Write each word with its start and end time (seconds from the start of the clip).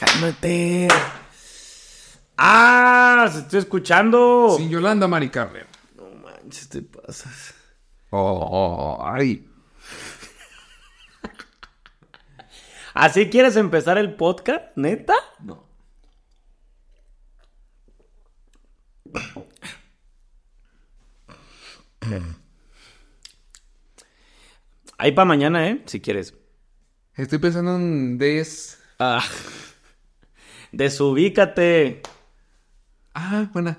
Cálmate. 0.00 0.88
¡Ah! 2.38 3.28
¡Se 3.30 3.40
estoy 3.40 3.58
escuchando! 3.58 4.54
Sin 4.56 4.70
Yolanda 4.70 5.06
Mari 5.06 5.28
Carmen. 5.28 5.66
No 5.94 6.08
manches, 6.22 6.70
te 6.70 6.80
pasas. 6.80 7.52
Oh, 8.08 8.98
oh, 8.98 9.06
ay. 9.06 9.46
¿Así 12.94 13.28
quieres 13.28 13.56
empezar 13.56 13.98
el 13.98 14.14
podcast? 14.14 14.74
¿Neta? 14.74 15.14
No. 15.40 15.68
Ahí 24.96 25.12
para 25.12 25.26
mañana, 25.26 25.68
¿eh? 25.68 25.82
Si 25.84 26.00
quieres. 26.00 26.32
Estoy 27.16 27.38
pensando 27.38 27.76
en 27.76 28.16
des. 28.16 28.82
Ah. 28.98 29.22
Desubícate. 30.72 32.00
Ah, 33.14 33.48
buena. 33.52 33.78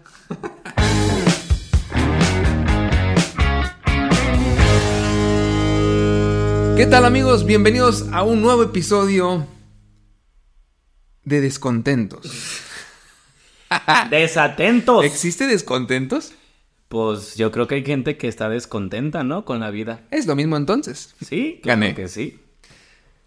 ¿Qué 6.77 6.87
tal 6.87 7.05
amigos? 7.05 7.45
Bienvenidos 7.45 8.07
a 8.11 8.23
un 8.23 8.41
nuevo 8.41 8.63
episodio 8.63 9.45
de 11.23 11.41
Descontentos. 11.41 12.61
Desatentos. 14.09 15.05
¿Existe 15.05 15.45
Descontentos? 15.47 16.33
Pues 16.89 17.35
yo 17.35 17.51
creo 17.51 17.67
que 17.67 17.75
hay 17.75 17.85
gente 17.85 18.17
que 18.17 18.27
está 18.27 18.49
descontenta, 18.49 19.23
¿no? 19.23 19.45
Con 19.45 19.59
la 19.59 19.69
vida. 19.69 20.01
Es 20.11 20.25
lo 20.25 20.35
mismo 20.35 20.57
entonces. 20.57 21.13
Sí, 21.25 21.59
claro 21.61 21.81
Gané. 21.81 21.95
que 21.95 22.07
sí. 22.07 22.39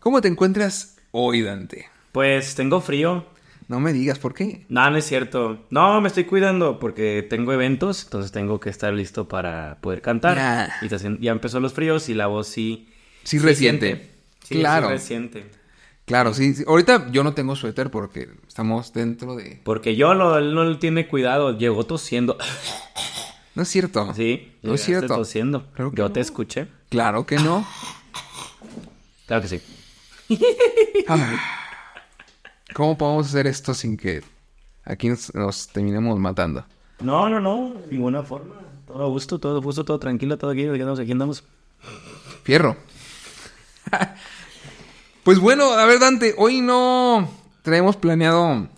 ¿Cómo 0.01 0.21
te 0.21 0.29
encuentras 0.29 0.97
hoy, 1.12 1.43
Dante? 1.43 1.87
Pues 2.12 2.55
tengo 2.57 2.81
frío. 2.81 3.25
No 3.69 3.81
me 3.81 3.93
digas 3.93 4.19
por 4.19 4.35
qué. 4.35 4.67
No, 4.69 4.91
no 4.91 4.97
es 4.97 5.07
cierto. 5.07 5.65
No, 5.70 6.01
me 6.01 6.09
estoy 6.09 6.25
cuidando 6.25 6.79
porque 6.79 7.27
tengo 7.29 7.53
eventos, 7.53 8.05
entonces 8.05 8.31
tengo 8.33 8.61
que 8.61 8.71
estar 8.71 8.93
listo 8.93 9.27
para 9.27 9.79
poder 9.81 10.03
cantar. 10.03 10.37
Ya. 10.37 10.75
Y 10.83 11.23
ya 11.23 11.33
empezó 11.33 11.61
los 11.61 11.73
fríos 11.73 12.09
y 12.09 12.15
la 12.15 12.27
voz 12.27 12.47
sí. 12.48 12.89
Sí, 13.23 13.39
reciente. 13.39 13.87
siente. 13.87 14.11
Sí, 14.45 14.55
claro. 14.59 14.89
sí 14.89 14.93
reciente. 14.93 15.47
Claro, 16.05 16.34
sí, 16.34 16.55
sí. 16.55 16.65
Ahorita 16.67 17.11
yo 17.11 17.25
no 17.25 17.33
tengo 17.33 17.56
suéter 17.56 17.91
porque 17.91 18.29
estamos 18.47 18.93
dentro 18.93 19.37
de... 19.37 19.61
Porque 19.65 19.97
yo 19.97 20.15
no, 20.15 20.37
él 20.37 20.55
no 20.55 20.78
tiene 20.78 21.09
cuidado, 21.09 21.56
llegó 21.56 21.84
tosiendo. 21.84 22.37
No 23.55 23.62
es 23.62 23.69
cierto. 23.69 24.12
Sí, 24.15 24.53
No 24.62 24.75
es 24.75 24.83
cierto. 24.83 25.15
tosiendo. 25.15 25.73
Que 25.73 25.84
yo 25.95 26.09
no. 26.09 26.12
te 26.12 26.21
escuché. 26.21 26.67
Claro 26.91 27.25
que 27.25 27.37
no. 27.37 27.67
Claro 29.27 29.43
que 29.43 29.49
sí. 29.49 29.61
¿Cómo 32.75 32.98
podemos 32.98 33.28
hacer 33.28 33.47
esto 33.47 33.72
sin 33.72 33.97
que 33.97 34.20
aquí 34.84 35.08
nos, 35.08 35.33
nos 35.33 35.69
terminemos 35.69 36.19
matando? 36.19 36.64
No, 36.98 37.28
no, 37.28 37.39
no, 37.39 37.75
de 37.75 37.92
ninguna 37.92 38.25
forma. 38.25 38.56
Todo 38.84 39.05
a 39.05 39.06
gusto, 39.06 39.39
todo 39.39 39.58
a 39.58 39.61
gusto, 39.61 39.84
todo 39.84 40.00
tranquilo, 40.00 40.36
todo 40.36 40.50
aquí, 40.50 40.66
aquí 40.66 40.81
andamos, 40.81 40.98
aquí 40.98 41.12
andamos. 41.12 41.44
Fierro. 42.42 42.77
pues 45.22 45.39
bueno, 45.39 45.70
a 45.70 45.86
ver, 45.86 46.00
Dante, 46.00 46.34
hoy 46.36 46.62
no 46.62 47.31
traemos 47.62 47.97
planeado 47.97 48.69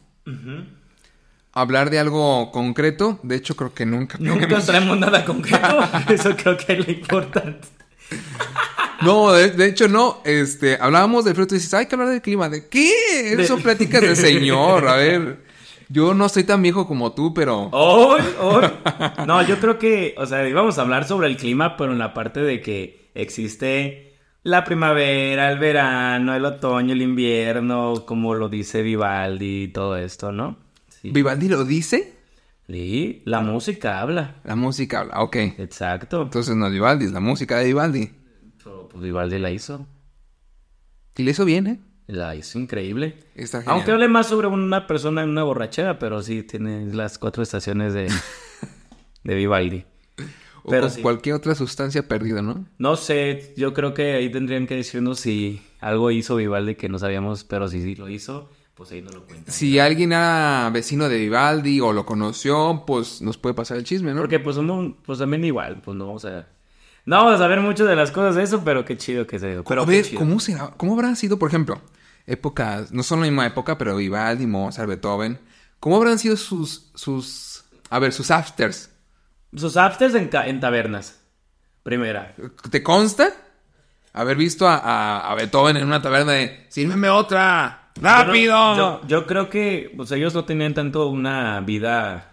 hablar 1.52 1.88
de 1.88 1.98
algo 1.98 2.52
concreto. 2.52 3.18
De 3.22 3.36
hecho, 3.36 3.56
creo 3.56 3.72
que 3.72 3.86
nunca. 3.86 4.18
Nunca 4.20 4.46
traemos 4.60 4.98
nada 4.98 5.24
concreto. 5.24 5.78
Eso 6.10 6.36
creo 6.36 6.58
que 6.58 6.74
es 6.74 6.86
lo 6.86 6.92
importante. 6.92 7.66
No, 9.02 9.32
de, 9.32 9.50
de 9.50 9.66
hecho 9.66 9.88
no. 9.88 10.20
Este, 10.24 10.78
hablábamos 10.80 11.24
del 11.24 11.34
fruto 11.34 11.54
y 11.54 11.58
dices, 11.58 11.74
hay 11.74 11.86
que 11.86 11.94
hablar 11.94 12.10
del 12.10 12.22
clima. 12.22 12.48
¿De 12.48 12.68
qué? 12.68 13.32
Esas 13.32 13.48
son 13.48 13.62
pláticas 13.62 14.00
de 14.00 14.16
señor. 14.16 14.88
A 14.88 14.96
ver, 14.96 15.44
yo 15.88 16.14
no 16.14 16.28
soy 16.28 16.44
tan 16.44 16.62
viejo 16.62 16.86
como 16.86 17.12
tú, 17.12 17.34
pero... 17.34 17.68
Hoy, 17.72 18.22
hoy. 18.40 18.64
No, 19.26 19.46
yo 19.46 19.58
creo 19.58 19.78
que, 19.78 20.14
o 20.18 20.26
sea, 20.26 20.48
íbamos 20.48 20.78
a 20.78 20.82
hablar 20.82 21.06
sobre 21.06 21.28
el 21.28 21.36
clima, 21.36 21.76
pero 21.76 21.92
en 21.92 21.98
la 21.98 22.14
parte 22.14 22.40
de 22.40 22.60
que 22.60 23.10
existe 23.14 24.14
la 24.42 24.64
primavera, 24.64 25.50
el 25.50 25.58
verano, 25.58 26.34
el 26.34 26.44
otoño, 26.44 26.92
el 26.92 27.02
invierno, 27.02 28.04
como 28.06 28.34
lo 28.34 28.48
dice 28.48 28.82
Vivaldi 28.82 29.64
y 29.64 29.68
todo 29.68 29.96
esto, 29.96 30.32
¿no? 30.32 30.56
Sí. 30.88 31.10
¿Vivaldi 31.10 31.48
lo 31.48 31.64
dice? 31.64 32.14
Sí, 32.68 33.22
la 33.24 33.40
música 33.40 34.00
habla. 34.00 34.36
La 34.44 34.56
música 34.56 35.00
habla, 35.00 35.20
ok. 35.22 35.36
Exacto. 35.58 36.22
Entonces 36.22 36.56
no 36.56 36.66
es 36.66 36.72
Vivaldi, 36.72 37.04
es 37.04 37.12
la 37.12 37.20
música 37.20 37.58
de 37.58 37.66
Vivaldi. 37.66 38.10
Pero, 38.96 39.00
pues, 39.00 39.04
Vivaldi 39.04 39.38
la 39.38 39.50
hizo. 39.50 39.86
Y 41.16 41.22
le 41.22 41.30
hizo 41.30 41.44
bien, 41.44 41.66
¿eh? 41.66 41.80
La 42.06 42.34
hizo 42.34 42.58
increíble. 42.58 43.18
Está 43.34 43.58
genial. 43.58 43.76
Aunque 43.76 43.92
hable 43.92 44.08
más 44.08 44.28
sobre 44.28 44.46
una 44.46 44.86
persona 44.86 45.22
en 45.22 45.30
una 45.30 45.42
borrachera, 45.42 45.98
pero 45.98 46.22
sí 46.22 46.42
tiene 46.42 46.86
las 46.94 47.18
cuatro 47.18 47.42
estaciones 47.42 47.94
de, 47.94 48.08
de 49.24 49.34
Vivaldi. 49.34 49.84
O 50.62 50.70
pero 50.70 50.82
con 50.82 50.90
sí. 50.90 51.02
cualquier 51.02 51.34
otra 51.34 51.54
sustancia 51.54 52.06
perdida, 52.06 52.42
¿no? 52.42 52.66
No 52.78 52.96
sé, 52.96 53.54
yo 53.56 53.72
creo 53.74 53.94
que 53.94 54.14
ahí 54.14 54.30
tendrían 54.30 54.66
que 54.66 54.76
decirnos 54.76 55.20
si 55.20 55.62
algo 55.80 56.10
hizo 56.10 56.36
Vivaldi 56.36 56.74
que 56.74 56.88
no 56.88 56.98
sabíamos, 56.98 57.44
pero 57.44 57.68
si 57.68 57.82
sí 57.82 57.94
lo 57.96 58.08
hizo, 58.08 58.50
pues 58.74 58.92
ahí 58.92 59.02
no 59.02 59.10
lo 59.10 59.26
cuentan. 59.26 59.52
Si 59.52 59.78
alguien 59.78 60.12
era 60.12 60.70
vecino 60.72 61.08
de 61.08 61.18
Vivaldi 61.18 61.80
o 61.80 61.92
lo 61.92 62.06
conoció, 62.06 62.84
pues 62.86 63.22
nos 63.22 63.38
puede 63.38 63.54
pasar 63.54 63.78
el 63.78 63.84
chisme, 63.84 64.12
¿no? 64.12 64.20
Porque 64.20 64.40
pues 64.40 64.56
uno, 64.56 64.96
pues 65.04 65.18
también 65.18 65.44
igual, 65.44 65.80
pues 65.82 65.96
no 65.96 66.06
vamos 66.06 66.24
a... 66.24 66.46
No 67.06 67.16
vamos 67.16 67.34
a 67.34 67.38
saber 67.38 67.60
mucho 67.60 67.84
de 67.86 67.96
las 67.96 68.10
cosas 68.10 68.34
de 68.34 68.42
eso, 68.42 68.62
pero 68.64 68.84
qué 68.84 68.96
chido 68.96 69.26
que 69.26 69.38
se 69.38 69.48
dio. 69.50 69.64
Pero 69.64 69.82
a 69.82 69.84
ver, 69.86 70.04
chido. 70.04 70.18
¿cómo 70.18 70.38
será? 70.40 70.72
¿Cómo 70.76 70.92
habrán 70.94 71.16
sido, 71.16 71.38
por 71.38 71.48
ejemplo, 71.48 71.80
épocas, 72.26 72.92
no 72.92 73.02
son 73.02 73.20
la 73.20 73.26
misma 73.26 73.46
época, 73.46 73.78
pero 73.78 73.96
Vivaldi, 73.96 74.46
Mozart, 74.46 74.88
Beethoven, 74.88 75.38
¿cómo 75.80 75.96
habrán 75.96 76.18
sido 76.18 76.36
sus, 76.36 76.90
sus, 76.94 77.64
a 77.90 77.98
ver, 78.00 78.12
sus 78.12 78.30
afters? 78.30 78.90
Sus 79.54 79.76
afters 79.76 80.14
en, 80.16 80.28
en 80.32 80.60
tabernas. 80.60 81.20
Primera. 81.84 82.34
¿Te 82.70 82.82
consta 82.82 83.28
haber 84.12 84.36
visto 84.36 84.66
a, 84.68 84.76
a- 84.76 85.30
a 85.30 85.34
Beethoven 85.36 85.76
en 85.76 85.86
una 85.86 86.02
taberna 86.02 86.32
de, 86.32 86.66
sírveme 86.68 87.08
otra, 87.08 87.90
rápido? 88.00 88.74
Yo, 88.74 88.76
no- 88.76 89.00
yo- 89.02 89.06
yo 89.06 89.26
creo 89.26 89.48
que 89.48 89.92
pues 89.96 90.10
ellos 90.10 90.34
no 90.34 90.44
tenían 90.44 90.74
tanto 90.74 91.06
una 91.06 91.60
vida 91.60 92.32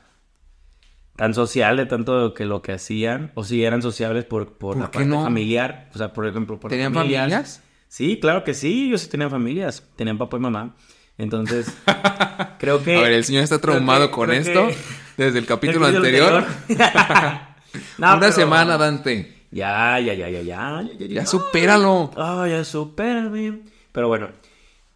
tan 1.16 1.34
social 1.34 1.78
de 1.78 1.86
tanto 1.86 2.34
que 2.34 2.46
lo 2.46 2.62
que 2.62 2.72
hacían, 2.74 3.32
o 3.36 3.44
si 3.44 3.64
eran 3.64 3.82
sociables 3.82 4.26
por, 4.26 4.54
por, 4.54 4.74
¿Por 4.76 4.78
la 4.78 4.92
parte 4.92 5.08
no? 5.08 5.24
familiar, 5.24 5.90
o 5.94 5.98
sea, 5.98 6.12
por 6.14 6.28
ejemplo, 6.28 6.60
por 6.60 6.70
¿Tenían 6.72 6.94
familias? 6.94 7.62
Sí, 7.88 8.20
claro 8.20 8.44
que 8.44 8.54
sí, 8.56 8.88
ellos 8.88 9.02
sí 9.02 9.10
tenían 9.10 9.30
familias, 9.30 9.88
tenían 9.96 10.18
papá 10.18 10.38
y 10.38 10.40
mamá. 10.40 10.76
Entonces, 11.20 11.72
creo 12.60 12.84
que 12.84 12.98
A 12.98 13.02
ver, 13.02 13.12
el 13.14 13.24
señor 13.24 13.44
está 13.44 13.60
traumado 13.60 14.08
que- 14.08 14.12
con 14.16 14.32
esto 14.32 14.68
que- 14.68 14.76
desde 15.24 15.38
el 15.40 15.46
capítulo 15.46 15.88
el 15.88 15.96
anterior. 15.98 16.46
No, 17.98 18.08
Una 18.12 18.20
pero- 18.20 18.32
semana, 18.32 18.78
Dante. 18.78 19.34
Ya, 19.52 20.00
ya, 20.00 20.14
ya, 20.14 20.30
ya, 20.30 20.42
ya, 20.42 20.82
ya, 20.82 20.98
ya, 20.98 21.08
Ya 21.08 21.26
supéralo. 21.26 22.12
Ah, 22.18 22.48
ya 22.50 22.64
supérame. 22.64 23.62
Pero 23.92 24.08
bueno, 24.08 24.30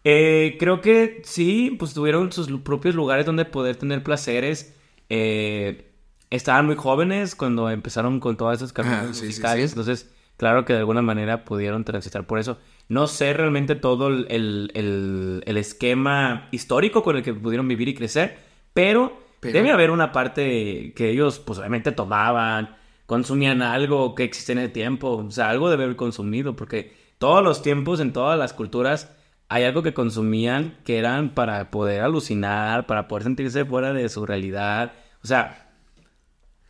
eh, 0.04 0.56
creo 0.58 0.80
que 0.80 1.22
sí, 1.24 1.74
pues 1.78 1.92
tuvieron 1.94 2.32
sus 2.32 2.48
propios 2.62 2.94
lugares 2.94 3.26
donde 3.26 3.44
poder 3.44 3.76
tener 3.76 4.02
placeres. 4.02 4.74
Eh, 5.08 5.87
estaban 6.30 6.66
muy 6.66 6.76
jóvenes 6.76 7.34
cuando 7.34 7.70
empezaron 7.70 8.20
con 8.20 8.36
todas 8.36 8.58
esas 8.58 8.72
caminos 8.72 8.98
Ah, 9.02 9.14
sí, 9.14 9.20
sí, 9.20 9.26
musicales. 9.26 9.70
sí. 9.70 9.74
Entonces, 9.78 10.14
claro 10.36 10.64
que 10.64 10.72
de 10.74 10.80
alguna 10.80 11.02
manera 11.02 11.44
pudieron 11.44 11.84
transitar 11.84 12.26
por 12.26 12.38
eso. 12.38 12.58
No 12.88 13.06
sé 13.06 13.32
realmente 13.32 13.74
todo 13.74 14.08
el, 14.08 14.26
el- 14.30 14.70
el- 14.74 15.42
el 15.46 15.56
esquema 15.56 16.48
histórico 16.52 17.02
con 17.02 17.16
el 17.16 17.22
que 17.22 17.34
pudieron 17.34 17.66
vivir 17.68 17.88
y 17.88 17.94
crecer, 17.94 18.38
pero, 18.74 19.20
Pero- 19.40 19.52
debe 19.54 19.70
haber 19.70 19.90
una 19.90 20.12
parte 20.12 20.92
que 20.94 21.10
ellos, 21.10 21.38
pues 21.38 21.58
obviamente 21.58 21.92
tomaban, 21.92 22.76
consumían 23.06 23.62
algo 23.62 24.14
que 24.14 24.24
existe 24.24 24.52
en 24.52 24.58
el 24.58 24.70
tiempo, 24.72 25.24
o 25.26 25.30
sea, 25.30 25.48
algo 25.50 25.70
debe 25.70 25.84
haber 25.84 25.96
consumido, 25.96 26.56
porque 26.56 26.94
todos 27.18 27.42
los 27.42 27.62
tiempos, 27.62 28.00
en 28.00 28.12
todas 28.12 28.38
las 28.38 28.52
culturas, 28.52 29.14
hay 29.48 29.64
algo 29.64 29.82
que 29.82 29.94
consumían 29.94 30.76
que 30.84 30.98
eran 30.98 31.30
para 31.30 31.70
poder 31.70 32.02
alucinar, 32.02 32.86
para 32.86 33.08
poder 33.08 33.24
sentirse 33.24 33.64
fuera 33.64 33.92
de 33.94 34.08
su 34.10 34.26
realidad. 34.26 34.92
O 35.24 35.26
sea, 35.26 35.67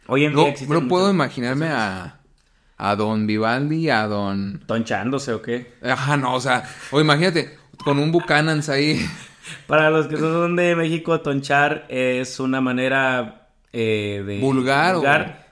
hoy 0.08 0.24
en 0.24 0.32
No, 0.32 0.40
día 0.40 0.48
existen 0.50 0.74
no 0.82 0.88
puedo 0.88 1.10
imaginarme 1.10 1.68
a, 1.68 2.18
a 2.76 2.96
don 2.96 3.26
Vivaldi, 3.26 3.88
a 3.90 4.06
don... 4.08 4.60
Tonchándose 4.66 5.32
o 5.32 5.40
qué. 5.42 5.74
Ajá, 5.82 6.16
no, 6.16 6.34
o 6.34 6.40
sea, 6.40 6.64
o 6.90 7.00
imagínate, 7.00 7.56
con 7.84 7.98
un 8.00 8.10
Buchanan's 8.10 8.68
ahí. 8.68 9.00
Para 9.66 9.90
los 9.90 10.08
que 10.08 10.14
no 10.16 10.20
son 10.32 10.56
de 10.56 10.74
México, 10.76 11.20
tonchar 11.20 11.86
es 11.88 12.38
una 12.40 12.60
manera 12.60 13.48
eh, 13.72 14.22
de 14.26 14.38
Vulgar 14.40 14.96
o- 14.96 15.02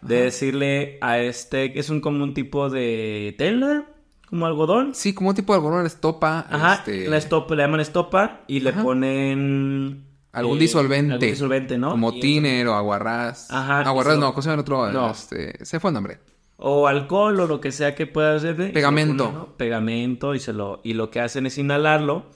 de 0.07 0.23
decirle 0.23 0.99
a 1.01 1.19
este, 1.19 1.79
es 1.79 1.89
un 1.91 2.01
como 2.01 2.23
un 2.23 2.35
tipo 2.35 2.69
de 2.71 3.35
tela, 3.39 3.85
como 4.29 4.47
algodón. 4.47 4.95
Sí, 4.95 5.15
como 5.15 5.31
un 5.31 5.37
tipo 5.37 5.53
de 5.53 5.59
algodón, 5.59 5.87
estopa. 5.87 6.47
Ajá, 6.51 6.75
este, 6.75 7.09
la 7.09 7.17
estopa, 7.17 7.55
le 7.55 7.63
llaman 7.63 7.81
estopa 7.81 8.41
y 8.47 8.61
le 8.61 8.71
Ajá. 8.71 8.83
ponen 8.83 10.05
Algún 10.37 10.59
eh, 10.59 10.61
disolvente. 10.61 11.15
algún 11.15 11.29
disolvente, 11.31 11.79
¿no? 11.79 11.91
Como 11.91 12.13
Y 12.13 12.21
tiner 12.21 12.69
o 12.69 12.75
aguarrás. 12.75 13.51
Ajá, 13.51 13.81
Aguarrás 13.81 14.19
no, 14.19 14.31
¿cómo 14.33 14.43
se 14.43 14.49
llama 14.49 14.55
el 14.55 14.61
otro? 14.61 14.93
No. 14.93 15.11
Este, 15.11 15.65
se 15.65 15.81
fue 15.81 15.91
el 15.91 15.95
nombre. 15.95 16.19
o 16.59 16.87
alcohol 16.87 17.41
o 17.41 17.47
lo 17.47 17.61
que 17.61 17.73
sea 17.73 17.95
que 17.95 18.07
pueda 18.07 18.39
ser 18.39 18.73
Pegamento. 18.73 19.25
ponen, 19.25 19.39
¿no? 19.41 19.57
pegamento 19.57 20.35
y 20.35 20.41
se 20.41 20.53
lo 20.53 20.81
y 20.85 20.95
lo 20.95 21.11
que 21.11 21.21
hacen 21.21 21.47
es 21.47 21.59
inhalarlo 21.59 22.27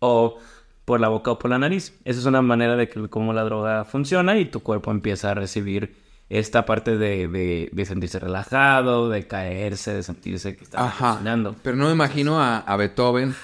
o 0.00 0.38
por 0.84 1.00
la 1.00 1.08
boca 1.08 1.32
o 1.32 1.38
por 1.38 1.50
la 1.50 1.58
nariz. 1.58 1.92
Esa 2.04 2.20
es 2.20 2.26
una 2.26 2.40
manera 2.42 2.76
de 2.76 2.88
que 2.88 3.08
cómo 3.08 3.32
la 3.32 3.42
droga 3.44 3.84
funciona 3.84 4.38
y 4.38 4.44
tu 4.46 4.60
cuerpo 4.60 4.90
empieza 4.90 5.30
a 5.32 5.34
recibir 5.34 5.96
esta 6.30 6.64
parte 6.66 6.96
de, 6.98 7.26
de, 7.28 7.68
de 7.72 7.84
sentirse 7.86 8.18
relajado, 8.18 9.08
de 9.08 9.26
caerse, 9.26 9.92
de 9.94 10.02
sentirse 10.02 10.56
que 10.56 10.64
está 10.64 10.90
funcionando. 10.90 11.54
Pero 11.62 11.76
no 11.76 11.86
me 11.86 11.92
imagino 11.92 12.40
a, 12.40 12.58
a 12.58 12.76
Beethoven 12.76 13.34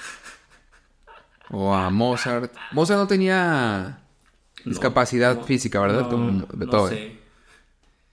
o 1.51 1.73
a 1.73 1.89
Mozart. 1.89 2.53
Mozart 2.71 2.99
no 2.99 3.07
tenía 3.07 3.99
discapacidad 4.63 5.35
no, 5.37 5.43
física, 5.43 5.79
¿verdad? 5.79 6.09
No, 6.09 6.47
Beethoven. 6.53 6.93
sé. 6.97 7.17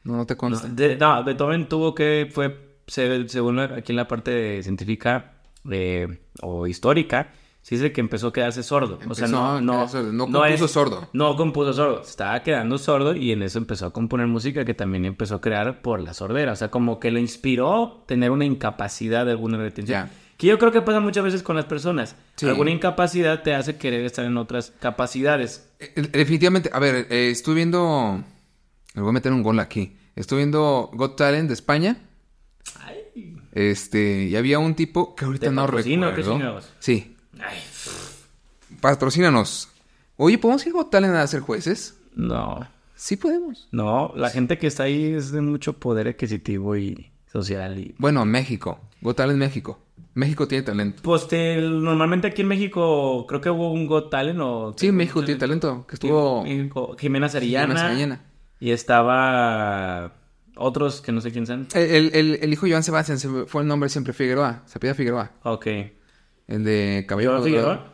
No, 0.05 0.17
no 0.17 0.27
te 0.27 0.37
consta. 0.37 0.69
No, 0.69 0.75
de- 0.75 0.97
no, 0.97 1.25
Beethoven 1.25 1.69
tuvo 1.69 1.95
que, 1.95 2.29
fue, 2.33 2.77
se- 2.87 3.29
según 3.29 3.59
aquí 3.61 3.93
en 3.93 3.97
la 3.97 4.09
parte 4.09 4.63
científica 4.63 5.33
eh, 5.71 6.19
o 6.43 6.67
histórica, 6.67 7.31
se 7.63 7.77
dice 7.77 7.93
que 7.93 8.01
empezó 8.01 8.29
a 8.29 8.33
quedarse 8.33 8.65
sordo. 8.65 8.99
o 9.09 9.15
sea, 9.15 9.29
no, 9.29 9.61
no, 9.61 9.87
sordo, 9.89 10.13
no 10.13 10.25
compuso 10.29 10.67
sordo. 10.67 11.09
No 11.13 11.37
compuso 11.37 11.73
sordo, 11.73 12.03
estaba 12.03 12.43
quedando 12.43 12.77
sordo 12.77 13.15
y 13.15 13.31
en 13.31 13.43
eso 13.45 13.59
empezó 13.59 13.87
a 13.87 13.93
componer 13.93 14.27
música 14.27 14.65
que 14.65 14.75
también 14.75 15.05
empezó 15.05 15.37
a 15.37 15.41
crear 15.41 15.81
por 15.81 16.01
la 16.01 16.13
sordera. 16.13 16.51
O 16.53 16.57
sea, 16.57 16.73
como 16.73 16.99
que 16.99 17.13
le 17.13 17.21
inspiró 17.21 18.03
tener 18.07 18.33
una 18.33 18.45
incapacidad 18.45 19.25
de 19.25 19.31
alguna 19.31 19.59
retención. 19.59 20.09
Ya. 20.09 20.13
Que 20.43 20.49
yo 20.49 20.59
creo 20.59 20.73
que 20.73 20.83
pasa 20.83 20.99
muchas 20.99 21.23
veces 21.23 21.43
con 21.45 21.55
las 21.55 21.67
personas. 21.67 22.17
Sí. 22.35 22.47
Alguna 22.49 22.73
incapacidad 22.73 23.43
te 23.45 23.55
hace 23.55 23.77
querer 23.77 24.05
estar 24.05 24.25
en 24.25 24.37
otras 24.37 24.73
capacidades. 24.81 25.69
Eh, 25.79 25.93
Definitivamente, 26.13 26.69
a 26.73 26.81
ver, 26.81 27.07
eh, 27.11 27.31
estuve 27.31 27.55
viendo. 27.55 28.25
Me 28.95 29.03
voy 29.03 29.11
a 29.11 29.13
meter 29.13 29.33
un 29.33 29.45
gol 29.45 29.61
aquí. 29.61 29.97
Estuve 30.17 30.39
viendo 30.41 30.91
Got 30.95 31.17
Talent 31.17 31.47
de 31.47 31.55
España. 31.55 31.97
Ay. 32.81 33.37
Este, 33.53 34.25
y 34.25 34.35
había 34.35 34.59
un 34.59 34.75
tipo 34.75 35.15
que 35.15 35.27
ahorita 35.27 35.47
¿De 35.47 35.53
no 35.53 35.67
recuerdo. 35.69 36.33
chingados? 36.33 36.73
Sí, 36.81 37.17
Ay, 37.39 37.59
patrocínanos. 38.81 39.69
Oye, 40.17 40.39
¿podemos 40.39 40.67
ir 40.67 40.71
a 40.73 40.77
Got 40.79 40.91
Talent 40.91 41.15
a 41.15 41.27
ser 41.27 41.41
jueces? 41.41 41.97
no. 42.17 42.67
Sí 42.95 43.17
podemos. 43.17 43.69
No, 43.73 44.13
la 44.15 44.31
gente 44.31 44.59
que 44.59 44.69
está 44.69 44.85
ahí 44.85 45.15
es 45.15 45.33
de 45.33 45.41
mucho 45.41 45.73
poder 45.73 46.07
adquisitivo 46.07 46.77
y 46.77 47.11
social 47.33 47.77
y... 47.81 47.95
Bueno, 47.99 48.25
México. 48.25 48.79
Got 49.01 49.17
Talent 49.17 49.41
México. 49.41 49.81
México 50.15 50.47
tiene 50.47 50.63
talento. 50.63 51.03
Pues 51.03 51.27
te- 51.29 51.61
normalmente 51.61 52.27
aquí 52.29 52.43
en 52.43 52.49
México 52.49 53.27
creo 53.27 53.41
que 53.41 53.49
hubo 53.51 53.73
un 53.73 53.87
Got 53.87 54.11
Talent 54.11 54.39
o... 54.43 54.75
Sí, 54.77 54.93
México 54.93 55.25
tiene 55.25 55.41
talento. 55.41 55.87
Que 55.87 55.95
estuvo 55.95 56.43
México, 56.43 56.97
Jimena 56.99 57.29
Sarillana. 57.29 57.91
Jimena. 57.91 58.21
Y 58.61 58.71
estaba 58.73 60.13
otros 60.57 61.01
que 61.01 61.13
no 61.13 61.21
sé 61.21 61.33
quién 61.33 61.47
son. 61.47 61.67
El, 61.75 62.15
el, 62.15 62.39
el- 62.43 62.53
hijo 62.53 62.67
de 62.67 62.73
Joan 62.73 62.83
Sebastián 62.83 63.19
fue 63.47 63.63
el 63.63 63.69
nombre 63.69 63.89
siempre 63.89 64.13
Figueroa. 64.13 64.63
Se 64.67 64.79
pide 64.79 64.95
Figueroa. 64.95 65.33
Ok. 65.45 65.67
El 66.47 66.65
de 66.65 67.05
Cabello 67.09 67.31
¿Giovanni 67.39 67.51
Colorado. 67.57 67.79
Figueroa? 67.79 67.93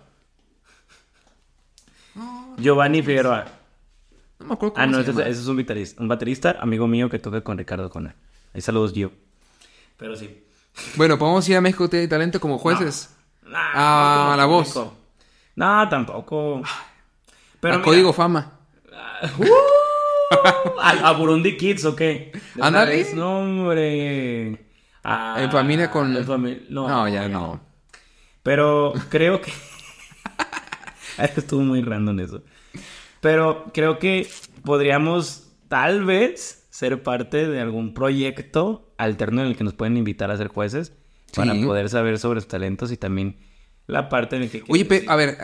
Giovanni 2.58 3.02
Figueroa. 3.02 3.44
No 4.40 4.46
me 4.46 4.54
acuerdo 4.54 4.74
cómo 4.74 4.84
Ah, 4.84 4.86
no, 4.86 4.94
se 4.96 5.02
ese, 5.02 5.10
es- 5.10 5.16
llama. 5.16 5.28
ese 5.30 5.40
es 5.40 5.46
un 5.48 5.56
baterista, 5.56 6.02
un 6.02 6.08
baterista, 6.08 6.56
amigo 6.60 6.86
mío 6.88 7.08
que 7.08 7.18
toca 7.18 7.40
con 7.42 7.58
Ricardo 7.58 7.90
Cona. 7.90 8.16
Ahí 8.54 8.60
saludos, 8.60 8.92
Gio. 8.92 9.12
Pero 9.96 10.16
sí. 10.16 10.42
Bueno, 10.96 11.18
podemos 11.18 11.48
ir 11.48 11.56
a 11.56 11.60
México 11.60 11.88
tiene 11.88 12.08
talento 12.08 12.40
como 12.40 12.58
jueces. 12.58 13.14
Nah, 13.42 13.58
Ah, 13.74 14.26
no 14.30 14.36
la 14.36 14.44
voz. 14.46 14.74
No, 15.56 15.88
tampoco. 15.88 16.62
Pero 17.60 17.74
a 17.74 17.78
mira, 17.78 17.84
Código 17.84 18.12
Fama. 18.12 18.52
¡Uh! 19.38 19.46
¿A, 20.80 20.90
a 21.08 21.12
Burundi 21.12 21.56
Kids 21.56 21.84
o 21.86 21.96
qué? 21.96 22.32
No, 23.14 23.38
hombre. 23.40 24.66
Ah, 25.02 25.36
En 25.38 25.50
familia 25.50 25.90
con... 25.90 26.14
en 26.16 26.26
fami- 26.26 26.66
No, 26.68 27.08
ya 27.08 27.28
no. 27.28 27.60
Pero 28.42 28.92
creo 29.08 29.40
que 29.42 29.52
Estuvo 31.18 31.62
muy 31.62 31.82
random 31.82 32.20
eso. 32.20 32.42
Pero 33.20 33.64
creo 33.74 33.98
que 33.98 34.28
podríamos, 34.64 35.48
tal 35.68 36.04
vez, 36.04 36.66
ser 36.70 37.02
parte 37.02 37.48
de 37.48 37.60
algún 37.60 37.94
proyecto 37.94 38.87
alterno 38.98 39.40
en 39.42 39.48
el 39.48 39.56
que 39.56 39.64
nos 39.64 39.72
pueden 39.74 39.96
invitar 39.96 40.30
a 40.30 40.36
ser 40.36 40.48
jueces 40.48 40.92
para 41.34 41.54
poder 41.54 41.88
saber 41.88 42.18
sobre 42.18 42.40
sus 42.40 42.48
talentos 42.48 42.92
y 42.92 42.96
también 42.96 43.36
la 43.86 44.08
parte 44.10 44.36
en 44.36 44.42
la 44.42 44.48
que. 44.48 44.62
Oye, 44.68 44.84
pe- 44.84 45.04
a 45.08 45.16
ver, 45.16 45.38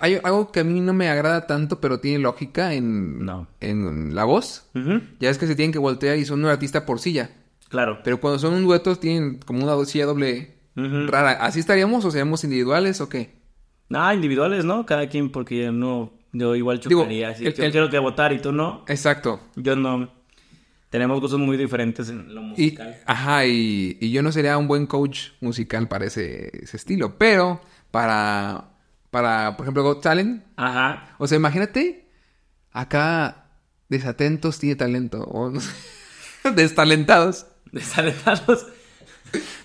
hay 0.00 0.18
algo 0.24 0.50
que 0.50 0.60
a 0.60 0.64
mí 0.64 0.80
no 0.80 0.92
me 0.92 1.08
agrada 1.08 1.46
tanto, 1.46 1.80
pero 1.80 2.00
tiene 2.00 2.18
lógica 2.18 2.74
en, 2.74 3.24
No. 3.24 3.46
en 3.60 4.14
la 4.16 4.24
voz. 4.24 4.68
Ya 5.20 5.30
es 5.30 5.38
que 5.38 5.46
se 5.46 5.54
tienen 5.54 5.72
que 5.72 5.78
voltear 5.78 6.16
y 6.18 6.24
son 6.24 6.40
un 6.44 6.50
artista 6.50 6.84
por 6.86 6.98
silla. 6.98 7.30
Claro. 7.68 8.00
Pero 8.04 8.20
cuando 8.20 8.38
son 8.40 8.54
un 8.54 8.64
dueto 8.64 8.96
tienen 8.96 9.38
como 9.38 9.64
una 9.64 9.84
silla 9.84 10.06
doble 10.06 10.54
rara. 10.76 11.32
¿Así 11.32 11.60
estaríamos 11.60 12.04
o 12.04 12.10
seríamos 12.10 12.42
individuales 12.44 13.00
o 13.00 13.08
qué? 13.08 13.34
Ah, 13.92 14.14
individuales, 14.14 14.64
¿no? 14.64 14.86
Cada 14.86 15.08
quien, 15.08 15.30
porque 15.30 15.70
no. 15.70 16.12
Yo 16.32 16.56
igual 16.56 16.80
Digo, 16.80 17.02
chocaría. 17.02 17.32
si 17.36 17.46
el- 17.46 17.54
yo 17.54 17.64
el- 17.64 17.70
quiero 17.70 17.90
que 17.90 17.98
votar 18.00 18.32
y 18.32 18.40
tú 18.40 18.50
no. 18.50 18.84
Exacto. 18.88 19.38
Yo 19.54 19.76
no. 19.76 20.10
Tenemos 20.94 21.20
gustos 21.20 21.40
muy 21.40 21.56
diferentes 21.56 22.08
en 22.08 22.32
lo 22.32 22.40
Y, 22.40 22.44
musical. 22.44 23.00
ajá, 23.04 23.46
y, 23.46 23.98
y 24.00 24.12
yo 24.12 24.22
no 24.22 24.30
sería 24.30 24.56
un 24.56 24.68
buen 24.68 24.86
coach 24.86 25.30
musical 25.40 25.88
para 25.88 26.04
ese, 26.04 26.52
ese 26.62 26.76
estilo. 26.76 27.18
Pero 27.18 27.60
para, 27.90 28.70
para, 29.10 29.56
por 29.56 29.64
ejemplo, 29.64 29.82
Got 29.82 30.02
Talent. 30.02 30.44
Ajá. 30.54 31.16
O 31.18 31.26
sea, 31.26 31.34
imagínate, 31.34 32.08
acá 32.70 33.48
desatentos 33.88 34.60
tiene 34.60 34.76
talento. 34.76 35.24
O 35.24 35.50
no 35.50 35.58
sé, 35.58 35.72
destalentados. 36.54 37.46
Desalentados. 37.72 38.66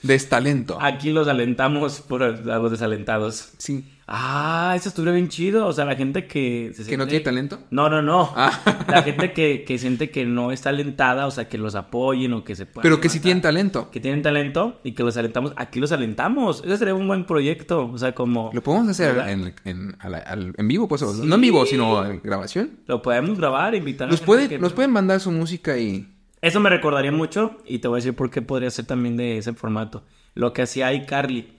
Destalento. 0.01 0.79
Aquí 0.81 1.11
los 1.11 1.27
alentamos 1.27 2.01
por 2.01 2.23
a 2.23 2.31
los 2.31 2.71
desalentados. 2.71 3.51
Sí. 3.59 3.85
Ah, 4.11 4.73
eso 4.75 4.89
estuvo 4.89 5.11
bien 5.11 5.27
chido. 5.29 5.67
O 5.67 5.71
sea, 5.73 5.85
la 5.85 5.95
gente 5.95 6.25
que... 6.25 6.71
se 6.73 6.83
¿Que 6.83 6.97
no 6.97 7.06
tiene 7.06 7.23
talento? 7.23 7.59
No, 7.69 7.89
no, 7.89 8.01
no. 8.01 8.33
Ah. 8.35 8.51
La 8.88 9.03
gente 9.03 9.33
que, 9.33 9.63
que 9.63 9.77
siente 9.77 10.09
que 10.09 10.25
no 10.25 10.51
está 10.51 10.69
alentada, 10.69 11.27
o 11.27 11.31
sea, 11.31 11.47
que 11.47 11.59
los 11.59 11.75
apoyen 11.75 12.33
o 12.33 12.44
que 12.44 12.56
se 12.56 12.65
puedan... 12.65 12.81
Pero 12.81 13.00
que 13.00 13.07
sí 13.07 13.19
levantar. 13.19 13.23
tienen 13.23 13.41
talento. 13.44 13.91
Que 13.91 14.00
tienen 14.00 14.21
talento 14.23 14.79
y 14.83 14.94
que 14.94 15.03
los 15.03 15.15
alentamos. 15.15 15.53
Aquí 15.57 15.79
los 15.79 15.91
alentamos. 15.91 16.63
Ese 16.65 16.77
sería 16.77 16.95
un 16.95 17.07
buen 17.07 17.25
proyecto. 17.25 17.85
O 17.85 17.97
sea, 18.00 18.15
como... 18.15 18.50
Lo 18.51 18.63
podemos 18.63 18.88
hacer 18.89 19.15
en, 19.29 19.53
en, 19.65 19.95
a 20.00 20.09
la- 20.09 20.17
al- 20.17 20.56
en 20.57 20.67
vivo, 20.67 20.88
pues. 20.88 21.03
o- 21.03 21.13
No 21.13 21.35
en 21.35 21.41
vivo, 21.41 21.63
sino 21.67 22.03
en 22.03 22.19
grabación. 22.23 22.79
Lo 22.88 23.03
podemos 23.03 23.38
grabar, 23.38 23.75
invitar 23.75 24.07
a 24.07 24.11
Nos 24.11 24.21
pueden, 24.21 24.50
que- 24.50 24.57
nos 24.57 24.73
pueden 24.73 24.89
mandar 24.91 25.19
su 25.19 25.31
música 25.31 25.77
y... 25.77 26.07
Eso 26.41 26.59
me 26.61 26.69
recordaría 26.71 27.11
mucho 27.11 27.57
y 27.65 27.77
te 27.79 27.88
voy 27.88 27.97
a 27.97 28.00
decir 28.00 28.15
por 28.15 28.31
qué 28.31 28.41
podría 28.41 28.71
ser 28.71 28.85
también 28.85 29.17
de 29.17 29.38
ese 29.38 29.53
formato. 29.53 30.03
Lo 30.33 30.51
que 30.53 30.61
hacía 30.63 30.91
iCarly. 30.94 31.58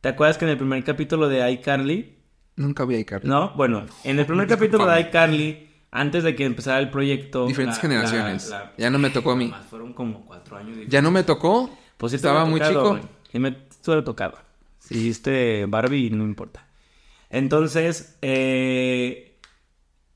¿Te 0.00 0.08
acuerdas 0.08 0.38
que 0.38 0.44
en 0.46 0.50
el 0.52 0.56
primer 0.56 0.82
capítulo 0.84 1.28
de 1.28 1.50
iCarly 1.52 2.16
Nunca 2.56 2.84
vi 2.84 2.96
Icarly. 2.96 3.26
No, 3.28 3.52
bueno, 3.56 3.86
en 4.04 4.18
el 4.18 4.26
primer 4.26 4.46
capítulo 4.46 4.84
de 4.86 5.00
iCarly, 5.00 5.66
antes 5.92 6.24
de 6.24 6.34
que 6.36 6.44
empezara 6.44 6.78
el 6.78 6.90
proyto. 6.90 7.46
Diferentes 7.46 7.76
la- 7.78 7.82
generaciones. 7.82 8.50
la- 8.50 8.58
la- 8.58 8.72
Ya 8.76 8.90
no 8.90 8.98
me 8.98 9.08
tocó 9.08 9.30
a 9.30 9.36
mí. 9.36 9.50
Fueron 9.70 9.94
como 9.94 10.26
cuatro 10.26 10.58
años. 10.58 10.76
Ya 10.88 11.00
no 11.00 11.10
me 11.10 11.22
tocó. 11.22 11.70
Pues 11.96 12.10
sí 12.12 12.16
Estaba 12.16 12.44
hubiera 12.44 12.50
muy 12.50 12.60
tocado, 12.60 12.80
chico. 12.82 12.90
güey. 12.90 13.02
Sí 13.32 13.38
me 13.38 13.48
estuviera 13.70 14.04
tocado. 14.04 14.38
Si 14.78 14.94
hiciste 14.98 15.64
Barbie, 15.68 16.10
no 16.10 16.24
importa. 16.24 16.66
Entonces, 17.30 18.18
eh, 18.20 19.38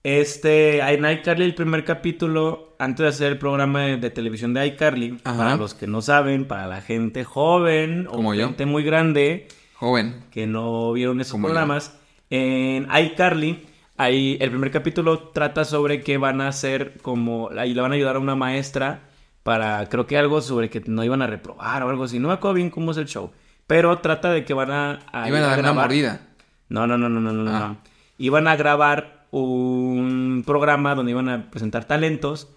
este, 0.03 0.81
en 0.81 1.11
iCarly, 1.11 1.45
el 1.47 1.55
primer 1.55 1.85
capítulo, 1.85 2.75
antes 2.79 3.05
de 3.05 3.09
hacer 3.09 3.33
el 3.33 3.39
programa 3.39 3.83
de, 3.83 3.97
de 3.97 4.11
televisión 4.11 4.53
de 4.53 4.67
iCarly, 4.67 5.19
Ajá. 5.25 5.39
para 5.39 5.57
los 5.57 5.73
que 5.73 5.87
no 5.87 6.03
saben, 6.03 6.47
para 6.47 6.67
la 6.67 6.83
gente 6.83 7.25
joven 7.25 8.07
o 8.09 8.13
Como 8.13 8.35
yo. 8.35 8.49
gente 8.49 8.67
muy 8.67 8.83
grande, 8.85 9.49
Joven. 9.75 10.25
que 10.31 10.47
no 10.47 10.93
vieron 10.93 11.21
esos 11.21 11.33
Como 11.33 11.47
programas, 11.49 11.99
en 12.31 12.89
iCarly, 12.95 13.65
ahí 13.97 14.37
el 14.41 14.51
primer 14.51 14.71
capítulo 14.71 15.19
trata 15.31 15.65
sobre 15.65 16.03
que 16.03 16.17
van 16.19 16.41
a 16.41 16.49
hacer 16.49 16.99
como, 17.03 17.51
ahí 17.57 17.75
le 17.75 17.81
van 17.81 17.93
a 17.93 17.95
ayudar 17.95 18.17
a 18.17 18.19
una 18.21 18.35
maestra 18.35 19.03
para, 19.43 19.89
creo 19.89 20.07
que 20.07 20.17
algo 20.17 20.41
sobre 20.41 20.71
que 20.71 20.83
no 20.87 21.05
iban 21.05 21.23
a 21.23 21.27
reprobar 21.27 21.83
o 21.83 21.91
algo 21.91 22.05
así, 22.05 22.19
no 22.19 22.29
me 22.29 22.35
acuerdo 22.35 22.55
bien 22.55 22.71
cómo 22.71 22.93
es 22.93 22.97
el 22.97 23.07
show, 23.07 23.31
pero 23.67 23.99
trata 23.99 24.31
de 24.31 24.45
que 24.45 24.55
van 24.55 24.71
a... 24.71 25.01
a 25.13 25.29
Iban 25.29 25.43
a 25.43 25.49
dar 25.49 25.59
una 25.61 25.73
mordida. 25.73 26.21
No, 26.69 26.87
no, 26.87 26.97
no, 26.97 27.09
no, 27.09 27.21
no, 27.21 27.33
no, 27.33 27.51
Ah. 27.51 27.59
no. 27.69 27.77
Iban 28.17 28.49
a 28.49 28.57
grabar 28.57 29.27
un 29.31 30.45
programa 30.47 30.95
donde 30.95 31.11
iban 31.11 31.29
a 31.29 31.51
presentar 31.51 31.85
talentos 31.85 32.49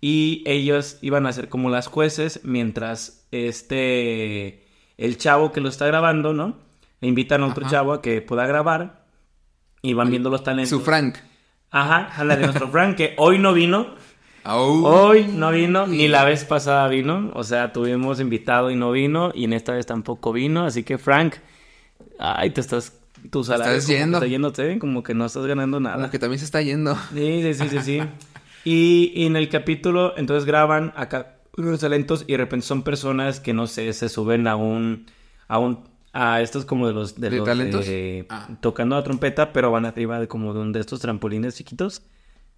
y 0.00 0.42
ellos 0.46 0.98
iban 1.02 1.26
a 1.26 1.32
ser 1.32 1.48
como 1.48 1.70
las 1.70 1.86
jueces 1.88 2.40
mientras 2.44 3.26
este 3.32 4.64
el 4.98 5.16
chavo 5.18 5.52
que 5.52 5.60
lo 5.60 5.68
está 5.68 5.86
grabando, 5.86 6.32
¿no? 6.32 6.58
Le 7.00 7.08
invitan 7.08 7.42
a 7.42 7.46
otro 7.46 7.64
Ajá. 7.66 7.76
chavo 7.76 7.92
a 7.92 8.02
que 8.02 8.20
pueda 8.22 8.46
grabar 8.46 9.04
y 9.82 9.92
van 9.94 10.10
viendo 10.10 10.30
los 10.30 10.42
talentos. 10.42 10.70
Su 10.70 10.80
Frank. 10.80 11.16
Ajá, 11.70 12.24
la 12.24 12.36
de 12.36 12.44
nuestro 12.44 12.68
Frank 12.68 12.96
que 12.96 13.14
hoy 13.18 13.38
no 13.38 13.52
vino. 13.52 13.94
Au. 14.44 14.84
Hoy 14.86 15.24
no 15.26 15.50
vino, 15.50 15.86
ni 15.86 16.06
la 16.08 16.24
vez 16.24 16.44
pasada 16.44 16.86
vino. 16.88 17.32
O 17.34 17.42
sea, 17.44 17.72
tuvimos 17.72 18.20
invitado 18.20 18.70
y 18.70 18.76
no 18.76 18.92
vino, 18.92 19.32
y 19.34 19.44
en 19.44 19.52
esta 19.52 19.72
vez 19.72 19.86
tampoco 19.86 20.32
vino. 20.32 20.64
Así 20.64 20.84
que, 20.84 20.98
Frank, 20.98 21.34
ay, 22.18 22.50
te 22.50 22.60
estás. 22.60 22.92
Tu 23.30 23.42
salario 23.42 23.74
Estás 23.74 23.88
yendo. 23.88 24.18
está 24.18 24.28
yéndote, 24.28 24.78
como 24.78 25.02
que 25.02 25.12
no 25.14 25.26
estás 25.26 25.46
ganando 25.46 25.80
nada. 25.80 25.96
Como 25.96 26.10
que 26.10 26.18
también 26.20 26.38
se 26.38 26.44
está 26.44 26.62
yendo. 26.62 26.94
Sí, 27.12 27.42
sí, 27.42 27.54
sí, 27.54 27.68
sí, 27.68 27.78
sí. 27.80 28.02
Y, 28.64 29.12
y 29.14 29.26
en 29.26 29.36
el 29.36 29.48
capítulo, 29.48 30.14
entonces 30.16 30.44
graban 30.44 30.92
acá 30.96 31.36
unos 31.56 31.78
talentos 31.78 32.24
y 32.26 32.32
de 32.32 32.38
repente 32.38 32.66
son 32.66 32.82
personas 32.82 33.38
que 33.38 33.52
no 33.52 33.68
sé, 33.68 33.92
se 33.92 34.08
suben 34.08 34.46
a 34.48 34.56
un. 34.56 35.06
a 35.48 35.58
un. 35.58 35.84
A 36.16 36.40
estos 36.40 36.64
como 36.64 36.86
de 36.86 36.92
los 36.94 37.20
de, 37.20 37.30
¿De 37.30 37.36
los 37.38 37.46
talentos? 37.46 37.86
de- 37.86 38.26
Ah. 38.30 38.48
tocando 38.60 38.96
la 38.96 39.02
trompeta, 39.04 39.52
pero 39.52 39.70
van 39.70 39.84
arriba 39.86 40.18
de 40.18 40.28
como 40.28 40.54
de, 40.54 40.60
un 40.60 40.72
de 40.72 40.80
estos 40.80 41.00
trampolines 41.00 41.54
chiquitos. 41.56 42.02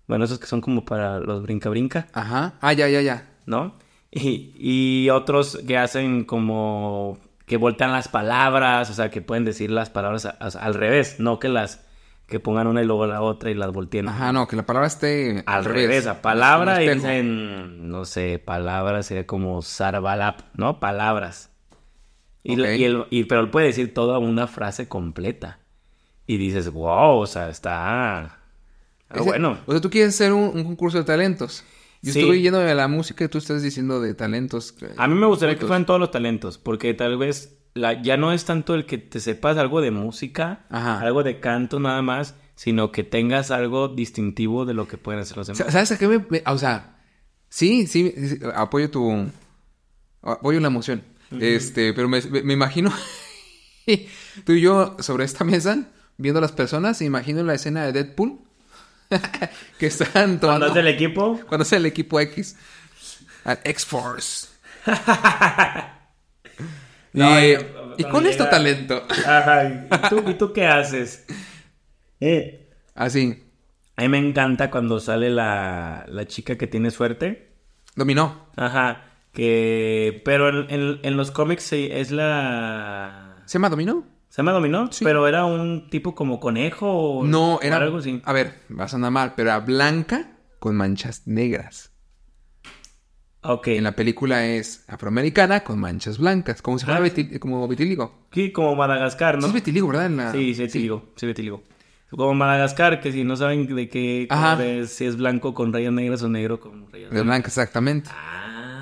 Bueno, 0.07 0.25
esos 0.25 0.39
que 0.39 0.47
son 0.47 0.61
como 0.61 0.85
para 0.85 1.21
los 1.21 1.43
brinca 1.43 1.69
brinca, 1.69 2.07
Ajá. 2.13 2.55
Ah, 2.61 2.73
ya, 2.73 2.89
ya, 2.89 3.01
ya. 3.03 3.29
¿no? 3.47 3.75
Y, 4.11 4.53
y 4.59 5.11
otros 5.11 5.59
que 5.67 5.77
hacen 5.77 6.25
como 6.25 7.19
que 7.45 7.57
voltean 7.57 7.93
las 7.93 8.09
palabras, 8.09 8.89
o 8.91 8.95
sea, 8.95 9.11
que 9.11 9.21
pueden 9.23 9.45
decir 9.45 9.71
las 9.71 9.91
palabras 9.91 10.25
a- 10.27 10.37
a- 10.41 10.47
al 10.65 10.75
revés, 10.75 11.17
no 11.19 11.39
que 11.39 11.49
las 11.49 11.85
que 12.27 12.41
pongan 12.41 12.67
una 12.67 12.83
y 12.83 12.85
luego 12.87 13.07
la 13.07 13.23
otra 13.23 13.51
y 13.51 13.55
las 13.55 13.73
volteen. 13.73 14.07
Ajá, 14.09 14.33
no, 14.35 14.47
que 14.47 14.55
la 14.57 14.67
palabra 14.67 14.87
esté 14.87 15.43
Al 15.47 15.65
revés, 15.65 16.07
a 16.07 16.21
palabra 16.21 16.77
dicen, 16.79 17.89
no 17.91 18.05
sé, 18.05 18.39
palabras 18.39 19.07
sería 19.07 19.27
como 19.27 19.63
sarbalap, 19.63 20.41
¿no? 20.55 20.79
Palabras. 20.79 21.51
Y, 22.49 22.61
Ok. 22.61 22.67
y 22.79 22.85
el- 22.85 23.05
y- 23.11 23.25
pero 23.25 23.41
él 23.43 23.51
puede 23.51 23.67
decir 23.67 23.93
toda 23.93 24.19
una 24.19 24.47
frase 24.47 24.89
completa. 24.89 25.59
Y 26.27 26.37
dices, 26.39 26.71
wow, 26.71 27.19
o 27.19 27.27
sea, 27.27 27.49
está... 27.51 28.21
ah, 28.21 28.39
Ese- 29.11 29.23
bueno. 29.23 29.59
O 29.67 29.73
sea, 29.73 29.81
tú 29.81 29.91
quieres 29.91 30.15
hacer 30.15 30.33
un, 30.33 30.45
un 30.55 30.65
concurso 30.65 30.99
de 30.99 31.05
talentos. 31.05 31.65
Yo 32.03 32.13
Sí. 32.13 32.21
estuve 32.21 32.41
yendo 32.41 32.59
de 32.61 32.75
la 32.75 32.87
música 32.89 33.25
y 33.25 33.29
tú 33.29 33.39
estás 33.39 33.63
diciendo 33.63 34.01
de 34.01 34.15
talentos. 34.15 34.75
A 34.97 35.07
mí 35.09 35.15
me 35.15 35.27
gustaría 35.27 35.57
que 35.59 35.67
fueran 35.67 35.85
todos 35.85 35.99
los 36.01 36.11
talentos, 36.11 36.57
porque 36.59 36.95
tal 36.95 37.19
vez 37.19 37.59
la, 37.75 38.01
ya 38.03 38.17
no 38.17 38.33
es 38.33 38.45
tanto 38.45 38.75
el 38.75 38.87
que 38.87 38.99
te 38.99 39.21
sepas 39.21 39.57
algo 39.59 39.81
de 39.81 39.91
música, 39.91 40.65
Ajá. 40.71 41.01
algo 41.01 41.23
de 41.25 41.41
canto 41.41 41.81
nada 41.81 42.01
más, 42.03 42.35
sino 42.55 42.93
que 42.93 43.05
tengas 43.05 43.51
algo 43.51 43.89
distintivo 43.89 44.65
de 44.65 44.75
lo 44.75 44.87
que 44.89 44.97
pueden 44.97 45.21
hacer 45.21 45.37
los 45.37 45.47
demás. 45.49 45.59
Sa- 45.59 45.71
¿Sabes 45.71 45.93
a 45.93 45.99
qué 45.99 46.09
me, 46.09 46.25
me- 46.31 46.43
O 46.47 46.57
sea, 46.59 46.99
sí, 47.49 47.87
sí, 47.87 48.13
sí, 48.17 48.39
apoyo 48.55 48.91
tu... 48.91 49.27
Apoyo 50.23 50.61
la 50.61 50.67
emoción. 50.69 51.03
Este, 51.41 51.93
pero 51.93 52.09
me, 52.09 52.21
me- 52.23 52.53
imagino... 52.53 52.93
tú 54.45 54.53
y 54.53 54.61
yo 54.61 54.97
sobre 55.01 55.25
esta 55.25 55.45
mesa, 55.45 55.89
viendo 56.17 56.39
a 56.39 56.43
las 56.43 56.53
personas, 56.53 57.01
imagino 57.03 57.43
la 57.43 57.55
escena 57.55 57.85
de 57.87 57.93
Deadpool. 57.93 58.39
que 59.79 59.87
están 59.87 60.09
Cuando 60.13 60.41
tomando... 60.41 60.67
es 60.69 60.75
del 60.75 60.89
equipo, 60.89 61.41
Cuando 61.49 61.63
es 61.63 61.73
el 61.73 61.87
equipo 61.87 62.21
X. 62.21 62.57
X-Force. 63.65 64.49
y, 67.15 67.19
No, 67.19 67.41
y 67.41 67.57
cuando 67.57 68.09
con 68.11 68.27
esto 68.27 68.49
talento. 68.49 69.07
Ajá, 69.27 69.65
¿y 69.65 70.09
tú, 70.09 70.23
y 70.29 70.35
tú 70.35 70.53
qué 70.53 70.67
haces? 70.67 71.25
Eh, 72.21 72.69
Así. 72.95 73.45
a 73.97 74.03
mí 74.03 74.09
me 74.09 74.19
encanta 74.19 74.71
cuando 74.71 75.01
sale 75.01 75.31
la, 75.31 76.05
la 76.09 76.27
chica 76.27 76.57
que 76.59 76.67
tiene 76.67 76.91
suerte. 76.91 77.49
Dominó. 77.97 78.49
Ajá, 78.57 79.08
que... 79.43 80.21
Pero 80.25 80.49
en, 80.49 80.71
en- 80.71 80.99
en 81.03 81.17
los 81.17 81.31
cómics 81.31 81.63
sí, 81.63 81.89
es 81.91 82.11
la... 82.11 83.37
¿Se 83.47 83.55
llama 83.59 83.69
Dominó? 83.71 84.05
¿Se 84.29 84.39
llama 84.43 84.53
Dominó? 84.53 84.91
Sí. 84.93 85.05
Pero 85.05 85.27
era 85.29 85.45
un 85.45 85.89
tipo 85.91 86.15
como 86.15 86.41
conejo 86.41 86.91
o... 86.93 87.25
No, 87.25 87.55
o 87.55 87.61
era. 87.63 87.77
algo 87.77 87.99
así. 87.99 88.21
A 88.25 88.33
ver, 88.33 88.55
va 88.79 88.85
a 88.85 88.89
sonar 88.89 89.11
mal, 89.13 89.35
pero 89.37 89.51
era 89.51 89.61
blanca 89.61 90.33
con 90.59 90.77
manchas 90.77 91.23
negras. 91.27 91.93
Ok. 93.43 93.69
En 93.69 93.85
la 93.85 93.93
película 93.93 94.45
es 94.47 94.85
afroamericana 94.89 95.61
con 95.61 95.79
manchas 95.79 96.19
blancas, 96.19 96.61
como 96.61 96.79
si 96.79 96.85
fuera 96.85 97.01
Ah. 97.01 97.39
como 97.39 97.67
vitíligo. 97.69 98.27
Sí, 98.33 98.51
como 98.53 98.75
Madagascar, 98.75 99.37
Sí 99.37 99.41
¿no? 99.41 99.47
es 99.47 99.53
vitíligo, 99.53 99.87
¿verdad? 99.89 100.11
La- 100.11 100.33
Sí, 100.33 100.55
sí, 100.55 100.63
vitiligo, 100.65 101.13
sí, 101.17 101.27
vitiligo. 101.27 101.63
Como 102.11 102.35
Madagascar, 102.35 103.01
que 103.01 103.13
si 103.13 103.23
no 103.23 103.37
saben 103.37 103.73
de 103.75 103.89
qué 103.89 104.27
es, 104.81 104.91
si 104.91 105.05
es 105.05 105.17
blanco 105.17 105.55
con 105.55 105.73
rayas 105.73 105.93
negras 105.93 106.23
o 106.23 106.29
negro 106.29 106.59
con 106.59 106.91
rayas 106.91 107.11
De 107.11 107.23
blancas. 107.23 107.25
blanca, 107.27 107.47
exactamente. 107.49 108.11
Ah, 108.13 108.38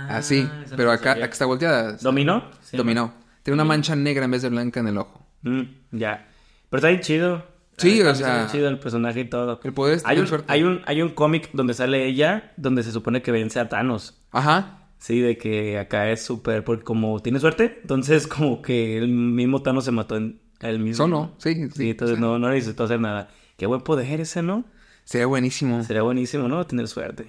Así. 0.08 0.38
eso 0.40 0.70
no 0.70 0.76
Pero 0.76 0.90
acá, 0.92 1.12
está 1.14 1.46
volteada. 1.46 1.92
¿Dominó? 2.00 2.44
Sí. 2.62 2.76
Dominó. 2.76 3.12
Tiene 3.42 3.54
una 3.54 3.64
mancha 3.64 3.94
negra 3.94 4.24
en 4.24 4.30
vez 4.30 4.42
de 4.42 4.48
blanca 4.48 4.80
en 4.80 4.88
el 4.88 4.98
ojo. 4.98 5.26
Mm, 5.42 5.62
ya. 5.92 6.28
Pero 6.68 6.78
está 6.78 6.88
bien 6.88 7.00
chido. 7.00 7.44
Sí, 7.78 7.98
Está 7.98 8.10
o 8.10 8.14
sea- 8.14 8.36
bien 8.38 8.48
chido 8.48 8.68
el 8.68 8.78
personaje 8.78 9.20
y 9.20 9.24
todo. 9.26 9.60
El 9.62 9.72
poder 9.72 10.00
Hay 10.04 10.18
un, 10.18 10.26
hay 10.48 10.62
un, 10.62 10.82
hay 10.86 11.02
un 11.02 11.10
cómic 11.10 11.50
donde 11.52 11.74
sale 11.74 12.06
ella, 12.06 12.52
donde 12.56 12.82
se 12.82 12.90
supone 12.90 13.22
que 13.22 13.30
vence 13.32 13.60
a 13.60 13.68
Thanos. 13.68 14.22
Ajá. 14.32 14.88
Sí, 14.98 15.20
de 15.20 15.36
que 15.36 15.78
acá 15.78 16.10
es 16.10 16.24
súper, 16.24 16.64
porque 16.64 16.82
como 16.84 17.20
tiene 17.20 17.38
suerte, 17.38 17.78
entonces 17.82 18.26
como 18.26 18.62
que 18.62 18.96
el 18.96 19.08
mismo 19.08 19.62
Thanos 19.62 19.84
se 19.84 19.92
mató 19.92 20.16
en 20.16 20.40
él 20.60 20.78
mismo. 20.80 21.04
Solo, 21.04 21.34
sí, 21.38 21.54
sí. 21.54 21.70
Sí, 21.74 21.90
entonces 21.90 22.18
no, 22.18 22.38
no 22.38 22.48
necesitó 22.48 22.84
hacer 22.84 22.98
nada. 22.98 23.28
Qué 23.58 23.66
buen 23.66 23.82
poder 23.82 24.20
ese, 24.20 24.42
¿no? 24.42 24.64
Sería 25.04 25.26
buenísimo. 25.26 25.84
Sería 25.84 26.02
buenísimo, 26.02 26.48
¿no? 26.48 26.66
Tener 26.66 26.88
suerte. 26.88 27.26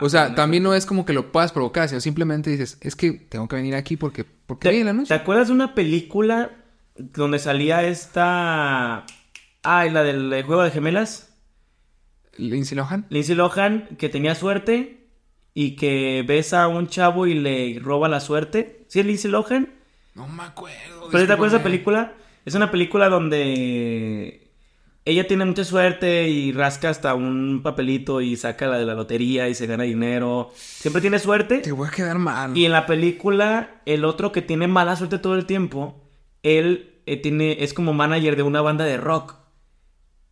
O 0.00 0.08
sea, 0.08 0.34
también 0.34 0.62
no 0.62 0.74
es 0.74 0.86
como 0.86 1.04
que 1.04 1.12
lo 1.12 1.32
puedas 1.32 1.52
provocar, 1.52 1.88
sino 1.88 2.00
simplemente 2.00 2.50
dices, 2.50 2.78
es 2.80 2.96
que 2.96 3.12
tengo 3.12 3.48
que 3.48 3.56
venir 3.56 3.74
aquí 3.74 3.96
porque, 3.96 4.24
porque 4.24 4.68
¿Te, 4.68 4.76
el 4.78 4.84
¿Te 4.84 4.90
anuncio. 4.90 5.16
acuerdas 5.16 5.48
de 5.48 5.54
una 5.54 5.74
película 5.74 6.50
donde 6.96 7.38
salía 7.38 7.82
esta... 7.84 9.04
Ay, 9.62 9.90
la 9.90 10.02
del 10.02 10.42
juego 10.44 10.62
de 10.62 10.70
gemelas? 10.70 11.34
Lindsay 12.36 12.76
Lohan. 12.76 13.06
Lindsay 13.08 13.34
Lohan, 13.34 13.88
que 13.98 14.08
tenía 14.08 14.34
suerte 14.34 15.06
y 15.54 15.76
que 15.76 16.24
besa 16.26 16.64
a 16.64 16.68
un 16.68 16.88
chavo 16.88 17.26
y 17.26 17.34
le 17.34 17.78
roba 17.80 18.08
la 18.08 18.20
suerte. 18.20 18.84
¿Sí 18.88 19.00
es 19.00 19.06
Lindsay 19.06 19.30
Lohan? 19.30 19.70
No 20.14 20.28
me 20.28 20.42
acuerdo. 20.42 21.08
¿Pero 21.10 21.26
te 21.26 21.32
acuerdas 21.32 21.52
de 21.52 21.58
esa 21.58 21.64
película? 21.64 22.12
Es 22.44 22.54
una 22.54 22.70
película 22.70 23.08
donde 23.08 24.43
ella 25.06 25.26
tiene 25.26 25.44
mucha 25.44 25.64
suerte 25.64 26.28
y 26.28 26.52
rasca 26.52 26.88
hasta 26.88 27.14
un 27.14 27.60
papelito 27.62 28.20
y 28.22 28.36
saca 28.36 28.66
la 28.66 28.78
de 28.78 28.86
la 28.86 28.94
lotería 28.94 29.48
y 29.48 29.54
se 29.54 29.66
gana 29.66 29.84
dinero. 29.84 30.50
Siempre 30.54 31.02
tiene 31.02 31.18
suerte. 31.18 31.58
Te 31.58 31.72
voy 31.72 31.88
a 31.88 31.90
quedar 31.90 32.18
mal. 32.18 32.56
Y 32.56 32.64
en 32.64 32.72
la 32.72 32.86
película, 32.86 33.82
el 33.84 34.04
otro 34.04 34.32
que 34.32 34.40
tiene 34.40 34.66
mala 34.66 34.96
suerte 34.96 35.18
todo 35.18 35.34
el 35.34 35.44
tiempo, 35.44 36.00
él 36.42 37.00
eh, 37.06 37.18
tiene, 37.18 37.62
es 37.62 37.74
como 37.74 37.92
manager 37.92 38.36
de 38.36 38.42
una 38.44 38.62
banda 38.62 38.84
de 38.86 38.96
rock. 38.96 39.34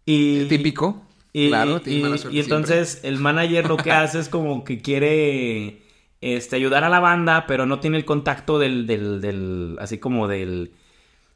Y, 0.07 0.47
Típico. 0.47 1.03
y, 1.33 1.49
claro, 1.49 1.77
y- 1.77 1.81
tiene 1.81 2.03
mala 2.05 2.19
suerte 2.19 2.37
y 2.37 2.41
entonces 2.41 3.01
el 3.05 3.19
manager 3.19 3.69
lo 3.69 3.77
que 3.77 3.93
hace 3.93 4.19
es 4.21 4.29
como 4.31 4.65
que 4.65 4.81
quiere 4.81 5.83
este, 6.23 6.57
ayudar 6.57 6.83
a 6.85 6.89
la 6.89 6.99
banda, 6.99 7.45
pero 7.47 7.67
no 7.67 7.79
tiene 7.79 7.99
el 7.99 8.05
contacto 8.07 8.59
del, 8.59 8.87
del, 8.87 9.21
del 9.21 9.77
así 9.81 9.99
como 9.99 10.29
del, 10.29 10.73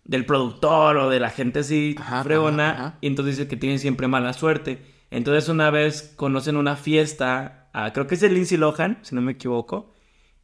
del 0.07 0.25
productor 0.25 0.97
o 0.99 1.11
de 1.11 1.21
la 1.21 1.31
gente 1.31 1.59
así 1.61 1.95
Ajá, 1.99 2.23
fregona. 2.25 2.71
ajá, 2.71 2.87
ajá. 2.87 2.99
Y 3.01 3.07
entonces 3.09 3.37
dice 3.37 3.49
que 3.49 3.57
tiene 3.57 3.79
siempre 3.79 4.09
mala 4.09 4.33
suerte. 4.33 4.81
Entonces 5.11 5.49
una 5.49 5.71
vez 5.71 6.13
conocen 6.17 6.57
una 6.57 6.77
fiesta, 6.77 7.69
ah, 7.73 7.93
creo 7.93 8.07
que 8.07 8.15
es 8.17 8.21
de 8.21 8.29
Lindsay 8.31 8.57
Lohan, 8.59 8.99
si 9.03 9.15
no 9.15 9.21
me 9.21 9.33
equivoco. 9.33 9.93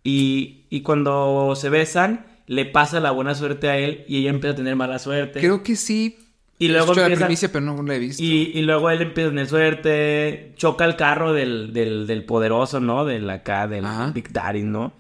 Y, 0.05 0.67
y 0.71 0.81
cuando 0.83 1.55
se 1.57 1.69
besan, 1.69 2.27
le 2.47 2.65
pasa 2.65 2.99
la 3.01 3.11
buena 3.13 3.35
suerte 3.35 3.69
a 3.69 3.79
él 3.79 4.05
y 4.09 4.19
ella 4.19 4.31
empieza 4.31 4.55
a 4.55 4.57
tener 4.57 4.75
mala 4.77 4.99
suerte. 4.99 5.41
Creo 5.41 5.63
que 5.63 5.77
sí. 5.77 6.19
Y 6.59 6.69
luego 6.69 6.95
la 6.95 7.03
empieza- 7.03 7.25
primicia, 7.27 7.51
pero 7.53 7.65
no 7.65 7.83
la 7.83 7.95
he 7.95 7.99
visto. 7.99 8.23
Y, 8.23 8.53
y 8.55 8.63
luego 8.63 8.89
él 8.91 9.03
empieza 9.03 9.29
a 9.29 9.31
tener 9.31 9.47
suerte, 9.49 10.53
choca 10.57 10.85
el 10.85 10.95
carro 10.97 11.33
del, 11.33 11.73
del, 11.73 12.07
del 12.07 12.25
poderoso, 12.25 12.79
¿no? 12.79 13.05
Del 13.05 13.29
acá, 13.31 13.67
del. 13.67 13.85
Big 14.15 14.33
Daddy, 14.33 14.63
¿no? 14.63 14.93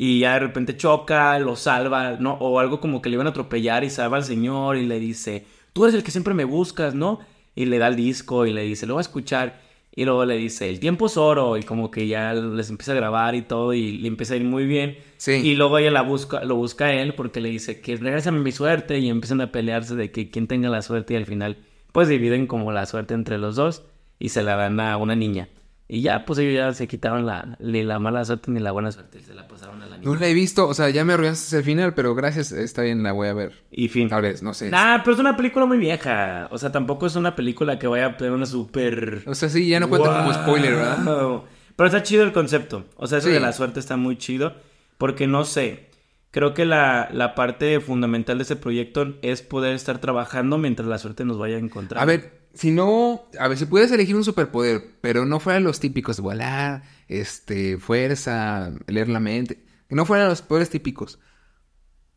Y 0.00 0.20
ya 0.20 0.34
de 0.34 0.38
repente 0.38 0.76
choca, 0.76 1.36
lo 1.40 1.56
salva, 1.56 2.18
¿no? 2.20 2.34
O 2.34 2.60
algo 2.60 2.78
como 2.78 3.02
que 3.02 3.08
le 3.08 3.14
iban 3.14 3.26
a 3.26 3.30
atropellar 3.30 3.82
y 3.82 3.90
salva 3.90 4.18
al 4.18 4.22
señor 4.22 4.76
y 4.76 4.86
le 4.86 5.00
dice, 5.00 5.44
tú 5.72 5.84
eres 5.84 5.96
el 5.96 6.04
que 6.04 6.12
siempre 6.12 6.34
me 6.34 6.44
buscas, 6.44 6.94
¿no? 6.94 7.18
Y 7.56 7.64
le 7.64 7.78
da 7.78 7.88
el 7.88 7.96
disco 7.96 8.46
y 8.46 8.52
le 8.52 8.62
dice, 8.62 8.86
lo 8.86 8.94
voy 8.94 9.00
a 9.00 9.02
escuchar. 9.02 9.60
Y 9.92 10.04
luego 10.04 10.24
le 10.24 10.36
dice, 10.36 10.70
el 10.70 10.78
tiempo 10.78 11.06
es 11.06 11.16
oro. 11.16 11.56
Y 11.56 11.64
como 11.64 11.90
que 11.90 12.06
ya 12.06 12.32
les 12.32 12.70
empieza 12.70 12.92
a 12.92 12.94
grabar 12.94 13.34
y 13.34 13.42
todo 13.42 13.74
y 13.74 13.98
le 13.98 14.06
empieza 14.06 14.34
a 14.34 14.36
ir 14.36 14.44
muy 14.44 14.66
bien. 14.66 14.98
Sí. 15.16 15.32
Y 15.32 15.56
luego 15.56 15.78
ella 15.78 15.90
la 15.90 16.02
busca, 16.02 16.44
lo 16.44 16.54
busca 16.54 16.84
a 16.84 16.92
él 16.92 17.14
porque 17.14 17.40
le 17.40 17.48
dice 17.48 17.80
que 17.80 17.96
regrésame 17.96 18.38
mi 18.38 18.52
suerte 18.52 19.00
y 19.00 19.08
empiezan 19.08 19.40
a 19.40 19.50
pelearse 19.50 19.96
de 19.96 20.12
que 20.12 20.30
quién 20.30 20.46
tenga 20.46 20.68
la 20.68 20.82
suerte 20.82 21.14
y 21.14 21.16
al 21.16 21.26
final 21.26 21.56
pues 21.90 22.06
dividen 22.06 22.46
como 22.46 22.70
la 22.70 22.86
suerte 22.86 23.14
entre 23.14 23.36
los 23.38 23.56
dos 23.56 23.82
y 24.20 24.28
se 24.28 24.44
la 24.44 24.54
dan 24.54 24.78
a 24.78 24.96
una 24.96 25.16
niña. 25.16 25.48
Y 25.90 26.02
ya 26.02 26.26
pues 26.26 26.38
ellos 26.38 26.54
ya 26.54 26.74
se 26.74 26.86
quitaron 26.86 27.24
la, 27.24 27.56
ni 27.60 27.82
la 27.82 27.98
mala 27.98 28.22
suerte 28.22 28.50
ni 28.50 28.60
la 28.60 28.72
buena 28.72 28.92
suerte, 28.92 29.20
se 29.22 29.34
la 29.34 29.48
pasaron 29.48 29.80
a 29.80 29.86
la 29.86 29.96
niña. 29.96 30.06
No 30.10 30.14
la 30.16 30.26
he 30.28 30.34
visto. 30.34 30.68
O 30.68 30.74
sea, 30.74 30.90
ya 30.90 31.02
me 31.04 31.14
arruinaste 31.14 31.56
el 31.56 31.64
final, 31.64 31.94
pero 31.94 32.14
gracias. 32.14 32.52
Está 32.52 32.82
bien, 32.82 33.02
la 33.02 33.12
voy 33.12 33.28
a 33.28 33.32
ver. 33.32 33.52
Y 33.70 33.88
fin. 33.88 34.08
Tal 34.10 34.20
vez, 34.20 34.42
no 34.42 34.52
sé. 34.52 34.68
Nah, 34.70 34.98
pero 35.02 35.14
es 35.14 35.18
una 35.20 35.34
película 35.36 35.64
muy 35.64 35.78
vieja. 35.78 36.48
O 36.50 36.58
sea, 36.58 36.70
tampoco 36.70 37.06
es 37.06 37.16
una 37.16 37.34
película 37.34 37.78
que 37.78 37.86
vaya 37.86 38.06
a 38.06 38.16
tener 38.18 38.34
una 38.34 38.44
super... 38.44 39.22
O 39.26 39.34
sea, 39.34 39.48
sí, 39.48 39.66
ya 39.66 39.80
no 39.80 39.88
cuenta 39.88 40.18
como 40.18 40.34
spoiler, 40.34 40.74
¿verdad? 40.74 41.04
Wow. 41.04 41.44
Pero 41.74 41.86
está 41.86 42.02
chido 42.02 42.22
el 42.24 42.32
concepto. 42.32 42.84
O 42.96 43.06
sea, 43.06 43.18
eso 43.18 43.28
Sí. 43.28 43.32
de 43.32 43.40
la 43.40 43.52
suerte 43.54 43.80
está 43.80 43.96
muy 43.96 44.18
chido. 44.18 44.52
Porque 44.98 45.26
no 45.26 45.44
sé. 45.44 45.88
Creo 46.32 46.52
que 46.52 46.66
la, 46.66 47.08
la 47.12 47.34
parte 47.34 47.80
fundamental 47.80 48.36
de 48.36 48.42
ese 48.42 48.56
proyecto 48.56 49.14
es 49.22 49.40
poder 49.40 49.74
estar 49.74 49.98
trabajando 49.98 50.58
mientras 50.58 50.86
la 50.86 50.98
suerte 50.98 51.24
nos 51.24 51.38
vaya 51.38 51.56
a 51.56 51.60
encontrar. 51.60 52.02
A 52.02 52.04
ver, 52.04 52.37
si 52.54 52.70
no, 52.70 53.28
a 53.38 53.48
ver, 53.48 53.58
si 53.58 53.66
pudieras 53.66 53.92
elegir 53.92 54.16
un 54.16 54.24
superpoder, 54.24 54.96
pero 55.00 55.24
no 55.26 55.40
fueran 55.40 55.64
los 55.64 55.80
típicos, 55.80 56.20
volar, 56.20 56.82
este, 57.08 57.78
fuerza, 57.78 58.72
leer 58.86 59.08
la 59.08 59.20
mente, 59.20 59.64
que 59.88 59.94
no 59.94 60.04
fueran 60.04 60.28
los 60.28 60.42
poderes 60.42 60.70
típicos, 60.70 61.18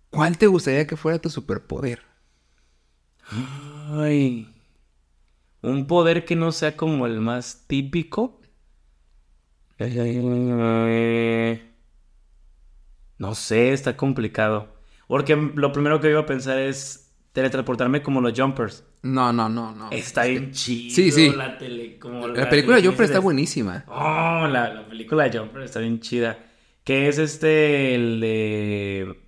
¿cuál 0.10 0.38
te 0.38 0.48
gustaría 0.48 0.88
que 0.88 0.98
fuera 0.98 1.20
tu 1.20 1.30
superpoder? 1.30 2.02
Ay. 3.90 4.54
Un 5.62 5.86
poder 5.86 6.26
que 6.26 6.36
no 6.36 6.52
sea 6.52 6.76
como 6.76 7.06
el 7.06 7.20
más 7.22 7.66
típico. 7.68 8.42
No 13.18 13.36
sé, 13.36 13.74
está 13.74 13.96
complicado. 13.96 14.76
Porque 15.08 15.36
lo 15.36 15.72
primero 15.72 16.00
que 16.02 16.10
iba 16.10 16.22
a 16.22 16.26
pensar 16.26 16.58
es 16.58 17.01
teletransportarme 17.34 18.02
como 18.02 18.22
los 18.22 18.38
jumpers. 18.38 18.84
No, 19.04 19.32
no, 19.34 19.50
no, 19.50 19.74
no. 19.74 19.90
Está 19.92 20.26
bien 20.26 20.52
chido. 20.52 20.94
Sí, 20.96 21.12
sí. 21.12 21.30
La, 21.32 21.58
tele, 21.58 21.98
como 21.98 22.28
La 22.28 22.50
película 22.50 22.78
tele- 22.78 22.88
Jumper 22.88 23.06
está 23.06 23.18
es- 23.18 23.24
buenísima. 23.24 23.84
Oh, 23.88 24.48
la, 24.48 24.74
la 24.74 24.88
película 24.88 25.30
Jumper 25.32 25.64
está 25.64 25.80
bien 25.80 26.00
chida. 26.00 26.38
¿Qué 26.84 27.08
es 27.08 27.18
este, 27.18 27.96
el 27.96 28.20
de... 28.20 29.20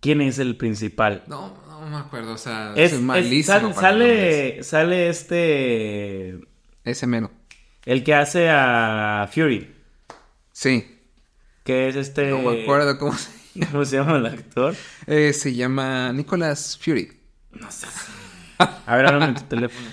¿Quién 0.00 0.20
es 0.20 0.38
el 0.38 0.56
principal? 0.56 1.24
No, 1.26 1.54
no 1.68 1.88
me 1.88 1.96
acuerdo, 1.96 2.32
o 2.34 2.38
sea, 2.38 2.72
Es, 2.76 2.92
soy 2.92 3.00
malísimo. 3.02 3.72
sale, 3.74 4.62
sale 4.62 5.08
este... 5.08 6.38
Ese 6.84 7.06
mero. 7.06 7.30
El 7.84 8.02
que 8.04 8.14
hace 8.14 8.48
a 8.50 9.28
Fury. 9.32 9.72
Sí. 10.52 10.98
Que 11.64 11.88
es 11.88 11.96
este... 11.96 12.30
No 12.30 12.38
me 12.38 12.62
acuerdo 12.62 12.98
cómo 12.98 13.12
se 13.14 13.30
¿Cómo 13.72 13.84
se 13.84 13.96
llama 13.96 14.18
el 14.18 14.26
actor? 14.26 14.74
Eh, 15.06 15.32
se 15.32 15.54
llama 15.54 16.12
Nicholas 16.12 16.78
Fury. 16.80 17.15
No 17.60 17.70
sé. 17.70 17.86
A 18.58 18.96
ver, 18.96 19.06
ahora 19.06 19.34
tu 19.34 19.42
teléfono. 19.44 19.88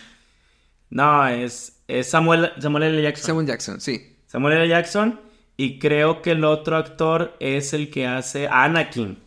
No, 0.89 1.27
es, 1.27 1.81
es 1.87 2.09
Samuel, 2.09 2.51
Samuel 2.59 2.83
L. 2.83 3.01
Jackson. 3.01 3.25
Samuel 3.27 3.47
Jackson, 3.47 3.81
sí. 3.81 4.15
Samuel 4.27 4.57
L. 4.57 4.67
Jackson. 4.67 5.19
Y 5.57 5.79
creo 5.79 6.21
que 6.21 6.31
el 6.31 6.43
otro 6.45 6.77
actor 6.77 7.35
es 7.39 7.73
el 7.73 7.89
que 7.91 8.07
hace 8.07 8.47
a 8.47 8.63
Anakin. 8.63 9.19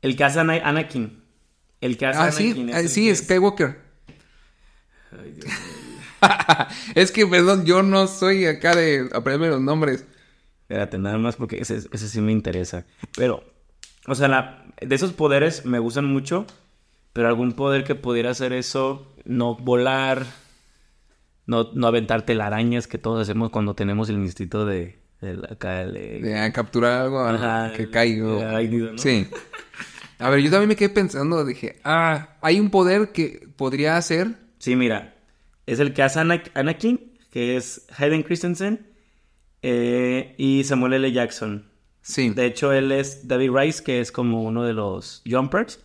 El 0.00 0.16
que 0.16 0.24
hace 0.24 0.38
a 0.38 0.42
Anakin. 0.42 1.22
El 1.80 1.96
que 1.98 2.06
hace 2.06 2.18
Ah, 2.20 2.30
sí, 2.32 2.46
Anakin. 2.52 2.74
ah, 2.74 2.80
el 2.80 2.88
sí, 2.88 3.06
que 3.08 3.16
Skywalker. 3.16 3.78
Ay, 5.12 5.32
Dios 5.32 5.46
mío. 5.46 5.56
es 6.94 7.10
que, 7.10 7.26
perdón, 7.26 7.64
yo 7.66 7.82
no 7.82 8.06
soy 8.06 8.46
acá 8.46 8.74
de 8.76 9.08
aprenderme 9.12 9.48
los 9.48 9.60
nombres. 9.60 10.06
Espérate, 10.62 10.98
nada 10.98 11.18
más 11.18 11.36
porque 11.36 11.58
ese, 11.60 11.80
ese 11.92 12.08
sí 12.08 12.20
me 12.20 12.30
interesa. 12.32 12.84
Pero, 13.16 13.42
o 14.06 14.14
sea, 14.14 14.28
la- 14.28 14.64
de 14.80 14.94
esos 14.94 15.12
poderes 15.12 15.64
me 15.64 15.78
gustan 15.80 16.04
mucho. 16.06 16.46
Pero 17.12 17.28
algún 17.28 17.52
poder 17.52 17.84
que 17.84 17.94
pudiera 17.94 18.30
hacer 18.30 18.52
eso, 18.52 19.12
no 19.24 19.54
volar, 19.56 20.24
no, 21.46 21.70
no 21.74 21.86
aventar 21.86 22.22
telarañas 22.22 22.86
que 22.86 22.98
todos 22.98 23.20
hacemos 23.22 23.50
cuando 23.50 23.74
tenemos 23.74 24.08
el 24.08 24.16
instinto 24.16 24.64
de, 24.64 24.98
de 25.20 25.34
la- 25.36 25.48
acá 25.52 25.84
de- 25.86 26.20
De 26.20 26.38
ah, 26.38 26.52
capturar 26.52 27.02
algo 27.02 27.20
Ajá, 27.20 27.72
que 27.76 27.86
¿no? 28.92 28.98
Sí. 28.98 29.26
A 30.18 30.30
ver, 30.30 30.40
yo 30.40 30.50
también 30.50 30.68
me 30.68 30.76
quedé 30.76 30.88
pensando, 30.88 31.44
dije, 31.44 31.80
ah, 31.84 32.36
hay 32.40 32.60
un 32.60 32.70
poder 32.70 33.10
que 33.12 33.48
podría 33.56 33.96
hacer. 33.96 34.36
Sí, 34.58 34.76
mira, 34.76 35.14
es 35.66 35.80
el 35.80 35.92
que 35.94 36.02
hace 36.02 36.20
Ana- 36.20 36.42
Anakin, 36.54 37.12
que 37.30 37.56
es 37.56 37.86
Hayden 37.98 38.22
Christensen, 38.22 38.86
eh, 39.62 40.34
y 40.38 40.64
Samuel 40.64 40.94
L. 40.94 41.12
Jackson. 41.12 41.66
Sí. 42.02 42.30
De 42.30 42.46
hecho, 42.46 42.72
él 42.72 42.90
es 42.92 43.28
David 43.28 43.50
Rice, 43.52 43.82
que 43.84 44.00
es 44.00 44.10
como 44.12 44.42
uno 44.42 44.64
de 44.64 44.72
los 44.72 45.22
Jumpers, 45.28 45.80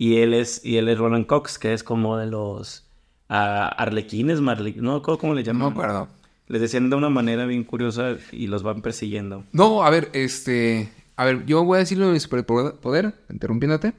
y 0.00 0.16
él 0.16 0.32
es, 0.32 0.64
y 0.64 0.78
él 0.78 0.88
es 0.88 0.96
Roland 0.96 1.26
Cox, 1.26 1.58
que 1.58 1.74
es 1.74 1.84
como 1.84 2.16
de 2.16 2.24
los 2.26 2.86
ah, 3.28 3.68
arlequines, 3.68 4.40
marle- 4.40 4.74
no 4.76 4.92
me 4.92 4.96
acuerdo 4.98 5.18
cómo 5.18 5.34
le 5.34 5.42
no 5.42 5.46
llaman. 5.46 5.66
me 5.68 5.72
acuerdo. 5.72 6.08
Les 6.48 6.62
decían 6.62 6.88
de 6.88 6.96
una 6.96 7.10
manera 7.10 7.44
bien 7.44 7.64
curiosa 7.64 8.16
y 8.32 8.46
los 8.46 8.62
van 8.62 8.80
persiguiendo. 8.80 9.44
No, 9.52 9.84
a 9.84 9.90
ver, 9.90 10.08
este. 10.14 10.90
A 11.16 11.26
ver, 11.26 11.44
yo 11.44 11.62
voy 11.64 11.76
a 11.76 11.80
decirlo 11.80 12.06
de 12.06 12.14
mi 12.14 12.20
superpoder, 12.20 13.14
interrumpiéndote. 13.28 13.92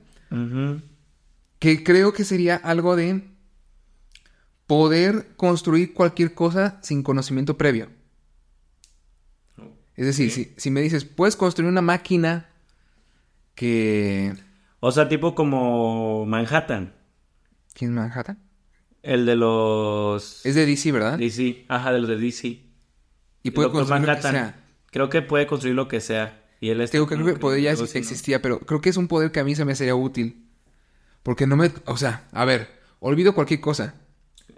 Que 1.60 1.84
creo 1.84 2.14
que 2.14 2.24
sería 2.24 2.56
algo 2.56 2.96
de 2.96 3.22
poder 4.66 5.28
construir 5.38 5.94
cualquier 5.94 6.34
cosa 6.34 6.80
sin 6.82 7.04
conocimiento 7.04 7.58
previo. 7.58 7.90
Es 9.96 10.08
decir, 10.08 10.32
si, 10.32 10.52
si 10.58 10.72
me 10.72 10.82
dices, 10.82 11.06
puedes 11.06 11.36
construir 11.36 11.70
una 11.70 11.82
máquina 11.82 12.50
que... 13.54 14.34
O 14.82 14.92
sea, 14.92 15.08
tipo 15.08 15.36
como 15.36 16.26
Manhattan, 16.26 16.94
¿Quién 17.74 17.92
es 17.92 17.96
Manhattan? 17.96 18.40
el 19.04 19.26
de 19.26 19.36
los... 19.36 20.46
Es 20.46 20.56
de 20.56 20.66
DC, 20.66 20.92
¿verdad? 20.92 21.18
DC, 21.18 21.66
ajá, 21.68 21.94
de 21.94 22.00
los 22.00 22.10
de 22.10 22.18
DC. 22.18 22.60
Y 23.44 23.52
puede 23.52 23.70
construir 23.72 24.08
lo 24.08 24.16
que 24.16 24.22
sea. 24.22 24.56
Creo 24.88 25.10
que 25.10 25.22
puede 25.22 25.48
construir 25.48 25.76
lo 25.76 25.88
que 25.88 26.02
sea. 26.02 26.44
Y 26.60 26.70
él 26.70 26.82
es 26.82 26.92
Digo, 26.92 27.08
creo 27.08 27.24
que 27.24 27.32
el 27.32 27.40
poder 27.40 27.62
ya 27.62 27.72
existía, 27.72 28.42
pero 28.42 28.60
creo 28.60 28.82
que 28.82 28.90
es 28.90 28.98
un 28.98 29.08
poder 29.08 29.32
que 29.32 29.40
a 29.40 29.44
mí 29.44 29.56
se 29.56 29.66
me 29.66 29.76
sería 29.76 29.96
útil. 29.96 30.48
Porque 31.24 31.48
no 31.48 31.56
me... 31.56 31.72
O 31.86 31.98
sea, 31.98 32.28
a 32.32 32.46
ver, 32.46 32.68
olvido 33.00 33.34
cualquier 33.34 33.62
cosa. 33.62 33.96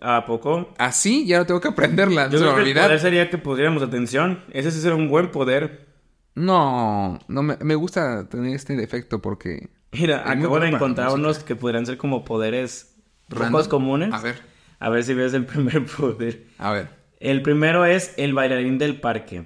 ¿A 0.01 0.25
poco? 0.25 0.73
Así 0.77 1.25
ya 1.25 1.37
no 1.37 1.45
tengo 1.45 1.59
que 1.59 1.67
aprenderla. 1.69 2.29
Yo 2.29 2.39
creo 2.39 2.55
que 2.55 2.61
el 2.61 2.73
poder 2.73 2.99
sería 2.99 3.29
que 3.29 3.37
pudiéramos 3.37 3.83
atención. 3.83 4.43
Ese 4.51 4.71
sí 4.71 4.79
sería 4.79 4.95
un 4.95 5.09
buen 5.09 5.31
poder. 5.31 5.87
No, 6.35 7.19
no 7.27 7.43
me, 7.43 7.57
me 7.57 7.75
gusta 7.75 8.27
tener 8.29 8.55
este 8.55 8.75
defecto 8.77 9.21
porque... 9.21 9.69
Mira, 9.93 10.29
acabo 10.29 10.59
de 10.59 10.69
encontrar 10.69 11.09
unos 11.11 11.39
que 11.39 11.55
podrían 11.55 11.85
ser 11.85 11.97
como 11.97 12.25
poderes 12.25 12.95
pocos 13.29 13.67
comunes. 13.67 14.13
A 14.13 14.19
ver, 14.19 14.41
A 14.79 14.89
ver 14.89 15.03
si 15.03 15.13
ves 15.13 15.33
el 15.33 15.45
primer 15.47 15.85
poder. 15.85 16.45
a 16.57 16.71
ver. 16.71 16.89
El 17.19 17.41
primero 17.41 17.85
es 17.85 18.13
el 18.17 18.33
bailarín 18.33 18.77
del 18.77 18.99
parque. 18.99 19.45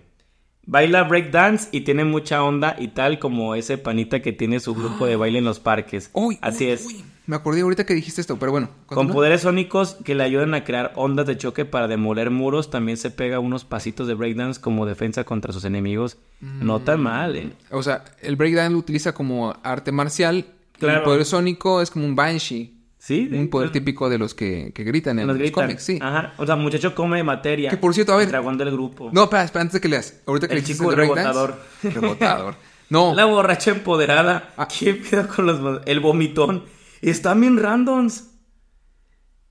Baila 0.65 1.03
breakdance 1.03 1.69
y 1.71 1.81
tiene 1.81 2.03
mucha 2.05 2.43
onda 2.43 2.75
y 2.77 2.89
tal 2.89 3.19
como 3.19 3.55
ese 3.55 3.77
panita 3.77 4.21
que 4.21 4.33
tiene 4.33 4.59
su 4.59 4.73
grupo 4.73 5.05
de 5.05 5.15
baile 5.15 5.39
en 5.39 5.45
los 5.45 5.59
parques. 5.59 6.09
Uy, 6.13 6.37
Así 6.41 6.65
uy, 6.65 6.71
es. 6.71 6.85
uy. 6.87 7.05
Me 7.27 7.35
acordé 7.35 7.61
ahorita 7.61 7.85
que 7.85 7.93
dijiste 7.93 8.21
esto, 8.21 8.37
pero 8.39 8.51
bueno. 8.51 8.69
Con 8.87 9.09
poderes 9.09 9.41
sónicos 9.41 9.97
que 10.05 10.15
le 10.15 10.23
ayudan 10.23 10.53
a 10.53 10.63
crear 10.63 10.93
ondas 10.95 11.27
de 11.27 11.37
choque 11.37 11.65
para 11.65 11.87
demoler 11.87 12.31
muros, 12.31 12.69
también 12.69 12.97
se 12.97 13.11
pega 13.11 13.39
unos 13.39 13.65
pasitos 13.65 14.07
de 14.07 14.13
breakdance 14.15 14.59
como 14.61 14.85
defensa 14.85 15.23
contra 15.25 15.51
sus 15.53 15.65
enemigos. 15.65 16.17
No 16.41 16.79
Mm. 16.79 16.83
tan 16.85 17.01
mal, 17.01 17.35
¿eh? 17.35 17.51
O 17.69 17.83
sea, 17.83 18.05
el 18.21 18.35
breakdance 18.37 18.71
lo 18.71 18.79
utiliza 18.79 19.13
como 19.13 19.53
arte 19.63 19.91
marcial. 19.91 20.45
Claro. 20.79 20.99
el 20.99 21.03
poder 21.05 21.25
sónico 21.25 21.81
es 21.81 21.89
como 21.89 22.05
un 22.05 22.15
banshee. 22.15 22.73
Sí, 22.99 23.29
Un 23.33 23.49
poder 23.49 23.71
típico 23.71 24.09
de 24.09 24.17
los 24.19 24.33
que, 24.35 24.71
que 24.75 24.83
gritan 24.83 25.17
en 25.17 25.25
los 25.27 25.35
gritan. 25.37 25.65
cómics, 25.65 25.83
sí. 25.83 25.97
Ajá. 26.01 26.33
O 26.37 26.45
sea, 26.45 26.55
muchacho 26.55 26.93
come 26.93 27.23
materia. 27.23 27.69
Que 27.71 27.77
por 27.77 27.93
cierto, 27.95 28.13
a 28.13 28.17
ver. 28.17 28.25
El 28.25 28.31
dragón 28.31 28.57
del 28.59 28.71
grupo. 28.71 29.09
No, 29.11 29.23
espera, 29.23 29.43
espera, 29.43 29.61
antes 29.63 29.73
de 29.73 29.81
que 29.81 29.87
leas. 29.87 30.21
Ahorita 30.27 30.47
que 30.47 30.53
El 30.53 30.59
dijiste 30.61 30.83
chico 30.83 30.91
breakdance- 30.91 31.15
rebotador. 31.15 31.55
Rebotador. 31.83 32.55
No, 32.89 33.13
La 33.15 33.25
borracha 33.25 33.71
empoderada. 33.71 34.53
Ah. 34.55 34.67
¿Qué 34.67 34.93
pedo 34.93 35.27
con 35.27 35.45
los... 35.47 35.81
El 35.85 35.99
vomitón. 35.99 36.63
Están 37.01 37.41
bien 37.41 37.57
randoms. 37.57 38.31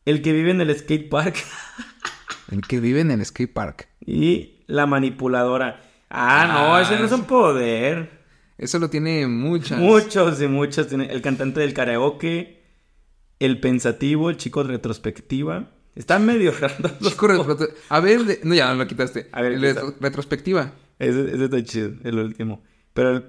El 0.05 0.23
que 0.23 0.33
vive 0.33 0.51
en 0.51 0.61
el 0.61 0.77
skate 0.79 1.09
park. 1.09 1.37
el 2.51 2.61
que 2.63 2.81
vive 2.81 3.01
en 3.01 3.11
el 3.11 3.25
skate 3.25 3.53
park. 3.53 3.89
y 4.01 4.63
la 4.67 4.87
manipuladora. 4.87 5.81
Ah, 6.11 6.47
no, 6.53 6.75
Ah, 6.77 6.83
ese 6.83 6.99
no 6.99 7.07
es 7.07 7.13
un 7.13 7.25
poder. 7.25 8.25
Eso 8.59 8.79
lo 8.79 8.89
tiene 8.91 9.27
muchas. 9.27 9.79
Muchos 9.79 10.41
y 10.41 10.47
muchos. 10.49 10.87
tiene 10.89 11.07
El 11.07 11.23
cantante 11.23 11.61
del 11.61 11.75
karaoke, 11.75 12.63
el 13.41 13.61
pensativo, 13.61 14.31
el 14.31 14.37
chico 14.37 14.63
de 14.65 14.73
retrospectiva. 14.73 15.71
Están 15.95 16.25
medio 16.27 16.53
raros. 16.61 16.93
Chico 17.03 17.27
retro- 17.29 17.69
A 17.89 18.01
ver, 18.01 18.25
de- 18.25 18.41
no, 18.45 18.55
ya 18.55 18.73
lo 18.75 18.87
quitaste. 18.87 19.29
A 19.33 19.43
ver, 19.43 19.53
El 19.53 19.61
¿qué 19.61 19.75
retro- 19.75 19.95
retrospectiva. 20.01 20.73
Ese, 20.99 21.35
ese 21.35 21.45
está 21.45 21.63
chido, 21.65 21.93
el 22.05 22.19
último. 22.19 22.63
Pero 22.95 23.11
el 23.17 23.25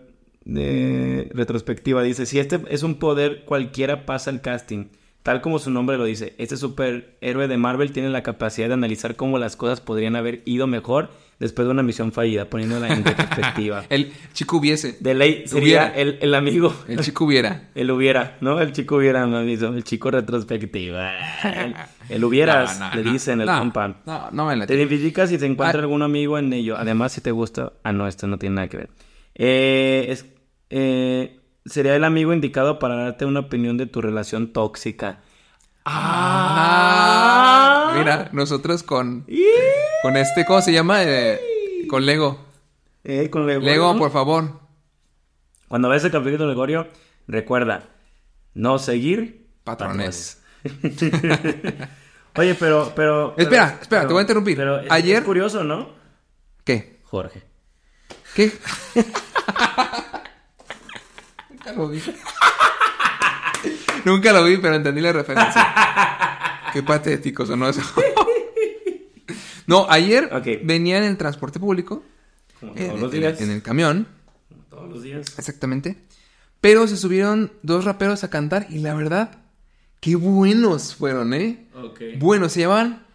de 0.48 1.30
retrospectiva 1.34 2.02
dice, 2.04 2.26
si 2.26 2.40
este 2.40 2.62
es 2.70 2.84
un 2.84 2.96
poder, 2.96 3.44
cualquiera 3.46 4.06
pasa 4.06 4.30
el 4.30 4.42
casting. 4.42 4.86
Tal 5.24 5.42
como 5.42 5.60
su 5.60 5.70
nombre 5.72 5.98
lo 5.98 6.06
dice, 6.06 6.36
este 6.38 6.56
superhéroe 6.56 7.50
de 7.50 7.58
Marvel 7.58 7.92
tiene 7.92 8.10
la 8.10 8.24
capacidad 8.24 8.70
de 8.70 8.76
analizar 8.76 9.18
cómo 9.18 9.38
las 9.40 9.58
cosas 9.58 9.82
podrían 9.82 10.16
haber 10.16 10.42
ido 10.46 10.68
mejor 10.68 11.10
después 11.38 11.68
de 11.68 11.74
una 11.74 11.84
misión 11.84 12.14
fallida, 12.14 12.46
poniéndola 12.50 12.88
en 12.94 13.04
retrospectiva. 13.06 13.84
El 13.90 14.14
chico 14.32 14.56
hubiese. 14.56 14.96
De 15.02 15.14
ley 15.16 15.44
sería 15.46 15.90
el, 15.90 16.18
el 16.22 16.34
amigo. 16.34 16.74
El 16.88 17.02
chico 17.02 17.26
hubiera. 17.26 17.68
El 17.76 17.92
hubiera, 17.92 18.38
¿no? 18.40 18.62
El 18.62 18.72
chico 18.72 18.96
hubiera, 18.96 19.28
no, 19.28 19.42
el 19.42 19.84
chico 19.84 20.12
retrospectiva. 20.12 21.12
El, 21.44 21.76
el 22.08 22.24
hubieras, 22.24 22.80
No, 22.80 22.90
no, 22.90 22.96
le 22.96 23.12
dicen 23.12 23.42
el 23.42 23.48
compa. 23.50 23.98
No, 24.06 24.32
no 24.32 24.46
me 24.46 24.56
la 24.56 24.66
Te 24.66 24.76
identificas 24.76 25.28
si 25.30 25.38
te 25.38 25.46
encuentra 25.46 25.80
Ah. 25.80 25.84
algún 25.84 26.04
amigo 26.04 26.38
en 26.38 26.54
ello. 26.54 26.78
Además, 26.78 27.12
si 27.12 27.20
te 27.20 27.32
gusta. 27.32 27.74
Ah, 27.84 27.92
no, 27.92 28.08
esto 28.08 28.28
no 28.28 28.38
tiene 28.40 28.56
nada 28.56 28.70
que 28.70 28.78
ver. 28.78 28.90
Eh, 29.36 30.06
es- 30.08 30.26
eh, 30.70 31.40
sería 31.66 31.96
el 31.96 32.04
amigo 32.04 32.34
indicado 32.34 32.80
para 32.80 32.96
darte 32.96 33.26
una 33.26 33.42
opinión 33.42 33.78
de 33.78 33.86
tu 33.88 34.02
relación 34.02 34.54
tóxica. 34.54 35.20
Ah, 36.60 37.94
mira, 37.98 38.30
nosotros 38.34 38.84
con, 38.84 39.26
con 40.02 40.18
este, 40.18 40.46
¿cómo 40.46 40.62
se 40.62 40.72
llama? 40.74 41.04
Eh, 41.04 41.40
con 41.90 42.06
Lego. 42.06 42.46
Eh, 43.04 43.30
con 43.30 43.46
Gregorio. 43.46 43.70
Lego, 43.70 43.98
por 43.98 44.12
favor. 44.12 44.60
Cuando 45.68 45.90
ves 45.90 46.04
el 46.04 46.12
capítulo 46.12 46.40
de 46.44 46.48
Gregorio, 46.48 46.88
recuerda 47.28 47.84
no 48.54 48.80
seguir 48.80 49.48
Patrones. 49.64 50.42
Oye, 52.36 52.56
pero, 52.56 52.92
pero. 52.96 53.34
Espera, 53.38 53.68
pero- 53.72 53.82
espera, 53.82 54.02
te 54.08 54.14
voy 54.14 54.20
a 54.20 54.22
interrumpir. 54.22 54.58
Pero 54.58 54.82
Ayer- 54.90 55.20
es 55.20 55.24
curioso, 55.26 55.64
¿no? 55.64 55.90
¿Qué? 56.64 57.00
Jorge. 57.06 57.44
¿Qué? 58.36 58.52
Nunca 61.68 61.82
lo 61.82 61.90
vi. 61.90 62.02
Nunca 64.06 64.32
lo 64.34 64.44
vi, 64.46 64.58
pero 64.58 64.76
entendí 64.76 65.02
la 65.02 65.12
referencia. 65.14 65.68
Qué 66.74 66.84
patético 66.84 67.46
sonó 67.46 67.70
eso. 67.70 67.82
no, 69.68 69.86
ayer 69.90 70.30
Ok. 70.34 70.48
venía 70.64 70.98
en 70.98 71.04
el 71.04 71.18
transporte 71.18 71.60
público. 71.60 72.04
Como 72.60 72.74
En, 72.76 72.88
todos 72.88 73.00
los 73.02 73.14
en- 73.14 73.20
días. 73.20 73.42
en 73.42 73.52
el 73.52 73.62
camión, 73.62 74.08
Como 74.50 74.64
todos 74.64 74.90
los 74.90 75.04
días. 75.04 75.38
exactamente. 75.38 75.98
Pero 76.62 76.88
se 76.88 76.98
subieron 76.98 77.52
dos 77.62 77.86
raperos 77.86 78.24
a 78.24 78.30
cantar 78.30 78.66
y 78.70 78.80
la 78.80 78.94
verdad, 78.96 79.38
qué 80.00 80.16
buenos 80.16 80.96
fueron, 80.96 81.34
¿eh? 81.34 81.68
Ok. 81.76 82.02
Bueno, 82.18 82.50
se 82.50 82.62
llaman... 82.62 83.06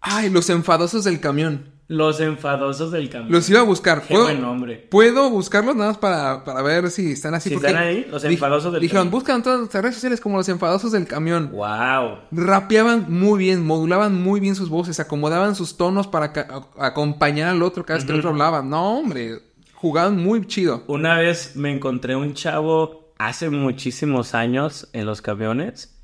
Ay, 0.00 0.30
los 0.30 0.48
enfadosos 0.48 1.04
del 1.04 1.20
camión. 1.20 1.72
Los 1.88 2.20
enfadosos 2.20 2.92
del 2.92 3.08
camión. 3.08 3.32
Los 3.32 3.48
iba 3.48 3.60
a 3.60 3.62
buscar. 3.62 4.02
Qué 4.02 4.14
buen 4.14 4.42
nombre. 4.42 4.76
¿Puedo 4.90 5.30
buscarlos 5.30 5.74
nada 5.74 5.90
más 5.90 5.98
para, 5.98 6.44
para 6.44 6.60
ver 6.60 6.90
si 6.90 7.12
están 7.12 7.32
así? 7.34 7.48
Si 7.48 7.54
porque 7.54 7.68
están 7.68 7.82
ahí, 7.82 8.06
los 8.10 8.22
enfadosos 8.24 8.72
del 8.74 8.82
Dijeron, 8.82 9.04
camión. 9.06 9.10
buscan 9.12 9.42
todas 9.42 9.60
las 9.72 9.82
redes 9.82 9.94
sociales 9.94 10.20
como 10.20 10.36
los 10.36 10.46
enfadosos 10.50 10.92
del 10.92 11.06
camión. 11.06 11.50
Wow. 11.50 12.18
Rapeaban 12.30 13.06
muy 13.08 13.38
bien, 13.38 13.64
modulaban 13.64 14.14
muy 14.22 14.38
bien 14.38 14.54
sus 14.54 14.68
voces, 14.68 15.00
acomodaban 15.00 15.54
sus 15.54 15.78
tonos 15.78 16.06
para 16.06 16.32
acompañar 16.78 17.48
al 17.48 17.62
otro 17.62 17.86
cada 17.86 17.96
vez 17.96 18.04
que 18.04 18.12
el 18.12 18.18
otro 18.18 18.30
hablaba. 18.30 18.60
No, 18.62 18.98
hombre, 18.98 19.38
jugaban 19.72 20.18
muy 20.18 20.46
chido. 20.46 20.84
Una 20.88 21.16
vez 21.18 21.56
me 21.56 21.72
encontré 21.72 22.16
un 22.16 22.34
chavo 22.34 23.14
hace 23.18 23.48
muchísimos 23.48 24.34
años 24.34 24.90
en 24.92 25.06
los 25.06 25.22
camiones 25.22 25.94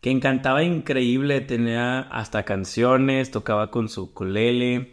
que 0.00 0.10
encantaba 0.10 0.62
increíble, 0.62 1.40
tenía 1.42 2.00
hasta 2.00 2.44
canciones, 2.44 3.30
tocaba 3.30 3.70
con 3.70 3.88
su 3.90 4.04
ukulele, 4.04 4.92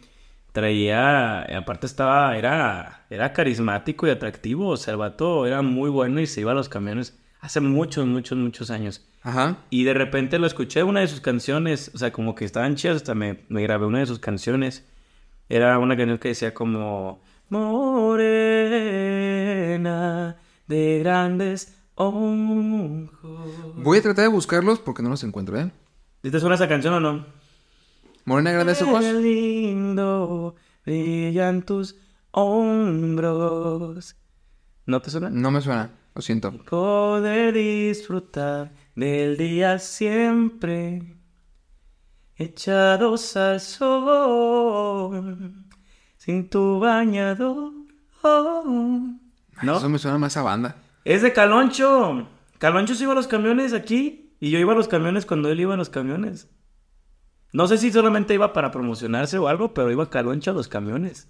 traía, 0.52 1.42
aparte 1.56 1.86
estaba, 1.86 2.36
era, 2.36 3.06
era 3.10 3.32
carismático 3.32 4.06
y 4.06 4.10
atractivo, 4.10 4.68
o 4.68 4.76
sea, 4.76 4.92
el 4.92 4.98
vato 4.98 5.46
era 5.46 5.62
muy 5.62 5.90
bueno 5.90 6.20
y 6.20 6.26
se 6.26 6.40
iba 6.40 6.52
a 6.52 6.54
los 6.54 6.68
camiones 6.68 7.18
hace 7.40 7.60
muchos, 7.60 8.06
muchos, 8.06 8.36
muchos 8.38 8.70
años. 8.70 9.04
Ajá. 9.22 9.58
Y 9.70 9.84
de 9.84 9.94
repente 9.94 10.38
lo 10.38 10.46
escuché 10.46 10.82
una 10.82 11.00
de 11.00 11.08
sus 11.08 11.20
canciones, 11.20 11.90
o 11.94 11.98
sea, 11.98 12.12
como 12.12 12.34
que 12.34 12.44
estaban 12.44 12.74
chidas, 12.76 12.96
hasta 12.96 13.14
me, 13.14 13.44
me 13.48 13.62
grabé 13.62 13.86
una 13.86 14.00
de 14.00 14.06
sus 14.06 14.18
canciones. 14.18 14.84
Era 15.48 15.78
una 15.78 15.96
canción 15.96 16.18
que 16.18 16.28
decía 16.28 16.52
como 16.54 17.20
Morena 17.48 18.26
de 20.66 20.98
grandes 21.00 21.74
ojos. 21.94 23.10
Voy 23.76 23.98
a 23.98 24.02
tratar 24.02 24.24
de 24.24 24.28
buscarlos 24.28 24.78
porque 24.78 25.02
no 25.02 25.08
los 25.08 25.24
encuentro, 25.24 25.58
¿eh? 25.58 25.70
¿Te 26.20 26.40
suena 26.40 26.56
esa 26.56 26.68
canción 26.68 26.94
o 26.94 27.00
no? 27.00 27.26
Morena 28.28 28.60
Ojos. 28.60 29.00
Qué 29.00 29.14
lindo 29.14 30.54
brillan 30.84 31.62
tus 31.62 31.96
hombros. 32.30 34.16
¿No 34.84 35.00
te 35.00 35.08
suena? 35.08 35.30
No 35.30 35.50
me 35.50 35.62
suena, 35.62 35.92
lo 36.14 36.20
siento. 36.20 36.52
Poder 36.64 37.54
disfrutar 37.54 38.74
del 38.94 39.38
día 39.38 39.78
siempre, 39.78 41.16
echados 42.36 43.34
al 43.38 43.60
sol, 43.60 45.64
sin 46.18 46.50
tu 46.50 46.80
bañador. 46.80 47.72
Ay, 48.22 49.20
Eso 49.62 49.80
¿No? 49.80 49.88
me 49.88 49.98
suena 49.98 50.18
más 50.18 50.36
a 50.36 50.42
banda. 50.42 50.76
Es 51.06 51.22
de 51.22 51.32
Caloncho. 51.32 52.28
Caloncho 52.58 52.94
se 52.94 53.04
iba 53.04 53.12
a 53.12 53.16
los 53.16 53.26
camiones 53.26 53.72
aquí 53.72 54.34
y 54.38 54.50
yo 54.50 54.58
iba 54.58 54.74
a 54.74 54.76
los 54.76 54.88
camiones 54.88 55.24
cuando 55.24 55.50
él 55.50 55.60
iba 55.60 55.72
a 55.72 55.78
los 55.78 55.88
camiones. 55.88 56.50
No 57.52 57.66
sé 57.66 57.78
si 57.78 57.90
solamente 57.90 58.34
iba 58.34 58.52
para 58.52 58.70
promocionarse 58.70 59.38
o 59.38 59.48
algo, 59.48 59.72
pero 59.74 59.90
iba 59.90 60.10
Caloncho 60.10 60.50
a 60.50 60.54
los 60.54 60.68
camiones. 60.68 61.28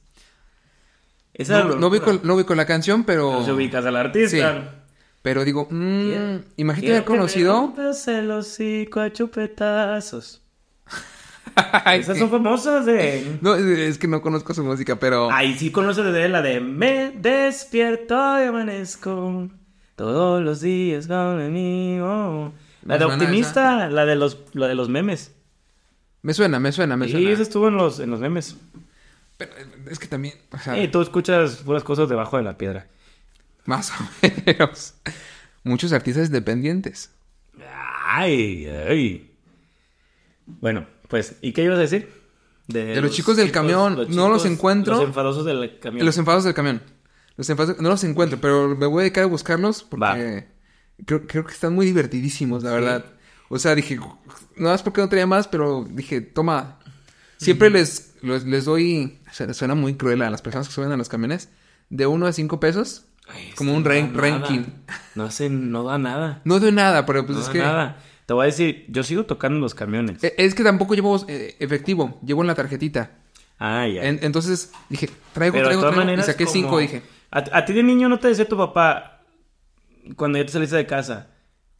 Esa 1.34 1.62
No, 1.62 1.76
no, 1.76 1.86
ubico, 1.86 2.18
no 2.22 2.34
ubico 2.34 2.54
la 2.54 2.66
canción, 2.66 3.04
pero... 3.04 3.30
No 3.32 3.44
se 3.44 3.52
ubicas 3.52 3.84
al 3.86 3.96
artista. 3.96 4.74
Pero 5.22 5.44
digo, 5.44 5.68
mm, 5.70 6.36
imagínate 6.56 6.92
haber 6.92 7.04
conocido... 7.04 7.52
rompas 7.54 8.08
el 8.08 8.30
hocico 8.30 9.00
a 9.00 9.12
chupetazos. 9.12 10.42
Esas 11.92 12.18
son 12.18 12.30
famosas 12.30 12.86
de... 12.86 13.38
No, 13.40 13.54
es- 13.54 13.98
que 13.98 14.08
no 14.08 14.20
conozco 14.22 14.54
su 14.54 14.64
música, 14.64 14.96
pero... 14.96 15.30
Ay, 15.30 15.56
sí 15.56 15.70
conoces 15.70 16.04
de 16.12 16.28
la 16.28 16.42
de 16.42 16.60
Me 16.60 17.10
despierto 17.12 18.14
y 18.42 18.46
amanezco 18.46 19.48
todos 19.96 20.42
los 20.42 20.60
días 20.60 21.06
conmigo. 21.06 22.52
La 22.84 22.98
de 22.98 23.04
Optimista, 23.04 23.88
la 23.88 24.06
de 24.06 24.16
los, 24.16 24.38
la 24.54 24.68
de 24.68 24.74
los 24.74 24.88
memes. 24.88 25.34
Me 26.22 26.34
suena, 26.34 26.58
me 26.58 26.72
suena, 26.72 26.96
me 26.96 27.06
Sí, 27.06 27.12
suena. 27.12 27.30
esa 27.30 27.42
estuvo 27.42 27.68
en 27.68 27.76
los, 27.76 28.00
en 28.00 28.10
los 28.10 28.20
memes. 28.20 28.56
Pero 29.36 29.52
eh, 29.56 29.66
es 29.90 29.98
que 29.98 30.06
también, 30.08 30.34
o 30.52 30.58
sea, 30.58 30.76
Eh, 30.80 30.88
tú 30.88 31.00
escuchas 31.00 31.56
puras 31.56 31.84
cosas 31.84 32.08
debajo 32.08 32.36
de 32.36 32.42
la 32.42 32.58
piedra. 32.58 32.86
más 33.64 33.90
o 33.92 33.94
menos. 34.46 34.94
Muchos 35.62 35.92
artistas 35.92 36.26
independientes. 36.28 37.10
Ay, 38.04 38.66
ay. 38.66 39.30
Bueno, 40.46 40.86
pues, 41.08 41.36
¿y 41.42 41.52
qué 41.52 41.64
ibas 41.64 41.78
a 41.78 41.82
decir? 41.82 42.10
De 42.66 43.00
los 43.00 43.12
chicos 43.12 43.36
del 43.36 43.50
camión, 43.50 44.06
no 44.10 44.28
los 44.28 44.44
encuentro. 44.44 44.96
Los 44.96 45.04
enfadosos 45.04 45.44
del 45.44 45.78
camión. 45.78 46.04
Los 46.04 46.18
enfados 46.18 46.44
del 46.44 46.54
camión. 46.54 46.82
Los 47.36 47.48
enfados, 47.50 47.80
no 47.80 47.88
los 47.88 48.02
encuentro, 48.04 48.38
pero 48.40 48.74
me 48.76 48.86
voy 48.86 49.00
a 49.00 49.04
dedicar 49.04 49.24
a 49.24 49.26
buscarlos 49.26 49.84
porque 49.84 50.48
creo 51.06 51.24
que 51.46 51.52
están 51.52 51.74
muy 51.74 51.86
divertidísimos, 51.86 52.62
la 52.64 52.72
verdad. 52.72 53.04
O 53.48 53.58
sea, 53.58 53.74
dije, 53.74 53.96
no 53.96 54.68
más 54.68 54.82
porque 54.82 55.00
no 55.00 55.08
tenía 55.08 55.26
más, 55.26 55.48
pero 55.48 55.86
dije, 55.90 56.20
toma. 56.20 56.78
Siempre 57.38 57.70
les, 57.70 58.14
les, 58.22 58.44
les 58.44 58.64
doy, 58.64 59.20
o 59.30 59.32
sea, 59.32 59.52
suena 59.54 59.74
muy 59.74 59.94
cruel 59.94 60.22
a 60.22 60.30
las 60.30 60.42
personas 60.42 60.66
que 60.68 60.74
suben 60.74 60.90
a 60.92 60.96
los 60.96 61.08
camiones, 61.08 61.48
de 61.88 62.06
uno 62.06 62.26
a 62.26 62.32
cinco 62.32 62.58
pesos, 62.60 63.04
Ay, 63.28 63.50
es 63.50 63.54
como 63.54 63.74
un 63.74 63.82
no 63.84 63.90
rank- 63.90 64.12
ranking. 64.14 64.64
No 65.14 65.24
hace, 65.24 65.48
no 65.48 65.84
da 65.84 65.98
nada. 65.98 66.40
No 66.44 66.58
doy 66.60 66.72
nada, 66.72 67.06
pero 67.06 67.24
pues 67.24 67.36
no 67.36 67.40
es 67.42 67.46
da 67.46 67.52
que... 67.52 67.58
nada. 67.60 67.98
Te 68.26 68.34
voy 68.34 68.42
a 68.42 68.46
decir, 68.46 68.84
yo 68.88 69.02
sigo 69.04 69.24
tocando 69.24 69.58
los 69.60 69.74
camiones. 69.74 70.22
Eh, 70.24 70.34
Es 70.36 70.54
que 70.54 70.62
tampoco 70.64 70.94
llevo 70.94 71.24
eh, 71.28 71.56
efectivo, 71.60 72.18
llevo 72.24 72.42
en 72.42 72.48
la 72.48 72.54
tarjetita. 72.54 73.12
ah, 73.58 73.86
ya. 73.86 74.02
En- 74.04 74.18
entonces 74.22 74.72
dije, 74.90 75.08
traigo, 75.32 75.52
Pero 75.54 75.68
de 75.68 75.74
traigo, 75.76 75.80
todas 75.82 75.94
traigo. 75.94 76.06
maneras, 76.06 76.26
y 76.28 76.32
saqué 76.32 76.44
como- 76.44 76.52
cinco, 76.54 76.78
dije. 76.78 77.02
A, 77.30 77.44
a 77.58 77.64
ti 77.64 77.72
de 77.72 77.82
niño 77.84 78.08
no 78.08 78.18
te 78.18 78.28
decía 78.28 78.48
tu 78.48 78.56
papá, 78.56 79.22
cuando 80.16 80.38
ya 80.38 80.44
te 80.46 80.52
saliste 80.52 80.76
de 80.76 80.86
casa, 80.86 81.28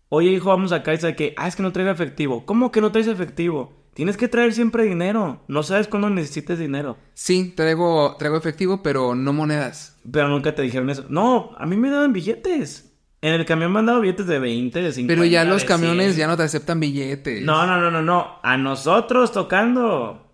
oye 0.08 0.30
hijo, 0.30 0.48
vamos 0.48 0.72
acá 0.72 0.94
y 0.94 0.98
sabe 0.98 1.16
que, 1.16 1.34
ah, 1.36 1.48
es 1.48 1.56
que 1.56 1.62
no 1.62 1.72
traigo 1.72 1.90
efectivo. 1.90 2.44
¿Cómo 2.46 2.70
que 2.70 2.80
no 2.80 2.92
traes 2.92 3.06
efectivo? 3.06 3.78
Tienes 3.94 4.16
que 4.16 4.28
traer 4.28 4.52
siempre 4.52 4.84
dinero. 4.84 5.42
No 5.48 5.62
sabes 5.64 5.88
cuándo 5.88 6.08
necesites 6.08 6.58
dinero. 6.58 6.96
Sí, 7.14 7.52
traigo, 7.56 8.14
traigo 8.16 8.36
efectivo, 8.36 8.80
pero 8.82 9.16
no 9.16 9.32
monedas. 9.32 9.98
Pero 10.10 10.28
nunca 10.28 10.54
te 10.54 10.62
dijeron 10.62 10.88
eso. 10.88 11.06
No, 11.08 11.50
a 11.58 11.66
mí 11.66 11.76
me 11.76 11.90
daban 11.90 12.12
billetes. 12.12 12.92
En 13.20 13.34
el 13.34 13.44
camión 13.44 13.72
me 13.72 13.80
han 13.80 13.86
dado 13.86 14.00
billetes 14.00 14.28
de 14.28 14.38
20, 14.38 14.80
de 14.80 14.92
50. 14.92 15.12
Pero 15.12 15.28
ya 15.28 15.42
los 15.44 15.64
camiones 15.64 16.14
100. 16.14 16.18
ya 16.18 16.26
no 16.28 16.36
te 16.36 16.44
aceptan 16.44 16.78
billetes. 16.78 17.42
No, 17.42 17.66
no, 17.66 17.80
no, 17.80 17.90
no, 17.90 18.00
no. 18.00 18.38
A 18.44 18.56
nosotros 18.56 19.32
tocando. 19.32 20.30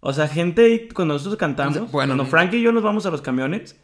O 0.00 0.12
sea, 0.14 0.26
gente, 0.26 0.88
cuando 0.94 1.14
nosotros 1.14 1.36
cantamos, 1.36 1.90
Bueno, 1.92 2.14
cuando. 2.14 2.24
Frank 2.24 2.54
y 2.54 2.62
yo 2.62 2.72
nos 2.72 2.82
vamos 2.82 3.04
a 3.04 3.10
los 3.10 3.20
camiones, 3.20 3.78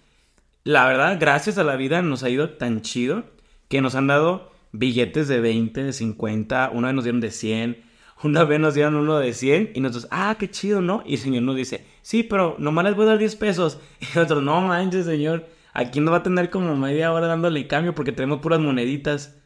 la 0.65 0.87
verdad, 0.87 1.19
gracias 1.21 1.59
a 1.59 1.65
la 1.65 1.77
vida 1.77 2.01
nos 2.01 2.23
ha 2.23 2.31
ido 2.31 2.51
tan 2.51 2.81
chido 2.81 3.25
que 3.69 3.83
nos 3.83 3.95
han 3.95 4.07
dado 4.07 4.50
billetes 4.73 5.29
de 5.29 5.41
20, 5.41 5.83
de 5.85 5.93
50, 5.93 6.71
una 6.73 6.89
vez 6.89 6.95
nos 6.95 7.05
dieron 7.05 7.21
de 7.21 7.31
100, 7.31 7.83
una 8.23 8.45
vez 8.45 8.61
nos 8.61 8.75
dieron 8.75 8.95
uno 8.97 9.19
de 9.19 9.33
100 9.33 9.73
y 9.75 9.81
nosotros, 9.81 10.09
ah, 10.11 10.37
qué 10.39 10.51
chido, 10.51 10.81
¿no? 10.81 11.03
Y 11.07 11.15
el 11.15 11.21
señor 11.21 11.43
nos 11.43 11.57
dice, 11.57 11.87
sí, 12.03 12.23
pero 12.23 12.57
nomás 12.59 12.85
les 12.85 12.95
voy 12.95 13.05
a 13.05 13.09
dar 13.11 13.19
10 13.19 13.37
pesos. 13.37 13.79
Y 14.01 14.05
nosotros, 14.15 14.43
no 14.43 14.61
manches, 14.61 15.07
señor, 15.07 15.47
aquí 15.73 16.01
nos 16.01 16.13
va 16.13 16.19
a 16.19 16.23
tener 16.23 16.51
como 16.51 16.77
media 16.77 17.13
hora 17.13 17.27
dándole 17.27 17.67
cambio 17.67 17.95
porque 17.95 18.13
tenemos 18.13 18.41
puras 18.41 18.61
moneditas. 18.61 19.37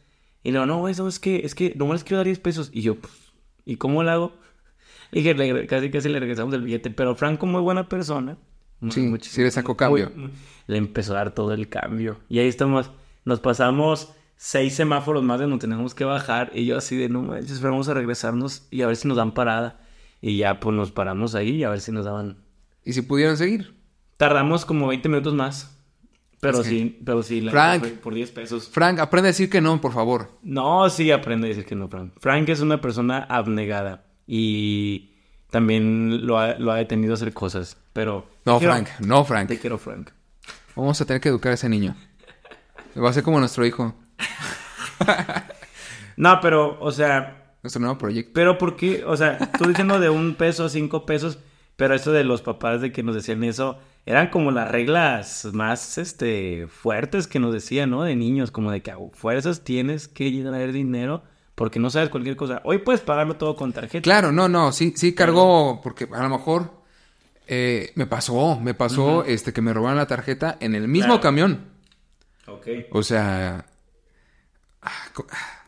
Y 0.43 0.51
luego, 0.51 0.65
no, 0.67 0.77
güey, 0.79 0.93
¿sabes 0.93 1.19
qué? 1.19 1.41
Es 1.43 1.55
que 1.55 1.73
nomás 1.75 1.95
les 1.95 2.03
quiero 2.03 2.17
dar 2.17 2.25
10 2.25 2.39
pesos. 2.39 2.69
Y 2.73 2.81
yo, 2.81 2.95
pues, 2.95 3.11
¿y 3.65 3.77
cómo 3.77 4.03
lo 4.03 4.11
hago? 4.11 4.33
Le 5.11 5.21
dije, 5.21 5.33
le- 5.35 5.65
casi 5.67 5.89
casi 5.91 6.09
le 6.09 6.19
regresamos 6.19 6.53
el 6.55 6.61
billete. 6.63 6.89
Pero 6.89 7.15
Franco, 7.15 7.45
muy 7.45 7.61
buena 7.61 7.87
persona. 7.87 8.37
Sí, 8.89 9.01
muchísimo- 9.01 9.17
sí 9.21 9.41
le 9.43 9.51
sacó 9.51 9.71
muy- 9.71 9.77
cambio. 10.01 10.11
muy- 10.15 10.31
le 10.67 10.77
empezó 10.77 11.13
a 11.13 11.17
dar 11.17 11.33
todo 11.33 11.53
el 11.53 11.69
cambio. 11.69 12.17
Y 12.27 12.39
ahí 12.39 12.47
estamos. 12.47 12.91
Nos 13.23 13.39
pasamos 13.39 14.11
seis 14.35 14.75
semáforos 14.75 15.23
más 15.23 15.39
de 15.39 15.45
donde 15.45 15.59
tenemos 15.59 15.93
que 15.95 16.03
bajar. 16.05 16.51
Y 16.53 16.65
yo 16.65 16.77
así 16.77 16.95
de, 16.97 17.09
no 17.09 17.21
manches, 17.21 17.51
esperamos 17.51 17.87
a 17.89 17.93
regresarnos 17.93 18.67
y 18.71 18.81
a 18.81 18.87
ver 18.87 18.95
si 18.95 19.07
nos 19.07 19.17
dan 19.17 19.33
parada. 19.33 19.79
Y 20.21 20.37
ya, 20.37 20.59
pues, 20.59 20.75
nos 20.75 20.91
paramos 20.91 21.35
ahí 21.35 21.49
y 21.57 21.63
a 21.63 21.69
ver 21.69 21.81
si 21.81 21.91
nos 21.91 22.05
daban... 22.05 22.37
Y 22.83 22.93
si 22.93 23.01
pudieron 23.01 23.37
seguir. 23.37 23.75
Tardamos 24.17 24.65
como 24.65 24.87
20 24.87 25.09
minutos 25.09 25.33
más. 25.33 25.71
Pero 26.39 26.59
Es 26.61 26.63
que- 26.65 26.69
sí, 26.69 27.01
pero 27.05 27.23
sí. 27.23 27.41
la 27.41 27.51
Frank. 27.51 27.83
por 28.01 28.13
10 28.13 28.31
pesos. 28.31 28.67
Frank, 28.69 28.99
aprende 28.99 29.29
a 29.29 29.31
decir 29.31 29.49
que 29.49 29.61
no, 29.61 29.79
por 29.81 29.93
favor. 29.93 30.31
No, 30.43 30.89
sí, 30.89 31.09
aprende 31.11 31.47
a 31.47 31.49
decir 31.49 31.65
que 31.65 31.75
no, 31.75 31.87
Frank. 31.87 32.13
Frank 32.19 32.47
es 32.49 32.59
una 32.59 32.81
persona 32.81 33.23
abnegada 33.29 34.05
y 34.27 35.11
también 35.49 36.25
lo 36.27 36.37
ha, 36.37 36.55
lo 36.59 36.71
ha 36.71 36.75
detenido 36.75 37.13
a 37.13 37.15
hacer 37.15 37.33
cosas, 37.33 37.77
pero... 37.93 38.27
No, 38.45 38.59
quiero- 38.59 38.73
Frank, 38.73 38.89
no, 38.99 39.23
Frank. 39.25 39.47
Te 39.47 39.57
quiero, 39.59 39.77
Frank. 39.77 40.09
Vamos 40.75 40.99
a 41.01 41.05
tener 41.05 41.21
que 41.21 41.29
educar 41.29 41.51
a 41.51 41.55
ese 41.55 41.69
niño. 41.69 41.95
Va 43.01 43.09
a 43.09 43.13
ser 43.13 43.23
como 43.23 43.39
nuestro 43.39 43.65
hijo, 43.65 43.95
No, 46.17 46.39
pero, 46.41 46.77
o 46.79 46.91
sea, 46.91 47.55
nuestro 47.61 47.81
nuevo 47.81 47.97
proyecto. 47.97 48.31
pero 48.33 48.57
¿por 48.57 48.77
qué? 48.77 49.03
O 49.05 49.17
sea, 49.17 49.37
tú 49.57 49.67
diciendo 49.67 49.99
de 49.99 50.09
un 50.09 50.35
peso 50.35 50.69
cinco 50.69 51.05
pesos, 51.05 51.39
pero 51.75 51.93
eso 51.93 52.13
de 52.13 52.23
los 52.23 52.41
papás 52.41 52.79
de 52.79 52.93
que 52.93 53.03
nos 53.03 53.15
decían 53.15 53.43
eso, 53.43 53.77
eran 54.05 54.29
como 54.29 54.51
las 54.51 54.71
reglas 54.71 55.45
más, 55.51 55.97
este, 55.97 56.67
fuertes 56.67 57.27
que 57.27 57.39
nos 57.39 57.51
decían, 57.53 57.89
¿no? 57.89 58.03
De 58.03 58.15
niños, 58.15 58.49
como 58.51 58.71
de 58.71 58.81
que 58.81 58.91
a 58.91 58.97
fuerzas 59.11 59.65
tienes 59.65 60.07
que 60.07 60.31
traer 60.41 60.71
dinero 60.71 61.23
porque 61.55 61.79
no 61.79 61.89
sabes 61.89 62.09
cualquier 62.09 62.37
cosa. 62.37 62.61
Hoy 62.63 62.77
puedes 62.77 63.01
pagarlo 63.01 63.35
todo 63.35 63.55
con 63.57 63.73
tarjeta. 63.73 64.01
Claro, 64.03 64.31
no, 64.31 64.47
no, 64.47 64.71
sí, 64.71 64.93
sí 64.95 65.13
cargó, 65.13 65.81
porque 65.81 66.07
a 66.13 66.23
lo 66.23 66.29
mejor 66.29 66.71
eh, 67.47 67.91
me 67.95 68.05
pasó, 68.07 68.57
me 68.59 68.73
pasó 68.73 69.25
este 69.25 69.51
que 69.51 69.61
me 69.61 69.73
robaron 69.73 69.97
la 69.97 70.07
tarjeta 70.07 70.55
en 70.61 70.75
el 70.75 70.87
mismo 70.87 71.07
Claro. 71.15 71.21
camión. 71.21 71.65
Ok. 72.47 72.67
O 72.91 73.03
sea, 73.03 73.65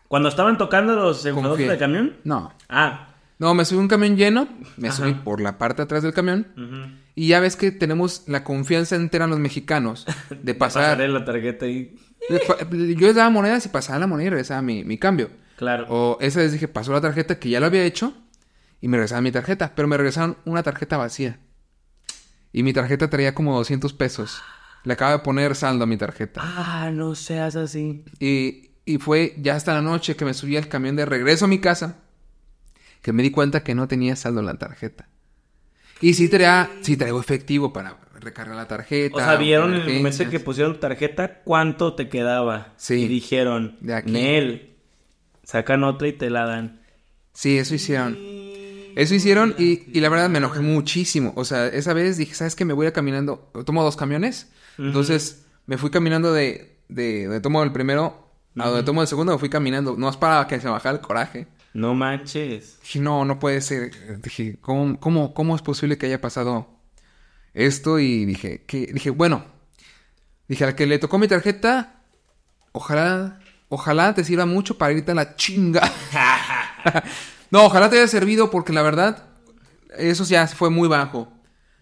Cuando 0.08 0.30
estaban 0.30 0.58
tocando 0.58 0.96
los 0.96 1.26
enfadosos 1.26 1.52
Confié. 1.58 1.70
de 1.70 1.78
camión. 1.78 2.18
No. 2.24 2.54
Ah. 2.70 3.16
No, 3.40 3.54
me 3.54 3.66
subí 3.66 3.78
a 3.78 3.82
un 3.82 3.88
camión 3.88 4.16
lleno, 4.18 4.48
me 4.78 4.88
Ajá. 4.88 4.98
subí 4.98 5.14
por 5.14 5.42
la 5.42 5.58
parte 5.58 5.82
de 5.82 5.84
atrás 5.84 6.02
del 6.04 6.14
camión. 6.14 6.48
Y 7.14 7.28
ya 7.28 7.40
ves 7.40 7.56
que 7.56 7.72
tenemos 7.72 8.24
la 8.28 8.44
confianza 8.44 8.96
entera 8.96 9.26
en 9.26 9.32
los 9.32 9.40
mexicanos 9.40 10.06
de 10.42 10.54
pasar. 10.56 10.84
Pasaré 10.84 11.08
la 11.08 11.24
tarjeta 11.26 11.68
y... 11.68 11.96
Yo 12.30 13.08
les 13.08 13.16
daba 13.16 13.30
monedas 13.30 13.66
y 13.66 13.70
pasaba 13.70 14.00
la 14.00 14.08
moneda 14.08 14.28
y 14.28 14.30
regresaba 14.32 14.62
mi, 14.62 14.84
mi 14.84 14.98
cambio. 14.98 15.30
Claro. 15.56 15.86
O 15.90 16.18
esa 16.20 16.40
vez 16.40 16.52
dije, 16.52 16.68
pasó 16.68 16.94
la 16.94 17.02
tarjeta 17.02 17.40
que 17.40 17.50
ya 17.50 17.60
lo 17.60 17.68
había 17.68 17.84
hecho 17.84 18.14
y 18.82 18.88
me 18.88 18.98
regresaban 18.98 19.24
mi 19.24 19.32
tarjeta. 19.32 19.74
Pero 19.76 19.88
me 19.88 19.98
regresaron 19.98 20.38
una 20.46 20.64
tarjeta 20.64 20.98
vacía. 20.98 21.40
Y 22.54 22.64
mi 22.64 22.74
tarjeta 22.74 23.10
traía 23.10 23.36
como 23.36 23.56
200 23.56 23.94
pesos. 23.94 24.42
Le 24.84 24.94
acabo 24.94 25.12
de 25.12 25.20
poner 25.20 25.56
saldo 25.56 25.84
a 25.84 25.88
mi 25.88 25.98
tarjeta. 25.98 26.42
Ah, 26.44 26.90
no 26.92 27.14
seas 27.14 27.56
así. 27.56 28.04
Y, 28.20 28.67
y 28.88 28.97
fue 28.97 29.36
ya 29.38 29.56
hasta 29.56 29.73
la 29.73 29.82
noche 29.82 30.15
que 30.15 30.26
me 30.26 30.34
subí 30.34 30.56
al 30.56 30.69
camión 30.69 30.95
de 30.95 31.06
regreso 31.06 31.45
a 31.45 31.47
mi 31.50 31.60
casa 31.60 31.97
que 33.02 33.13
me 33.13 33.21
di 33.21 33.32
cuenta 33.32 33.63
que 33.63 33.76
no 33.76 33.88
tenía 33.88 34.15
saldo 34.15 34.39
en 34.39 34.47
la 34.47 34.58
tarjeta. 34.58 35.10
Y 36.02 36.13
sí, 36.13 36.30
traía, 36.30 36.69
sí 36.82 36.95
traigo 36.95 37.19
efectivo 37.19 37.73
para 37.73 37.97
recargar 38.19 38.56
la 38.56 38.67
tarjeta. 38.67 39.15
O 39.15 39.19
sea, 39.19 39.36
vieron 39.36 39.73
en 39.73 39.82
el 39.82 39.97
momento 39.97 40.30
que 40.30 40.39
pusieron 40.39 40.80
tarjeta 40.80 41.41
cuánto 41.43 41.95
te 41.95 42.08
quedaba. 42.08 42.73
Sí. 42.78 42.95
Y 43.04 43.08
dijeron, 43.08 43.78
De 43.82 43.93
aquí. 43.93 44.12
Nel, 44.12 44.78
sacan 45.43 45.84
otra 45.84 46.08
y 46.08 46.13
te 46.13 46.30
la 46.30 46.45
dan. 46.45 46.82
Sí, 47.34 47.58
eso 47.58 47.76
hicieron. 47.76 48.17
Eso 48.95 49.13
hicieron 49.13 49.54
y, 49.58 49.84
y 49.95 50.00
la 50.00 50.10
verdad 50.10 50.30
me 50.30 50.39
enojé 50.39 50.62
muchísimo. 50.62 51.34
O 51.36 51.45
sea, 51.45 51.67
esa 51.67 51.93
vez 51.93 52.17
dije, 52.17 52.34
¿sabes 52.34 52.56
qué? 52.56 52.65
Me 52.65 52.73
voy 52.73 52.88
a 52.88 52.93
caminando. 52.93 53.52
Tomo 53.65 53.84
dos 53.84 53.95
camiones. 53.95 54.52
Entonces 54.78 55.45
me 55.65 55.78
fui 55.78 55.89
caminando 55.89 56.34
de, 56.34 56.80
de 56.88 57.26
donde 57.26 57.41
tomo 57.41 57.63
el 57.63 57.71
primero 57.71 58.27
a 58.60 58.67
donde 58.67 58.84
tomo 58.84 59.02
el 59.02 59.08
segundo. 59.08 59.32
Me 59.32 59.39
fui 59.39 59.50
caminando. 59.50 59.96
No 59.98 60.10
es 60.10 60.17
para 60.17 60.48
que 60.48 60.60
se 60.60 60.67
bajara 60.67 60.96
el 60.96 61.02
coraje. 61.02 61.48
No 61.74 61.93
manches. 61.93 62.80
Dije, 62.82 63.00
no, 63.00 63.26
no 63.26 63.39
puede 63.39 63.62
ser. 63.62 64.22
Dije, 64.22 64.58
¿cómo, 64.62 65.00
cómo, 65.00 65.34
cómo 65.34 65.56
es 65.56 65.62
posible 65.62 65.98
que 65.98 66.08
haya 66.08 66.22
pasado 66.22 66.67
esto? 67.54 68.00
Y 68.00 68.26
dije, 68.26 68.63
que, 68.65 68.88
dije, 68.88 69.10
bueno. 69.10 69.46
Dije, 70.48 70.63
al 70.63 70.76
que 70.76 70.88
le 70.88 70.98
tocó 70.98 71.17
mi 71.17 71.28
tarjeta, 71.28 72.02
ojalá, 72.72 73.39
ojalá 73.67 74.13
te 74.13 74.24
sirva 74.24 74.46
mucho 74.46 74.78
para 74.78 74.93
irte 74.93 75.12
a 75.12 75.15
la 75.15 75.36
chinga. 75.36 75.82
no, 77.52 77.65
ojalá 77.65 77.89
te 77.89 77.98
haya 77.98 78.08
servido 78.08 78.50
porque 78.50 78.72
la 78.72 78.82
verdad, 78.82 79.26
eso 79.98 80.24
ya 80.24 80.48
fue 80.48 80.70
muy 80.70 80.88
bajo. 80.88 81.28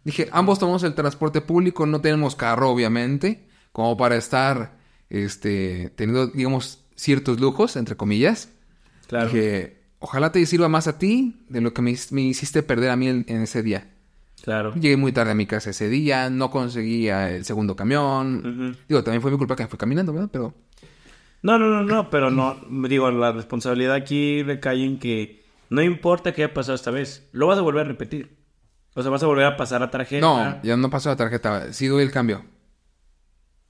Dije, 0.03 0.29
ambos 0.31 0.59
tomamos 0.59 0.83
el 0.83 0.93
transporte 0.93 1.41
público, 1.41 1.85
no 1.85 1.99
tenemos 2.01 2.35
carro, 2.35 2.69
obviamente, 2.69 3.47
como 3.71 3.97
para 3.97 4.15
estar, 4.15 4.77
este, 5.09 5.91
teniendo, 5.95 6.27
digamos, 6.27 6.83
ciertos 6.95 7.39
lujos, 7.39 7.75
entre 7.75 7.95
comillas. 7.95 8.49
Claro. 9.07 9.27
Dije, 9.27 9.81
ojalá 9.99 10.31
te 10.31 10.45
sirva 10.45 10.69
más 10.69 10.87
a 10.87 10.97
ti 10.97 11.45
de 11.49 11.61
lo 11.61 11.73
que 11.73 11.81
me, 11.81 11.95
me 12.11 12.21
hiciste 12.21 12.63
perder 12.63 12.89
a 12.89 12.95
mí 12.95 13.07
en, 13.07 13.25
en 13.27 13.41
ese 13.41 13.63
día. 13.63 13.91
Claro. 14.43 14.73
Llegué 14.75 14.95
muy 14.97 15.11
tarde 15.11 15.31
a 15.31 15.35
mi 15.35 15.47
casa 15.47 15.71
ese 15.71 15.89
día, 15.89 16.29
no 16.29 16.51
conseguía 16.51 17.31
el 17.31 17.45
segundo 17.45 17.75
camión. 17.75 18.77
Digo, 18.87 19.03
también 19.03 19.21
fue 19.21 19.31
mi 19.31 19.37
culpa 19.37 19.55
que 19.55 19.63
me 19.63 19.69
fui 19.69 19.77
caminando, 19.79 20.13
¿verdad? 20.13 20.29
Pero 20.31 20.53
No, 21.41 21.57
no, 21.57 21.67
no, 21.67 21.83
no, 21.83 22.09
pero 22.09 22.29
no, 22.29 22.57
digo, 22.87 23.09
la 23.09 23.31
responsabilidad 23.31 23.95
aquí 23.95 24.43
recae 24.43 24.85
en 24.85 24.99
que 24.99 25.43
no 25.69 25.81
importa 25.81 26.31
qué 26.33 26.43
haya 26.43 26.53
pasado 26.53 26.75
esta 26.75 26.91
vez, 26.91 27.27
lo 27.31 27.47
vas 27.47 27.57
a 27.57 27.61
volver 27.61 27.85
a 27.85 27.87
repetir. 27.89 28.37
O 28.93 29.01
sea, 29.01 29.09
vas 29.11 29.23
a 29.23 29.25
volver 29.25 29.45
a 29.45 29.57
pasar 29.57 29.81
la 29.81 29.89
tarjeta. 29.89 30.21
no, 30.25 30.61
ya 30.63 30.77
no 30.77 30.89
pasó 30.89 31.09
la 31.09 31.15
tarjeta, 31.15 31.73
sí 31.73 31.87
doy 31.87 32.03
el 32.03 32.11
cambio. 32.11 32.45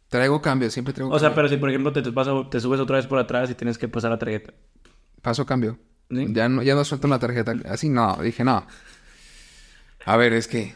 Traigo 0.09 0.41
cambio, 0.41 0.69
siempre 0.69 0.93
traigo 0.93 1.11
O 1.13 1.19
sea, 1.19 1.29
cambio. 1.29 1.35
pero 1.35 1.49
si 1.49 1.57
por 1.57 1.69
ejemplo 1.69 1.91
te, 1.91 2.59
subes 2.59 2.79
otra 2.79 2.97
vez 2.97 3.07
por 3.07 3.19
atrás 3.19 3.49
y 3.49 3.55
tienes 3.55 3.77
que 3.77 3.87
pasar 3.87 4.11
la 4.11 4.19
tarjeta. 4.19 4.53
Paso 5.21 5.45
cambio. 5.45 5.79
¿Sí? 6.09 6.27
Ya 6.33 6.47
no, 6.47 6.61
ya 6.61 6.75
no 6.75 6.83
suelto 6.85 7.07
una 7.07 7.19
tarjeta. 7.19 7.53
Así 7.69 7.89
no, 7.89 8.15
dije 8.21 8.43
no. 8.43 8.65
A 10.05 10.17
ver, 10.17 10.33
es 10.33 10.47
que, 10.47 10.75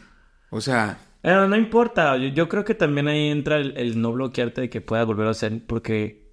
o 0.50 0.60
sea, 0.60 0.98
Eh, 1.22 1.32
no 1.48 1.56
importa, 1.56 2.16
yo, 2.16 2.28
yo 2.28 2.48
creo 2.48 2.64
que 2.64 2.74
también 2.74 3.06
ahí 3.08 3.28
entra 3.28 3.58
el, 3.58 3.76
el 3.76 4.00
no 4.00 4.12
bloquearte 4.12 4.62
de 4.62 4.70
que 4.70 4.80
puedas 4.80 5.06
volver 5.06 5.26
a 5.28 5.30
hacer, 5.30 5.64
porque 5.66 6.32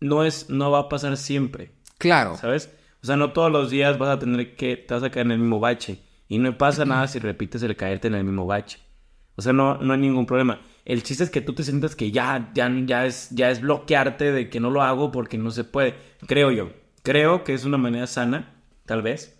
no 0.00 0.24
es, 0.24 0.48
no 0.50 0.70
va 0.70 0.80
a 0.80 0.88
pasar 0.88 1.16
siempre, 1.16 1.72
claro. 1.98 2.36
¿sabes? 2.36 2.70
O 3.02 3.06
sea, 3.06 3.16
no 3.16 3.32
todos 3.32 3.50
los 3.50 3.70
días 3.70 3.98
vas 3.98 4.10
a 4.10 4.18
tener 4.18 4.56
que, 4.56 4.76
te 4.76 4.94
vas 4.94 5.02
a 5.02 5.10
caer 5.10 5.26
en 5.26 5.32
el 5.32 5.38
mismo 5.38 5.60
bache. 5.60 6.02
Y 6.28 6.38
no 6.38 6.56
pasa 6.58 6.84
nada 6.84 7.06
si 7.06 7.18
repites 7.20 7.62
el 7.62 7.76
caerte 7.76 8.08
en 8.08 8.14
el 8.14 8.24
mismo 8.24 8.46
bache. 8.46 8.78
O 9.36 9.42
sea, 9.42 9.52
no, 9.52 9.78
no 9.78 9.92
hay 9.92 10.00
ningún 10.00 10.26
problema. 10.26 10.60
El 10.86 11.02
chiste 11.02 11.24
es 11.24 11.30
que 11.30 11.40
tú 11.40 11.52
te 11.52 11.64
sientas 11.64 11.96
que 11.96 12.12
ya, 12.12 12.50
ya, 12.54 12.72
ya, 12.86 13.04
es, 13.06 13.28
ya 13.30 13.50
es 13.50 13.60
bloquearte 13.60 14.32
de 14.32 14.48
que 14.48 14.60
no 14.60 14.70
lo 14.70 14.82
hago 14.82 15.12
porque 15.12 15.36
no 15.36 15.50
se 15.50 15.64
puede. 15.64 15.96
Creo 16.26 16.52
yo. 16.52 16.70
Creo 17.02 17.44
que 17.44 17.54
es 17.54 17.64
una 17.64 17.76
manera 17.76 18.06
sana, 18.06 18.54
tal 18.86 19.02
vez. 19.02 19.38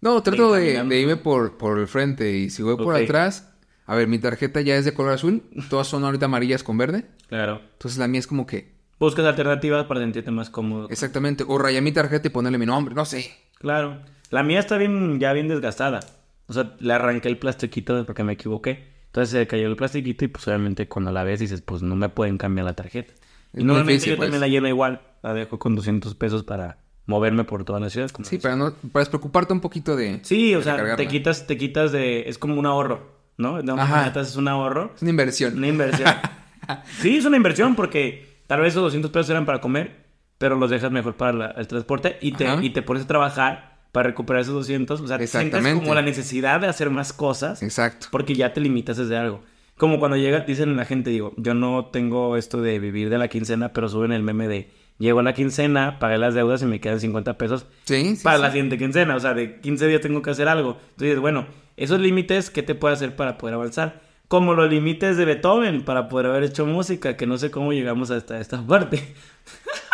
No, 0.00 0.22
trato 0.22 0.52
de, 0.54 0.82
irme 0.98 1.16
por, 1.16 1.58
por 1.58 1.78
el 1.78 1.86
frente 1.86 2.32
y 2.36 2.50
si 2.50 2.62
voy 2.62 2.76
por 2.76 2.94
atrás, 2.94 3.54
a 3.84 3.94
ver, 3.94 4.08
mi 4.08 4.18
tarjeta 4.18 4.60
ya 4.62 4.76
es 4.76 4.84
de 4.84 4.94
color 4.94 5.12
azul, 5.12 5.42
todas 5.70 5.86
son 5.86 6.04
ahorita 6.04 6.26
amarillas 6.26 6.62
con 6.62 6.76
verde, 6.78 7.06
Claro. 7.28 7.60
entonces 7.72 7.98
la 7.98 8.08
mía 8.08 8.20
es 8.20 8.26
como 8.26 8.46
que, 8.46 8.74
Buscas 8.98 9.24
alternativas 9.26 9.84
para 9.86 10.00
sentirte 10.00 10.30
más 10.30 10.48
cómodo. 10.50 10.88
exactamente, 10.90 11.44
o 11.46 11.58
rayar 11.58 11.82
mi 11.82 11.92
tarjeta 11.92 12.28
y 12.28 12.30
ponerle 12.30 12.58
mi 12.58 12.66
nombre, 12.66 12.94
no 12.94 13.04
sé. 13.04 13.30
Claro. 13.58 14.00
La 14.30 14.42
mía 14.42 14.60
está 14.60 14.76
bien, 14.78 15.20
ya 15.20 15.32
bien 15.32 15.48
desgastada. 15.48 16.00
O 16.46 16.52
sea, 16.52 16.74
le 16.78 16.92
arranqué 16.92 17.28
el 17.28 17.38
plastiquito 17.38 18.04
porque 18.06 18.24
me 18.24 18.32
equivoqué. 18.34 18.95
Entonces 19.16 19.30
se 19.40 19.46
cayó 19.46 19.66
el 19.68 19.76
plastiquito 19.76 20.26
y 20.26 20.28
pues 20.28 20.46
obviamente 20.46 20.88
cuando 20.88 21.10
la 21.10 21.24
ves 21.24 21.40
dices, 21.40 21.62
pues 21.62 21.80
no 21.80 21.96
me 21.96 22.10
pueden 22.10 22.36
cambiar 22.36 22.66
la 22.66 22.74
tarjeta. 22.74 23.14
Y 23.54 23.64
normalmente 23.64 23.92
difícil, 23.94 24.10
yo 24.12 24.16
pues. 24.18 24.26
también 24.26 24.40
la 24.42 24.48
lleno 24.48 24.68
igual. 24.68 25.00
La 25.22 25.32
dejo 25.32 25.58
con 25.58 25.74
200 25.74 26.14
pesos 26.16 26.44
para 26.44 26.76
moverme 27.06 27.44
por 27.44 27.64
toda 27.64 27.80
la 27.80 27.88
ciudad. 27.88 28.10
como 28.10 28.28
Sí, 28.28 28.36
para 28.36 28.56
no, 28.56 28.74
para 28.92 29.00
despreocuparte 29.00 29.54
un 29.54 29.60
poquito 29.60 29.96
de... 29.96 30.20
Sí, 30.22 30.54
o 30.54 30.58
de 30.58 30.64
sea, 30.64 30.96
te 30.96 31.08
quitas, 31.08 31.46
te 31.46 31.56
quitas 31.56 31.92
de... 31.92 32.28
Es 32.28 32.36
como 32.36 32.56
un 32.58 32.66
ahorro, 32.66 33.10
¿no? 33.38 33.62
De 33.62 33.72
Ajá. 33.80 34.12
es 34.20 34.36
un 34.36 34.48
ahorro. 34.48 34.92
Es 34.94 35.00
una 35.00 35.10
inversión. 35.12 35.56
Una 35.56 35.68
inversión. 35.68 36.10
sí, 37.00 37.16
es 37.16 37.24
una 37.24 37.38
inversión 37.38 37.74
porque 37.74 38.42
tal 38.46 38.60
vez 38.60 38.74
esos 38.74 38.82
200 38.82 39.10
pesos 39.10 39.30
eran 39.30 39.46
para 39.46 39.62
comer, 39.62 40.04
pero 40.36 40.56
los 40.56 40.68
dejas 40.68 40.90
mejor 40.92 41.14
para 41.16 41.32
la- 41.32 41.50
el 41.52 41.66
transporte 41.66 42.18
y 42.20 42.32
te, 42.32 42.46
Ajá. 42.48 42.62
y 42.62 42.68
te 42.68 42.82
pones 42.82 43.04
a 43.04 43.06
trabajar 43.06 43.75
para 43.96 44.10
recuperar 44.10 44.42
esos 44.42 44.52
200. 44.52 45.00
O 45.00 45.06
sea, 45.06 45.18
sientes 45.26 45.66
como 45.72 45.94
la 45.94 46.02
necesidad 46.02 46.60
de 46.60 46.66
hacer 46.66 46.90
más 46.90 47.14
cosas 47.14 47.62
Exacto. 47.62 48.08
porque 48.10 48.34
ya 48.34 48.52
te 48.52 48.60
limitas 48.60 48.98
desde 48.98 49.16
algo. 49.16 49.40
Como 49.78 49.98
cuando 49.98 50.18
llega, 50.18 50.40
dicen 50.40 50.76
la 50.76 50.84
gente, 50.84 51.08
digo, 51.08 51.32
yo 51.38 51.54
no 51.54 51.86
tengo 51.86 52.36
esto 52.36 52.60
de 52.60 52.78
vivir 52.78 53.08
de 53.08 53.16
la 53.16 53.28
quincena, 53.28 53.72
pero 53.72 53.88
suben 53.88 54.12
el 54.12 54.22
meme 54.22 54.48
de, 54.48 54.70
llego 54.98 55.20
a 55.20 55.22
la 55.22 55.32
quincena, 55.32 55.98
pagué 55.98 56.18
las 56.18 56.34
deudas 56.34 56.60
y 56.60 56.66
me 56.66 56.78
quedan 56.78 57.00
50 57.00 57.38
pesos 57.38 57.64
Sí, 57.84 58.16
sí, 58.16 58.22
para 58.22 58.36
sí. 58.36 58.42
la 58.42 58.50
siguiente 58.50 58.76
quincena. 58.76 59.16
O 59.16 59.20
sea, 59.20 59.32
de 59.32 59.60
15 59.62 59.86
días 59.86 60.02
tengo 60.02 60.20
que 60.20 60.28
hacer 60.28 60.46
algo. 60.48 60.76
Entonces, 60.90 61.18
bueno, 61.18 61.46
esos 61.78 61.98
límites, 61.98 62.50
¿qué 62.50 62.62
te 62.62 62.74
puede 62.74 62.92
hacer 62.92 63.16
para 63.16 63.38
poder 63.38 63.54
avanzar? 63.54 64.02
Como 64.28 64.52
los 64.52 64.68
límites 64.68 65.16
de 65.16 65.24
Beethoven 65.24 65.86
para 65.86 66.08
poder 66.08 66.26
haber 66.26 66.42
hecho 66.42 66.66
música, 66.66 67.16
que 67.16 67.26
no 67.26 67.38
sé 67.38 67.50
cómo 67.50 67.72
llegamos 67.72 68.10
hasta 68.10 68.40
esta 68.40 68.60
parte. 68.60 69.02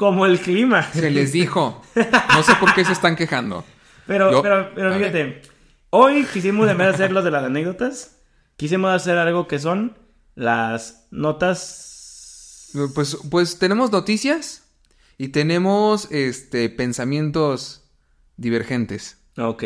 Como 0.00 0.24
el 0.24 0.40
clima. 0.40 0.82
Se 0.94 1.10
les 1.10 1.30
dijo. 1.30 1.82
No 1.94 2.42
sé 2.42 2.54
por 2.54 2.72
qué 2.72 2.86
se 2.86 2.92
están 2.92 3.16
quejando. 3.16 3.66
Pero, 4.06 4.32
Yo- 4.32 4.40
pero, 4.42 4.70
pero 4.74 4.94
fíjate, 4.96 5.42
hoy 5.90 6.24
quisimos, 6.24 6.70
en 6.70 6.78
vez 6.78 6.86
de 6.88 6.94
hacer 6.94 7.12
los 7.12 7.22
de 7.22 7.30
las 7.30 7.44
anécdotas, 7.44 8.16
quisimos 8.56 8.90
hacer 8.92 9.18
algo 9.18 9.46
que 9.46 9.58
son 9.58 9.98
las 10.34 11.06
notas. 11.10 12.70
Pues, 12.94 13.18
pues 13.30 13.58
tenemos 13.58 13.92
noticias 13.92 14.72
y 15.18 15.28
tenemos 15.28 16.10
este 16.10 16.70
pensamientos 16.70 17.84
divergentes. 18.38 19.18
Ok. 19.36 19.64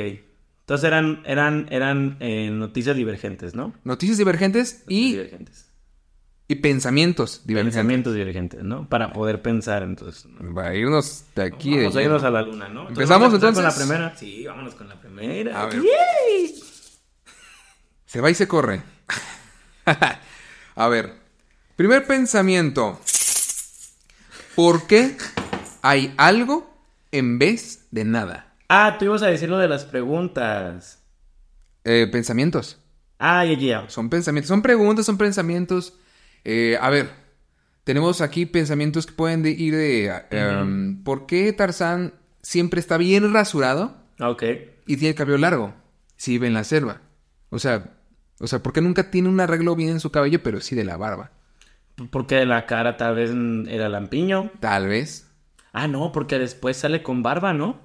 Entonces 0.63 0.85
eran, 0.85 1.23
eran, 1.27 1.69
eran 1.71 2.17
eh, 2.19 2.51
noticias 2.51 2.97
divergentes, 2.97 3.55
¿no? 3.55 3.73
Noticias 3.85 4.19
divergentes 4.19 4.83
y, 4.89 5.13
divergentes. 5.13 5.69
Y 6.47 6.57
pensamientos 6.57 7.43
divergentes. 7.47 7.77
Pensamientos 7.77 8.15
divergentes, 8.15 8.63
¿no? 8.63 8.89
Para 8.89 9.13
poder 9.13 9.41
pensar, 9.43 9.83
entonces. 9.83 10.27
Va 10.57 10.69
a 10.69 10.75
irnos 10.75 11.25
de 11.35 11.43
aquí. 11.45 11.77
Vamos 11.79 11.95
de- 11.95 12.01
a 12.01 12.05
irnos 12.05 12.23
a 12.23 12.31
la 12.31 12.43
luna, 12.43 12.69
¿no? 12.69 12.89
¿Empezamos, 12.89 13.33
empezar 13.33 13.55
con 13.55 13.63
la 13.63 13.69
entonces? 13.71 13.87
primera. 13.89 14.17
Sí, 14.17 14.47
vámonos 14.47 14.75
con 14.75 14.89
la 14.89 15.01
primera. 15.01 15.63
A 15.63 15.67
ver. 15.67 15.77
¡Yay! 15.83 16.63
Se 18.07 18.21
va 18.21 18.31
y 18.31 18.35
se 18.35 18.47
corre. 18.47 18.83
a 20.77 20.89
ver. 20.89 21.15
Primer 21.77 22.07
pensamiento. 22.07 23.01
¿Por 24.55 24.87
qué 24.87 25.17
hay 25.83 26.15
algo 26.17 26.71
en 27.11 27.39
vez 27.39 27.87
de 27.91 28.05
nada? 28.05 28.53
Ah, 28.69 28.97
tú 28.99 29.07
ibas 29.07 29.23
a 29.23 29.27
decir 29.27 29.49
lo 29.49 29.59
de 29.59 29.69
las 29.69 29.85
preguntas. 29.85 31.01
Eh, 31.85 32.07
pensamientos. 32.11 32.79
Ah, 33.19 33.45
ya, 33.45 33.55
ya. 33.59 33.89
Son 33.89 34.09
pensamientos. 34.11 34.49
Son 34.49 34.63
preguntas, 34.63 35.07
son 35.07 35.19
pensamientos. 35.19 35.95
Eh, 36.45 36.79
a 36.81 36.91
ver. 36.91 37.11
Tenemos 37.85 38.23
aquí 38.23 38.47
pensamientos 38.47 39.05
que 39.07 39.13
pueden 39.13 39.43
de- 39.43 39.51
ir 39.51 39.75
de... 39.77 40.11
em, 40.31 41.03
¿Por 41.05 41.27
qué 41.27 41.53
Tarzán 41.53 42.15
siempre 42.41 42.81
está 42.81 42.97
bien 42.97 43.31
rasurado 43.35 43.95
Ok. 44.21 44.43
y 44.87 44.97
tiene 44.97 45.11
el 45.11 45.15
cabello 45.15 45.37
largo? 45.37 45.75
Si 46.17 46.33
vive 46.33 46.47
en 46.47 46.55
la 46.55 46.65
selva. 46.65 47.03
O 47.51 47.59
sea... 47.59 47.91
O 48.41 48.47
sea, 48.49 48.63
¿por 48.63 48.73
qué 48.73 48.81
nunca 48.81 49.11
tiene 49.11 49.29
un 49.29 49.39
arreglo 49.39 49.77
bien 49.77 49.91
en 49.91 50.01
su 50.01 50.11
cabello, 50.11 50.43
pero 50.43 50.61
sí 50.61 50.75
de 50.75 50.85
la 50.85 50.97
barba? 50.97 51.31
Porque 52.11 52.45
la 52.47 52.67
cara 52.67 52.97
tal 52.97 53.15
vez 53.15 53.31
era 53.69 53.89
lampiño. 53.89 54.51
Tal 54.61 54.89
vez. 54.89 55.31
Ah, 55.73 55.87
no, 55.87 56.11
porque 56.11 56.39
después 56.41 56.77
sale 56.77 57.03
con 57.03 57.23
barba, 57.23 57.53
¿no? 57.53 57.81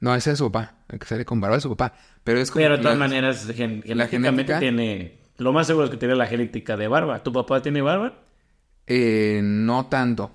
No, 0.00 0.14
ese 0.14 0.30
es 0.32 0.38
su 0.38 0.52
papá. 0.52 0.76
El 0.88 1.00
que 1.00 1.06
sale 1.06 1.24
con 1.24 1.40
barba 1.40 1.56
es 1.56 1.64
su 1.64 1.70
papá. 1.76 1.96
Pero 2.22 2.38
es 2.40 2.50
como. 2.52 2.62
Pero 2.62 2.76
de 2.76 2.82
todas 2.82 2.96
la- 2.98 3.04
maneras, 3.08 3.46
gen- 3.52 3.82
la 3.86 4.06
genéticamente 4.06 4.52
genética- 4.52 4.60
tiene... 4.60 5.17
Lo 5.38 5.52
más 5.52 5.66
seguro 5.66 5.86
es 5.86 5.90
que 5.90 5.96
tiene 5.96 6.14
la 6.16 6.26
genética 6.26 6.76
de 6.76 6.88
barba. 6.88 7.22
¿Tu 7.22 7.32
papá 7.32 7.62
tiene 7.62 7.80
barba? 7.80 8.12
Eh, 8.86 9.40
no 9.42 9.86
tanto. 9.86 10.30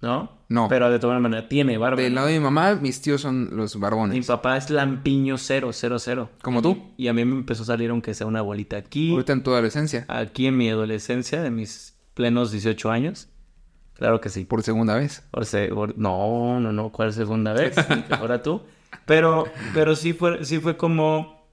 ¿No? 0.00 0.36
No. 0.48 0.68
Pero 0.68 0.90
de 0.90 0.98
todas 0.98 1.20
maneras 1.20 1.48
tiene 1.48 1.76
barba. 1.78 2.00
Del 2.00 2.14
lado 2.14 2.28
de 2.28 2.34
mi 2.34 2.40
mamá, 2.40 2.74
mis 2.76 3.00
tíos 3.02 3.20
son 3.20 3.50
los 3.56 3.74
Mi 3.76 3.82
barbones. 3.82 4.26
papá 4.26 4.56
es 4.56 4.70
lampiño 4.70 5.36
cero, 5.38 5.70
cero, 5.72 5.98
cero. 5.98 6.30
Como 6.42 6.62
tú. 6.62 6.92
Y 6.96 7.08
a 7.08 7.12
mí 7.12 7.24
me 7.24 7.34
empezó 7.36 7.64
a 7.64 7.66
salir 7.66 7.90
aunque 7.90 8.14
sea 8.14 8.26
una 8.26 8.40
bolita 8.42 8.76
aquí. 8.76 9.10
Ahorita 9.12 9.32
en 9.32 9.42
tu 9.42 9.52
adolescencia. 9.52 10.04
Aquí 10.08 10.46
en 10.46 10.56
mi 10.56 10.70
adolescencia, 10.70 11.42
de 11.42 11.50
mis 11.50 11.96
plenos 12.14 12.50
18 12.52 12.90
años. 12.90 13.28
Claro 13.94 14.20
que 14.20 14.28
sí. 14.28 14.44
Por 14.44 14.62
segunda 14.62 14.94
vez. 14.94 15.22
Por 15.30 15.44
se- 15.44 15.68
por- 15.68 15.98
no, 15.98 16.60
no, 16.60 16.72
no, 16.72 16.90
¿cuál 16.90 17.12
segunda 17.12 17.52
vez? 17.52 17.74
Fuera 18.18 18.42
tú. 18.42 18.62
Pero, 19.04 19.44
pero 19.74 19.94
sí 19.96 20.12
fue, 20.14 20.44
sí 20.44 20.60
fue 20.60 20.76
como 20.76 21.46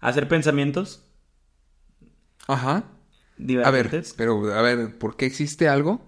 hacer 0.00 0.28
pensamientos 0.28 1.02
Ajá. 2.48 2.76
A 2.76 2.82
ver, 3.38 3.46
divergentes 3.46 4.14
pero 4.16 4.52
a 4.54 4.62
ver, 4.62 4.98
¿por 4.98 5.16
qué 5.16 5.26
existe 5.26 5.68
algo 5.68 6.00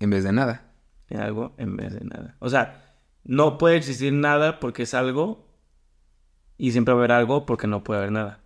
en 0.00 0.10
vez 0.10 0.24
de 0.24 0.32
nada? 0.32 0.62
algo 1.16 1.54
en 1.58 1.76
vez 1.76 1.92
de 1.94 2.04
nada. 2.04 2.34
O 2.40 2.48
sea, 2.48 2.96
no 3.24 3.58
puede 3.58 3.76
existir 3.76 4.12
nada 4.12 4.58
porque 4.58 4.82
es 4.82 4.92
algo 4.94 5.46
y 6.58 6.72
siempre 6.72 6.94
va 6.94 7.00
a 7.00 7.02
haber 7.04 7.12
algo 7.12 7.46
porque 7.46 7.66
no 7.68 7.84
puede 7.84 8.00
haber 8.00 8.12
nada. 8.12 8.40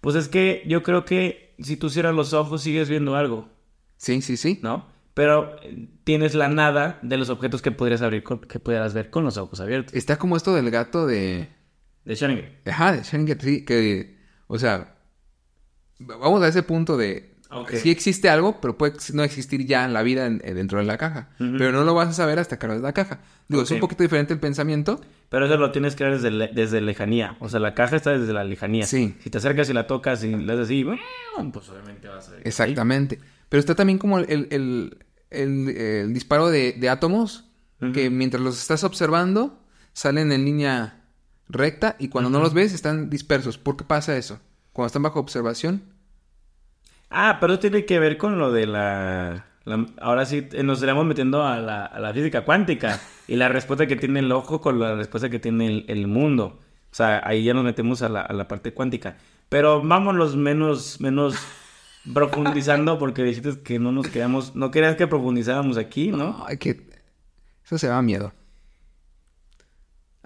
Pues 0.00 0.14
es 0.16 0.28
que 0.28 0.62
yo 0.66 0.82
creo 0.82 1.04
que 1.04 1.54
si 1.58 1.76
tú 1.76 1.90
cierras 1.90 2.14
los 2.14 2.32
ojos 2.34 2.62
sigues 2.62 2.88
viendo 2.88 3.16
algo, 3.16 3.48
Sí, 3.96 4.20
sí, 4.22 4.36
sí. 4.36 4.60
¿no? 4.62 4.86
Pero 5.14 5.56
tienes 6.04 6.34
la 6.34 6.48
nada 6.48 6.98
de 7.02 7.16
los 7.16 7.30
objetos 7.30 7.62
que 7.62 7.70
podrías 7.70 8.02
abrir 8.02 8.22
con- 8.22 8.40
que 8.40 8.58
pudieras 8.58 8.92
ver 8.94 9.08
con 9.10 9.24
los 9.24 9.36
ojos 9.36 9.60
abiertos. 9.60 9.94
Está 9.94 10.18
como 10.18 10.36
esto 10.36 10.52
del 10.54 10.70
gato 10.70 11.06
de... 11.06 11.48
De 12.04 12.14
Schrödinger. 12.14 12.58
Ajá, 12.70 12.92
de 12.92 12.98
Schrödinger, 13.02 13.40
sí, 13.40 13.64
que... 13.64 14.18
O 14.46 14.58
sea, 14.58 14.93
vamos 15.98 16.42
a 16.42 16.48
ese 16.48 16.62
punto 16.62 16.96
de... 16.96 17.32
Ok. 17.50 17.72
Sí 17.74 17.90
existe 17.90 18.28
algo, 18.28 18.60
pero 18.60 18.76
puede 18.76 18.94
no 19.12 19.22
existir 19.22 19.64
ya 19.64 19.84
en 19.84 19.92
la 19.92 20.02
vida 20.02 20.26
en- 20.26 20.40
eh, 20.44 20.54
dentro 20.54 20.78
de 20.80 20.84
la 20.84 20.98
caja. 20.98 21.28
Pero 21.38 21.70
no 21.70 21.84
lo 21.84 21.94
vas 21.94 22.08
a 22.08 22.12
saber 22.12 22.40
hasta 22.40 22.58
que 22.58 22.66
abres 22.66 22.82
la 22.82 22.92
caja. 22.92 23.20
Digo, 23.48 23.62
es 23.62 23.70
un 23.70 23.78
poquito 23.80 24.02
diferente 24.02 24.32
el 24.34 24.40
pensamiento. 24.40 25.00
Pero 25.28 25.46
eso 25.46 25.56
lo 25.56 25.70
tienes 25.70 25.94
que 25.94 26.02
ver 26.02 26.14
desde, 26.14 26.32
le- 26.32 26.48
desde 26.48 26.80
lejanía. 26.80 27.36
O 27.38 27.48
sea, 27.48 27.60
la 27.60 27.74
caja 27.74 27.94
está 27.94 28.18
desde 28.18 28.32
la 28.32 28.42
lejanía. 28.42 28.86
Sí. 28.86 29.14
Si 29.22 29.30
te 29.30 29.38
acercas 29.38 29.70
y 29.70 29.72
la 29.72 29.86
tocas 29.86 30.24
y 30.24 30.34
le 30.34 30.52
haces 30.52 30.64
así, 30.64 30.84
pues 31.52 31.68
obviamente 31.68 32.08
vas 32.08 32.26
a 32.26 32.30
ver. 32.32 32.38
ahí. 32.40 32.42
Exactamente. 32.48 33.20
Pero 33.48 33.60
está 33.60 33.76
también 33.76 33.98
como 33.98 34.18
el, 34.18 34.48
el- 34.50 34.98
el- 35.30 36.12
disparo 36.12 36.48
de, 36.48 36.72
de 36.72 36.88
átomos 36.88 37.44
que 37.92 38.08
mientras 38.10 38.42
los 38.42 38.58
estás 38.58 38.82
observando 38.82 39.62
salen 39.92 40.32
en 40.32 40.44
línea 40.44 41.04
recta 41.48 41.94
y 41.98 42.08
cuando 42.08 42.30
no 42.30 42.40
los 42.40 42.54
ves 42.54 42.72
están 42.72 43.10
dispersos. 43.10 43.58
¿Por 43.58 43.76
qué 43.76 43.84
pasa 43.84 44.16
eso? 44.16 44.40
Cuando 44.74 44.88
están 44.88 45.02
bajo 45.02 45.20
observación. 45.20 45.82
Ah, 47.08 47.38
pero 47.40 47.58
tiene 47.58 47.86
que 47.86 47.98
ver 47.98 48.18
con 48.18 48.38
lo 48.38 48.52
de 48.52 48.66
la... 48.66 49.46
la- 49.64 49.86
ahora 50.00 50.26
sí 50.26 50.46
nos 50.62 50.78
estaríamos 50.78 51.06
metiendo 51.06 51.44
a 51.46 51.58
la, 51.58 51.86
a 51.86 51.98
la 52.00 52.12
física 52.12 52.44
cuántica 52.44 53.00
y 53.28 53.36
la 53.36 53.48
respuesta 53.48 53.86
que 53.86 53.96
tiene 53.96 54.18
el 54.20 54.30
ojo 54.32 54.60
con 54.60 54.78
la 54.78 54.94
respuesta 54.96 55.30
que 55.30 55.38
tiene 55.38 55.66
el, 55.68 55.84
el 55.88 56.06
mundo. 56.08 56.58
O 56.90 56.94
sea, 56.94 57.22
ahí 57.24 57.44
ya 57.44 57.54
nos 57.54 57.64
metemos 57.64 58.02
a 58.02 58.08
la, 58.08 58.20
a 58.20 58.32
la 58.32 58.46
parte 58.48 58.74
cuántica. 58.74 59.16
Pero 59.48 59.80
vámonos 59.82 60.36
menos, 60.36 61.00
menos 61.00 61.36
profundizando 62.12 62.98
porque 62.98 63.22
dijiste 63.22 63.62
que 63.62 63.78
no 63.78 63.92
nos 63.92 64.08
quedamos, 64.08 64.54
no 64.56 64.70
querías 64.70 64.96
que 64.96 65.06
profundizáramos 65.06 65.76
aquí, 65.78 66.10
¿no? 66.10 66.44
Ay, 66.46 66.58
que... 66.58 66.92
Eso 67.64 67.78
se 67.78 67.88
va 67.88 67.96
a 67.98 68.02
miedo. 68.02 68.32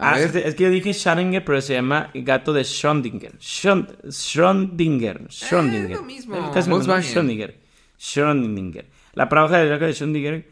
A 0.01 0.13
Ah, 0.13 0.19
ver. 0.19 0.37
es, 0.47 0.55
que 0.55 0.63
yo 0.65 0.71
dije 0.71 0.91
Schrödinger, 0.91 1.43
pero 1.45 1.61
se 1.61 1.75
llama 1.75 2.11
gato 2.15 2.53
de 2.53 2.63
Schrödinger. 2.63 3.33
Schrödinger. 3.41 5.29
Schrödinger. 5.29 5.91
Eh, 5.91 5.95
lo 5.95 6.03
mismo. 6.03 6.53
Es 6.55 6.69
lo 6.69 6.79
mismo. 6.79 6.95
Schrödinger. 6.95 7.55
Schrödinger. 7.99 8.85
La 9.15 9.29
paradoja 9.29 9.59
del 9.59 9.69
gato 9.71 9.85
de 9.87 9.93
Schrödinger, 9.93 10.45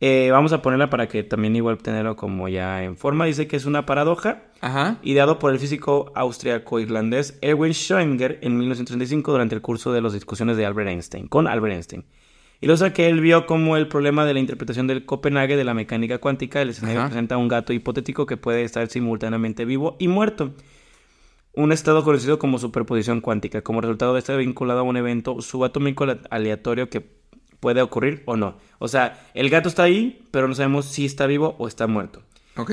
eh, 0.00 0.28
vamos 0.30 0.52
a 0.52 0.62
ponerla 0.62 0.88
para 0.90 1.06
que 1.08 1.22
también 1.22 1.54
igual 1.56 1.78
tenerlo 1.78 2.16
como 2.16 2.48
ya 2.48 2.82
en 2.82 2.96
forma. 2.96 3.26
Dice 3.26 3.46
que 3.46 3.56
es 3.56 3.66
una 3.66 3.84
paradoja 3.86 4.44
Ajá. 4.60 4.98
ideado 5.02 5.38
por 5.38 5.52
el 5.52 5.58
físico 5.58 6.10
austriaco-irlandés 6.14 7.38
Erwin 7.42 7.72
Schrödinger 7.72 8.38
en 8.42 8.56
1935 8.56 9.32
durante 9.32 9.54
el 9.54 9.60
curso 9.60 9.92
de 9.92 10.00
las 10.00 10.12
discusiones 10.14 10.56
de 10.56 10.64
Albert 10.66 10.88
Einstein, 10.88 11.28
con 11.28 11.46
Albert 11.46 11.74
Einstein. 11.74 12.04
Y 12.64 12.66
lo 12.66 12.92
que 12.94 13.08
él 13.08 13.20
vio 13.20 13.44
como 13.44 13.76
el 13.76 13.88
problema 13.88 14.24
de 14.24 14.32
la 14.32 14.40
interpretación 14.40 14.86
del 14.86 15.04
Copenhague 15.04 15.54
de 15.54 15.64
la 15.64 15.74
mecánica 15.74 16.16
cuántica. 16.16 16.62
El 16.62 16.70
escenario 16.70 17.00
Ajá. 17.00 17.08
presenta 17.10 17.36
un 17.36 17.48
gato 17.48 17.74
hipotético 17.74 18.24
que 18.24 18.38
puede 18.38 18.62
estar 18.64 18.88
simultáneamente 18.88 19.66
vivo 19.66 19.96
y 19.98 20.08
muerto. 20.08 20.54
Un 21.52 21.72
estado 21.72 22.02
conocido 22.04 22.38
como 22.38 22.58
superposición 22.58 23.20
cuántica. 23.20 23.60
Como 23.60 23.82
resultado 23.82 24.14
de 24.14 24.20
estar 24.20 24.38
vinculado 24.38 24.80
a 24.80 24.82
un 24.82 24.96
evento 24.96 25.42
subatómico 25.42 26.04
ale- 26.04 26.20
aleatorio 26.30 26.88
que 26.88 27.06
puede 27.60 27.82
ocurrir 27.82 28.22
o 28.24 28.36
no. 28.36 28.56
O 28.78 28.88
sea, 28.88 29.26
el 29.34 29.50
gato 29.50 29.68
está 29.68 29.82
ahí, 29.82 30.26
pero 30.30 30.48
no 30.48 30.54
sabemos 30.54 30.86
si 30.86 31.04
está 31.04 31.26
vivo 31.26 31.56
o 31.58 31.68
está 31.68 31.86
muerto. 31.86 32.22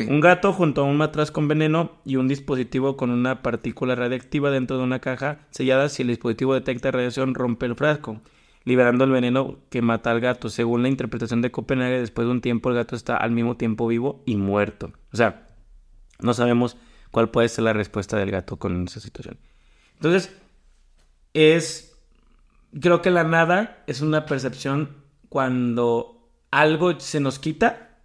Un 0.07 0.21
gato 0.21 0.53
junto 0.53 0.81
a 0.81 0.83
un 0.85 0.95
matraz 0.95 1.31
con 1.31 1.49
veneno 1.49 1.91
y 2.05 2.15
un 2.15 2.29
dispositivo 2.29 2.95
con 2.95 3.09
una 3.09 3.41
partícula 3.41 3.95
radiactiva 3.95 4.51
dentro 4.51 4.77
de 4.77 4.83
una 4.83 4.99
caja 4.99 5.39
sellada. 5.49 5.89
Si 5.89 6.03
el 6.03 6.07
dispositivo 6.07 6.53
detecta 6.53 6.91
radiación, 6.91 7.33
rompe 7.33 7.65
el 7.65 7.75
frasco, 7.75 8.21
liberando 8.63 9.03
el 9.03 9.11
veneno 9.11 9.59
que 9.69 9.81
mata 9.81 10.11
al 10.11 10.19
gato. 10.19 10.49
Según 10.49 10.83
la 10.83 10.89
interpretación 10.89 11.41
de 11.41 11.51
Copenhague, 11.51 11.99
después 11.99 12.27
de 12.27 12.31
un 12.31 12.41
tiempo 12.41 12.69
el 12.69 12.75
gato 12.75 12.95
está 12.95 13.17
al 13.17 13.31
mismo 13.31 13.57
tiempo 13.57 13.87
vivo 13.87 14.23
y 14.25 14.35
muerto. 14.35 14.93
O 15.11 15.17
sea, 15.17 15.47
no 16.19 16.33
sabemos 16.33 16.77
cuál 17.11 17.29
puede 17.29 17.49
ser 17.49 17.63
la 17.63 17.73
respuesta 17.73 18.17
del 18.17 18.31
gato 18.31 18.57
con 18.57 18.83
esa 18.87 18.99
situación. 18.99 19.37
Entonces, 19.95 20.35
es... 21.33 21.87
Creo 22.79 23.01
que 23.01 23.11
la 23.11 23.25
nada 23.25 23.83
es 23.85 23.99
una 23.99 24.25
percepción 24.25 24.95
cuando 25.27 26.29
algo 26.51 26.97
se 26.99 27.19
nos 27.19 27.37
quita 27.37 27.97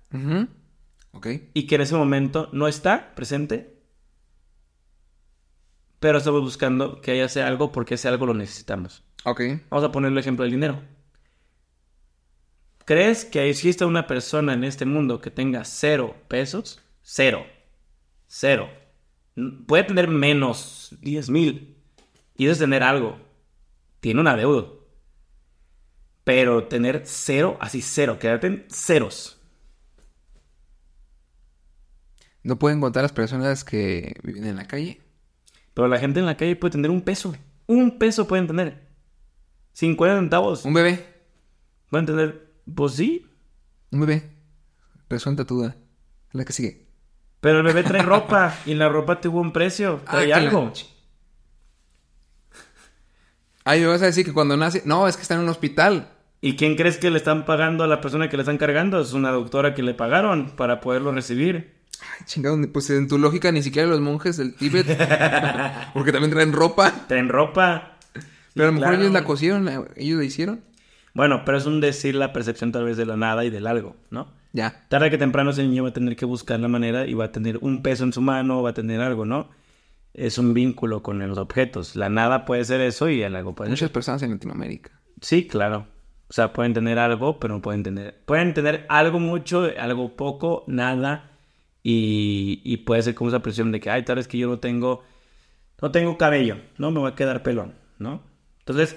y 1.54 1.66
que 1.66 1.74
en 1.76 1.80
ese 1.80 1.94
momento 1.94 2.48
no 2.52 2.66
está 2.66 3.14
presente, 3.14 3.80
pero 6.00 6.18
estamos 6.18 6.42
buscando 6.42 7.00
que 7.00 7.12
haya 7.12 7.28
sea 7.28 7.46
algo 7.46 7.70
porque 7.70 7.94
ese 7.94 8.08
algo 8.08 8.26
lo 8.26 8.34
necesitamos. 8.34 9.05
Ok. 9.24 9.40
Vamos 9.70 9.84
a 9.84 9.92
poner 9.92 10.12
el 10.12 10.18
ejemplo 10.18 10.44
del 10.44 10.52
dinero. 10.52 10.82
¿Crees 12.84 13.24
que 13.24 13.50
existe 13.50 13.84
una 13.84 14.06
persona 14.06 14.52
en 14.52 14.62
este 14.62 14.86
mundo 14.86 15.20
que 15.20 15.30
tenga 15.30 15.64
cero 15.64 16.14
pesos? 16.28 16.80
Cero. 17.02 17.44
Cero. 18.28 18.68
Puede 19.66 19.84
tener 19.84 20.08
menos 20.08 20.94
10 21.00 21.30
mil. 21.30 21.76
Y 22.36 22.44
eso 22.44 22.52
es 22.52 22.58
tener 22.58 22.82
algo. 22.82 23.18
Tiene 24.00 24.20
una 24.20 24.36
deuda. 24.36 24.68
Pero 26.22 26.68
tener 26.68 27.02
cero, 27.04 27.56
así 27.60 27.82
cero, 27.82 28.18
quédate 28.18 28.46
en 28.46 28.66
ceros. 28.68 29.40
No 32.42 32.58
pueden 32.58 32.80
contar 32.80 33.02
las 33.02 33.12
personas 33.12 33.64
que 33.64 34.14
viven 34.22 34.44
en 34.44 34.56
la 34.56 34.66
calle. 34.66 35.00
Pero 35.74 35.88
la 35.88 35.98
gente 35.98 36.20
en 36.20 36.26
la 36.26 36.36
calle 36.36 36.54
puede 36.54 36.72
tener 36.72 36.90
un 36.92 37.02
peso. 37.02 37.34
Un 37.66 37.98
peso 37.98 38.28
pueden 38.28 38.46
tener. 38.46 38.85
50 39.76 40.16
centavos. 40.16 40.64
Un 40.64 40.72
bebé. 40.72 41.04
Pueden 41.90 42.06
tener. 42.06 42.50
Pues 42.74 42.94
sí. 42.94 43.26
Un 43.90 44.00
bebé. 44.00 44.22
Resuelta 45.10 45.44
tu 45.44 45.56
duda. 45.56 45.76
La 46.32 46.46
que 46.46 46.54
sigue. 46.54 46.86
Pero 47.42 47.58
el 47.58 47.64
bebé 47.64 47.82
trae 47.82 48.00
ropa. 48.02 48.56
Y 48.64 48.72
la 48.72 48.88
ropa 48.88 49.20
tuvo 49.20 49.38
un 49.38 49.52
precio. 49.52 50.00
Ah, 50.06 50.12
Trae 50.12 50.32
algo. 50.32 50.72
Ay, 53.64 53.80
me 53.80 53.86
vas 53.88 54.00
a 54.00 54.06
decir 54.06 54.24
que 54.24 54.32
cuando 54.32 54.56
nace. 54.56 54.80
No, 54.86 55.06
es 55.08 55.16
que 55.16 55.22
está 55.22 55.34
en 55.34 55.40
un 55.40 55.50
hospital. 55.50 56.08
¿Y 56.40 56.56
quién 56.56 56.76
crees 56.76 56.96
que 56.96 57.10
le 57.10 57.18
están 57.18 57.44
pagando 57.44 57.84
a 57.84 57.86
la 57.86 58.00
persona 58.00 58.30
que 58.30 58.38
le 58.38 58.44
están 58.44 58.56
cargando? 58.56 58.98
Es 58.98 59.12
una 59.12 59.30
doctora 59.30 59.74
que 59.74 59.82
le 59.82 59.92
pagaron 59.92 60.56
para 60.56 60.80
poderlo 60.80 61.12
recibir. 61.12 61.82
Ay, 62.00 62.24
chingado. 62.24 62.56
Pues 62.72 62.88
en 62.88 63.08
tu 63.08 63.18
lógica 63.18 63.52
ni 63.52 63.62
siquiera 63.62 63.86
los 63.88 64.00
monjes 64.00 64.38
del 64.38 64.54
Tíbet. 64.54 64.86
porque 65.92 66.12
también 66.12 66.30
traen 66.30 66.54
ropa. 66.54 66.94
Traen 67.08 67.28
ropa. 67.28 67.95
Pero 68.56 68.70
a 68.70 68.72
lo 68.72 68.80
mejor 68.80 68.94
ellos 68.94 69.12
la 69.12 69.24
cosieron. 69.24 69.68
Ellos 69.96 70.18
la 70.18 70.24
hicieron. 70.24 70.62
Bueno, 71.12 71.42
pero 71.44 71.58
es 71.58 71.66
un 71.66 71.80
decir 71.80 72.14
la 72.14 72.32
percepción 72.32 72.72
tal 72.72 72.84
vez 72.84 72.96
de 72.96 73.04
la 73.04 73.16
nada 73.16 73.44
y 73.44 73.50
del 73.50 73.66
algo, 73.66 73.96
¿no? 74.10 74.32
Ya. 74.52 74.86
Tarde 74.88 75.10
que 75.10 75.18
temprano 75.18 75.50
ese 75.50 75.62
niño 75.62 75.82
va 75.82 75.90
a 75.90 75.92
tener 75.92 76.16
que 76.16 76.24
buscar 76.24 76.58
la 76.58 76.68
manera 76.68 77.06
y 77.06 77.12
va 77.12 77.26
a 77.26 77.32
tener 77.32 77.58
un 77.60 77.82
peso 77.82 78.04
en 78.04 78.14
su 78.14 78.22
mano, 78.22 78.62
va 78.62 78.70
a 78.70 78.74
tener 78.74 79.02
algo, 79.02 79.26
¿no? 79.26 79.50
Es 80.14 80.38
un 80.38 80.54
vínculo 80.54 81.02
con 81.02 81.18
los 81.18 81.36
objetos. 81.36 81.96
La 81.96 82.08
nada 82.08 82.46
puede 82.46 82.64
ser 82.64 82.80
eso 82.80 83.10
y 83.10 83.22
el 83.22 83.36
algo 83.36 83.54
puede 83.54 83.68
ser. 83.68 83.72
Muchas 83.72 83.90
personas 83.90 84.22
en 84.22 84.30
Latinoamérica. 84.30 84.90
Sí, 85.20 85.46
claro. 85.46 85.86
O 86.28 86.32
sea, 86.32 86.54
pueden 86.54 86.72
tener 86.72 86.98
algo, 86.98 87.38
pero 87.38 87.54
no 87.54 87.62
pueden 87.62 87.82
tener. 87.82 88.22
Pueden 88.24 88.54
tener 88.54 88.86
algo 88.88 89.20
mucho, 89.20 89.68
algo 89.78 90.16
poco, 90.16 90.64
nada. 90.66 91.30
Y, 91.82 92.62
y 92.64 92.78
puede 92.78 93.02
ser 93.02 93.14
como 93.14 93.28
esa 93.28 93.40
presión 93.40 93.70
de 93.70 93.80
que, 93.80 93.90
ay, 93.90 94.02
tal 94.04 94.16
vez 94.16 94.26
que 94.26 94.38
yo 94.38 94.48
no 94.48 94.58
tengo. 94.58 95.04
No 95.82 95.90
tengo 95.90 96.16
cabello, 96.16 96.56
¿no? 96.78 96.90
Me 96.90 97.00
voy 97.00 97.12
a 97.12 97.14
quedar 97.14 97.42
pelón, 97.42 97.74
¿no? 97.98 98.22
Entonces, 98.66 98.96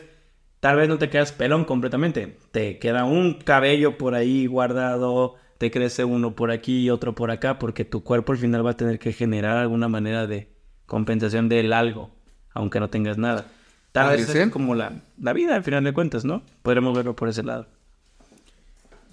tal 0.60 0.78
vez 0.78 0.90
no 0.90 0.98
te 0.98 1.10
quedas 1.10 1.32
pelón 1.32 1.64
completamente. 1.64 2.38
Te 2.52 2.80
queda 2.80 3.06
un 3.06 3.36
cabello 3.36 3.98
por 4.00 4.16
ahí 4.16 4.48
guardado, 4.48 5.36
te 5.60 5.70
crece 5.70 6.04
uno 6.06 6.36
por 6.36 6.50
aquí 6.50 6.80
y 6.86 6.90
otro 6.90 7.14
por 7.14 7.30
acá, 7.30 7.60
porque 7.60 7.86
tu 7.86 8.04
cuerpo 8.04 8.32
al 8.32 8.40
final 8.40 8.66
va 8.66 8.72
a 8.72 8.78
tener 8.78 8.98
que 8.98 9.14
generar 9.14 9.58
alguna 9.58 9.88
manera 9.88 10.26
de 10.26 10.50
compensación 10.88 11.50
del 11.50 11.72
algo, 11.72 12.10
aunque 12.54 12.80
no 12.80 12.90
tengas 12.90 13.20
nada. 13.20 13.46
Tal 13.92 14.08
Podría 14.08 14.26
vez 14.26 14.36
es 14.36 14.50
como 14.50 14.74
la, 14.74 15.02
la 15.22 15.34
vida 15.34 15.56
al 15.56 15.64
final 15.64 15.84
de 15.84 15.94
cuentas, 15.94 16.26
¿no? 16.26 16.42
Podremos 16.64 16.96
verlo 16.96 17.16
por 17.16 17.30
ese 17.30 17.44
lado. 17.44 17.68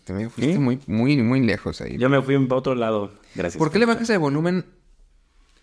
Te 0.04 0.12
me 0.12 0.30
fuiste 0.30 0.54
¿Sí? 0.54 0.59
muy, 0.59 0.78
muy, 0.86 1.16
muy 1.22 1.40
lejos 1.40 1.80
ahí. 1.80 1.98
Yo 1.98 2.09
me 2.09 2.22
fui 2.22 2.38
para 2.46 2.59
otro 2.59 2.74
lado. 2.74 3.11
Gracias. 3.34 3.59
¿Por 3.59 3.70
qué 3.72 3.78
le 3.78 3.86
bajas 3.86 4.09
el 4.09 4.18
volumen 4.20 4.64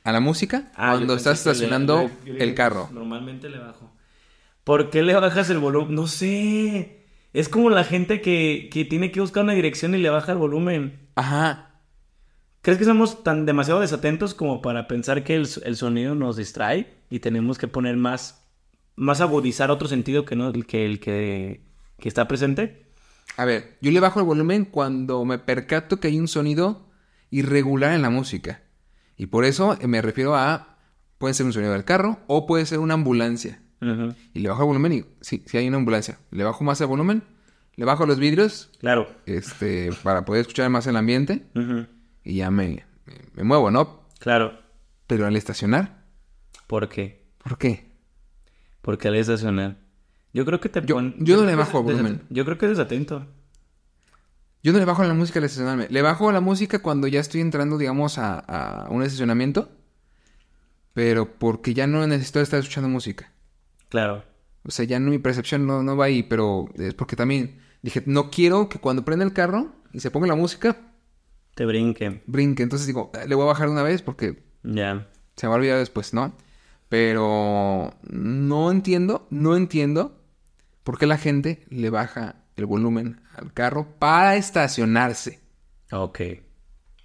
a 0.03 0.11
la 0.11 0.19
música 0.19 0.71
Ah, 0.75 0.91
cuando 0.91 1.15
estás 1.15 1.45
le- 1.45 1.51
estacionando 1.51 2.03
yo- 2.03 2.09
yo 2.25 2.33
dije, 2.33 2.43
el 2.43 2.53
carro? 2.53 2.89
Normalmente 2.91 3.49
le 3.49 3.57
bajo. 3.59 3.89
¿Por 4.63 4.89
qué 4.89 5.01
le 5.01 5.13
bajas 5.13 5.49
el 5.49 5.59
volumen? 5.59 5.95
No 5.95 6.07
sé. 6.07 7.05
Es 7.33 7.49
como 7.49 7.69
la 7.69 7.83
gente 7.83 8.21
que, 8.21 8.69
que 8.71 8.85
tiene 8.85 9.11
que 9.11 9.19
buscar 9.19 9.43
una 9.43 9.53
dirección 9.53 9.95
y 9.95 9.97
le 9.97 10.09
baja 10.09 10.31
el 10.31 10.37
volumen. 10.37 11.09
Ajá. 11.15 11.81
¿Crees 12.61 12.79
que 12.79 12.85
somos 12.85 13.23
tan 13.23 13.45
demasiado 13.45 13.81
desatentos 13.81 14.33
como 14.33 14.61
para 14.61 14.87
pensar 14.87 15.23
que 15.23 15.35
el, 15.35 15.49
el 15.65 15.75
sonido 15.75 16.15
nos 16.15 16.37
distrae 16.37 16.93
y 17.09 17.19
tenemos 17.19 17.57
que 17.57 17.67
poner 17.67 17.97
más, 17.97 18.47
más 18.95 19.19
agudizar 19.19 19.69
otro 19.69 19.87
sentido 19.87 20.23
que 20.23 20.35
no 20.35 20.47
el 20.47 20.65
que 20.65 20.85
el 20.85 20.99
que, 20.99 21.65
que 21.99 22.07
está 22.07 22.27
presente? 22.27 22.85
A 23.35 23.45
ver, 23.45 23.77
yo 23.81 23.91
le 23.91 23.99
bajo 23.99 24.19
el 24.19 24.25
volumen 24.25 24.65
cuando 24.65 25.25
me 25.25 25.39
percato 25.39 25.99
que 25.99 26.07
hay 26.07 26.19
un 26.19 26.27
sonido 26.27 26.89
irregular 27.31 27.93
en 27.93 28.03
la 28.03 28.09
música. 28.09 28.61
Y 29.17 29.25
por 29.25 29.43
eso 29.43 29.77
eh, 29.81 29.87
me 29.87 30.01
refiero 30.01 30.35
a... 30.35 30.77
Puede 31.17 31.33
ser 31.33 31.45
un 31.45 31.53
sonido 31.53 31.71
del 31.71 31.85
carro 31.85 32.19
o 32.27 32.45
puede 32.45 32.65
ser 32.65 32.79
una 32.79 32.95
ambulancia. 32.95 33.62
Y 34.33 34.39
le 34.39 34.49
bajo 34.49 34.61
el 34.63 34.67
volumen 34.67 34.93
y... 34.93 35.05
Sí, 35.21 35.43
sí 35.45 35.57
hay 35.57 35.67
una 35.67 35.77
ambulancia. 35.77 36.17
Le 36.31 36.43
bajo 36.43 36.63
más 36.63 36.79
el 36.81 36.87
volumen. 36.87 37.23
Le 37.75 37.85
bajo 37.85 38.05
los 38.05 38.19
vidrios. 38.19 38.69
Claro. 38.79 39.07
Este... 39.25 39.91
Para 40.03 40.25
poder 40.25 40.41
escuchar 40.41 40.69
más 40.69 40.87
el 40.87 40.95
ambiente. 40.95 41.45
Y 42.23 42.35
ya 42.35 42.51
me... 42.51 42.85
Me, 43.05 43.13
me 43.35 43.43
muevo, 43.43 43.69
¿no? 43.71 44.07
Claro. 44.19 44.59
Pero 45.07 45.25
al 45.27 45.35
estacionar... 45.35 46.03
¿Por 46.67 46.87
qué? 46.89 47.25
¿Por 47.43 47.57
qué? 47.57 47.91
Porque 48.81 49.07
al 49.09 49.15
estacionar. 49.15 49.77
Yo 50.33 50.45
creo 50.45 50.59
que 50.59 50.69
te 50.69 50.81
Yo- 50.85 50.95
pon- 50.95 51.15
yo 51.19 51.37
no 51.37 51.45
le 51.45 51.55
bajo 51.55 51.79
el 51.79 51.83
volumen. 51.83 52.21
Yo 52.29 52.45
creo 52.45 52.57
que 52.57 52.65
es 52.65 52.71
desatento. 52.71 53.27
Yo 54.63 54.71
no 54.71 54.79
le 54.79 54.85
bajo 54.85 55.03
la 55.03 55.13
música 55.13 55.39
al 55.39 55.45
estacionarme. 55.45 55.87
Le 55.89 56.01
bajo 56.01 56.31
la 56.31 56.39
música 56.39 56.79
cuando 56.81 57.07
ya 57.07 57.19
estoy 57.19 57.41
entrando, 57.41 57.77
digamos, 57.77 58.17
a, 58.17 58.39
a 58.39 58.89
un 58.89 59.03
estacionamiento. 59.03 59.69
Pero 60.93 61.37
porque 61.37 61.73
ya 61.73 61.85
no 61.85 62.05
necesito 62.07 62.39
estar 62.39 62.59
escuchando 62.59 62.87
música. 62.87 63.32
Claro. 63.93 64.23
O 64.65 64.71
sea, 64.71 64.85
ya 64.85 64.99
no, 64.99 65.11
mi 65.11 65.19
percepción 65.19 65.67
no, 65.67 65.83
no 65.83 65.95
va 65.95 66.05
ahí. 66.05 66.23
Pero 66.23 66.65
es 66.73 66.95
porque 66.95 67.15
también 67.15 67.59
dije, 67.83 68.01
no 68.07 68.31
quiero 68.31 68.67
que 68.69 68.79
cuando 68.79 69.05
prenda 69.05 69.23
el 69.23 69.33
carro 69.33 69.71
y 69.93 69.99
se 69.99 70.09
ponga 70.09 70.25
la 70.25 70.33
música, 70.35 70.77
Te 71.53 71.63
brinque. 71.67 72.23
brinque. 72.25 72.63
Entonces 72.63 72.87
digo, 72.87 73.11
"Ah, 73.13 73.25
le 73.27 73.35
voy 73.35 73.43
a 73.43 73.47
bajar 73.49 73.69
una 73.69 73.83
vez 73.83 74.01
porque 74.01 74.41
Ya. 74.63 75.07
se 75.35 75.45
me 75.45 75.49
va 75.49 75.55
a 75.55 75.59
olvidar 75.59 75.77
después, 75.77 76.11
¿no? 76.11 76.35
Pero 76.89 77.93
no 78.09 78.71
entiendo, 78.71 79.27
no 79.29 79.55
entiendo 79.55 80.19
por 80.83 80.97
qué 80.97 81.05
la 81.05 81.19
gente 81.19 81.63
le 81.69 81.91
baja 81.91 82.37
el 82.55 82.65
volumen 82.65 83.21
al 83.35 83.53
carro 83.53 83.95
para 83.99 84.37
estacionarse. 84.37 85.39
Ok. 85.91 86.19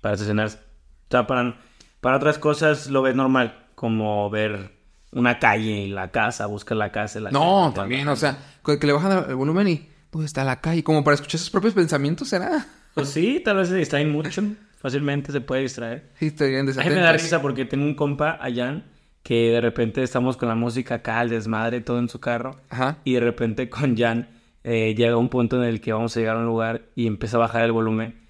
Para 0.01 0.15
estacionarse. 0.15 0.57
O 0.57 1.11
sea, 1.11 1.27
para, 1.27 1.59
para 2.01 2.17
otras 2.17 2.39
cosas 2.39 2.87
lo 2.89 3.03
ves 3.03 3.15
normal. 3.15 3.67
Como 3.75 4.31
ver 4.31 4.78
una 5.13 5.39
calle 5.39 5.83
y 5.83 5.89
la 5.89 6.11
casa, 6.11 6.47
buscar 6.47 6.77
la 6.77 6.93
casa. 6.93 7.21
La 7.21 7.31
No, 7.31 7.73
también, 7.75 8.09
o 8.09 8.17
sea, 8.17 8.39
que 8.65 8.87
le 8.87 8.93
bajan 8.93 9.25
el 9.29 9.35
volumen 9.35 9.69
y 9.69 9.89
¿dónde 10.13 10.27
está 10.27 10.45
la 10.45 10.61
calle? 10.61 10.83
Como 10.83 11.05
para 11.05 11.15
escuchar 11.15 11.41
sus 11.41 11.51
propios 11.51 11.75
pensamientos, 11.75 12.29
¿será? 12.29 12.67
Pues 12.95 13.11
sí, 13.11 13.41
tal 13.45 13.57
vez 13.59 13.69
se 13.69 13.77
distraen 13.77 14.11
mucho. 14.11 14.43
Fácilmente 14.79 15.33
se 15.33 15.41
puede 15.41 15.63
distraer. 15.63 16.11
Sí, 16.19 16.27
estarían 16.27 16.69
A 16.69 16.85
mí 16.85 16.91
me 16.91 17.01
da 17.01 17.13
risa 17.13 17.43
porque 17.43 17.65
tengo 17.65 17.85
un 17.85 17.95
compa, 17.95 18.31
Allan, 18.31 18.85
que 19.23 19.51
de 19.51 19.61
repente 19.61 20.03
estamos 20.03 20.37
con 20.37 20.49
la 20.49 20.55
música 20.55 20.97
acá, 20.97 21.21
el 21.21 21.31
desmadre, 21.31 21.81
todo 21.81 21.99
en 21.99 22.09
su 22.09 22.21
carro. 22.21 22.61
Ajá. 22.71 22.99
Y 23.05 23.15
de 23.15 23.21
repente 23.21 23.69
con 23.69 23.97
Jan 23.97 24.29
eh, 24.63 24.95
llega 24.97 25.17
un 25.17 25.29
punto 25.29 25.61
en 25.61 25.69
el 25.69 25.81
que 25.81 25.93
vamos 25.93 26.17
a 26.17 26.21
llegar 26.21 26.37
a 26.37 26.41
un 26.41 26.47
lugar 26.47 26.83
y 26.95 27.07
empieza 27.07 27.39
a 27.39 27.41
bajar 27.41 27.65
el 27.65 27.73
volumen. 27.73 28.21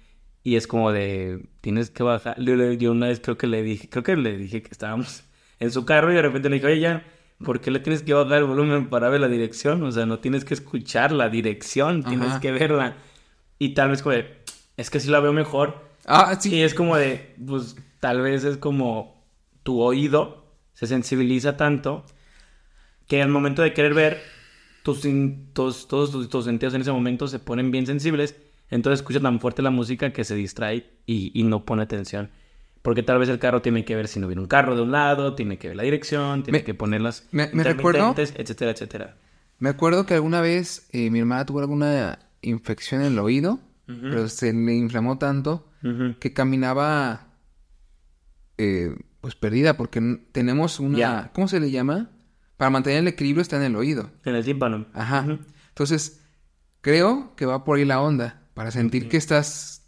Y 0.41 0.55
es 0.55 0.65
como 0.65 0.91
de, 0.91 1.45
tienes 1.61 1.91
que 1.91 2.01
bajar. 2.01 2.39
Yo 2.39 2.91
una 2.91 3.07
vez 3.07 3.19
creo 3.19 3.37
que 3.37 3.45
le 3.45 3.61
dije, 3.61 3.87
creo 3.89 4.03
que 4.03 4.15
le 4.15 4.37
dije 4.37 4.63
que 4.63 4.69
estábamos 4.71 5.23
en 5.59 5.71
su 5.71 5.85
carro 5.85 6.11
y 6.11 6.15
de 6.15 6.21
repente 6.21 6.49
le 6.49 6.55
dije, 6.55 6.67
oye 6.67 6.81
Jan, 6.87 7.03
¿por 7.43 7.61
qué 7.61 7.71
le 7.71 7.79
tienes 7.79 8.03
que 8.03 8.13
bajar 8.13 8.39
el 8.39 8.45
volumen 8.45 8.89
para 8.89 9.09
ver 9.09 9.21
la 9.21 9.27
dirección? 9.27 9.81
O 9.83 9.91
sea, 9.91 10.05
no 10.05 10.19
tienes 10.19 10.45
que 10.45 10.53
escuchar 10.53 11.11
la 11.11 11.29
dirección, 11.29 12.03
tienes 12.03 12.33
que 12.39 12.51
verla. 12.51 12.95
Y 13.57 13.69
tal 13.73 13.89
vez 13.89 14.01
como 14.01 14.15
de, 14.15 14.37
es 14.77 14.89
que 14.89 14.99
sí 14.99 15.09
la 15.09 15.19
veo 15.19 15.33
mejor. 15.33 15.89
Ah, 16.05 16.37
sí. 16.39 16.55
Y 16.55 16.61
es 16.61 16.73
como 16.73 16.95
de, 16.97 17.35
pues 17.45 17.75
tal 17.99 18.21
vez 18.21 18.43
es 18.45 18.57
como 18.57 19.23
tu 19.63 19.81
oído 19.81 20.45
se 20.73 20.87
sensibiliza 20.87 21.57
tanto 21.57 22.05
que 23.07 23.21
al 23.21 23.29
momento 23.29 23.61
de 23.61 23.73
querer 23.73 23.93
ver, 23.93 24.21
tus, 24.83 25.01
tus- 25.53 25.87
todos 25.87 26.11
tus, 26.11 26.29
tus 26.29 26.45
sentidos 26.45 26.73
en 26.73 26.81
ese 26.81 26.91
momento 26.91 27.27
se 27.27 27.39
ponen 27.39 27.71
bien 27.71 27.85
sensibles, 27.85 28.35
entonces 28.69 28.99
escucha 29.01 29.19
tan 29.19 29.39
fuerte 29.39 29.61
la 29.61 29.71
música 29.71 30.13
que 30.13 30.23
se 30.23 30.35
distrae 30.35 30.89
y, 31.05 31.31
y 31.37 31.43
no 31.43 31.65
pone 31.65 31.83
atención. 31.83 32.29
Porque 32.81 33.03
tal 33.03 33.19
vez 33.19 33.27
el 33.29 33.39
carro 33.39 33.61
tiene 33.61 33.83
que 33.85 33.95
ver 33.95 34.07
si 34.07 34.19
no 34.19 34.27
viene 34.27 34.41
un 34.41 34.47
carro 34.47 34.75
de 34.75 34.81
un 34.81 34.91
lado, 34.91 35.35
tiene 35.35 35.57
que 35.57 35.67
ver 35.67 35.77
la 35.77 35.83
dirección, 35.83 36.43
tiene 36.43 36.59
Me- 36.59 36.63
que 36.63 36.73
poner 36.73 37.01
las 37.01 37.27
me- 37.31 37.49
me 37.53 37.63
recuerdo- 37.63 38.15
etcétera, 38.17 38.71
etcétera. 38.71 39.17
Me 39.57 39.69
acuerdo 39.69 40.05
que 40.05 40.13
alguna 40.13 40.39
vez 40.41 40.87
eh, 40.93 41.09
mi 41.11 41.19
hermana 41.19 41.45
tuvo 41.45 41.59
alguna 41.59 42.19
infección 42.41 43.01
en 43.01 43.07
el 43.13 43.19
oído, 43.19 43.59
pero 43.85 44.27
se 44.29 44.53
le 44.53 44.75
inflamó 44.75 45.17
tanto 45.17 45.67
que 46.19 46.31
caminaba 46.33 47.27
eh, 48.57 48.95
pues 49.21 49.35
perdida 49.35 49.75
porque 49.77 50.19
tenemos 50.31 50.79
una... 50.79 51.31
¿Cómo 51.33 51.47
se 51.47 51.59
le 51.59 51.71
llama? 51.71 52.09
Para 52.57 52.69
mantener 52.69 52.99
el 52.99 53.07
equilibrio 53.07 53.41
está 53.41 53.57
en 53.57 53.63
el 53.63 53.75
oído. 53.75 54.11
En 54.25 54.35
el 54.35 54.43
tímpano. 54.45 54.85
Ajá. 54.93 55.25
Entonces, 55.69 56.21
creo 56.81 57.35
que 57.35 57.45
va 57.45 57.63
por 57.63 57.77
ahí 57.77 57.85
la 57.85 58.01
onda. 58.01 58.41
Para 58.53 58.71
sentir 58.71 59.07
que 59.09 59.17
estás 59.17 59.85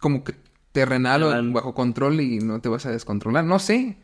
como 0.00 0.22
que 0.24 0.34
terrenal 0.74 1.22
o 1.22 1.52
bajo 1.52 1.72
control 1.72 2.20
y 2.20 2.38
no 2.40 2.60
te 2.60 2.68
vas 2.68 2.84
a 2.84 2.90
descontrolar. 2.90 3.44
No 3.44 3.60
sé. 3.60 3.96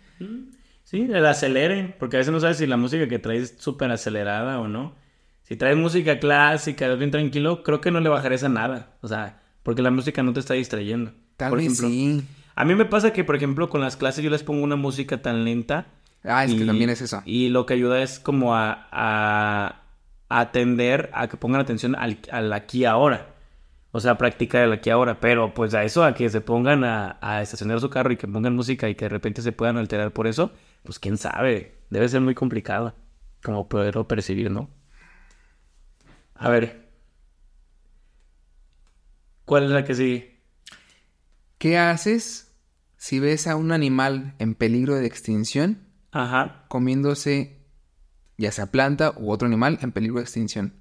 Sí, 0.85 1.09
el 1.13 1.27
acelere, 1.27 1.95
porque 1.99 2.17
a 2.17 2.21
veces 2.21 2.33
no 2.33 2.41
sabes 2.41 2.59
si 2.59 2.67
la 2.67 2.77
música 2.77 3.09
que 3.09 3.19
traes 3.19 3.43
es 3.43 3.57
súper 3.59 3.91
acelerada 3.91 4.61
o 4.61 4.69
no. 4.69 4.95
Si 5.43 5.57
traes 5.57 5.77
música 5.77 6.21
clásica, 6.21 6.95
bien 6.95 7.11
tranquilo, 7.11 7.65
creo 7.65 7.81
que 7.81 7.91
no 7.91 7.99
le 8.01 8.09
bajarás 8.09 8.45
a 8.45 8.49
nada. 8.49 8.97
O 9.01 9.09
sea, 9.09 9.43
porque 9.65 9.83
la 9.83 9.91
música 9.91 10.23
no 10.23 10.33
te 10.33 10.39
está 10.41 10.55
distrayendo. 10.55 11.13
Tal 11.37 11.51
Por 11.51 11.59
vez 11.59 11.67
ejemplo, 11.67 11.89
sí. 11.89 12.25
A 12.55 12.65
mí 12.65 12.75
me 12.77 12.85
pasa 12.85 13.13
que, 13.13 13.25
por 13.25 13.35
ejemplo, 13.35 13.69
con 13.69 13.81
las 13.81 13.97
clases 13.97 14.23
yo 14.23 14.31
les 14.31 14.45
pongo 14.45 14.63
una 14.63 14.77
música 14.77 15.21
tan 15.21 15.45
lenta. 15.45 15.87
Ah, 16.23 16.45
es 16.45 16.55
que 16.55 16.65
también 16.65 16.91
es 16.91 17.01
eso. 17.01 17.21
Y 17.25 17.49
lo 17.49 17.67
que 17.67 17.75
ayuda 17.75 18.01
es 18.01 18.21
como 18.21 18.55
a, 18.55 18.87
a, 18.93 19.83
a 20.29 20.41
atender 20.41 21.11
a 21.15 21.29
que 21.29 21.37
pongan 21.37 21.61
atención 21.63 21.97
al, 21.97 22.19
al 22.31 22.53
aquí 22.53 22.81
y 22.81 22.85
ahora. 22.85 23.30
O 23.93 24.01
sea, 24.01 24.17
practicar 24.19 24.63
el 24.65 24.73
aquí 24.73 24.91
y 24.91 24.93
ahora. 24.93 25.21
Pero 25.21 25.53
pues 25.55 25.75
a 25.75 25.85
eso, 25.85 26.05
a 26.05 26.15
que 26.15 26.29
se 26.29 26.41
pongan 26.41 26.85
a, 26.85 27.19
a 27.21 27.43
estacionar 27.43 27.81
su 27.81 27.91
carro 27.91 28.13
y 28.13 28.17
que 28.17 28.29
pongan 28.29 28.55
música 28.55 28.89
y 28.89 28.95
que 28.95 29.07
de 29.07 29.11
repente 29.11 29.43
se 29.43 29.53
puedan 29.53 29.77
alterar 29.77 30.13
por 30.13 30.27
eso, 30.27 30.53
pues 30.83 30.99
quién 30.99 31.17
sabe. 31.17 31.81
Debe 31.91 32.09
ser 32.09 32.21
muy 32.21 32.35
complicado. 32.35 32.95
Como 33.43 33.69
poderlo 33.69 34.07
percibir, 34.07 34.51
¿no? 34.51 34.71
A 36.35 36.49
ver. 36.49 36.89
¿Cuál 39.45 39.65
es 39.65 39.71
la 39.71 39.85
que 39.85 39.95
sigue? 39.95 40.41
¿Qué 41.59 41.77
haces 41.77 42.55
si 42.97 43.19
ves 43.19 43.47
a 43.47 43.57
un 43.57 43.73
animal 43.73 44.35
en 44.39 44.55
peligro 44.55 44.95
de 44.95 45.07
extinción 45.07 45.89
Ajá. 46.13 46.65
comiéndose 46.69 47.61
ya 48.39 48.53
sea 48.53 48.67
planta 48.67 49.13
u 49.17 49.31
otro 49.31 49.47
animal 49.47 49.79
en 49.83 49.93
peligro 49.93 50.17
de 50.17 50.23
extinción? 50.23 50.80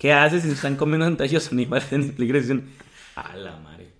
¿Qué 0.00 0.14
haces 0.14 0.40
si 0.40 0.48
se 0.48 0.54
están 0.54 0.76
comiendo 0.76 1.06
entre 1.06 1.26
ellos 1.26 1.52
animales 1.52 1.92
en 1.92 2.12
peligro 2.12 2.38
de 2.38 2.40
extinción? 2.40 2.72
A 3.16 3.36
la 3.36 3.54
madre. 3.58 3.92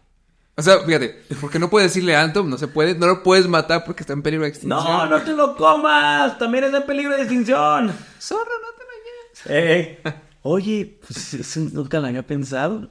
O 0.56 0.62
sea, 0.62 0.78
fíjate, 0.80 1.24
porque 1.42 1.58
no 1.58 1.68
puedes 1.68 1.90
decirle 1.90 2.16
alto, 2.16 2.42
no 2.42 2.56
se 2.56 2.68
puede, 2.68 2.94
no 2.94 3.06
lo 3.06 3.22
puedes 3.22 3.46
matar 3.46 3.84
porque 3.84 4.02
está 4.02 4.14
en 4.14 4.22
peligro 4.22 4.44
de 4.44 4.48
extinción. 4.48 4.82
No, 4.82 5.04
no 5.04 5.20
te 5.20 5.32
lo 5.32 5.54
comas. 5.56 6.38
También 6.38 6.64
es 6.64 6.72
en 6.72 6.86
peligro 6.86 7.14
de 7.14 7.20
extinción. 7.20 7.92
Zorro, 8.18 8.50
no 8.62 8.68
te 8.78 8.82
lo 8.82 8.96
lleves. 9.04 9.42
Eh, 9.46 10.02
oye, 10.40 10.98
pues 11.06 11.34
eso 11.34 11.60
nunca 11.70 12.00
lo 12.00 12.06
había 12.06 12.26
pensado. 12.26 12.90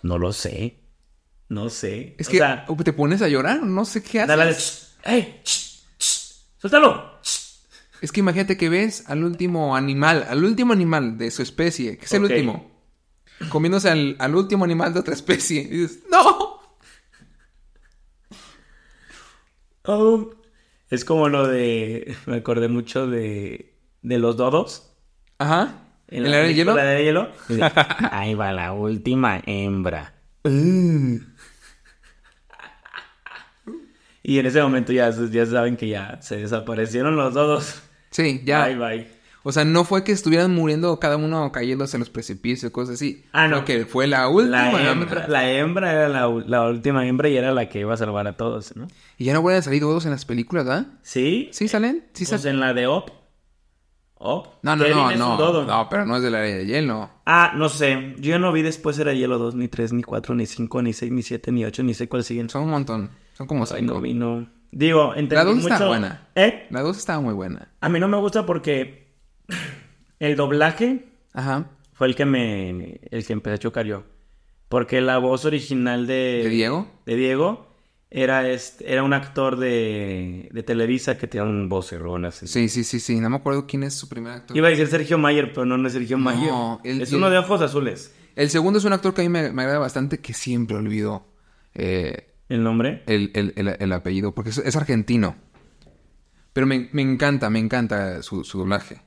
No 0.00 0.16
lo 0.16 0.32
sé. 0.32 0.80
No 1.50 1.68
sé. 1.68 2.16
Es 2.18 2.28
O 2.28 2.30
que 2.30 2.38
sea, 2.38 2.64
te 2.82 2.92
pones 2.94 3.20
a 3.20 3.28
llorar, 3.28 3.62
no 3.62 3.84
sé 3.84 4.02
qué 4.02 4.22
haces. 4.22 4.96
dale, 5.04 5.16
¡Ey! 5.18 5.42
¡Suéltalo! 6.56 7.15
Es 8.00 8.12
que 8.12 8.20
imagínate 8.20 8.56
que 8.56 8.68
ves 8.68 9.04
al 9.08 9.24
último 9.24 9.76
animal, 9.76 10.26
al 10.28 10.44
último 10.44 10.72
animal 10.72 11.16
de 11.18 11.30
su 11.30 11.42
especie, 11.42 11.96
que 11.98 12.04
es 12.04 12.12
el 12.12 12.24
último, 12.24 12.70
comiéndose 13.48 13.90
al, 13.90 14.16
al 14.18 14.34
último 14.34 14.64
animal 14.64 14.92
de 14.92 15.00
otra 15.00 15.14
especie. 15.14 15.62
Y 15.62 15.78
dices, 15.78 16.02
¡No! 16.10 16.56
Oh, 19.88 20.30
es 20.90 21.04
como 21.04 21.28
lo 21.28 21.46
de. 21.46 22.16
Me 22.26 22.36
acordé 22.36 22.68
mucho 22.68 23.06
de. 23.06 23.74
De 24.02 24.18
los 24.18 24.36
dodos. 24.36 24.92
Ajá. 25.38 25.82
En 26.08 26.24
¿En 26.24 26.30
la 26.30 26.38
era 26.38 26.46
de 26.46 26.54
hielo? 26.54 26.74
de 26.74 27.04
hielo. 27.04 27.28
dice, 27.48 27.62
Ahí 28.12 28.34
va 28.34 28.52
la 28.52 28.72
última 28.72 29.42
hembra. 29.46 30.14
Uh. 30.44 31.18
Y 34.22 34.38
en 34.40 34.46
ese 34.46 34.60
momento 34.60 34.92
ya, 34.92 35.10
ya 35.10 35.46
saben 35.46 35.76
que 35.76 35.88
ya 35.88 36.20
se 36.20 36.36
desaparecieron 36.36 37.16
los 37.16 37.34
dos. 37.34 37.82
Sí, 38.16 38.40
ya. 38.44 38.64
Bye, 38.66 38.76
bye. 38.76 39.08
O 39.42 39.52
sea, 39.52 39.64
no 39.64 39.84
fue 39.84 40.02
que 40.02 40.10
estuvieran 40.10 40.54
muriendo 40.54 40.98
cada 40.98 41.16
uno 41.18 41.52
cayéndose 41.52 41.96
en 41.96 42.00
los 42.00 42.10
precipicios, 42.10 42.72
cosas 42.72 42.94
así. 42.96 43.24
Ah, 43.32 43.46
no. 43.46 43.64
Que 43.64 43.84
fue 43.84 44.06
la 44.06 44.26
última. 44.28 44.72
La 44.72 44.90
hembra, 44.90 45.28
la 45.28 45.50
hembra 45.52 45.92
era 45.92 46.08
la, 46.08 46.26
la 46.46 46.66
última 46.68 47.06
hembra 47.06 47.28
y 47.28 47.36
era 47.36 47.52
la 47.52 47.68
que 47.68 47.80
iba 47.80 47.94
a 47.94 47.96
salvar 47.96 48.26
a 48.26 48.36
todos, 48.36 48.74
¿no? 48.74 48.88
Y 49.18 49.26
ya 49.26 49.34
no 49.34 49.42
vuelven 49.42 49.60
a 49.60 49.62
salir 49.62 49.82
todos 49.82 50.04
en 50.06 50.10
las 50.12 50.24
películas, 50.24 50.64
¿verdad? 50.64 50.86
¿Sí? 51.02 51.48
¿Sí 51.52 51.68
salen? 51.68 52.06
¿Sí 52.14 52.24
Pues 52.26 52.40
salen? 52.40 52.54
en 52.56 52.60
la 52.60 52.74
de 52.74 52.86
Op. 52.88 53.10
Op. 54.18 54.48
No, 54.62 54.74
no, 54.76 54.82
Kevin 54.84 54.96
no, 54.98 55.10
es 55.10 55.18
no. 55.18 55.36
dodo. 55.36 55.64
No, 55.66 55.88
pero 55.90 56.06
no 56.06 56.16
es 56.16 56.22
de 56.22 56.30
la 56.30 56.38
de 56.38 56.64
hielo. 56.66 57.10
Ah, 57.26 57.52
no 57.54 57.68
sé. 57.68 58.14
Yo 58.18 58.38
no 58.38 58.50
vi 58.50 58.62
después 58.62 58.98
era 58.98 59.12
Hielo 59.12 59.38
2, 59.38 59.54
ni 59.56 59.68
3, 59.68 59.92
ni 59.92 60.02
4, 60.02 60.34
ni 60.34 60.46
5, 60.46 60.82
ni 60.82 60.92
6, 60.94 61.12
ni 61.12 61.22
7, 61.22 61.52
ni 61.52 61.64
8, 61.66 61.82
ni 61.82 61.92
sé 61.94 62.08
cuál 62.08 62.24
siguen. 62.24 62.48
Son 62.48 62.62
un 62.62 62.70
montón. 62.70 63.10
Son 63.34 63.46
como 63.46 63.64
Ay, 63.70 63.82
no 63.82 63.92
cinco. 63.92 64.00
vi, 64.00 64.14
no. 64.14 64.48
Digo, 64.78 65.14
entendí 65.14 65.36
La 65.36 65.44
dos 65.44 65.56
mucho... 65.56 65.72
está 65.72 65.86
buena. 65.86 66.28
¿Eh? 66.34 66.66
La 66.68 66.82
dos 66.82 66.98
estaba 66.98 67.18
muy 67.20 67.32
buena. 67.32 67.68
A 67.80 67.88
mí 67.88 67.98
no 67.98 68.08
me 68.08 68.18
gusta 68.18 68.44
porque 68.44 69.06
el 70.18 70.36
doblaje 70.36 71.06
Ajá. 71.32 71.70
fue 71.94 72.08
el 72.08 72.14
que 72.14 72.26
me... 72.26 73.00
el 73.10 73.26
que 73.26 73.32
empecé 73.32 73.54
a 73.54 73.58
chocar 73.58 73.86
yo. 73.86 74.04
Porque 74.68 75.00
la 75.00 75.16
voz 75.16 75.46
original 75.46 76.06
de... 76.06 76.42
¿De 76.44 76.48
Diego? 76.50 76.86
De 77.06 77.16
Diego 77.16 77.66
era, 78.10 78.48
este, 78.50 78.92
era 78.92 79.02
un 79.02 79.14
actor 79.14 79.56
de, 79.56 80.50
de 80.52 80.62
Televisa 80.62 81.16
que 81.16 81.26
tenía 81.26 81.44
un 81.44 81.70
vocerrón 81.70 82.26
así. 82.26 82.46
Sí, 82.46 82.68
sí, 82.68 82.84
sí, 82.84 83.00
sí. 83.00 83.18
No 83.18 83.30
me 83.30 83.36
acuerdo 83.36 83.66
quién 83.66 83.82
es 83.82 83.94
su 83.94 84.10
primer 84.10 84.32
actor. 84.32 84.54
Iba 84.56 84.66
a 84.68 84.70
decir 84.70 84.88
Sergio 84.88 85.16
Mayer, 85.16 85.54
pero 85.54 85.64
no, 85.64 85.78
no 85.78 85.86
es 85.88 85.94
Sergio 85.94 86.18
Mayer. 86.18 86.52
el- 86.84 87.00
es 87.00 87.10
el- 87.12 87.16
uno 87.16 87.30
de 87.30 87.38
ojos 87.38 87.62
azules. 87.62 88.14
El 88.34 88.50
segundo 88.50 88.78
es 88.78 88.84
un 88.84 88.92
actor 88.92 89.14
que 89.14 89.22
a 89.22 89.24
mí 89.24 89.30
me, 89.30 89.50
me 89.52 89.62
agrada 89.62 89.78
bastante, 89.78 90.18
que 90.20 90.34
siempre 90.34 90.76
olvido 90.76 91.26
eh, 91.74 92.34
¿El 92.48 92.62
nombre? 92.62 93.02
el, 93.06 93.30
el- 93.34 93.52
el- 93.56 93.76
el 93.78 93.92
apellido, 93.92 94.34
porque 94.34 94.50
es, 94.50 94.58
es 94.58 94.76
argentino. 94.76 95.36
Pero 96.52 96.66
me, 96.66 96.88
me 96.92 97.02
encanta, 97.02 97.50
me 97.50 97.58
encanta 97.58 98.22
su, 98.22 98.44
su 98.44 98.58
doblaje. 98.58 99.02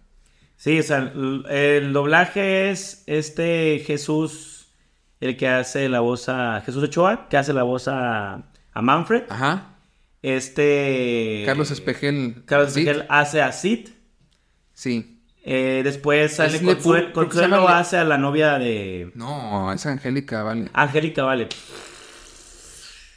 Sí, 0.56 0.78
o 0.80 0.84
sea, 0.84 0.98
el, 1.16 1.46
el 1.50 1.94
doblaje 1.94 2.70
es 2.70 3.04
este 3.08 3.80
Jesús, 3.86 4.68
el 5.22 5.38
que 5.38 5.48
hace 5.48 5.88
la 5.90 6.02
voz 6.02 6.28
a... 6.30 6.62
Jesús 6.66 6.84
Ochoa, 6.84 7.28
que 7.30 7.38
hace 7.38 7.54
la 7.54 7.64
voz 7.64 7.88
a, 7.88 8.52
a 8.74 8.82
Manfred. 8.82 9.24
Ajá. 9.30 9.78
Este... 10.22 11.44
Carlos 11.46 11.72
Espejel. 11.72 12.44
Carlos. 12.46 12.76
Espejel 12.76 13.06
hace 13.10 13.42
a 13.42 13.52
Sid. 13.54 13.90
Sí. 14.74 15.22
Eh, 15.44 15.82
después 15.84 16.36
sale 16.36 16.60
Consuelo, 17.14 17.68
hace 17.70 17.98
a 17.98 18.04
la 18.04 18.18
novia 18.18 18.60
de 18.60 19.12
No, 19.16 19.72
es 19.72 19.86
Angélica, 19.86 20.44
vale. 20.44 20.70
Angélica, 20.74 21.24
vale. 21.24 21.48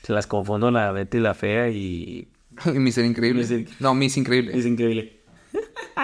Se 0.03 0.13
las 0.13 0.27
confundo 0.27 0.71
la 0.71 0.91
Betty 0.93 1.19
la 1.21 1.35
Fea 1.35 1.69
y... 1.69 2.29
Y 2.67 2.79
Miss 2.79 2.99
Increíble. 2.99 3.43
Miss 3.43 3.51
In- 3.51 3.69
No, 3.81 3.95
Miss 3.95 4.17
Increíble. 4.17 4.57
Es 4.59 4.67
increíble. 4.67 5.21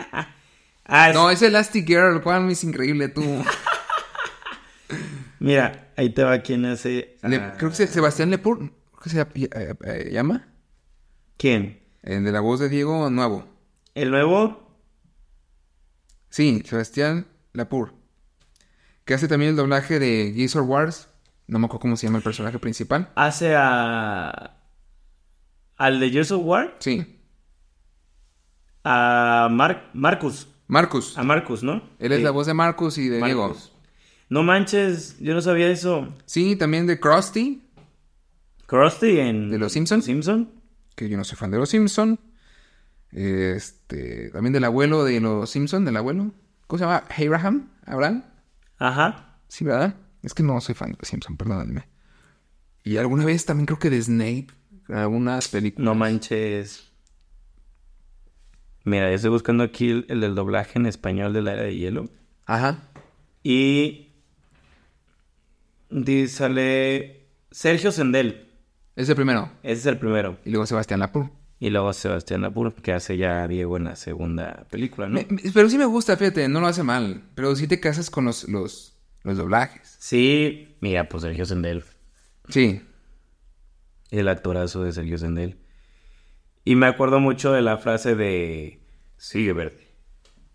ah, 0.84 1.08
es- 1.10 1.14
No, 1.14 1.30
es 1.30 1.42
Elastic 1.42 1.86
Girl. 1.86 2.20
¿Cuál 2.22 2.44
Miss 2.44 2.64
Increíble 2.64 3.08
tú? 3.08 3.22
Mira, 5.40 5.92
ahí 5.96 6.10
te 6.10 6.24
va 6.24 6.40
quien 6.40 6.64
hace... 6.64 7.16
Le- 7.22 7.36
ah, 7.36 7.54
creo 7.58 7.70
que 7.70 7.86
Sebastián 7.86 8.30
Lepur. 8.30 8.72
Que 9.02 9.10
se 9.10 9.16
llama- 9.16 9.30
eh, 9.34 9.74
eh, 9.84 10.10
llama. 10.12 10.48
¿Quién? 11.36 11.80
El 12.02 12.24
de 12.24 12.32
la 12.32 12.40
voz 12.40 12.58
de 12.60 12.68
Diego 12.68 13.08
Nuevo. 13.10 13.46
¿El 13.94 14.10
nuevo? 14.10 14.76
Sí, 16.30 16.62
Sebastián 16.64 17.26
Lapur. 17.52 17.94
Que 19.04 19.14
hace 19.14 19.28
también 19.28 19.50
el 19.50 19.56
doblaje 19.56 19.98
de 19.98 20.32
Gears 20.34 20.56
of 20.56 20.68
Wars. 20.68 21.08
No 21.48 21.58
me 21.58 21.64
acuerdo 21.66 21.80
cómo 21.80 21.96
se 21.96 22.06
llama 22.06 22.18
el 22.18 22.24
personaje 22.24 22.58
principal. 22.60 23.10
Hace 23.16 23.54
a... 23.56 24.54
Al 25.76 25.98
de 26.00 26.10
Gears 26.10 26.30
of 26.30 26.42
War. 26.44 26.76
Sí. 26.78 27.20
A 28.84 29.48
Mar- 29.50 29.90
Marcus. 29.94 30.48
Marcus. 30.66 31.16
A 31.18 31.22
Marcus, 31.22 31.62
¿no? 31.62 31.82
Él 31.98 32.12
es 32.12 32.18
Sí, 32.18 32.24
la 32.24 32.30
voz 32.30 32.46
de 32.46 32.54
Marcus 32.54 32.98
y 32.98 33.08
de 33.08 33.22
Diego. 33.22 33.56
No 34.28 34.42
manches, 34.42 35.18
yo 35.20 35.34
no 35.34 35.40
sabía 35.40 35.68
eso. 35.68 36.14
Sí, 36.26 36.54
también 36.56 36.86
de 36.86 37.00
Krusty, 37.00 37.62
Krusty 38.66 39.18
en... 39.20 39.50
de 39.50 39.58
los 39.58 39.72
Simpsons. 39.72 40.04
Simpson. 40.04 40.50
Que 40.94 41.08
yo 41.08 41.16
no 41.16 41.24
soy 41.24 41.36
fan 41.36 41.50
de 41.50 41.56
los 41.58 41.70
Simpsons. 41.70 42.18
Este, 43.10 44.30
también 44.30 44.52
del 44.52 44.64
abuelo 44.64 45.04
de 45.04 45.20
los 45.20 45.48
Simpsons, 45.48 45.86
del 45.86 45.96
abuelo. 45.96 46.32
¿Cómo 46.66 46.78
se 46.78 46.84
llama? 46.84 47.04
Abraham. 47.16 47.70
Abraham. 47.86 48.24
Ajá. 48.78 49.38
Sí, 49.48 49.64
¿verdad? 49.64 49.94
Es 50.22 50.34
que 50.34 50.42
no 50.42 50.60
soy 50.60 50.74
fan 50.74 50.92
de 50.92 50.98
los 50.98 51.08
Simpsons, 51.08 51.36
perdónenme. 51.38 51.86
Y 52.84 52.96
alguna 52.96 53.24
vez 53.24 53.44
también 53.44 53.66
creo 53.66 53.78
que 53.78 53.90
de 53.90 54.02
Snape. 54.02 54.46
Algunas 54.88 55.48
películas. 55.48 55.84
No 55.84 55.94
manches. 55.94 56.90
Mira, 58.84 59.08
yo 59.10 59.14
estoy 59.16 59.30
buscando 59.30 59.64
aquí 59.64 59.90
el, 59.90 60.06
el 60.08 60.20
del 60.20 60.34
doblaje 60.34 60.78
en 60.78 60.86
español 60.86 61.32
de 61.32 61.42
la 61.42 61.52
era 61.54 61.62
de 61.62 61.76
hielo. 61.76 62.08
Ajá. 62.46 62.78
Y... 63.42 64.04
Dice, 65.90 66.28
sale 66.36 67.26
Sergio 67.50 67.92
Sendel. 67.92 68.50
Es 68.96 69.08
el 69.08 69.14
primero. 69.14 69.50
Ese 69.62 69.80
es 69.80 69.86
el 69.86 69.98
primero. 69.98 70.38
Y 70.44 70.50
luego 70.50 70.66
Sebastián 70.66 71.00
Lapur. 71.00 71.30
Y 71.60 71.70
luego 71.70 71.92
Sebastián 71.92 72.44
Apur, 72.44 72.72
que 72.74 72.92
hace 72.92 73.16
ya 73.16 73.42
a 73.42 73.48
Diego 73.48 73.76
en 73.76 73.84
la 73.84 73.96
segunda 73.96 74.66
película, 74.70 75.08
¿no? 75.08 75.14
Me- 75.14 75.26
me- 75.28 75.50
pero 75.52 75.68
sí 75.68 75.76
me 75.76 75.86
gusta, 75.86 76.16
fíjate, 76.16 76.48
no 76.48 76.60
lo 76.60 76.68
hace 76.68 76.82
mal. 76.84 77.22
Pero 77.34 77.56
sí 77.56 77.66
te 77.66 77.80
casas 77.80 78.10
con 78.10 78.26
los, 78.26 78.48
los, 78.48 78.96
los 79.28 79.38
doblajes. 79.38 79.96
Sí, 79.98 80.76
mira, 80.80 81.08
pues 81.08 81.22
Sergio 81.22 81.44
Sendel. 81.44 81.84
Sí. 82.48 82.82
El 84.10 84.28
actorazo 84.28 84.82
de 84.82 84.92
Sergio 84.92 85.18
Sendel. 85.18 85.58
Y 86.64 86.74
me 86.74 86.86
acuerdo 86.86 87.20
mucho 87.20 87.52
de 87.52 87.62
la 87.62 87.78
frase 87.78 88.14
de... 88.14 88.80
Sigue 89.16 89.52
verde. 89.52 89.88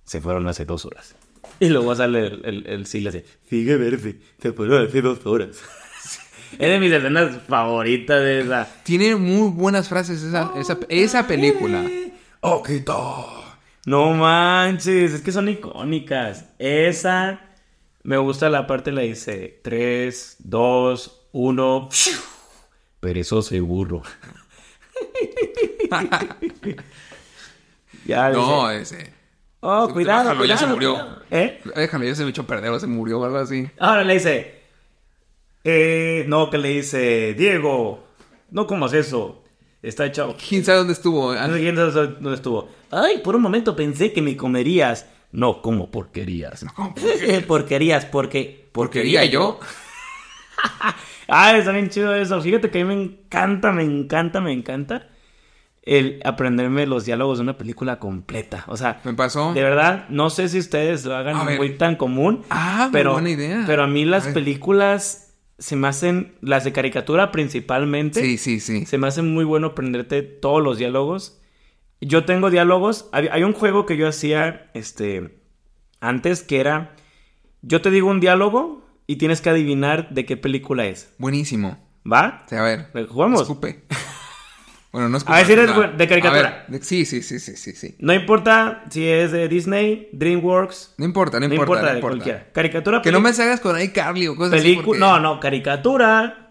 Se 0.03 0.21
fueron 0.21 0.47
hace 0.47 0.65
dos 0.65 0.85
horas. 0.85 1.15
Y 1.59 1.69
luego 1.69 1.95
sale 1.95 2.27
el, 2.27 2.45
el, 2.45 2.67
el 2.67 2.85
sí 2.85 3.01
le 3.01 3.09
hace... 3.09 3.25
Sigue 3.49 3.77
verde. 3.77 4.19
Se 4.39 4.53
fueron 4.53 4.85
hace 4.85 5.01
dos 5.01 5.25
horas. 5.25 5.61
es 6.51 6.59
de 6.59 6.79
mis 6.79 6.91
escenas 6.91 7.41
favoritas 7.47 8.21
de 8.21 8.41
esa... 8.41 8.67
Tiene 8.83 9.15
muy 9.15 9.49
buenas 9.51 9.89
frases 9.89 10.23
esa, 10.23 10.51
esa, 10.55 10.77
esa 10.89 11.27
película. 11.27 11.83
¡Oquito! 12.41 13.43
No 13.85 14.13
manches, 14.13 15.13
es 15.13 15.21
que 15.21 15.31
son 15.31 15.49
icónicas. 15.49 16.45
Esa... 16.59 17.39
Me 18.03 18.17
gusta 18.17 18.49
la 18.49 18.67
parte 18.67 18.91
la 18.91 19.01
dice... 19.01 19.59
3, 19.63 20.35
2, 20.39 21.21
1... 21.31 21.89
Perezoso 22.99 23.55
y 23.55 23.59
burro. 23.59 24.01
ya, 28.05 28.29
No, 28.29 28.69
dice, 28.69 28.81
ese. 29.01 29.13
Oh, 29.59 29.89
cuidado, 29.91 30.29
Bájalo, 30.29 30.45
ya 30.45 30.57
se 30.57 30.67
murió. 30.67 30.93
cuidado". 30.93 31.21
¿Eh? 31.31 31.61
Déjalo, 31.75 32.03
ya 32.05 32.15
se 32.15 32.23
me 32.23 32.29
echó 32.29 32.41
a 32.43 32.47
perder 32.47 32.71
o 32.71 32.79
se 32.79 32.87
murió 32.87 33.19
o 33.19 33.25
algo 33.25 33.37
así. 33.37 33.69
Ahora 33.79 34.03
le 34.03 34.13
dice... 34.15 34.61
Eh, 35.63 36.25
no, 36.27 36.49
que 36.49 36.57
le 36.57 36.69
dice... 36.69 37.33
Diego, 37.33 38.03
no 38.51 38.67
comas 38.67 38.93
eso. 38.93 39.43
Está 39.81 40.05
echado... 40.05 40.35
¿Quién 40.47 40.63
sabe 40.65 40.79
dónde 40.79 40.93
estuvo? 40.93 41.33
No 41.33 41.53
sé 41.53 41.59
quién 41.59 41.75
sabe 41.75 41.91
dónde 41.91 42.35
estuvo. 42.35 42.69
Ay, 42.91 43.19
por 43.19 43.35
un 43.35 43.41
momento 43.41 43.75
pensé 43.75 44.11
que 44.13 44.21
me 44.21 44.35
comerías. 44.35 45.05
No, 45.33 45.61
como 45.61 45.91
porquerías. 45.91 46.65
¿cómo 46.75 46.95
porquerías, 47.47 48.05
porque... 48.05 48.69
¿Porquería 48.71 49.25
yo? 49.25 49.59
Ah, 51.27 51.57
está 51.57 51.71
bien 51.71 51.89
chido 51.89 52.13
eso. 52.13 52.41
Fíjate 52.41 52.69
que 52.69 52.81
a 52.81 52.85
mí 52.85 52.95
me 52.95 53.01
encanta, 53.01 53.71
me 53.71 53.83
encanta, 53.83 54.41
me 54.41 54.51
encanta 54.51 55.07
el 55.81 56.21
aprenderme 56.25 56.85
los 56.85 57.05
diálogos 57.05 57.37
de 57.37 57.43
una 57.43 57.57
película 57.57 57.97
completa. 57.99 58.63
O 58.67 58.77
sea, 58.77 59.01
Me 59.03 59.13
pasó. 59.13 59.53
de 59.53 59.63
verdad, 59.63 60.05
no 60.09 60.29
sé 60.29 60.47
si 60.49 60.59
ustedes 60.59 61.05
lo 61.05 61.15
hagan 61.15 61.57
muy 61.57 61.77
tan 61.77 61.95
común. 61.95 62.43
Ah, 62.49 62.89
pero, 62.91 63.13
buena 63.13 63.29
idea. 63.31 63.63
Pero 63.65 63.83
a 63.83 63.87
mí 63.87 64.05
las 64.05 64.27
A 64.27 64.33
películas 64.33 65.33
se 65.57 65.75
me 65.77 65.87
hacen, 65.87 66.35
las 66.41 66.65
de 66.65 66.73
caricatura 66.73 67.31
principalmente, 67.31 68.21
Sí, 68.21 68.37
sí, 68.37 68.59
sí. 68.59 68.85
se 68.85 68.97
me 68.97 69.07
hace 69.07 69.21
muy 69.21 69.45
bueno 69.45 69.67
aprenderte 69.67 70.21
todos 70.23 70.61
los 70.61 70.77
diálogos. 70.77 71.39
Yo 72.05 72.25
tengo 72.25 72.49
diálogos. 72.49 73.09
Hay, 73.11 73.43
un 73.43 73.53
juego 73.53 73.85
que 73.85 73.97
yo 73.97 74.07
hacía 74.07 74.69
este, 74.73 75.37
antes 75.99 76.43
que 76.43 76.59
era: 76.59 76.95
Yo 77.61 77.81
te 77.81 77.89
digo 77.91 78.09
un 78.09 78.19
diálogo 78.19 78.85
y 79.07 79.17
tienes 79.17 79.41
que 79.41 79.49
adivinar 79.49 80.09
de 80.09 80.25
qué 80.25 80.37
película 80.37 80.85
es. 80.85 81.13
Buenísimo. 81.17 81.77
¿Va? 82.11 82.43
Sea, 82.47 82.59
a 82.59 82.63
ver. 82.63 83.07
¿Jugamos? 83.09 83.41
Escupe. 83.41 83.83
Bueno, 84.91 85.09
no 85.09 85.17
escupe. 85.17 85.33
A 85.33 85.37
ver 85.37 85.45
si 85.47 85.53
eres 85.53 85.69
no. 85.75 85.81
de 85.91 86.07
caricatura. 86.07 86.65
Ver, 86.69 86.79
de- 86.79 86.85
sí, 86.85 87.03
sí, 87.05 87.23
sí, 87.23 87.39
sí, 87.39 87.57
sí, 87.57 87.71
sí. 87.71 87.95
No 87.97 88.13
importa 88.13 88.83
si 88.91 89.07
es 89.07 89.31
de 89.31 89.47
Disney, 89.47 90.07
DreamWorks. 90.13 90.93
No 90.99 91.05
importa, 91.05 91.39
no 91.39 91.47
No 91.47 91.55
importa, 91.55 91.71
importa, 91.71 91.81
no 91.81 91.89
de 91.93 91.95
importa. 91.97 92.15
cualquiera. 92.17 92.51
Caricatura, 92.53 93.01
Que 93.01 93.11
no 93.11 93.19
me 93.19 93.33
salgas 93.33 93.59
con 93.59 93.81
iCarly 93.81 94.27
o 94.27 94.35
cosas 94.35 94.53
así. 94.53 94.61
película. 94.61 94.85
porque- 94.85 94.99
No, 94.99 95.19
no, 95.19 95.39
caricatura. 95.39 96.42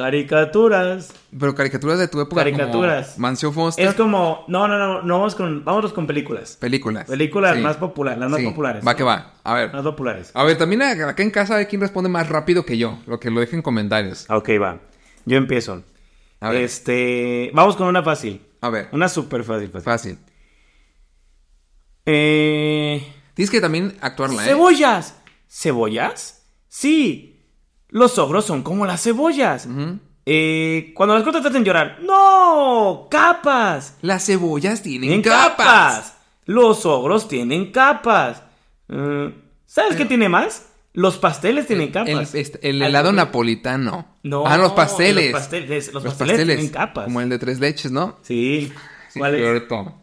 Caricaturas. 0.00 1.12
Pero 1.38 1.54
caricaturas 1.54 1.98
de 1.98 2.08
tu 2.08 2.20
época. 2.22 2.42
Caricaturas. 2.42 3.08
Como 3.10 3.20
Mancio 3.20 3.52
Foster. 3.52 3.86
Es 3.86 3.94
como. 3.94 4.44
No, 4.48 4.66
no, 4.66 4.78
no. 4.78 5.02
no 5.02 5.18
vamos 5.18 5.34
con, 5.34 5.62
vámonos 5.62 5.92
con 5.92 6.06
películas. 6.06 6.56
Películas. 6.58 7.06
Películas 7.06 7.56
Sí. 7.56 7.60
más 7.62 7.76
populares, 7.76 8.18
las 8.18 8.30
más 8.30 8.40
Sí. 8.40 8.46
populares. 8.46 8.86
Va 8.86 8.96
que 8.96 9.02
va. 9.02 9.34
A 9.44 9.54
ver. 9.54 9.72
Más 9.74 9.82
populares. 9.82 10.30
A 10.32 10.42
ver, 10.44 10.56
también 10.56 10.80
acá 10.80 11.22
en 11.22 11.30
casa 11.30 11.56
hay 11.56 11.66
quien 11.66 11.82
responde 11.82 12.08
más 12.08 12.30
rápido 12.30 12.64
que 12.64 12.78
yo. 12.78 12.98
Lo 13.06 13.20
que 13.20 13.30
lo 13.30 13.40
deje 13.40 13.56
en 13.56 13.62
comentarios. 13.62 14.24
Ok, 14.30 14.48
va. 14.60 14.78
Yo 15.26 15.36
empiezo. 15.36 15.84
A 16.40 16.48
ver. 16.48 16.62
Este. 16.62 17.50
Vamos 17.52 17.76
con 17.76 17.86
una 17.86 18.02
fácil. 18.02 18.40
A 18.62 18.70
ver. 18.70 18.88
Una 18.92 19.08
súper 19.10 19.44
fácil, 19.44 19.68
fácil. 19.68 19.84
Fácil. 19.84 20.18
Eh. 22.06 23.12
Tienes 23.34 23.50
que 23.50 23.60
también 23.60 23.96
actuarla, 24.00 24.44
¿eh? 24.44 24.48
¡Cebollas! 24.48 25.14
¿Cebollas? 25.48 26.42
Sí. 26.68 27.29
Los 27.90 28.18
ogros 28.18 28.44
son 28.44 28.62
como 28.62 28.86
las 28.86 29.02
cebollas. 29.02 29.68
Eh, 30.26 30.92
cuando 30.94 31.14
las 31.14 31.24
cosas 31.24 31.42
te 31.42 31.48
hacen 31.48 31.64
llorar. 31.64 31.98
¡No! 32.02 33.08
¡Capas! 33.10 33.96
Las 34.02 34.24
cebollas 34.26 34.82
tienen 34.82 35.22
capas. 35.22 35.56
capas. 35.56 36.16
Los 36.46 36.86
ogros 36.86 37.26
tienen 37.28 37.72
capas. 37.72 38.42
Eh, 38.88 39.34
¿Sabes 39.66 39.96
qué 39.96 40.04
tiene 40.04 40.28
más? 40.28 40.66
Los 40.92 41.18
pasteles 41.18 41.66
tienen 41.68 41.86
El, 41.86 41.92
capas. 41.92 42.34
este, 42.34 42.68
el 42.68 42.82
helado 42.82 43.12
napolitano. 43.12 44.06
No, 44.24 44.44
Ah, 44.46 44.56
los 44.56 44.72
pasteles. 44.72 45.30
Los 45.32 45.40
pasteles, 45.40 45.92
los 45.94 46.02
pasteles 46.04 46.44
tienen 46.46 46.68
capas. 46.68 47.04
Como 47.04 47.20
el 47.20 47.28
de 47.28 47.38
tres 47.38 47.60
leches, 47.60 47.90
¿no? 47.92 48.18
Sí. 48.22 48.72
Sí, 49.08 49.18
¿Cuál 49.20 49.34
es? 49.36 49.40
cierto. 49.40 49.94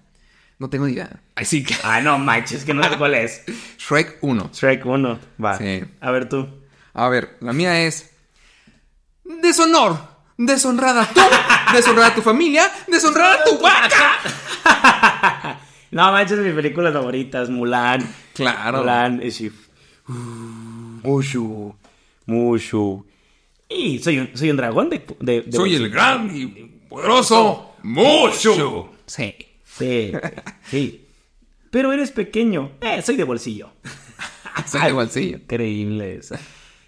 No 0.60 0.70
tengo 0.70 0.86
ni 0.88 0.94
idea. 0.94 1.20
Ay, 1.36 1.46
sí. 1.46 1.64
que- 1.64 1.76
Ah, 1.84 2.02
no 2.02 2.18
manches, 2.18 2.64
que 2.66 2.74
no 2.74 2.84
sé 2.84 2.98
cuál 2.98 3.14
es. 3.16 3.44
Shrek 3.78 4.18
1. 4.22 4.50
Shrek 4.54 4.86
1. 4.86 5.20
Va. 5.44 5.58
Sí. 5.58 5.84
A 6.02 6.12
ver 6.12 6.28
tú. 6.30 6.48
A 6.98 7.10
ver, 7.10 7.38
la 7.42 7.54
mía 7.54 7.84
es. 7.86 8.10
Deshonor. 9.24 10.00
Deshonrada 10.38 11.06
tú. 11.14 11.22
deshonrada 11.74 12.16
tu 12.16 12.22
familia. 12.22 12.72
Deshonrada 12.88 13.44
tu 13.44 13.58
vaca. 13.60 15.60
no 15.92 16.12
manches, 16.12 16.40
mis 16.40 16.54
películas 16.54 16.94
favoritas. 16.94 17.50
Mulan. 17.50 18.02
Claro. 18.34 18.80
Mulan. 18.80 19.22
es. 19.22 19.42
Mushu. 20.08 21.76
Mushu. 22.26 23.06
Y 23.70 24.00
soy 24.00 24.20
un, 24.20 24.30
soy 24.34 24.50
un 24.50 24.58
dragón 24.58 24.90
de, 24.90 25.06
de- 25.20 25.42
de 25.42 25.52
Soy 25.52 25.76
el 25.76 25.90
gran 25.90 26.32
y 26.36 26.48
poderoso 26.90 27.76
Mushu. 27.84 28.90
Sí. 29.06 29.36
Sí. 29.66 30.14
Sí. 30.70 31.06
Pero 31.70 31.92
eres 31.92 32.12
pequeño. 32.12 32.72
Eh, 32.82 33.02
soy 33.02 33.18
de 33.18 33.24
bolsillo. 33.24 33.72
Soy 34.66 34.82
de 34.82 34.92
bolsillo. 34.94 35.38
Increíble 35.38 36.16
esa. 36.16 36.40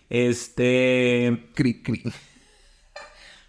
Este. 0.09 1.49
Cri, 1.55 1.81
cri. 1.83 2.03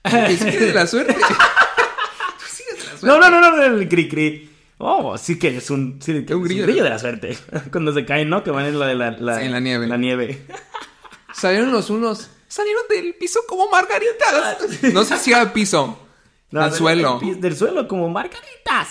De 0.04 0.72
la 0.74 0.86
suerte. 0.86 1.14
Tú 2.38 2.46
sigues 2.48 2.78
de 2.78 2.84
la 2.84 2.98
suerte. 2.98 3.06
No, 3.06 3.18
no, 3.18 3.30
no, 3.30 3.56
no, 3.56 3.62
el 3.78 3.88
cri 3.88 4.08
cri. 4.08 4.46
Oh, 4.78 5.18
sí 5.18 5.38
que 5.38 5.56
es 5.58 5.68
un, 5.70 6.00
sí, 6.02 6.12
un 6.30 6.42
grillo 6.42 6.66
de- 6.66 6.88
la 6.90 6.98
suerte. 6.98 7.36
Cuando 7.72 7.92
se 7.92 8.04
caen, 8.06 8.30
¿no? 8.30 8.42
Que 8.42 8.50
van 8.50 8.64
en 8.66 8.78
la 8.78 8.86
de 8.86 8.94
la, 8.94 9.10
la, 9.10 9.38
Sí, 9.38 9.44
en 9.44 9.52
la 9.52 9.60
nieve. 9.60 9.86
La 9.86 9.96
nieve. 9.98 10.42
Salieron 11.34 11.70
los 11.72 11.90
unos. 11.90 12.30
Salieron 12.48 12.82
del 12.88 13.14
piso 13.14 13.40
como 13.46 13.68
margaritas. 13.70 14.56
No 14.92 15.04
sé 15.04 15.18
si 15.18 15.32
al 15.32 15.52
piso. 15.52 15.98
No, 16.50 16.62
al 16.62 16.70
del- 16.70 16.78
suelo. 16.78 17.20
Del, 17.20 17.40
del 17.40 17.56
suelo, 17.56 17.86
como 17.86 18.08
margaritas. 18.08 18.88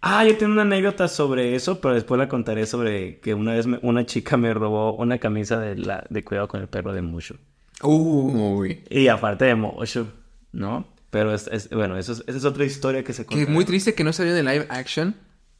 Ah, 0.00 0.24
yo 0.24 0.36
tengo 0.36 0.52
una 0.52 0.62
anécdota 0.62 1.08
sobre 1.08 1.54
eso, 1.56 1.80
pero 1.80 1.94
después 1.94 2.18
la 2.18 2.28
contaré 2.28 2.66
sobre 2.66 3.18
que 3.18 3.34
una 3.34 3.54
vez 3.54 3.66
me- 3.66 3.80
una 3.82 4.06
chica 4.06 4.36
me 4.36 4.54
robó 4.54 4.94
una 4.94 5.18
camisa 5.18 5.58
de, 5.58 5.76
la, 5.76 6.04
de 6.08 6.24
cuidado 6.24 6.46
con 6.48 6.60
el 6.60 6.68
perro 6.68 6.92
de 6.92 7.02
Mushu. 7.02 7.34
Uy. 7.82 8.84
Y 8.90 9.08
aparte 9.08 9.46
de 9.46 9.54
Mushu, 9.56 10.06
¿no? 10.52 10.86
Pero 11.10 11.34
es, 11.34 11.48
es- 11.48 11.68
bueno, 11.70 11.96
eso 11.98 12.12
es, 12.12 12.22
esa 12.26 12.38
es 12.38 12.44
otra 12.44 12.64
historia 12.64 13.02
que 13.02 13.12
se 13.12 13.24
Que 13.26 13.34
cuenta. 13.34 13.50
muy 13.52 13.64
triste 13.64 13.94
que 13.94 14.04
no 14.04 14.12
salió 14.12 14.34
de 14.34 14.42
live 14.44 14.66
action. 14.70 15.16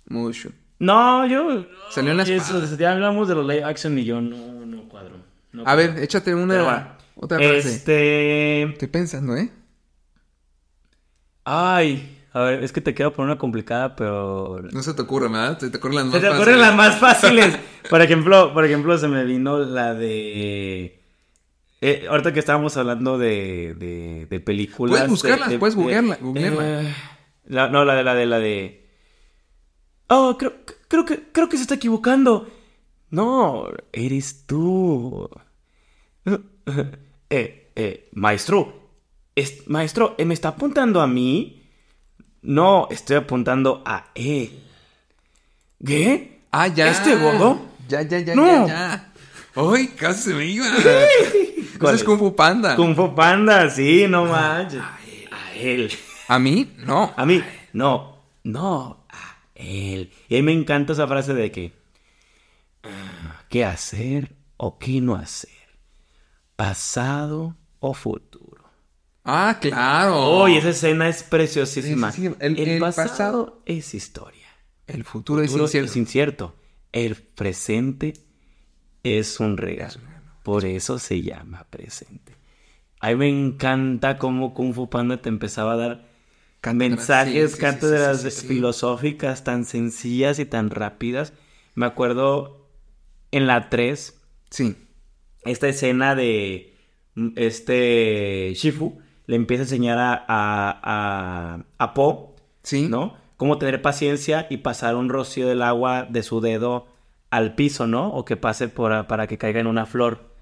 Mucho. 0.06 0.50
No, 0.78 1.26
yo... 1.26 1.66
Salió 1.90 2.12
en 2.12 2.18
la 2.18 2.22
eso. 2.22 2.76
Ya 2.76 2.92
hablamos 2.92 3.26
de 3.28 3.34
los 3.34 3.44
live 3.46 3.64
action 3.64 3.98
y 3.98 4.04
yo 4.04 4.20
no, 4.20 4.36
no 4.64 4.88
cuadro. 4.88 5.16
no 5.52 5.64
A 5.66 5.74
ver, 5.74 5.98
échate 5.98 6.30
Pero 6.30 6.42
una. 6.44 6.62
bueno, 6.62 6.88
Otra 7.16 7.38
frase. 7.38 7.68
Este... 7.70 8.62
Estoy 8.62 8.88
pensando, 8.88 9.36
¿eh? 9.36 9.50
Ay, 11.44 12.17
a 12.32 12.40
ver, 12.40 12.62
es 12.62 12.72
que 12.72 12.80
te 12.80 12.94
quiero 12.94 13.12
poner 13.12 13.30
una 13.32 13.38
complicada, 13.38 13.96
pero... 13.96 14.60
No 14.72 14.82
se 14.82 14.94
te 14.94 15.02
ocurre, 15.02 15.28
¿verdad? 15.28 15.58
Se 15.58 15.70
te 15.70 15.78
ocurren 15.78 15.96
las 15.96 16.06
más 16.06 16.14
Se 16.14 16.20
te 16.20 16.26
fáciles. 16.26 16.40
ocurren 16.40 16.60
las 16.60 16.74
más 16.76 16.98
fáciles. 16.98 17.58
Por 17.90 18.02
ejemplo, 18.02 18.52
por 18.52 18.64
ejemplo, 18.66 18.98
se 18.98 19.08
me 19.08 19.24
vino 19.24 19.58
la 19.60 19.94
de... 19.94 21.00
eh, 21.80 22.06
ahorita 22.10 22.32
que 22.34 22.40
estábamos 22.40 22.76
hablando 22.76 23.16
de, 23.16 23.74
de, 23.78 24.26
de 24.28 24.40
películas... 24.40 24.92
Puedes 24.96 25.08
buscarlas, 25.10 25.48
de- 25.48 25.54
de- 25.54 25.58
puedes 25.58 25.74
de- 25.74 25.82
googlearla- 25.82 26.18
eh, 26.36 26.94
la- 27.46 27.68
no, 27.70 27.84
la 27.86 27.94
de 27.94 28.04
la 28.04 28.14
de 28.14 28.26
la 28.26 28.38
de... 28.38 28.88
Oh, 30.08 30.36
creo, 30.38 30.54
creo 30.88 31.04
que 31.04 31.22
creo 31.32 31.48
que 31.48 31.56
se 31.56 31.62
está 31.62 31.74
equivocando. 31.76 32.48
No, 33.10 33.68
eres 33.92 34.44
tú. 34.46 35.28
Eh, 37.30 37.72
eh, 37.76 38.08
maestro, 38.12 38.90
es- 39.34 39.66
maestro, 39.68 40.14
¿eh, 40.18 40.24
¿me 40.24 40.34
está 40.34 40.48
apuntando 40.48 41.00
a 41.00 41.06
mí? 41.06 41.57
No, 42.48 42.88
estoy 42.90 43.16
apuntando 43.16 43.82
a 43.84 44.06
él. 44.14 44.58
¿Qué? 45.84 46.40
Ah, 46.50 46.68
ya. 46.68 46.88
¿Este 46.88 47.14
gordo? 47.14 47.60
Ya, 47.86 48.00
ya, 48.00 48.20
ya, 48.20 48.34
No. 48.34 48.66
ya, 48.66 48.66
ya. 48.66 49.12
Ay, 49.54 49.88
casi 49.88 50.30
se 50.30 50.34
me 50.34 50.46
iba. 50.46 50.64
¿Cuál 51.78 51.96
es? 51.96 52.04
Kung 52.04 52.18
Fu 52.18 52.34
Panda. 52.34 52.74
Kung 52.74 52.96
Fu 52.96 53.14
Panda, 53.14 53.68
sí, 53.68 54.06
no 54.08 54.24
manches. 54.24 54.80
A 54.80 55.52
él. 55.56 55.92
¿A 56.26 56.38
mí? 56.38 56.72
No. 56.78 57.12
A 57.18 57.26
mí, 57.26 57.44
no, 57.74 58.24
no, 58.44 59.04
a 59.10 59.36
él. 59.54 60.10
Y 60.30 60.36
a 60.36 60.38
mí 60.38 60.42
me 60.42 60.52
encanta 60.52 60.94
esa 60.94 61.06
frase 61.06 61.34
de 61.34 61.52
que, 61.52 61.74
ah, 62.84 63.42
¿qué 63.50 63.66
hacer 63.66 64.34
o 64.56 64.78
qué 64.78 65.02
no 65.02 65.16
hacer? 65.16 65.50
¿Pasado 66.56 67.56
o 67.78 67.92
futuro? 67.92 68.27
Ah, 69.30 69.58
claro. 69.60 70.16
Oh, 70.16 70.48
y 70.48 70.56
esa 70.56 70.70
escena 70.70 71.08
es 71.08 71.22
preciosísima. 71.22 72.12
Sí. 72.12 72.26
El- 72.40 72.58
El, 72.58 72.68
el 72.68 72.80
pasado, 72.80 73.08
pasado- 73.08 73.62
es 73.66 73.94
historia. 73.94 74.46
El 74.86 75.04
futuro 75.04 75.42
es 75.42 75.48
futuro 75.50 75.64
incierto. 75.66 75.90
es 75.90 75.96
incierto. 75.96 76.54
El 76.92 77.14
presente 77.16 78.14
es 79.02 79.38
un 79.38 79.58
regalo. 79.58 80.00
Por 80.42 80.64
eso 80.64 80.98
se 80.98 81.20
llama 81.20 81.66
presente. 81.68 82.32
A 83.00 83.08
mí 83.10 83.16
me 83.16 83.28
encanta 83.28 84.16
cómo 84.16 84.54
Kung 84.54 84.72
Fu 84.72 84.88
Panda 84.88 85.20
te 85.20 85.28
empezaba 85.28 85.74
a 85.74 85.76
dar 85.76 86.08
Cátedras, 86.62 86.88
mensajes, 86.90 87.52
sí, 87.52 87.58
cátedras 87.58 88.44
filosóficas 88.44 89.44
tan 89.44 89.64
sencillas 89.66 90.38
y 90.38 90.46
tan 90.46 90.70
rápidas. 90.70 91.32
Me 91.74 91.84
acuerdo 91.86 92.66
en 93.30 93.46
la 93.46 93.68
3, 93.68 94.18
Sí. 94.50 94.74
esta 95.44 95.68
escena 95.68 96.14
de 96.14 96.74
mm, 97.14 97.28
este 97.36 98.52
Shifu 98.56 98.98
le 99.28 99.36
empieza 99.36 99.62
a 99.62 99.66
enseñar 99.66 99.98
a, 99.98 100.14
a, 100.26 100.80
a, 100.82 101.58
a 101.78 101.94
Po, 101.94 102.34
Sí. 102.62 102.88
¿no? 102.88 103.14
Cómo 103.36 103.58
tener 103.58 103.80
paciencia 103.82 104.46
y 104.50 104.58
pasar 104.58 104.96
un 104.96 105.08
rocío 105.08 105.46
del 105.46 105.62
agua 105.62 106.06
de 106.10 106.22
su 106.22 106.40
dedo 106.40 106.86
al 107.30 107.54
piso, 107.54 107.86
¿no? 107.86 108.08
O 108.08 108.24
que 108.24 108.36
pase 108.36 108.68
por, 108.68 109.06
para 109.06 109.26
que 109.26 109.38
caiga 109.38 109.60
en 109.60 109.66
una 109.66 109.86
flor, 109.86 110.32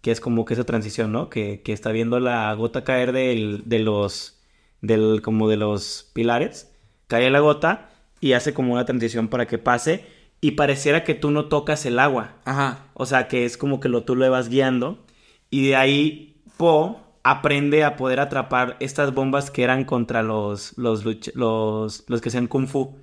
que 0.00 0.10
es 0.12 0.20
como 0.20 0.44
que 0.44 0.54
esa 0.54 0.64
transición, 0.64 1.12
¿no? 1.12 1.28
Que, 1.28 1.60
que 1.62 1.72
está 1.72 1.90
viendo 1.90 2.18
la 2.20 2.52
gota 2.54 2.84
caer 2.84 3.12
del, 3.12 3.62
de 3.66 3.80
los, 3.80 4.40
del, 4.80 5.20
como 5.22 5.48
de 5.48 5.56
los 5.56 6.10
pilares, 6.14 6.72
cae 7.08 7.28
la 7.30 7.40
gota 7.40 7.90
y 8.20 8.32
hace 8.32 8.54
como 8.54 8.72
una 8.72 8.84
transición 8.84 9.28
para 9.28 9.46
que 9.46 9.58
pase 9.58 10.06
y 10.40 10.52
pareciera 10.52 11.02
que 11.02 11.14
tú 11.14 11.32
no 11.32 11.46
tocas 11.46 11.84
el 11.84 11.98
agua. 11.98 12.36
Ajá. 12.44 12.86
O 12.94 13.06
sea, 13.06 13.26
que 13.26 13.44
es 13.44 13.56
como 13.56 13.80
que 13.80 13.88
lo, 13.88 14.04
tú 14.04 14.14
lo 14.14 14.30
vas 14.30 14.48
guiando. 14.48 15.04
Y 15.50 15.66
de 15.66 15.76
ahí 15.76 16.36
Po 16.56 17.00
aprende 17.30 17.82
a 17.84 17.96
poder 17.96 18.20
atrapar 18.20 18.76
estas 18.80 19.12
bombas 19.14 19.50
que 19.50 19.62
eran 19.64 19.84
contra 19.84 20.22
los, 20.22 20.76
los, 20.78 21.04
los, 21.34 22.04
los 22.06 22.20
que 22.20 22.28
hacían 22.28 22.46
kung 22.46 22.66
fu. 22.66 22.96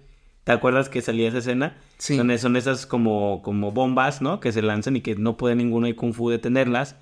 ¿Te 0.43 0.51
acuerdas 0.51 0.89
que 0.89 1.01
salía 1.01 1.27
esa 1.29 1.37
escena? 1.39 1.77
Sí. 1.97 2.17
Son, 2.17 2.37
son 2.37 2.55
esas 2.55 2.85
como, 2.85 3.41
como 3.41 3.71
bombas, 3.71 4.21
¿no? 4.21 4.39
Que 4.39 4.51
se 4.51 4.61
lanzan 4.61 4.95
y 4.95 5.01
que 5.01 5.15
no 5.15 5.37
puede 5.37 5.55
ninguno 5.55 5.87
de 5.87 5.95
kung 5.95 6.13
fu 6.13 6.29
detenerlas. 6.29 6.95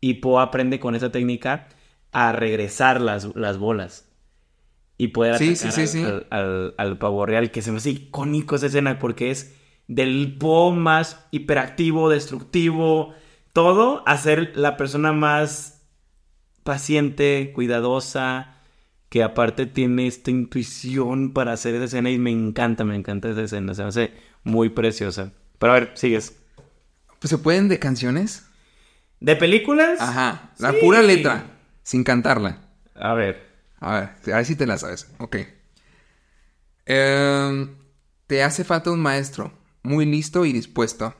Y 0.00 0.14
Po 0.14 0.40
aprende 0.40 0.80
con 0.80 0.94
esa 0.94 1.10
técnica 1.12 1.68
a 2.12 2.32
regresar 2.32 3.00
las, 3.00 3.34
las 3.36 3.58
bolas. 3.58 4.06
Y 4.98 5.08
poder 5.08 5.36
Sí, 5.38 5.50
atacar 5.54 5.72
sí, 5.72 5.86
sí, 5.86 6.02
al, 6.02 6.26
al- 6.30 6.40
al- 6.40 6.74
al 6.78 6.98
pavo 6.98 7.24
real, 7.26 7.50
que 7.50 7.62
se 7.62 7.70
me 7.72 7.78
hace 7.78 7.90
icónico 7.90 8.56
esa 8.56 8.66
escena 8.66 8.98
porque 8.98 9.30
es 9.30 9.56
del 9.88 10.36
Po 10.38 10.72
más 10.72 11.26
hiperactivo, 11.30 12.10
destructivo, 12.10 13.12
todo, 13.52 14.02
a 14.06 14.16
ser 14.18 14.52
la 14.56 14.76
persona 14.76 15.12
más 15.12 15.79
paciente, 16.64 17.52
cuidadosa, 17.54 18.56
que 19.08 19.22
aparte 19.22 19.66
tiene 19.66 20.06
esta 20.06 20.30
intuición 20.30 21.32
para 21.32 21.52
hacer 21.52 21.74
esa 21.74 21.84
escena 21.86 22.10
y 22.10 22.18
me 22.18 22.30
encanta, 22.30 22.84
me 22.84 22.94
encanta 22.96 23.28
esa 23.30 23.42
escena, 23.42 23.74
se 23.74 23.82
me 23.82 23.88
hace 23.88 24.12
muy 24.44 24.68
preciosa. 24.68 25.32
Pero 25.58 25.72
a 25.72 25.80
ver, 25.80 25.92
sigues. 25.94 26.36
Pues 27.18 27.30
se 27.30 27.38
pueden 27.38 27.68
de 27.68 27.78
canciones. 27.78 28.46
¿De 29.20 29.36
películas? 29.36 30.00
Ajá. 30.00 30.52
La 30.58 30.72
Sí. 30.72 30.78
pura 30.80 31.02
letra. 31.02 31.44
Sin 31.82 32.04
cantarla. 32.04 32.60
A 32.94 33.14
ver. 33.14 33.50
A 33.80 33.92
ver, 34.00 34.32
a 34.32 34.36
ver 34.36 34.44
si 34.46 34.54
te 34.56 34.66
la 34.66 34.78
sabes. 34.78 35.08
Ok. 35.18 35.36
Em, 36.86 37.74
te 38.26 38.42
hace 38.42 38.64
falta 38.64 38.90
un 38.90 39.00
maestro 39.00 39.52
muy 39.82 40.06
listo 40.06 40.44
y 40.44 40.52
dispuesto. 40.52 41.14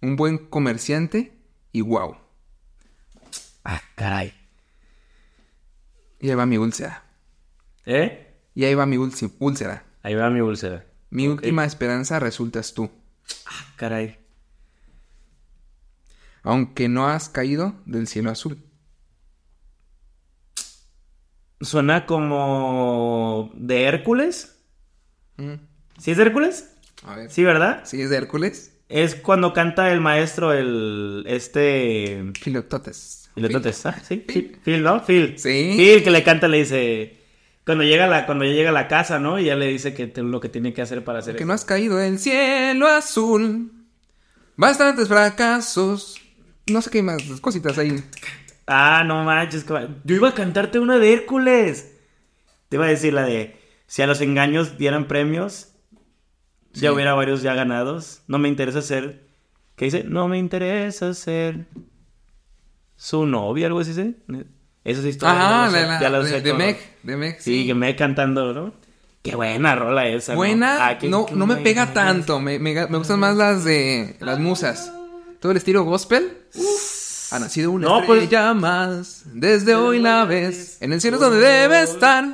Un 0.00 0.16
buen 0.16 0.38
comerciante 0.38 1.32
y 1.72 1.80
wow. 1.80 2.16
Ah, 3.64 3.80
caray. 3.94 4.32
Y 6.22 6.30
ahí 6.30 6.36
va 6.36 6.46
mi 6.46 6.56
úlcera. 6.56 7.02
¿Eh? 7.84 8.32
Y 8.54 8.64
ahí 8.64 8.76
va 8.76 8.86
mi 8.86 8.96
úlcera. 8.96 9.84
Ahí 10.04 10.14
va 10.14 10.30
mi 10.30 10.40
úlcera. 10.40 10.86
Mi 11.10 11.26
última 11.26 11.64
esperanza 11.64 12.20
resultas 12.20 12.74
tú. 12.74 12.88
Ah, 13.44 13.66
caray. 13.74 14.18
Aunque 16.44 16.88
no 16.88 17.08
has 17.08 17.28
caído 17.28 17.74
del 17.86 18.06
cielo 18.06 18.30
azul. 18.30 18.56
Suena 21.60 22.06
como 22.06 23.50
de 23.54 23.82
Hércules. 23.82 24.56
Mm, 25.38 25.54
¿Sí 25.98 26.12
es 26.12 26.16
de 26.18 26.22
Hércules? 26.22 26.72
A 27.04 27.16
ver. 27.16 27.30
Sí, 27.32 27.42
¿verdad? 27.42 27.82
¿Sí 27.84 28.00
es 28.00 28.10
de 28.10 28.16
Hércules? 28.16 28.78
Es 28.88 29.16
cuando 29.16 29.52
canta 29.52 29.90
el 29.90 30.00
maestro, 30.00 30.52
el. 30.52 31.24
Este. 31.26 32.32
Filototes. 32.40 33.21
Y 33.34 33.44
entonces, 33.46 33.84
ah, 33.86 33.98
sí, 34.06 34.16
Phil, 34.26 34.58
Phil, 34.62 34.82
¿no? 34.82 35.02
Phil. 35.04 35.34
Sí. 35.38 35.74
Phil 35.76 36.02
que 36.04 36.10
le 36.10 36.22
canta, 36.22 36.48
le 36.48 36.58
dice. 36.58 37.18
Cuando 37.64 37.84
llega 37.84 38.06
la, 38.08 38.26
cuando 38.26 38.44
ya 38.44 38.52
llega 38.52 38.70
a 38.70 38.72
la 38.72 38.88
casa, 38.88 39.18
¿no? 39.20 39.38
Y 39.38 39.44
ya 39.44 39.54
le 39.56 39.68
dice 39.68 39.94
que 39.94 40.06
te- 40.08 40.22
lo 40.22 40.40
que 40.40 40.48
tiene 40.48 40.72
que 40.74 40.82
hacer 40.82 41.04
para 41.04 41.20
hacer 41.20 41.36
Que 41.36 41.44
no 41.44 41.52
has 41.52 41.64
caído 41.64 41.96
del 41.96 42.18
cielo 42.18 42.88
azul. 42.88 43.70
Bastantes 44.56 45.08
fracasos. 45.08 46.20
No 46.70 46.82
sé 46.82 46.90
qué 46.90 47.02
más 47.02 47.22
cositas 47.40 47.78
ahí. 47.78 48.02
Ah, 48.66 49.04
no 49.06 49.24
manches. 49.24 49.64
Yo 50.04 50.14
iba 50.16 50.28
a 50.30 50.34
cantarte 50.34 50.78
una 50.78 50.98
de 50.98 51.12
Hércules. 51.12 51.92
Te 52.68 52.76
iba 52.76 52.86
a 52.86 52.88
decir 52.88 53.12
la 53.14 53.22
de. 53.24 53.56
Si 53.86 54.02
a 54.02 54.06
los 54.06 54.20
engaños 54.20 54.76
dieran 54.78 55.06
premios, 55.08 55.68
Sí. 56.72 56.80
ya 56.80 56.92
hubiera 56.92 57.14
varios 57.14 57.42
ya 57.42 57.54
ganados. 57.54 58.22
No 58.28 58.38
me 58.38 58.48
interesa 58.48 58.82
ser. 58.82 59.26
¿Qué 59.76 59.84
dice? 59.86 60.04
No 60.04 60.26
me 60.28 60.38
interesa 60.38 61.12
ser. 61.14 61.66
Su 63.04 63.26
novia, 63.26 63.66
algo 63.66 63.80
así 63.80 63.94
sí 63.94 64.14
ya 66.00 66.08
lo 66.08 66.24
sé, 66.24 66.30
de, 66.30 66.40
la, 66.40 66.40
de, 66.40 66.40
sé 66.40 66.40
de. 66.40 66.54
Meg. 66.54 66.78
De 67.02 67.16
Meg, 67.16 67.40
Sí, 67.40 67.66
que 67.66 67.74
me 67.74 67.96
cantando, 67.96 68.52
¿no? 68.54 68.72
Qué 69.22 69.34
buena 69.34 69.74
rola 69.74 70.06
esa. 70.06 70.32
¿no? 70.34 70.36
Buena, 70.36 70.86
Ah, 70.86 70.98
qué- 70.98 71.08
no, 71.08 71.26
qué 71.26 71.34
no 71.34 71.46
me 71.48 71.56
pega 71.56 71.82
es. 71.84 71.94
tanto. 71.94 72.38
Me, 72.38 72.60
me- 72.60 72.74
me 72.86 72.98
gustan 72.98 73.18
más 73.18 73.36
las 73.36 73.64
de 73.64 74.16
las 74.20 74.38
musas. 74.38 74.92
Todo 75.40 75.50
el 75.50 75.58
estilo 75.58 75.82
gospel. 75.82 76.36
Ha 77.32 77.40
nacido 77.40 77.72
una 77.72 77.88
No, 77.88 78.06
pues- 78.06 78.22
estrella 78.22 78.54
más. 78.54 79.22
Desde 79.34 79.74
hoy 79.74 79.98
la 79.98 80.24
ves. 80.24 80.78
En 80.80 80.92
el 80.92 81.00
cielo 81.00 81.16
es 81.16 81.22
donde 81.22 81.38
debe 81.40 81.82
estar. 81.82 82.24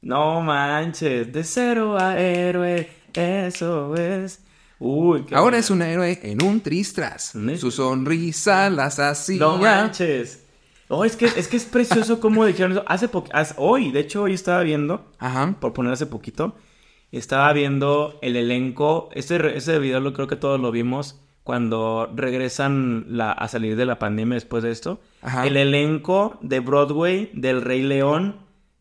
No 0.00 0.40
manches, 0.40 1.30
de 1.30 1.44
cero 1.44 1.98
a 1.98 2.18
héroe, 2.18 2.88
eso 3.12 3.94
es. 3.96 4.40
Uy, 4.78 5.22
qué 5.24 5.34
Ahora 5.34 5.42
buena. 5.44 5.58
es 5.58 5.70
un 5.70 5.82
héroe 5.82 6.18
en 6.22 6.42
un 6.42 6.60
tristras. 6.60 7.32
Su 7.58 7.70
sonrisa 7.70 8.68
las 8.70 8.98
hacía. 8.98 9.38
No 9.38 9.56
manches. 9.58 10.44
Oh, 10.88 11.04
es 11.04 11.16
que, 11.16 11.24
es 11.26 11.48
que 11.48 11.56
es 11.56 11.64
precioso 11.64 12.20
cómo 12.20 12.44
dijeron 12.44 12.72
eso. 12.72 12.84
Hace 12.86 13.08
poco, 13.08 13.30
hoy, 13.56 13.90
de 13.90 14.00
hecho, 14.00 14.22
hoy 14.24 14.34
estaba 14.34 14.62
viendo, 14.62 15.06
Ajá. 15.18 15.56
por 15.60 15.72
poner 15.72 15.92
hace 15.92 16.06
poquito, 16.06 16.54
estaba 17.10 17.52
viendo 17.52 18.18
el 18.22 18.36
elenco. 18.36 19.08
Este, 19.12 19.56
ese 19.56 19.78
video 19.78 20.00
lo 20.00 20.12
creo 20.12 20.26
que 20.28 20.36
todos 20.36 20.60
lo 20.60 20.70
vimos 20.70 21.20
cuando 21.42 22.12
regresan 22.14 23.06
la- 23.08 23.32
a 23.32 23.48
salir 23.48 23.76
de 23.76 23.86
la 23.86 23.98
pandemia 23.98 24.34
después 24.34 24.62
de 24.62 24.70
esto. 24.72 25.00
Ajá. 25.22 25.46
El 25.46 25.56
elenco 25.56 26.38
de 26.42 26.60
Broadway 26.60 27.30
del 27.34 27.62
Rey 27.62 27.82
León. 27.82 28.36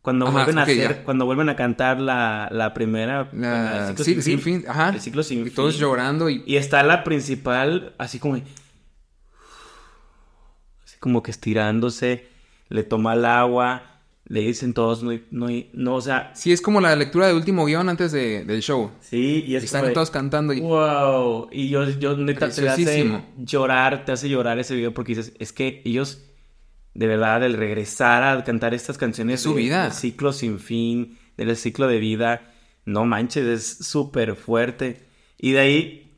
Cuando 0.06 0.28
Ajá, 0.28 0.34
vuelven 0.38 0.60
a 0.60 0.62
hacer, 0.64 0.78
ya. 0.78 1.04
cuando 1.04 1.26
vuelven 1.26 1.50
a 1.50 1.56
cantar 1.58 2.00
la, 2.00 2.48
la 2.52 2.74
primera 2.74 3.28
La- 3.34 3.90
el 3.90 3.98
ciclo 3.98 4.06
sí, 4.06 4.14
sin 4.14 4.22
sin 4.22 4.40
fin. 4.40 4.62
fin. 4.62 4.70
Ajá. 4.70 4.90
El 4.90 5.02
ciclo 5.02 5.24
sin 5.24 5.46
y 5.46 5.50
todos 5.50 5.78
llorando 5.78 6.30
y. 6.30 6.44
Y 6.46 6.56
está 6.58 6.82
la 6.84 7.04
principal, 7.04 7.94
así 7.98 8.20
como. 8.20 8.36
Así 10.84 10.98
como 11.00 11.24
que 11.24 11.32
estirándose, 11.32 12.28
le 12.70 12.84
toma 12.84 13.14
el 13.16 13.26
agua, 13.26 14.02
le 14.28 14.42
dicen 14.42 14.74
todos, 14.74 15.04
no, 15.04 15.12
no, 15.32 15.48
no, 15.74 15.96
o 15.96 16.02
sea, 16.02 16.32
Sí, 16.36 16.52
es 16.52 16.62
como 16.62 16.82
la 16.82 16.96
lectura 16.96 17.28
de 17.28 17.34
último 17.34 17.66
guion 17.66 17.90
antes 17.90 18.12
de- 18.12 18.44
del 18.46 18.62
show. 18.62 18.92
sí, 19.02 19.44
y 19.48 19.56
es 19.56 19.64
Están 19.64 19.82
como 19.82 19.88
de, 19.90 19.94
todos 19.96 20.12
cantando 20.12 20.54
y. 20.54 20.62
Wow, 20.62 21.50
y 21.52 21.70
yo, 21.70 21.90
yo 21.90 22.16
neta, 22.18 22.50
te 22.50 22.70
hace 22.70 23.22
llorar, 23.38 24.06
te 24.06 24.12
hace 24.12 24.30
llorar 24.30 24.60
ese 24.60 24.76
video 24.76 24.94
porque 24.94 25.16
dices, 25.16 25.34
es 25.40 25.52
que 25.52 25.82
ellos, 25.86 26.22
de 26.96 27.08
verdad, 27.08 27.44
el 27.44 27.54
regresar 27.56 28.24
a 28.24 28.44
cantar 28.44 28.74
estas 28.74 28.98
canciones 28.98 29.36
Es 29.36 29.42
su 29.42 29.54
de- 29.54 29.62
vida. 29.62 29.84
del 29.84 29.92
ciclo 29.92 30.34
sin 30.34 30.60
fin, 30.60 31.18
del 31.38 31.56
ciclo 31.56 31.88
de 31.88 32.00
vida, 32.00 32.52
no 32.86 33.06
manches, 33.06 33.46
es 33.46 33.86
súper 33.88 34.36
fuerte. 34.36 35.04
Y 35.38 35.52
de 35.52 35.60
ahí, 35.60 36.12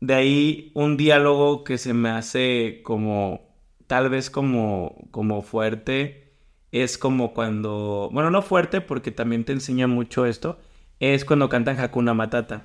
de 0.00 0.14
ahí 0.14 0.70
un 0.74 0.96
diálogo 0.96 1.64
que 1.64 1.78
se 1.78 1.94
me 1.94 2.10
hace 2.10 2.80
como, 2.82 3.40
tal 3.86 4.10
vez 4.10 4.28
como, 4.30 4.96
como 5.10 5.42
fuerte, 5.42 6.32
es 6.72 6.98
como 6.98 7.32
cuando, 7.34 8.08
bueno, 8.12 8.30
no 8.30 8.42
fuerte 8.42 8.80
porque 8.80 9.10
también 9.10 9.44
te 9.44 9.52
enseña 9.52 9.86
mucho 9.86 10.26
esto, 10.26 10.58
es 11.00 11.24
cuando 11.24 11.48
cantan 11.48 11.78
Hakuna 11.78 12.14
Matata. 12.14 12.64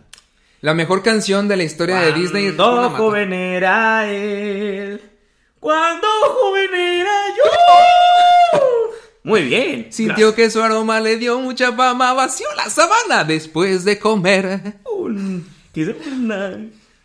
La 0.61 0.73
mejor 0.73 1.03
canción 1.03 1.47
de 1.47 1.57
la 1.57 1.63
historia 1.63 1.99
de 1.99 2.13
Disney. 2.13 2.47
Matata. 2.51 2.89
joven 2.97 3.33
era 3.33 4.11
él, 4.11 4.99
cuando 5.59 6.07
joven 6.21 6.73
era 6.73 7.11
yo. 7.35 8.59
Muy 9.23 9.43
bien. 9.43 9.87
Sintió 9.91 10.33
que 10.33 10.49
su 10.49 10.61
aroma 10.61 10.99
le 11.01 11.17
dio 11.17 11.39
mucha 11.39 11.73
fama, 11.73 12.13
vació 12.13 12.47
la 12.55 12.69
sabana 12.69 13.23
después 13.25 13.83
de 13.83 13.99
comer. 13.99 14.75
Un, 14.85 15.45
una, 16.11 16.57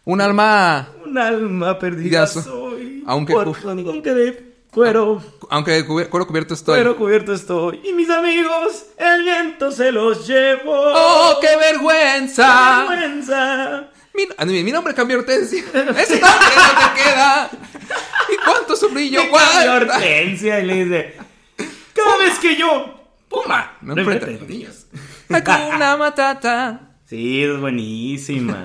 Un 0.05 0.21
alma, 0.21 0.89
un 1.05 1.19
alma 1.19 1.79
perdida 1.79 2.27
soy. 2.27 3.03
aunque- 3.07 3.33
por- 3.35 3.57
aunque 3.67 4.15
de 4.15 4.53
cuero, 4.71 5.21
aunque 5.51 5.73
de 5.73 5.85
cuero 5.85 6.27
cubierto 6.27 6.55
estoy. 6.55 6.77
cuero 6.77 6.97
cubierto 6.97 7.33
estoy. 7.35 7.81
Y 7.85 7.93
mis 7.93 8.09
amigos, 8.09 8.87
el 8.99 9.23
viento 9.25 9.71
se 9.73 9.91
los 9.93 10.27
llevó. 10.27 10.93
¡Oh, 10.95 11.39
qué 11.41 11.49
¡Qué 11.49 11.57
vergüenza! 11.57 12.87
Mi, 14.15 14.25
ah, 14.37 14.45
mi- 14.45 14.73
nombre 14.73 14.95
cambió 14.95 15.19
Hortensia. 15.19 15.63
Ese 15.75 16.21
nombre 16.21 16.49
no 16.57 16.95
te 16.95 17.03
queda. 17.03 17.51
¿Y 18.33 18.45
cuánto 18.45 18.77
sufrí 18.77 19.11
yo? 19.11 19.25
Me 19.25 19.31
¿Cuánta? 19.31 19.75
Hortensia 19.77 20.61
y 20.61 20.67
le 20.67 20.85
dice: 20.85 21.15
Cada 21.95 22.19
vez 22.19 22.39
que 22.39 22.57
yo. 22.57 22.99
¡Puma! 23.29 23.79
No 23.81 23.95
No 23.95 24.03
enfrenta 24.03 24.27
enfrenta 24.27 24.45
a 24.45 24.47
los 24.47 24.49
niños. 24.49 24.87
Hakuna 25.31 25.97
Matata. 25.97 26.81
Sí, 27.07 27.43
es 27.43 27.59
buenísima. 27.59 28.65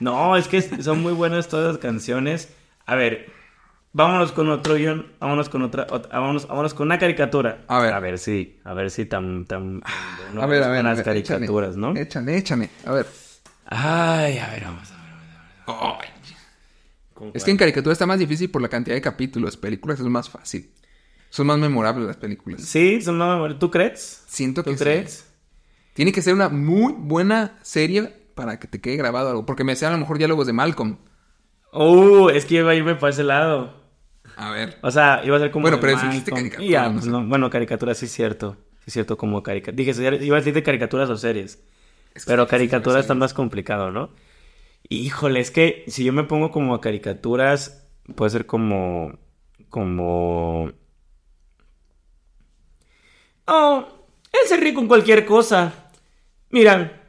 No, 0.00 0.36
es 0.36 0.48
que 0.48 0.62
son 0.62 1.02
muy 1.02 1.12
buenas 1.12 1.48
todas 1.48 1.66
las 1.74 1.78
canciones. 1.78 2.48
A 2.86 2.94
ver, 2.94 3.30
vámonos 3.92 4.32
con 4.32 4.48
otro 4.50 4.74
guion. 4.76 5.12
Vámonos 5.20 5.50
con 5.50 5.60
otra. 5.62 5.86
ot- 5.88 6.08
vámonos, 6.10 6.48
vámonos 6.48 6.72
con 6.72 6.86
una 6.86 6.98
caricatura. 6.98 7.58
A 7.68 7.80
ver. 7.80 7.92
A 7.92 8.00
ver 8.00 8.18
si. 8.18 8.58
A 8.64 8.72
ver 8.72 8.90
si 8.90 9.04
tan. 9.04 9.44
tan 9.44 9.82
bueno 10.28 10.42
A 10.42 10.46
ver, 10.46 10.62
a 10.62 10.68
ver. 10.68 10.84
las 10.84 11.02
caricaturas, 11.02 11.72
échale, 11.72 11.76
¿no? 11.94 12.00
Échale, 12.00 12.36
échale. 12.38 12.70
A 12.86 12.92
ver. 12.92 13.06
Ay, 13.66 14.38
a 14.38 14.48
ver, 14.50 14.64
vamos 14.64 14.90
a 14.92 14.94
ver. 14.94 15.14
Ay. 15.66 16.08
¿Con 17.14 17.28
Es 17.28 17.32
cuál? 17.32 17.44
que 17.44 17.50
en 17.50 17.56
caricatura 17.56 17.92
está 17.92 18.06
más 18.06 18.18
difícil 18.18 18.50
por 18.50 18.62
la 18.62 18.68
cantidad 18.68 18.94
de 18.94 19.00
capítulos. 19.02 19.56
Películas 19.56 19.98
es 20.00 20.06
más 20.06 20.28
fácil. 20.28 20.70
Son 21.30 21.46
más 21.46 21.58
memorables 21.58 22.06
las 22.06 22.16
películas. 22.16 22.62
Sí, 22.62 23.00
son 23.00 23.18
más- 23.18 23.58
¿Tú 23.58 23.70
crees? 23.70 24.22
Siento 24.26 24.62
¿Tú 24.62 24.70
que 24.70 24.78
sí. 24.78 24.84
crees? 24.84 25.26
Tiene 25.94 26.12
que 26.12 26.22
ser 26.22 26.34
una 26.34 26.48
muy 26.48 26.92
buena 26.96 27.58
serie 27.62 28.12
para 28.34 28.58
que 28.60 28.68
te 28.68 28.80
quede 28.80 28.96
grabado 28.96 29.30
algo. 29.30 29.46
Porque 29.46 29.64
me 29.64 29.74
sean 29.76 29.92
a 29.92 29.96
lo 29.96 30.00
mejor 30.00 30.18
diálogos 30.18 30.46
de 30.46 30.52
Malcolm. 30.52 30.98
Uh, 31.72 32.28
es 32.30 32.44
que 32.44 32.56
iba 32.56 32.70
a 32.70 32.74
irme 32.74 32.94
para 32.94 33.10
ese 33.10 33.24
lado. 33.24 33.74
A 34.36 34.50
ver. 34.50 34.78
O 34.82 34.90
sea, 34.90 35.22
iba 35.24 35.36
a 35.36 35.40
ser 35.40 35.50
como. 35.50 35.62
Bueno, 35.62 35.80
pero 35.80 35.96
eso 35.96 36.06
dijiste 36.06 36.30
Malcolm. 36.30 36.50
caricatura, 36.50 36.66
Y 36.66 36.70
ya, 36.70 36.86
no 36.86 36.92
pues, 36.92 37.04
sé. 37.06 37.10
no, 37.10 37.26
bueno, 37.26 37.50
caricatura 37.50 37.94
sí 37.94 38.06
es 38.06 38.12
cierto. 38.12 38.56
Sí 38.80 38.84
es 38.88 38.92
cierto 38.92 39.16
como 39.16 39.42
caricatura. 39.42 39.76
Dije, 39.76 40.24
iba 40.24 40.36
a 40.36 40.40
decir 40.40 40.54
de 40.54 40.62
caricaturas 40.62 41.08
o 41.10 41.16
series. 41.16 41.62
Es 42.16 42.24
que 42.24 42.30
Pero 42.30 42.46
caricaturas 42.48 43.02
está 43.02 43.14
más 43.14 43.34
complicado, 43.34 43.90
¿no? 43.90 44.08
Híjole, 44.88 45.40
es 45.40 45.50
que 45.50 45.84
si 45.86 46.02
yo 46.02 46.12
me 46.14 46.24
pongo 46.24 46.50
como 46.50 46.74
a 46.74 46.80
caricaturas, 46.80 47.86
puede 48.14 48.30
ser 48.30 48.46
como. 48.46 49.18
como. 49.68 50.72
Oh, 53.46 53.86
él 54.32 54.48
se 54.48 54.56
ríe 54.56 54.72
con 54.72 54.88
cualquier 54.88 55.26
cosa. 55.26 55.90
Mira, 56.50 57.02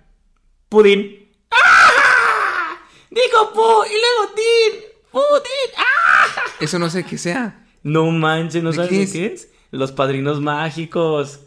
Pudín. 0.68 1.30
¡Ah! 1.52 2.78
Dijo 3.10 3.54
Pu 3.54 3.62
y 3.86 3.96
luego 3.96 4.34
Din. 4.36 4.82
Pudín. 5.10 5.72
¡Ah! 5.78 6.42
Eso 6.60 6.80
no 6.80 6.90
sé 6.90 7.06
qué 7.06 7.18
sea. 7.18 7.66
No 7.82 8.06
manches, 8.12 8.62
¿no 8.62 8.72
¿De 8.72 8.76
sabes 8.76 8.90
qué 8.90 8.98
de 8.98 9.04
es? 9.04 9.12
qué 9.14 9.26
es? 9.28 9.52
Los 9.72 9.94
padrinos 9.94 10.42
mágicos. 10.42 11.40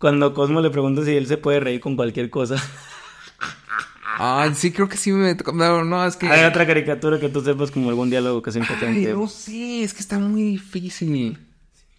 Cuando 0.00 0.32
Cosmo 0.32 0.62
le 0.62 0.70
pregunta 0.70 1.04
si 1.04 1.14
él 1.14 1.26
se 1.26 1.36
puede 1.36 1.60
reír 1.60 1.78
con 1.78 1.94
cualquier 1.94 2.30
cosa. 2.30 2.56
Ay, 4.18 4.54
sí, 4.54 4.72
creo 4.72 4.88
que 4.88 4.96
sí 4.96 5.12
me 5.12 5.34
tocó. 5.34 5.52
No, 5.52 5.84
no, 5.84 6.04
es 6.06 6.16
que. 6.16 6.26
Hay 6.26 6.44
otra 6.44 6.66
caricatura 6.66 7.20
que 7.20 7.28
tú 7.28 7.42
sepas 7.42 7.70
como 7.70 7.90
algún 7.90 8.08
diálogo 8.08 8.40
que 8.40 8.50
sea 8.50 8.62
Ay, 8.62 8.68
impotente. 8.70 9.12
no 9.12 9.28
sé, 9.28 9.82
es 9.82 9.92
que 9.92 10.00
está 10.00 10.18
muy 10.18 10.42
difícil. 10.42 11.38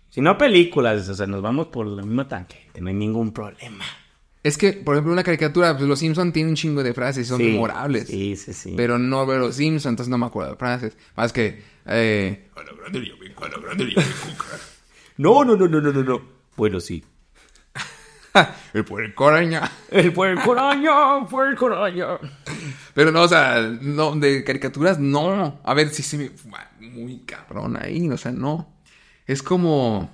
Si 0.09 0.19
no 0.19 0.35
películas, 0.35 1.07
o 1.09 1.13
sea, 1.13 1.27
nos 1.27 1.43
vamos 1.43 1.67
por 1.67 1.85
el 1.87 1.95
mismo 2.03 2.25
tanque, 2.25 2.69
no 2.79 2.89
hay 2.89 2.95
ningún 2.95 3.31
problema. 3.31 3.85
Es 4.43 4.57
que, 4.57 4.73
por 4.73 4.95
ejemplo, 4.95 5.13
una 5.13 5.23
caricatura, 5.23 5.77
pues 5.77 5.87
los 5.87 5.99
Simpsons 5.99 6.33
tienen 6.33 6.49
un 6.49 6.55
chingo 6.55 6.81
de 6.81 6.95
frases 6.95 7.27
y 7.27 7.29
son 7.29 7.37
Sí, 7.37 7.43
memorables. 7.51 8.07
Sí, 8.07 8.35
sí, 8.35 8.51
sí. 8.53 8.73
Pero 8.75 8.97
no 8.97 9.27
veo 9.27 9.37
los 9.37 9.55
Simpsons, 9.55 9.85
entonces 9.91 10.09
no 10.09 10.17
me 10.17 10.25
acuerdo 10.25 10.51
de 10.53 10.57
frases. 10.57 10.97
Más 11.15 11.31
que, 11.31 11.61
eh, 11.85 12.49
A 12.55 12.63
la 12.63 12.73
grande 12.73 13.05
yo 13.07 13.13
vengo, 13.19 13.45
a 13.45 13.49
la 13.49 13.57
grande 13.59 13.85
yo 13.91 13.95
vengo. 13.95 14.43
No, 15.17 15.45
no, 15.45 15.55
no, 15.55 15.67
no, 15.67 15.79
no, 15.79 15.91
no, 15.91 16.03
no. 16.03 16.21
Bueno, 16.57 16.79
sí. 16.79 17.03
el 18.73 18.85
puerco 18.85 19.27
araña. 19.27 19.69
El 19.89 20.13
puerco 20.13 20.53
araña, 20.53 21.25
puerco 21.27 21.67
araña. 21.67 22.17
Pero 22.93 23.11
no, 23.11 23.23
o 23.23 23.27
sea, 23.27 23.61
no, 23.81 24.15
de 24.15 24.43
caricaturas, 24.43 24.99
no. 24.99 25.59
A 25.63 25.73
ver, 25.73 25.89
sí 25.89 26.03
se 26.03 26.17
me... 26.17 26.31
Muy 26.79 27.19
cabrón 27.19 27.77
ahí, 27.81 28.09
o 28.09 28.17
sea, 28.17 28.31
no. 28.31 28.73
Es 29.25 29.43
como... 29.43 30.09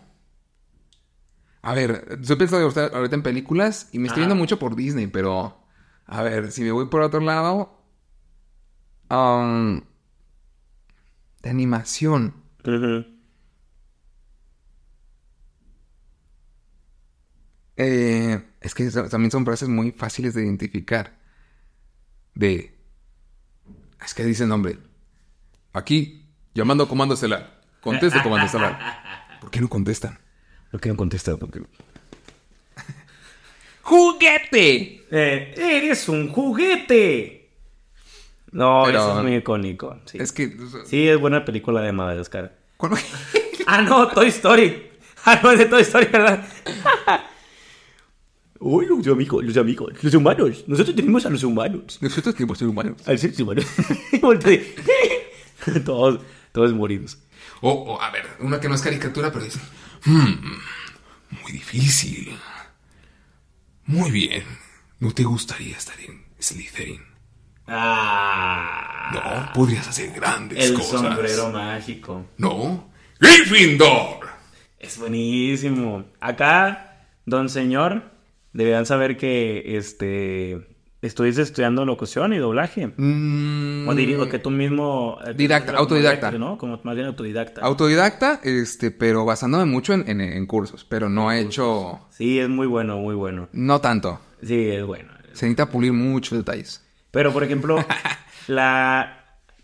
A 1.61 1.74
ver, 1.74 2.18
estoy 2.22 2.38
pensando 2.38 2.65
ahorita 2.65 2.97
ahorita 2.97 3.15
en 3.15 3.24
películas 3.24 3.89
y 3.91 3.99
me 3.99 4.07
estoy 4.07 4.24
Ajá. 4.24 4.30
yendo 4.30 4.39
mucho 4.39 4.59
por 4.59 4.76
Disney, 4.76 5.07
pero... 5.07 5.63
A 6.05 6.22
ver, 6.24 6.51
si 6.51 6.61
me 6.61 6.72
voy 6.72 6.86
por 6.88 7.01
otro 7.01 7.20
lado... 7.20 7.82
um, 9.09 9.82
de 11.41 11.49
animación. 11.49 12.34
Eh, 17.78 18.41
es 18.59 18.73
que 18.73 18.89
también 18.89 19.32
son 19.32 19.45
frases 19.45 19.69
muy 19.69 19.91
fáciles 19.91 20.34
de 20.34 20.43
identificar. 20.43 21.13
De... 22.34 22.75
Es 24.03 24.13
que 24.13 24.23
dice 24.25 24.45
nombre. 24.45 24.78
Aquí, 25.73 26.25
llamando 26.53 26.84
a 26.86 26.89
Comando 26.89 27.13
Estelar. 27.13 27.61
Conteste, 27.82 28.21
Comando 28.23 28.45
Estelar. 28.47 29.39
¿Por 29.39 29.51
qué 29.51 29.61
no 29.61 29.69
contestan? 29.69 30.17
¿Por 30.71 30.82
qué 30.82 30.89
no 30.89 30.97
contesta? 30.97 31.38
¿Por 31.38 31.51
qué 31.51 31.59
no? 31.61 31.67
¡Juguete! 33.84 35.05
Eh, 35.11 35.53
eres 35.55 36.09
un 36.09 36.30
juguete. 36.30 37.49
No, 38.51 38.84
Pero- 38.86 38.99
eso 38.99 39.17
es 39.19 39.23
muy 39.23 39.36
icónico. 39.36 39.99
Sí. 40.05 40.17
Es 40.19 40.32
que... 40.32 40.57
Sí, 40.86 41.07
es 41.07 41.19
buena 41.19 41.45
película 41.45 41.82
de 41.82 41.91
Madagascar. 41.91 42.57
¿Cuándo- 42.78 42.97
Ah, 43.69 43.82
no, 43.82 44.07
Toy 44.07 44.28
Story. 44.30 44.84
Ah, 45.25 45.41
no, 45.43 45.51
es 45.51 45.59
de 45.59 45.65
Toy 45.65 45.82
Story, 45.82 46.05
¿verdad? 46.05 46.45
Uy, 48.60 48.86
los 48.88 49.05
amigos, 49.08 49.43
los 49.45 49.58
amigos, 49.58 49.93
los 50.01 50.14
humanos. 50.14 50.64
Nosotros 50.68 50.95
tenemos 50.95 51.26
a 51.26 51.30
los 51.30 51.43
humanos. 51.43 51.97
Nosotros 52.01 52.34
tenemos 52.36 52.58
ser 52.58 52.68
humanos. 52.68 52.97
Al 53.08 53.20
ser 53.20 53.34
humano. 53.41 53.62
Todos, 55.86 56.22
todos 56.51 56.74
moridos. 56.74 57.18
O, 57.62 57.72
o, 57.72 58.01
a 58.01 58.10
ver, 58.12 58.26
una 58.39 58.60
que 58.60 58.68
no 58.70 58.76
es 58.76 58.82
caricatura, 58.82 59.32
pero 59.32 59.45
dice... 59.45 59.60
"Hmm, 60.05 60.58
muy 61.41 61.51
difícil. 61.51 62.36
Muy 63.86 64.12
bien. 64.12 64.43
¿No 64.99 65.12
te 65.12 65.24
gustaría 65.24 65.76
estar 65.78 65.99
en 66.01 66.24
Slytherin? 66.39 67.01
Ah. 67.68 69.12
No, 69.14 69.53
podrías 69.53 69.88
hacer 69.88 70.12
grandes 70.14 70.66
El 70.70 70.74
cosas. 70.76 71.01
sombrero 71.01 71.51
mágico. 71.51 72.26
No. 72.38 72.89
¡Gryffindor! 73.20 74.28
Es 74.80 74.97
buenísimo. 74.97 76.05
Acá, 76.20 77.08
don 77.26 77.49
señor, 77.49 78.03
deberían 78.54 78.86
saber 78.86 79.18
que 79.18 79.78
este 79.78 80.68
estuviste 81.02 81.41
estudiando 81.43 81.86
locución 81.86 82.34
y 82.34 82.38
doblaje. 82.38 82.88
Mm, 82.98 83.88
O, 83.88 83.91
o 84.24 84.30
que 84.30 84.39
tú 84.39 84.50
mismo... 84.50 85.20
eh, 85.26 85.34
Didacta, 85.36 85.74
autodidacta. 85.78 86.32
¿no? 86.32 86.58
Como 86.58 86.80
más 86.84 86.95
bien 86.95 87.08
autodidacta. 87.08 87.62
Autodidacta, 87.62 88.41
este, 88.43 88.91
pero 88.91 89.24
basándome 89.24 89.66
mucho 89.66 89.93
en, 89.93 90.10
en- 90.10 90.22
en 90.22 90.45
cursos, 90.48 90.84
pero 90.86 91.08
no 91.08 91.32
he 91.32 91.39
hecho... 91.41 92.00
sí, 92.10 92.39
es 92.39 92.50
muy 92.50 92.68
bueno, 92.68 92.98
muy 92.98 93.16
bueno. 93.16 93.48
No 93.54 93.80
tanto. 93.80 94.20
Sí, 94.43 94.70
es 94.70 94.84
bueno. 94.86 95.10
Se 95.34 95.45
necesita 95.45 95.70
pulir 95.70 95.93
muchos 95.93 96.38
detalles. 96.39 96.84
Pero, 97.12 97.32
por 97.32 97.43
ejemplo, 97.43 97.78
la... 98.48 99.14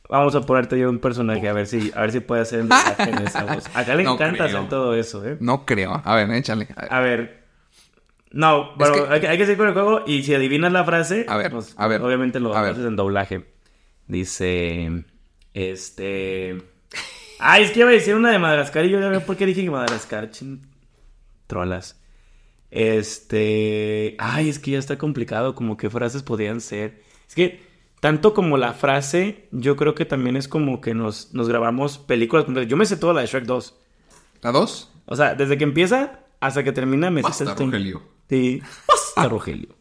Vamos 0.09 0.35
a 0.35 0.41
ponerte 0.41 0.77
yo 0.77 0.89
un 0.89 0.99
personaje 0.99 1.47
a 1.49 1.53
ver 1.53 1.65
si, 1.65 1.91
a 1.95 2.01
ver 2.01 2.11
si 2.11 2.19
puede 2.19 2.43
hacer 2.43 2.59
en 2.59 3.17
esa 3.25 3.45
voz. 3.45 3.65
Acá 3.73 3.95
le 3.95 4.03
No 4.03 4.13
encanta 4.13 4.45
creo. 4.45 4.57
hacer 4.59 4.69
todo 4.69 4.93
eso, 4.93 5.25
¿eh? 5.27 5.37
No 5.39 5.65
creo. 5.65 5.99
A 6.05 6.15
ver, 6.15 6.29
échale. 6.31 6.67
A 6.75 6.81
ver. 6.81 6.93
A 6.93 6.99
ver. 6.99 7.42
No, 8.33 8.73
pero 8.77 8.93
que- 9.07 9.13
hay, 9.13 9.21
que, 9.21 9.27
hay 9.29 9.37
que 9.37 9.45
seguir 9.45 9.57
con 9.59 9.67
el 9.67 9.73
juego 9.73 10.03
y 10.05 10.23
si 10.23 10.33
adivinas 10.33 10.71
la 10.71 10.83
frase, 10.83 11.25
A 11.29 11.37
ver, 11.37 11.51
pues, 11.51 11.73
a 11.77 11.87
ver, 11.87 12.01
obviamente 12.01 12.39
lo 12.39 12.49
ver. 12.49 12.71
haces 12.71 12.85
en 12.85 12.95
doblaje. 12.95 13.45
Dice, 14.07 15.05
este... 15.53 16.61
Ay, 17.39 17.63
es 17.63 17.71
que 17.71 17.79
iba 17.81 17.89
a 17.89 17.93
decir 17.93 18.15
una 18.15 18.31
de 18.31 18.39
Madagascar 18.39 18.85
y 18.85 18.89
yo 18.89 18.99
ya 18.99 19.09
veo 19.09 19.21
por 19.21 19.37
qué 19.37 19.45
dije 19.45 19.63
que 19.63 19.69
Madagascar, 19.69 20.31
chin... 20.31 20.61
Trolas. 21.47 22.01
Este... 22.71 24.15
Ay, 24.17 24.49
es 24.49 24.59
que 24.59 24.71
ya 24.71 24.79
está 24.79 24.97
complicado 24.97 25.53
como 25.55 25.77
qué 25.77 25.89
frases 25.89 26.23
podrían 26.23 26.59
ser. 26.59 27.01
Es 27.27 27.35
que 27.35 27.61
tanto 27.99 28.33
como 28.33 28.57
la 28.57 28.73
frase, 28.73 29.47
yo 29.51 29.75
creo 29.75 29.93
que 29.95 30.05
también 30.05 30.35
es 30.35 30.47
como 30.47 30.81
que 30.81 30.93
nos, 30.93 31.33
nos 31.33 31.47
grabamos 31.47 31.99
películas. 31.99 32.45
Yo 32.67 32.77
me 32.77 32.85
sé 32.85 32.97
toda 32.97 33.13
la 33.13 33.21
de 33.21 33.27
Shrek 33.27 33.45
2. 33.45 33.79
¿La 34.41 34.51
dos? 34.51 34.91
O 35.05 35.15
sea, 35.15 35.35
desde 35.35 35.57
que 35.57 35.63
empieza 35.63 36.19
hasta 36.39 36.63
que 36.63 36.71
termina 36.73 37.09
me 37.11 37.21
sé 37.21 37.45
Basta, 37.45 37.55
Rogelio. 37.55 38.01
Sí. 38.29 38.61
Basta, 38.87 39.27
Rogelio. 39.29 39.75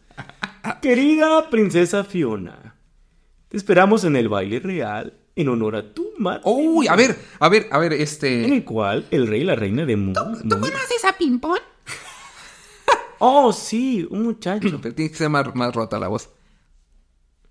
Querida 0.81 1.49
princesa 1.51 2.05
Fiona, 2.05 2.77
te 3.49 3.57
esperamos 3.57 4.05
en 4.05 4.15
el 4.17 4.29
baile 4.29 4.61
real 4.61 5.15
en 5.35 5.49
honor 5.49 5.77
a 5.77 5.93
tu 5.95 6.13
madre. 6.19 6.41
Uy, 6.45 6.87
a 6.89 6.95
ver, 6.97 7.19
a 7.41 7.49
ver, 7.49 7.69
a 7.73 7.79
ver, 7.79 7.95
En 7.95 8.01
este... 8.03 8.45
el 8.45 8.65
cual 8.65 9.07
el 9.11 9.27
rey 9.27 9.41
y 9.41 9.45
la 9.45 9.55
reina 9.57 9.85
de 9.87 9.97
Mu... 9.97 10.13
Mu- 10.13 10.49
¿Conoces 10.61 11.05
a 11.05 11.13
Pimpón? 11.17 11.59
Oh, 13.25 13.53
sí, 13.53 14.05
un 14.11 14.25
muchacho. 14.25 14.81
Pero 14.83 14.95
tiene 14.97 15.11
que 15.11 15.17
ser 15.17 15.29
más, 15.29 15.55
más 15.55 15.73
rota 15.75 15.97
la 16.01 16.09
voz. 16.09 16.29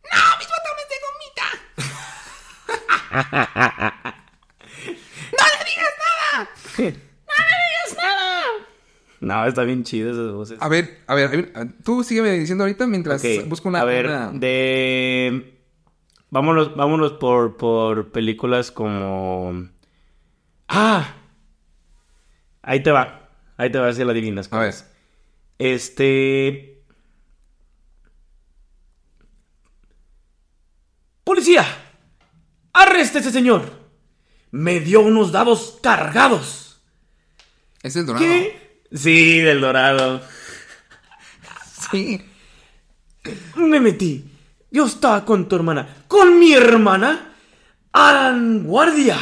¡No, 0.03 0.19
mis 0.37 0.47
botones 0.49 0.87
de 0.89 0.95
gomita! 1.05 1.47
¡No 5.31 5.45
le 5.47 5.63
digas 5.69 5.93
nada! 6.03 6.49
¡No 6.77 6.83
le 6.83 7.55
digas 7.63 7.91
nada! 7.97 8.43
No, 9.21 9.45
está 9.45 9.63
bien 9.63 9.83
chido 9.83 10.11
esas 10.11 10.33
voces. 10.33 10.57
A 10.61 10.67
ver, 10.67 10.99
a 11.07 11.13
ver, 11.15 11.25
a 11.55 11.59
ver, 11.59 11.73
tú 11.83 12.03
sígueme 12.03 12.31
diciendo 12.31 12.63
ahorita 12.63 12.87
mientras 12.87 13.23
busco 13.47 13.69
una... 13.69 13.81
A 13.81 13.85
ver, 13.85 14.07
una- 14.07 14.31
de... 14.31 15.59
Vámonos, 16.31 16.75
vámonos 16.75 17.13
por, 17.13 17.55
por 17.55 18.11
películas 18.11 18.71
como... 18.71 19.69
¡Ah! 20.67 21.15
Ahí 22.63 22.81
te 22.81 22.91
va. 22.91 23.29
Ahí 23.57 23.71
te 23.71 23.77
va 23.77 23.93
si 23.93 24.03
la 24.03 24.11
adivinas. 24.11 24.51
A 24.51 24.59
ver. 24.59 24.73
Este... 25.59 26.83
¡Policía! 31.23 31.63
¡Arreste 32.73 33.19
a 33.19 33.21
ese 33.21 33.31
señor! 33.31 33.79
Me 34.51 34.79
dio 34.79 35.01
unos 35.01 35.31
dados 35.31 35.79
cargados. 35.81 36.81
Es 37.83 37.95
el 37.95 38.05
dorado. 38.05 38.25
¿Qué? 38.25 38.60
Sí, 38.93 39.39
del 39.39 39.61
dorado. 39.61 40.21
Sí. 41.91 42.21
Me 43.55 43.79
metí. 43.79 44.25
Yo 44.71 44.85
estaba 44.85 45.25
con 45.25 45.47
tu 45.47 45.55
hermana. 45.55 45.87
¿Con 46.07 46.39
mi 46.39 46.53
hermana? 46.53 47.33
¡Alan 47.93 48.63
Guardia! 48.63 49.17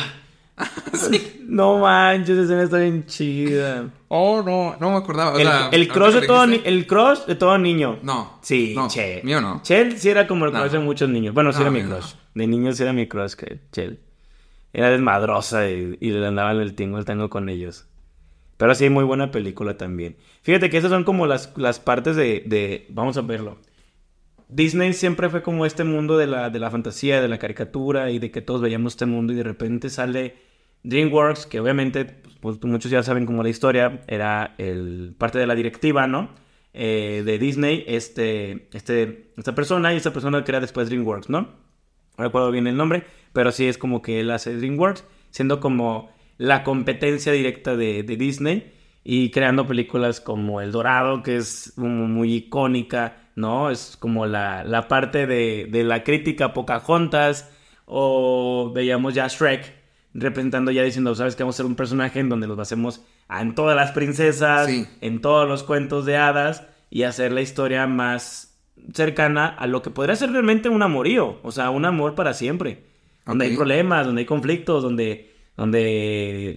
No 1.50 1.80
manches, 1.80 2.30
esa 2.38 2.44
escena 2.44 2.64
está 2.64 2.78
bien 2.78 3.08
chida. 3.08 3.90
Oh, 4.08 4.44
no, 4.44 4.76
no 4.80 4.92
me 4.92 4.98
acordaba. 4.98 5.32
o 5.34 5.40
El, 5.40 5.48
sea, 5.48 5.70
el 5.72 5.88
crush 5.88 6.14
de 6.14 6.28
todo, 6.28 6.44
el 6.44 6.86
crush 6.86 7.26
de 7.26 7.34
todo 7.34 7.58
niño. 7.58 7.98
No. 8.04 8.38
Sí, 8.44 8.74
no, 8.76 8.88
Che. 8.88 9.22
Mío 9.24 9.42
no. 9.42 9.62
Chel 9.64 9.98
sí 9.98 10.10
era 10.10 10.28
como 10.28 10.46
el 10.46 10.54
No. 10.54 10.60
crush 10.60 10.72
de 10.74 10.80
muchos 10.80 11.10
niños. 11.10 11.34
Bueno, 11.34 11.52
sí 11.52 11.58
No, 11.58 11.62
era 11.64 11.72
mi 11.72 11.82
crush. 11.84 12.14
De 12.36 12.46
niños 12.46 12.78
sí 12.78 12.84
era 12.84 12.94
mi 12.94 13.08
crush, 13.08 13.34
que 13.34 13.62
Chel. 13.72 14.00
Era 14.74 14.92
desmadrosa 14.92 15.68
y, 15.72 15.98
y 16.00 16.12
le 16.12 16.28
andaba 16.28 16.52
en 16.52 16.60
el 16.60 16.76
tingo 16.76 17.00
el 17.00 17.06
tango 17.06 17.32
con 17.32 17.50
ellos. 17.50 17.88
Pero 18.60 18.76
sí, 18.76 18.90
muy 18.90 19.06
buena 19.06 19.32
película 19.32 19.78
también. 19.78 20.18
Fíjate 20.42 20.70
que 20.70 20.76
esas 20.78 20.92
son 20.92 21.06
como 21.06 21.26
las, 21.28 21.54
las 21.58 21.80
partes 21.80 22.18
de, 22.18 22.44
de- 22.46 22.86
Vamos 22.90 23.16
a 23.16 23.22
verlo. 23.22 23.58
Disney 24.50 24.92
siempre 24.92 25.30
fue 25.30 25.42
como 25.42 25.66
este 25.66 25.86
mundo 25.86 26.18
de 26.18 26.28
la, 26.28 26.50
de 26.50 26.60
la 26.60 26.70
fantasía, 26.70 27.22
de 27.22 27.30
la 27.30 27.38
caricatura 27.40 28.12
y 28.12 28.20
de 28.20 28.32
que 28.32 28.42
todos 28.42 28.60
veíamos 28.60 28.94
este 28.94 29.06
mundo 29.06 29.32
y 29.32 29.38
de 29.38 29.44
repente 29.44 29.90
sale 29.90 30.36
DreamWorks, 30.84 31.46
que 31.46 31.62
obviamente 31.62 32.04
pues, 32.42 32.62
muchos 32.66 32.92
ya 32.92 33.02
saben 33.02 33.26
como 33.26 33.44
la 33.44 33.50
historia, 33.50 34.02
era 34.08 34.56
el, 34.58 35.16
parte 35.18 35.40
de 35.40 35.48
la 35.48 35.56
directiva, 35.56 36.06
¿no? 36.08 36.30
Eh, 36.74 37.24
de 37.26 37.40
Disney, 37.40 37.86
este, 37.88 38.68
este, 38.74 39.32
esta 39.38 39.56
persona 39.56 39.94
y 39.94 39.98
esta 39.98 40.12
persona 40.12 40.44
crea 40.44 40.60
después 40.60 40.90
DreamWorks, 40.90 41.30
¿no? 41.30 41.42
No 42.18 42.24
recuerdo 42.26 42.52
bien 42.52 42.68
el 42.68 42.76
nombre, 42.76 43.04
pero 43.32 43.54
sí 43.54 43.68
es 43.68 43.78
como 43.78 44.02
que 44.02 44.20
él 44.20 44.32
hace 44.32 44.54
DreamWorks, 44.58 45.06
siendo 45.30 45.62
como 45.62 46.10
la 46.40 46.64
competencia 46.64 47.32
directa 47.32 47.76
de, 47.76 48.02
de 48.02 48.16
Disney 48.18 48.74
y 49.04 49.30
creando 49.30 49.68
películas 49.68 50.20
como 50.20 50.62
El 50.62 50.72
Dorado, 50.72 51.22
que 51.22 51.36
es 51.38 51.74
muy 51.78 52.34
icónica, 52.34 53.30
¿no? 53.36 53.70
Es 53.70 53.96
como 54.00 54.26
la, 54.26 54.64
la 54.64 54.88
parte 54.88 55.28
de, 55.28 55.68
de 55.70 55.84
la 55.84 56.04
crítica 56.04 56.54
Pocahontas, 56.54 57.52
o 57.86 58.72
veíamos 58.74 59.14
ya 59.14 59.28
Shrek 59.28 59.78
representando 60.14 60.72
ya 60.72 60.84
diciendo, 60.84 61.14
sabes 61.14 61.36
que 61.36 61.44
vamos 61.44 61.56
a 61.56 61.58
ser 61.58 61.66
un 61.68 61.76
personaje 61.76 62.20
en 62.20 62.30
donde 62.30 62.48
nos 62.48 62.58
basemos 62.58 63.06
en 63.30 63.54
todas 63.54 63.76
las 63.76 63.92
princesas, 63.92 64.66
Sí. 64.68 64.88
en 65.02 65.22
todos 65.22 65.48
los 65.48 65.64
cuentos 65.64 66.06
de 66.06 66.18
hadas 66.18 66.66
y 66.90 67.04
hacer 67.04 67.32
la 67.32 67.42
historia 67.42 67.86
más 67.86 68.60
cercana 68.94 69.46
a 69.48 69.68
lo 69.68 69.82
que 69.82 69.90
podría 69.92 70.16
ser 70.16 70.32
realmente 70.32 70.70
un 70.70 70.82
amorío, 70.82 71.40
o 71.44 71.52
sea, 71.52 71.70
un 71.70 71.86
amor 71.86 72.16
para 72.16 72.34
siempre. 72.34 72.86
Donde 73.26 73.46
hay 73.46 73.56
problemas, 73.56 74.08
donde 74.08 74.22
hay 74.22 74.26
conflictos, 74.26 74.82
donde, 74.82 75.29
donde 75.60 76.56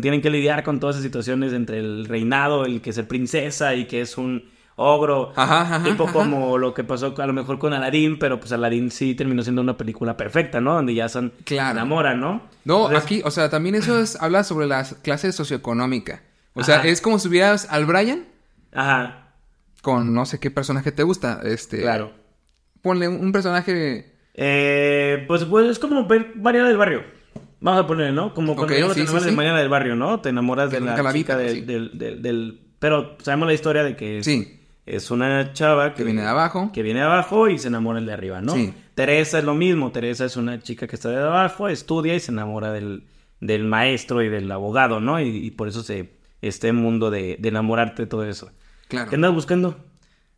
tienen 0.00 0.22
que 0.22 0.30
lidiar 0.30 0.64
con 0.64 0.80
todas 0.80 0.96
esas 0.96 1.04
situaciones 1.04 1.52
entre 1.52 1.78
el 1.78 2.06
reinado, 2.06 2.64
el 2.64 2.80
que 2.80 2.90
es 2.90 2.98
el 2.98 3.06
princesa 3.06 3.74
y 3.74 3.84
que 3.84 4.00
es 4.00 4.16
un 4.16 4.44
ogro. 4.76 5.32
Ajá, 5.36 5.60
ajá, 5.60 5.84
tipo 5.84 6.04
ajá. 6.04 6.12
como 6.12 6.56
lo 6.56 6.72
que 6.72 6.84
pasó 6.84 7.14
a 7.16 7.26
lo 7.26 7.32
mejor 7.32 7.58
con 7.58 7.74
Aladdin, 7.74 8.18
pero 8.18 8.40
pues 8.40 8.52
Aladdin 8.52 8.90
sí 8.90 9.14
terminó 9.14 9.42
siendo 9.42 9.60
una 9.60 9.76
película 9.76 10.16
perfecta, 10.16 10.60
¿no? 10.60 10.74
Donde 10.74 10.94
ya 10.94 11.08
son 11.08 11.32
Claro. 11.44 11.72
enamoran, 11.72 12.18
¿no? 12.18 12.42
No, 12.64 12.86
Entonces, 12.86 13.04
aquí, 13.04 13.22
o 13.24 13.30
sea, 13.30 13.50
también 13.50 13.74
eso 13.74 13.98
es, 13.98 14.20
habla 14.20 14.42
sobre 14.42 14.66
la 14.66 14.84
clase 15.02 15.30
socioeconómica. 15.30 16.22
O 16.54 16.62
sea, 16.62 16.82
es 16.82 17.00
como 17.00 17.18
si 17.18 17.28
hubieras 17.28 17.66
al 17.68 17.84
Brian 17.84 18.24
Ajá, 18.72 19.32
con 19.82 20.14
no 20.14 20.24
sé 20.24 20.40
qué 20.40 20.50
personaje 20.50 20.92
te 20.92 21.02
gusta. 21.02 21.40
Este, 21.44 21.82
claro. 21.82 22.12
Ponle 22.80 23.06
un, 23.06 23.32
personaje. 23.32 24.14
Eh, 24.34 25.24
pues, 25.28 25.44
pues 25.44 25.68
es 25.68 25.78
como 25.78 26.06
ver 26.06 26.32
Mariana 26.36 26.68
del 26.68 26.78
Barrio. 26.78 27.02
Vamos 27.60 27.84
a 27.84 27.86
poner, 27.86 28.12
¿no? 28.12 28.34
Como 28.34 28.54
cuando 28.56 28.74
Ok, 28.74 28.80
yo 28.80 28.88
sí, 28.90 28.94
te 28.96 29.00
enamoras 29.02 29.22
sí, 29.22 29.26
de 29.26 29.30
sí. 29.32 29.36
Mariana 29.36 29.58
del 29.60 29.68
Barrio, 29.68 29.96
¿no? 29.96 30.20
Te 30.20 30.28
enamoras 30.28 30.68
Que 30.70 30.80
de 30.80 30.86
la 31.02 31.12
chica 31.12 31.36
de- 31.36 31.62
del, 31.62 31.98
del, 31.98 32.22
del- 32.22 32.60
Pero 32.78 33.16
sabemos 33.22 33.46
la 33.48 33.54
historia 33.54 33.82
de 33.82 33.96
que 33.96 34.22
Sí. 34.22 34.60
es 34.84 35.10
una 35.10 35.52
chava 35.54 35.90
que, 35.92 35.98
Que 35.98 36.04
viene 36.04 36.22
de 36.22 36.28
abajo. 36.28 36.70
Que 36.72 36.82
viene 36.82 37.00
de 37.00 37.06
abajo 37.06 37.48
y 37.48 37.58
se 37.58 37.68
enamora 37.68 37.98
el 37.98 38.06
de 38.06 38.12
arriba, 38.12 38.40
¿no? 38.42 38.52
Sí. 38.54 38.74
Teresa 38.94 39.38
es 39.38 39.44
lo 39.44 39.54
mismo. 39.54 39.90
Teresa 39.92 40.24
es 40.26 40.36
una 40.36 40.60
chica 40.60 40.86
que 40.86 40.96
está 40.96 41.08
de 41.08 41.16
abajo, 41.22 41.68
estudia 41.68 42.14
y 42.14 42.20
se 42.20 42.30
enamora 42.32 42.70
del, 42.72 43.06
del 43.40 43.64
maestro 43.64 44.22
y 44.22 44.28
del 44.28 44.50
abogado, 44.52 45.00
¿no? 45.00 45.18
Y, 45.20 45.28
y 45.28 45.50
por 45.52 45.68
eso 45.68 45.82
se 45.82 46.12
este 46.42 46.72
mundo 46.72 47.10
de, 47.10 47.36
de 47.40 47.48
enamorarte, 47.48 48.06
todo 48.06 48.24
eso. 48.24 48.52
Claro. 48.88 49.08
¿Qué 49.08 49.16
andas 49.16 49.32
buscando? 49.32 49.82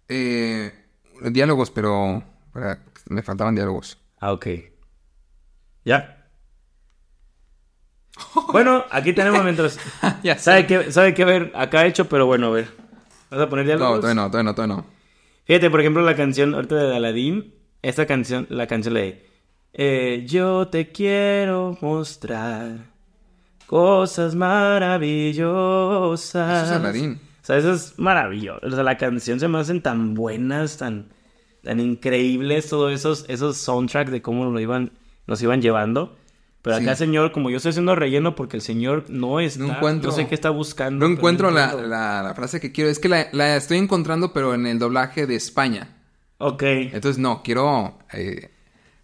Eh, 0.08 0.72
diálogos, 1.32 1.72
pero 1.72 2.22
para- 2.52 2.78
me 3.08 3.22
faltaban 3.22 3.56
diálogos. 3.56 3.98
Ah, 4.20 4.32
ok. 4.32 4.46
¿Ya? 5.84 6.15
Bueno, 8.52 8.84
aquí 8.90 9.12
tenemos 9.12 9.42
mientras... 9.44 9.78
ya 10.22 10.38
¿Sabe 10.38 10.66
qué, 10.66 10.90
¿Sabe 10.92 11.14
qué 11.14 11.24
ver? 11.24 11.52
Acá 11.54 11.84
he 11.84 11.88
hecho, 11.88 12.08
pero 12.08 12.26
bueno, 12.26 12.46
a 12.48 12.50
ver. 12.50 12.68
¿Vas 13.30 13.40
a 13.40 13.48
poner 13.48 13.64
No, 13.66 13.70
diálogos? 13.70 14.00
todavía 14.00 14.22
no, 14.22 14.30
todavía 14.30 14.50
no, 14.50 14.54
todavía 14.54 14.76
no. 14.76 14.86
Fíjate, 15.44 15.70
por 15.70 15.80
ejemplo, 15.80 16.02
la 16.02 16.16
canción 16.16 16.54
ahorita 16.54 16.74
de 16.76 16.96
Aladdin. 16.96 17.54
Esta 17.82 18.06
canción, 18.06 18.46
la 18.50 18.66
canción 18.66 18.94
de... 18.94 19.26
eh, 19.74 20.24
yo 20.26 20.68
te 20.68 20.90
quiero 20.92 21.76
mostrar 21.80 22.78
cosas 23.66 24.34
maravillosas. 25.36 26.64
Eso 26.64 26.74
es 26.74 26.80
Aladdin. 26.80 27.20
O 27.42 27.46
sea, 27.46 27.56
eso 27.58 27.72
es 27.72 27.98
maravilloso. 27.98 28.60
O 28.66 28.70
sea, 28.70 28.82
la 28.82 28.96
canción 28.96 29.38
se 29.40 29.48
me 29.48 29.58
hacen 29.58 29.80
tan 29.82 30.14
buenas, 30.14 30.78
tan, 30.78 31.08
tan 31.62 31.78
increíbles, 31.80 32.68
todos 32.68 32.92
esos, 32.92 33.24
esos 33.28 33.56
soundtracks 33.58 34.10
de 34.10 34.22
cómo 34.22 34.46
lo 34.50 34.58
iban, 34.60 34.92
nos 35.26 35.40
iban 35.42 35.62
llevando. 35.62 36.16
Pero 36.66 36.78
acá, 36.78 36.96
Sí. 36.96 37.04
señor, 37.04 37.30
como 37.30 37.48
yo 37.48 37.58
estoy 37.58 37.70
haciendo 37.70 37.94
relleno 37.94 38.34
porque 38.34 38.56
el 38.56 38.62
señor 38.62 39.04
no 39.08 39.38
está... 39.40 39.62
No 39.64 39.72
encuentro- 39.72 40.10
sé 40.10 40.26
qué 40.26 40.34
está 40.34 40.50
buscando. 40.50 41.06
No 41.06 41.12
encuentro 41.14 41.50
la, 41.52 41.74
la- 41.74 42.22
la 42.24 42.34
frase 42.34 42.60
que 42.60 42.72
quiero. 42.72 42.90
Es 42.90 42.98
que 42.98 43.08
la, 43.08 43.28
la 43.30 43.54
estoy 43.56 43.78
encontrando, 43.78 44.32
pero 44.32 44.52
en 44.52 44.66
el 44.66 44.78
doblaje 44.80 45.28
de 45.28 45.36
España. 45.36 45.96
Ok. 46.38 46.62
Entonces, 46.64 47.18
no, 47.18 47.42
quiero 47.44 47.98
eh, 48.12 48.50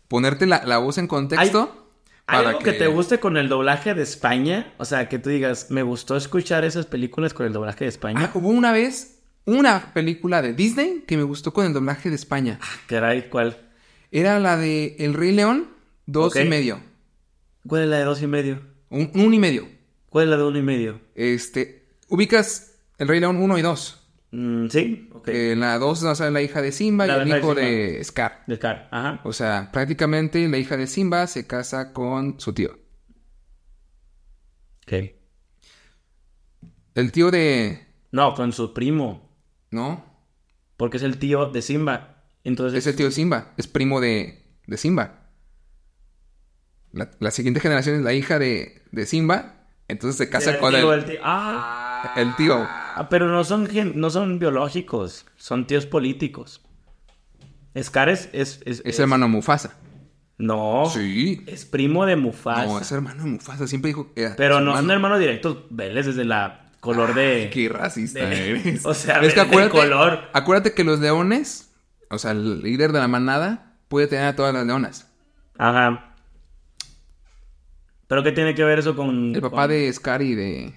ponerte 0.08 0.46
la, 0.46 0.64
la 0.66 0.78
voz 0.78 0.98
en 0.98 1.06
contexto. 1.06 1.88
¿Hay 2.26 2.44
algo 2.44 2.58
que... 2.58 2.72
te 2.72 2.86
guste 2.88 3.20
con 3.20 3.36
el 3.36 3.48
doblaje 3.48 3.94
de 3.94 4.02
España? 4.02 4.72
O 4.78 4.84
sea, 4.84 5.08
que 5.08 5.18
tú 5.20 5.30
digas, 5.30 5.68
me 5.70 5.82
gustó 5.82 6.16
escuchar 6.16 6.64
esas 6.64 6.86
películas 6.86 7.32
con 7.32 7.46
el 7.46 7.52
doblaje 7.52 7.84
de 7.84 7.88
España. 7.90 8.22
Ah, 8.24 8.30
hubo 8.34 8.48
una 8.48 8.72
vez 8.72 9.20
una 9.44 9.92
película 9.94 10.42
de 10.42 10.52
Disney 10.52 11.04
que 11.06 11.16
me 11.16 11.22
gustó 11.22 11.52
con 11.52 11.64
el 11.66 11.72
doblaje 11.72 12.08
de 12.10 12.16
España. 12.16 12.58
Caray, 12.86 13.28
¿cuál? 13.28 13.56
Era 14.10 14.38
la 14.40 14.56
de 14.56 14.96
El 14.98 15.14
Rey 15.14 15.32
León, 15.32 15.68
dos 16.06 16.34
y 16.36 16.44
medio. 16.44 16.80
¿Cuál 17.66 17.82
es 17.84 17.88
la 17.88 17.98
de 17.98 18.04
dos 18.04 18.20
y 18.22 18.26
medio? 18.26 18.60
Un, 18.90 19.10
un 19.14 19.34
y 19.34 19.38
medio. 19.38 19.68
¿Cuál 20.08 20.24
es 20.24 20.30
la 20.30 20.36
de 20.36 20.44
uno 20.44 20.58
y 20.58 20.62
medio? 20.62 21.00
Este, 21.14 21.88
ubicas 22.08 22.78
El 22.98 23.08
Rey 23.08 23.20
León 23.20 23.36
1 23.36 23.58
y 23.58 23.62
2. 23.62 23.98
Mm, 24.32 24.66
Sí, 24.68 25.08
ok. 25.12 25.28
En 25.28 25.60
la 25.60 25.78
2 25.78 25.98
sale 26.16 26.30
la 26.30 26.42
hija 26.42 26.60
de 26.62 26.72
Simba 26.72 27.06
La 27.06 27.18
y 27.18 27.20
el 27.20 27.28
de 27.30 27.38
hijo 27.38 27.54
de 27.54 28.04
Scar. 28.04 28.44
De 28.46 28.56
Scar, 28.56 28.88
ajá. 28.90 29.20
O 29.24 29.32
sea, 29.32 29.70
prácticamente 29.72 30.46
la 30.48 30.58
hija 30.58 30.76
de 30.76 30.86
Simba 30.86 31.26
se 31.26 31.46
casa 31.46 31.92
con 31.92 32.38
su 32.40 32.52
tío. 32.52 32.78
Ok. 34.86 34.92
El 36.94 37.12
tío 37.12 37.30
de... 37.30 37.86
No, 38.10 38.34
con 38.34 38.52
su 38.52 38.74
primo. 38.74 39.30
¿No? 39.70 40.04
Porque 40.76 40.98
es 40.98 41.02
el 41.02 41.18
tío 41.18 41.46
de 41.46 41.62
Simba. 41.62 42.24
Entonces. 42.44 42.80
Es 42.80 42.86
el 42.86 42.96
tío 42.96 43.06
de 43.06 43.12
Simba. 43.12 43.54
Es 43.56 43.66
primo 43.66 44.00
de, 44.00 44.44
de 44.66 44.76
Simba. 44.76 45.21
La, 46.92 47.10
la 47.20 47.30
siguiente 47.30 47.60
generación 47.60 47.96
es 47.96 48.02
la 48.02 48.12
hija 48.12 48.38
de, 48.38 48.82
de 48.90 49.06
Simba. 49.06 49.54
Entonces 49.88 50.16
se 50.16 50.30
casa 50.30 50.52
el 50.52 50.58
con 50.58 50.72
tío, 50.74 50.92
el, 50.92 51.00
el 51.00 51.04
tío. 51.06 51.20
Ah. 51.22 52.12
el 52.16 52.36
tío. 52.36 52.66
Ah, 52.94 53.08
pero 53.10 53.28
no 53.28 53.44
son, 53.44 53.68
no 53.94 54.10
son 54.10 54.38
biológicos. 54.38 55.26
Son 55.36 55.66
tíos 55.66 55.86
políticos. 55.86 56.62
Scar 57.80 58.08
es. 58.08 58.28
Es, 58.32 58.60
es, 58.64 58.82
Es 58.84 58.98
hermano 58.98 59.28
Mufasa. 59.28 59.74
No. 60.38 60.90
Sí. 60.92 61.42
Es 61.46 61.64
primo 61.64 62.04
de 62.06 62.16
Mufasa. 62.16 62.64
No, 62.66 62.78
es 62.80 62.90
hermano 62.92 63.24
de 63.24 63.30
Mufasa. 63.30 63.66
Siempre 63.66 63.88
dijo 63.90 64.12
que 64.14 64.22
era 64.24 64.36
Pero 64.36 64.60
no 64.60 64.70
son 64.72 64.78
hermano. 64.78 64.92
hermanos 64.94 65.18
directos. 65.20 65.58
Veles 65.70 66.06
desde 66.06 66.24
la 66.24 66.70
color 66.80 67.14
de. 67.14 67.50
Qué 67.52 67.68
racista 67.68 68.26
de- 68.26 68.50
eres. 68.50 68.84
o 68.86 68.94
sea, 68.94 69.20
es 69.20 69.34
que 69.34 69.40
acuérdate, 69.40 69.70
color. 69.78 70.20
acuérdate 70.32 70.72
que 70.74 70.84
los 70.84 71.00
leones, 71.00 71.70
o 72.10 72.18
sea, 72.18 72.32
el 72.32 72.62
líder 72.62 72.92
de 72.92 72.98
la 72.98 73.08
manada, 73.08 73.76
puede 73.88 74.06
tener 74.06 74.24
a 74.26 74.36
todas 74.36 74.52
las 74.52 74.66
leonas. 74.66 75.08
Ajá. 75.58 76.11
¿Pero 78.12 78.22
qué 78.22 78.32
tiene 78.32 78.54
que 78.54 78.62
ver 78.62 78.78
eso 78.78 78.94
con. 78.94 79.34
El 79.34 79.40
papá 79.40 79.62
con- 79.62 79.70
de 79.70 79.90
Scar 79.90 80.20
y 80.20 80.34
de, 80.34 80.74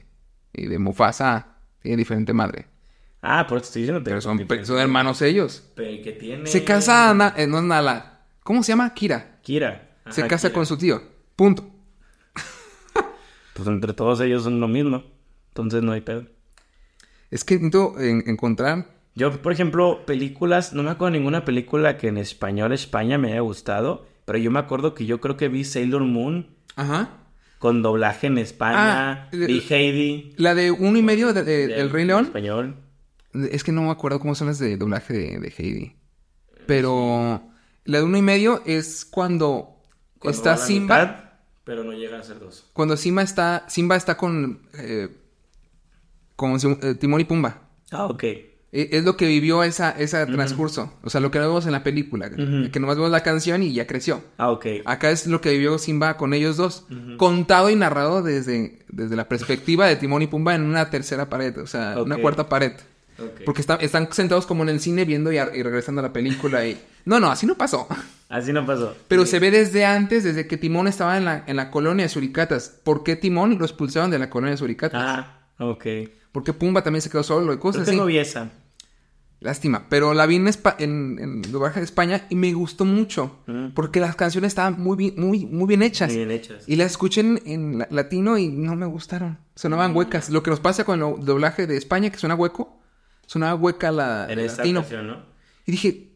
y 0.54 0.68
de 0.68 0.80
Mufasa 0.80 1.58
tiene 1.82 1.98
diferente 1.98 2.32
madre. 2.32 2.68
Ah, 3.22 3.46
por 3.46 3.58
eso 3.58 3.66
estoy 3.66 3.82
diciendo. 3.82 4.02
Pero 4.06 4.22
son, 4.22 4.40
son 4.64 4.80
hermanos 4.80 5.22
ellos. 5.22 5.70
que 5.76 6.16
tiene. 6.18 6.48
Se 6.48 6.64
casa, 6.64 7.14
Na- 7.14 7.34
eh, 7.36 7.46
no 7.46 7.58
es 7.58 7.64
Nala. 7.66 8.22
¿Cómo 8.42 8.64
se 8.64 8.72
llama? 8.72 8.94
Kira. 8.94 9.40
Kira. 9.42 9.98
Se 10.12 10.26
casa 10.28 10.48
Kira. 10.48 10.54
con 10.54 10.66
su 10.66 10.78
tío. 10.78 11.02
Punto. 11.36 11.70
Pues 13.54 13.68
entre 13.68 13.92
todos 13.92 14.22
ellos 14.22 14.44
son 14.44 14.62
lo 14.62 14.70
mismo. 14.70 15.04
Entonces 15.50 15.84
no 15.84 15.92
hay 15.92 16.02
pedo. 16.02 16.26
Es 17.32 17.44
que 17.44 17.56
intento 17.56 18.00
en- 18.00 18.24
encontrar. 18.28 18.86
Yo, 19.14 19.42
por 19.42 19.52
ejemplo, 19.52 20.06
películas, 20.06 20.72
no 20.72 20.84
me 20.84 20.90
acuerdo 20.92 21.12
de 21.14 21.20
ninguna 21.20 21.44
película 21.44 21.98
que 21.98 22.08
en 22.08 22.18
español 22.18 22.72
España 22.72 23.18
me 23.18 23.32
haya 23.32 23.42
gustado, 23.42 24.06
pero 24.26 24.38
yo 24.38 24.52
me 24.52 24.60
acuerdo 24.60 24.94
que 24.94 25.06
yo 25.06 25.20
creo 25.20 25.36
que 25.36 25.50
vi 25.50 25.66
Sailor 25.66 26.04
Moon 26.04 26.48
Ajá. 26.78 27.10
Con 27.60 27.82
doblaje 27.82 28.28
en 28.28 28.38
España, 28.38 29.12
Ah, 29.24 29.30
el- 29.32 29.48
vi 29.48 29.64
Heidi. 29.70 30.34
La 30.38 30.54
de 30.56 30.72
uno 30.72 30.98
y 30.98 31.02
medio 31.02 31.34
de, 31.34 31.44
de- 31.44 31.68
de- 31.68 31.76
del 31.76 31.90
Rey 31.90 32.06
León. 32.06 32.26
Español. 32.26 32.76
Es 33.52 33.64
que 33.64 33.72
no 33.72 33.82
me 33.84 33.90
acuerdo 33.92 34.20
cómo 34.20 34.34
son 34.36 34.48
las 34.48 34.60
de 34.60 34.78
doblaje 34.78 35.14
de, 35.14 35.40
de 35.40 35.54
Heidi. 35.58 35.96
Pero 36.68 37.44
la 37.84 37.98
de 38.00 38.04
uno 38.04 38.18
y 38.18 38.22
medio 38.22 38.62
es 38.66 39.06
cuando, 39.06 39.78
Cuando 40.20 40.36
está 40.38 40.58
Simba. 40.58 41.00
mitad, 41.00 41.16
pero 41.64 41.84
no 41.84 41.94
llega 41.94 42.20
a 42.20 42.24
ser 42.24 42.40
dos. 42.40 42.70
Cuando 42.74 42.96
Simba 42.98 43.22
está. 43.24 43.66
Simba 43.68 43.96
está 43.96 44.16
con. 44.18 44.68
eh, 44.78 45.10
con 46.36 46.58
eh, 46.82 46.96
Timón 46.96 47.22
y 47.22 47.26
Pumba. 47.26 47.62
Ah, 47.92 48.06
ok. 48.06 48.24
E- 48.78 48.90
Es 48.98 49.04
lo 49.06 49.16
que 49.16 49.26
vivió 49.28 49.64
esa, 49.64 49.92
ese 49.92 50.26
transcurso. 50.26 50.94
O 51.04 51.10
sea, 51.10 51.22
lo 51.22 51.32
que 51.32 51.40
vemos 51.40 51.66
en 51.66 51.72
la 51.72 51.84
película. 51.84 52.30
Que 52.30 52.80
nomás 52.80 52.98
vemos 52.98 53.10
la 53.12 53.24
canción 53.24 53.64
y 53.64 53.74
ya 53.74 53.88
creció. 53.88 54.22
Ah, 54.38 54.52
ok. 54.52 54.66
Acá 54.86 55.12
es 55.12 55.26
lo 55.28 55.40
que 55.42 55.52
vivió 55.52 55.78
Simba 55.78 56.18
con 56.18 56.34
ellos 56.34 56.58
dos. 56.58 56.86
Contado 57.18 57.70
y 57.70 57.76
narrado 57.76 58.22
desde, 58.22 58.80
desde 58.90 59.16
la 59.16 59.30
perspectiva 59.30 59.88
de 59.88 59.96
Timón 59.96 60.22
y 60.22 60.28
Pumba 60.28 60.54
en 60.56 60.64
una 60.64 60.90
tercera 60.90 61.30
pared. 61.30 61.58
O 61.60 61.68
sea, 61.68 61.96
una 62.02 62.18
cuarta 62.18 62.50
pared. 62.50 62.74
Porque 63.46 63.62
está- 63.62 63.76
están 63.76 64.10
sentados 64.12 64.46
como 64.46 64.64
en 64.64 64.70
el 64.70 64.82
cine 64.82 65.06
viendo 65.06 65.32
y, 65.32 65.40
regresando 65.40 66.02
a 66.02 66.04
la 66.04 66.12
película. 66.14 66.68
Y... 66.68 66.78
No, 67.06 67.20
no, 67.22 67.32
así 67.32 67.46
no 67.46 67.56
pasó. 67.56 67.88
Así 68.28 68.52
no 68.52 68.66
pasó. 68.66 68.94
Pero 69.08 69.26
se 69.26 69.40
ve 69.40 69.52
desde 69.52 69.86
antes, 69.86 70.24
desde 70.26 70.48
que 70.48 70.58
Timón 70.58 70.88
estaba 70.90 71.16
en 71.18 71.24
la, 71.24 71.44
en 71.48 71.56
la 71.56 71.72
colonia 71.72 72.04
de 72.04 72.10
Suricatas. 72.10 72.82
¿Por 72.84 73.04
qué 73.04 73.16
Timón 73.16 73.58
lo 73.58 73.64
expulsaron 73.64 74.12
de 74.12 74.20
la 74.20 74.30
colonia 74.30 74.52
de 74.52 74.58
Suricatas? 74.58 75.02
Ah, 75.02 75.40
ok. 75.60 75.86
¿Por 76.34 76.44
qué 76.44 76.52
Pumba 76.52 76.84
también 76.84 77.02
se 77.02 77.10
quedó 77.10 77.24
solo 77.24 77.44
y 77.46 77.48
Creo 77.56 77.60
cosas 77.60 77.84
que 77.86 77.92
así? 77.92 77.98
no 77.98 78.06
vi 78.08 78.18
esa. 78.18 78.50
Lástima. 79.42 79.86
Pero 79.90 80.14
la 80.14 80.26
vi 80.26 80.38
en, 80.38 80.48
en, 80.80 81.20
en 81.20 81.42
doblaje 81.52 81.80
de 81.80 81.86
España 81.86 82.26
y 82.30 82.36
me 82.36 82.52
gustó 82.54 82.84
mucho. 82.86 83.40
Mm. 83.48 83.70
Porque 83.76 84.00
las 84.00 84.16
canciones 84.16 84.50
estaban 84.50 84.80
muy 84.82 84.98
bien, 84.98 85.14
muy, 85.18 85.46
muy 85.46 85.68
bien 85.68 85.84
hechas. 85.84 86.08
Muy 86.10 86.18
bien 86.18 86.32
hechas. 86.32 86.64
Y 86.68 86.76
las 86.78 86.92
escuché 86.92 87.22
en, 87.22 87.42
en 87.46 87.78
la- 87.80 87.88
latino 87.92 88.38
y 88.38 88.48
no 88.48 88.76
me 88.76 88.86
gustaron. 88.88 89.38
Sonaban 89.56 89.92
Mm. 89.92 89.96
huecas. 89.98 90.30
Lo 90.30 90.42
que 90.42 90.50
nos 90.50 90.60
pasa 90.60 90.84
con 90.84 91.02
el 91.02 91.26
doblaje 91.26 91.68
de 91.68 91.78
España, 91.78 92.10
que 92.10 92.18
suena 92.18 92.34
hueco, 92.36 92.80
sonaba 93.28 93.56
hueca 93.56 93.92
la 93.92 94.28
En 94.32 94.40
esta 94.40 94.58
latino. 94.60 94.80
ocasión, 94.80 95.08
¿no? 95.08 95.26
Y 95.68 95.72
dije, 95.74 96.12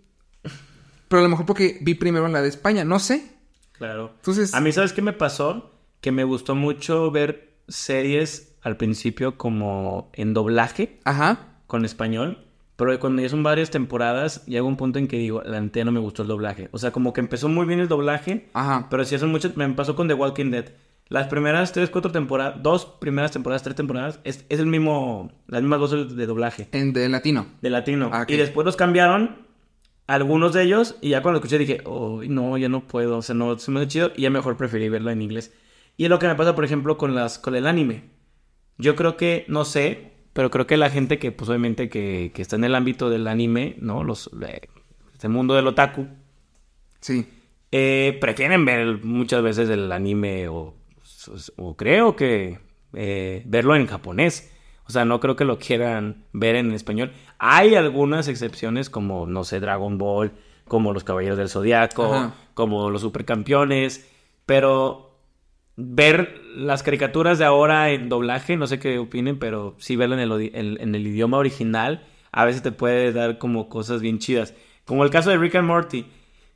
pero 1.08 1.20
a 1.20 1.24
lo 1.24 1.30
mejor 1.30 1.46
porque 1.46 1.78
vi 1.82 1.96
primero 1.96 2.28
la 2.28 2.42
de 2.42 2.50
España, 2.50 2.84
no 2.84 3.00
sé. 3.00 3.32
Claro. 3.74 4.14
Entonces, 4.16 4.54
A 4.54 4.62
mí, 4.62 4.72
¿sabes 4.72 4.94
qué 4.94 5.02
me 5.02 5.14
pasó? 5.14 5.72
Que 6.02 6.12
me 6.12 6.24
gustó 6.24 6.56
mucho 6.56 7.12
ver 7.12 7.58
series 7.68 8.56
al 8.62 8.78
principio 8.78 9.38
como 9.38 10.10
en 10.14 10.34
doblaje 10.34 11.00
Ajá. 11.06 11.58
con 11.68 11.86
español, 11.86 12.46
pero 12.80 12.98
cuando 12.98 13.22
ya 13.22 13.28
son 13.28 13.44
varias 13.44 13.70
temporadas, 13.70 14.46
llega 14.46 14.64
un 14.64 14.78
punto 14.78 15.00
en 15.00 15.10
que 15.10 15.18
digo, 15.18 15.44
la 15.44 15.60
neta 15.60 15.84
no 15.84 15.92
me 15.92 16.00
gustó 16.00 16.22
el 16.22 16.30
doblaje. 16.30 16.70
O 16.72 16.78
sea, 16.78 16.92
como 16.92 17.12
que 17.12 17.20
empezó 17.20 17.50
muy 17.50 17.66
bien 17.66 17.82
el 17.82 17.90
doblaje, 17.90 18.48
Ajá. 18.54 18.88
pero 18.90 19.04
sí 19.04 19.18
son 19.20 19.32
muchas, 19.32 19.58
me 19.58 19.68
pasó 19.74 19.98
con 19.98 20.08
The 20.08 20.14
Walking 20.14 20.50
Dead. 20.50 20.72
Las 21.10 21.28
primeras 21.28 21.74
tres, 21.74 21.90
cuatro 21.90 22.10
temporadas, 22.14 22.64
dos 22.64 22.86
primeras 22.86 23.32
temporadas, 23.32 23.64
tres 23.64 23.76
temporadas, 23.76 24.22
es, 24.24 24.46
es 24.48 24.60
el 24.60 24.68
mismo, 24.68 25.30
las 25.48 25.62
mismas 25.62 25.80
voces 25.80 26.16
de 26.16 26.26
doblaje, 26.26 26.70
En 26.72 26.94
de 26.94 27.10
latino. 27.10 27.48
de 27.62 27.70
latino. 27.70 28.12
Ah, 28.14 28.22
ok. 28.22 28.30
Y 28.32 28.38
después 28.38 28.64
los 28.64 28.78
cambiaron, 28.78 29.40
algunos 30.08 30.54
de 30.54 30.64
ellos, 30.64 30.96
y 31.02 31.10
ya 31.10 31.22
cuando 31.22 31.40
lo 31.40 31.46
escuché 31.46 31.58
dije, 31.58 31.82
oh, 31.84 32.22
no, 32.30 32.58
ya 32.58 32.70
no 32.70 32.88
puedo, 32.88 33.18
o 33.18 33.22
sea, 33.22 33.36
no, 33.36 33.60
se 33.60 33.72
me 33.72 33.82
hace 33.82 33.90
chido, 33.90 34.12
y 34.16 34.22
ya 34.22 34.30
mejor 34.30 34.56
preferí 34.56 34.88
verlo 34.88 35.12
en 35.12 35.22
inglés. 35.22 35.54
Y 35.98 36.06
es 36.06 36.10
lo 36.10 36.18
que 36.18 36.28
me 36.28 36.36
pasa, 36.36 36.56
por 36.56 36.64
ejemplo, 36.64 36.98
con, 36.98 37.14
las, 37.14 37.40
con 37.40 37.56
el 37.56 37.68
anime. 37.68 38.04
Yo 38.78 38.96
creo 38.96 39.18
que, 39.18 39.44
no 39.50 39.66
sé, 39.66 40.09
pero 40.34 40.50
creo 40.52 40.68
que 40.68 40.78
la 40.78 40.90
gente 40.90 41.20
que, 41.20 41.32
pues 41.32 41.50
obviamente, 41.50 41.90
que, 41.90 42.32
que 42.34 42.42
está 42.42 42.56
en 42.56 42.64
el 42.64 42.76
ámbito 42.76 43.10
del 43.10 43.28
anime, 43.28 43.76
¿no? 43.80 44.04
Los, 44.04 44.30
eh, 44.48 44.62
este 45.14 45.28
mundo 45.30 45.54
del 45.56 45.68
otaku, 45.68 46.08
Sí. 47.02 47.26
eh, 47.72 48.18
prefieren 48.22 48.66
ver 48.66 49.04
muchas 49.04 49.42
veces 49.42 49.70
el 49.70 49.92
anime 49.92 50.48
o, 50.50 50.76
o 51.58 51.76
creo 51.78 52.16
que 52.16 52.60
eh, 52.94 53.44
verlo 53.46 53.76
en 53.76 53.88
japonés. 53.88 54.52
O 54.88 54.92
sea, 54.92 55.06
no 55.06 55.20
creo 55.20 55.36
que 55.36 55.46
lo 55.46 55.60
quieran 55.60 56.24
ver 56.34 56.56
en 56.56 56.72
español. 56.72 57.12
Hay 57.38 57.76
algunas 57.76 58.28
excepciones 58.28 58.90
como, 58.90 59.28
no 59.28 59.44
sé, 59.44 59.60
Dragon 59.60 59.98
Ball, 60.00 60.32
como 60.68 60.94
los 60.94 61.04
Caballeros 61.04 61.38
del 61.38 61.50
Zodiaco, 61.50 62.34
como 62.56 62.90
los 62.90 63.02
Supercampeones, 63.02 64.10
pero 64.48 65.09
ver 65.82 66.42
las 66.56 66.84
caricaturas 66.84 67.40
de 67.40 67.46
ahora 67.46 67.92
en 67.92 68.10
doblaje, 68.10 68.58
no 68.58 68.68
sé 68.68 68.80
qué 68.80 69.00
opinen, 69.00 69.40
pero 69.40 69.76
sí 69.80 69.96
verlo 69.96 70.16
en 70.20 70.22
el, 70.22 70.52
en- 70.54 70.80
en 70.82 70.94
el 70.96 71.08
idioma 71.08 71.38
original, 71.38 72.06
a 72.32 72.44
veces 72.46 72.62
te 72.62 72.72
puede 72.72 73.14
dar 73.14 73.38
como 73.38 73.70
cosas 73.70 74.02
bien 74.02 74.20
chidas. 74.20 74.54
Como 74.86 75.04
el 75.04 75.10
caso 75.10 75.30
de 75.30 75.38
Rick 75.38 75.56
and 75.56 75.68
Morty. 75.68 76.06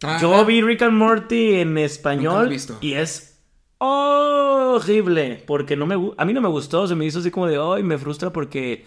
Ajá. 0.03 0.19
Yo 0.21 0.43
vi 0.45 0.61
Rick 0.61 0.81
and 0.81 0.97
Morty 0.97 1.55
en 1.55 1.77
español 1.77 2.49
visto. 2.49 2.77
y 2.81 2.93
es 2.93 3.41
horrible 3.79 5.43
porque 5.45 5.75
no 5.75 5.85
me 5.85 5.95
a 6.17 6.25
mí 6.25 6.33
no 6.33 6.41
me 6.41 6.49
gustó, 6.49 6.87
se 6.87 6.95
me 6.95 7.05
hizo 7.05 7.19
así 7.19 7.31
como 7.31 7.47
de, 7.47 7.57
"Ay, 7.61 7.83
me 7.83 7.97
frustra 7.97 8.31
porque 8.33 8.85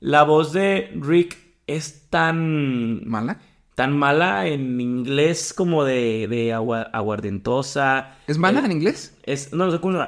la 0.00 0.22
voz 0.24 0.52
de 0.52 0.90
Rick 1.00 1.36
es 1.66 2.08
tan 2.10 3.06
¿Mala? 3.08 3.40
Tan 3.76 3.96
mala 3.96 4.48
en 4.48 4.80
inglés 4.80 5.52
como 5.54 5.84
de, 5.84 6.26
de 6.28 6.52
agua- 6.52 6.90
aguardentosa. 6.92 8.16
¿Es 8.26 8.38
mala 8.38 8.60
Eh, 8.62 8.64
en 8.64 8.72
inglés? 8.72 9.14
Es 9.22 9.52
no 9.52 9.70
sé 9.70 9.78
cómo 9.80 10.00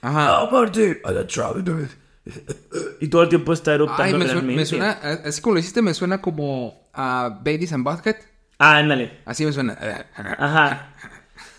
Ajá. 0.00 0.42
"Oh, 0.42 0.50
Marty, 0.50 0.82
I 0.82 1.26
tried 1.28 1.66
it." 1.68 1.90
y 3.00 3.08
todo 3.08 3.22
el 3.22 3.28
tiempo 3.28 3.52
está 3.52 3.74
eruptando 3.74 4.18
Ay, 4.24 4.34
me 4.42 4.42
me 4.56 4.66
suena, 4.66 4.90
así 5.24 5.40
como 5.40 5.54
lo 5.54 5.60
hiciste, 5.60 5.80
me 5.82 5.94
suena 5.94 6.20
como 6.20 6.88
a 6.92 7.38
Babies 7.44 7.72
and 7.72 7.84
Butthead. 7.84 8.16
Ah, 8.58 8.78
ándale. 8.78 9.18
Así 9.24 9.44
me 9.44 9.52
suena. 9.52 9.78
Ajá. 10.16 10.94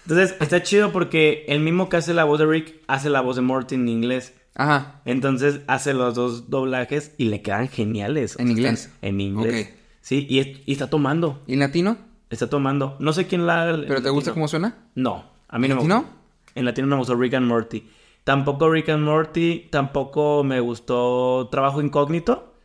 Entonces, 0.03 0.35
está 0.41 0.61
chido 0.63 0.91
porque 0.91 1.45
el 1.47 1.59
mismo 1.59 1.87
que 1.89 1.97
hace 1.97 2.13
la 2.13 2.23
voz 2.25 2.39
de 2.39 2.45
Rick 2.45 2.75
hace 2.87 3.09
la 3.09 3.21
voz 3.21 3.35
de 3.37 3.41
Morty 3.43 3.75
en 3.75 3.87
inglés. 3.87 4.33
Ajá. 4.55 5.01
Entonces 5.05 5.61
hace 5.67 5.93
los 5.93 6.15
dos 6.15 6.49
doblajes 6.49 7.13
y 7.17 7.25
le 7.25 7.41
quedan 7.41 7.67
geniales. 7.69 8.35
¿En 8.39 8.49
inglés? 8.51 8.89
En 9.01 9.21
inglés. 9.21 9.69
Ok. 9.69 9.78
Sí, 10.09 10.25
y, 10.27 10.39
es- 10.39 10.59
y 10.65 10.71
está 10.71 10.89
tomando. 10.89 11.39
¿Y 11.45 11.55
latino? 11.55 11.97
Está 12.31 12.49
tomando. 12.49 12.95
No 12.99 13.13
sé 13.13 13.27
quién 13.27 13.45
la. 13.45 13.79
¿Pero 13.87 14.01
te 14.01 14.09
gusta 14.09 14.33
cómo 14.33 14.47
suena? 14.47 14.75
No, 14.95 15.23
a 15.47 15.59
mí 15.59 15.67
no 15.67 15.75
me 15.75 15.81
¿Latino? 15.81 16.01
gustó. 16.01 16.15
En 16.55 16.65
latino 16.65 16.87
no 16.87 16.95
me 16.95 16.99
gustó 17.01 17.13
Rick 17.15 17.35
and 17.35 17.45
Morty. 17.45 17.87
Tampoco 18.23 18.71
Rick 18.71 18.89
and 18.89 19.03
Morty, 19.03 19.67
tampoco 19.69 20.43
me 20.43 20.59
gustó 20.61 21.47
Trabajo 21.51 21.79
Incógnito. 21.79 22.55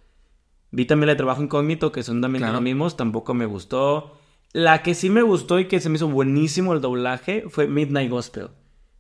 Vi 0.71 0.87
también 0.87 1.09
la 1.09 1.13
de 1.13 1.17
Trabajo 1.19 1.43
Incógnito, 1.43 1.93
que 1.93 2.03
son 2.03 2.23
también 2.23 2.41
Claro. 2.41 2.55
los 2.55 2.63
mismos, 2.63 2.97
tampoco 2.97 3.35
me 3.35 3.45
gustó. 3.45 4.17
La 4.55 4.83
que 4.83 4.95
sí 4.95 5.11
me 5.11 5.21
gustó 5.21 5.59
y 5.59 5.67
que 5.69 5.81
se 5.81 5.91
me 5.91 5.97
hizo 5.97 6.09
buenísimo 6.09 6.73
el 6.73 6.81
doblaje 6.81 7.45
fue 7.51 7.69
Midnight 7.69 8.11
Gospel. 8.11 8.49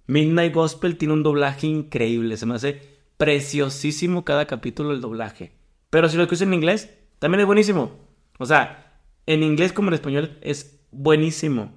Midnight 0.06 0.52
Gospel 0.52 0.98
tiene 0.98 1.14
un 1.14 1.22
doblaje 1.22 1.66
increíble, 1.66 2.36
se 2.36 2.44
me 2.44 2.56
hace 2.56 2.82
preciosísimo 3.16 4.22
cada 4.24 4.46
capítulo 4.46 4.92
el 4.92 5.00
doblaje. 5.00 5.52
Pero 5.88 6.08
si 6.10 6.16
lo 6.18 6.24
escuchas 6.24 6.42
en 6.42 6.52
inglés, 6.54 6.90
también 7.18 7.40
es 7.40 7.46
buenísimo. 7.46 8.03
O 8.38 8.46
sea, 8.46 8.98
en 9.26 9.42
inglés 9.42 9.72
como 9.72 9.88
en 9.88 9.94
español 9.94 10.38
es 10.42 10.80
buenísimo. 10.90 11.72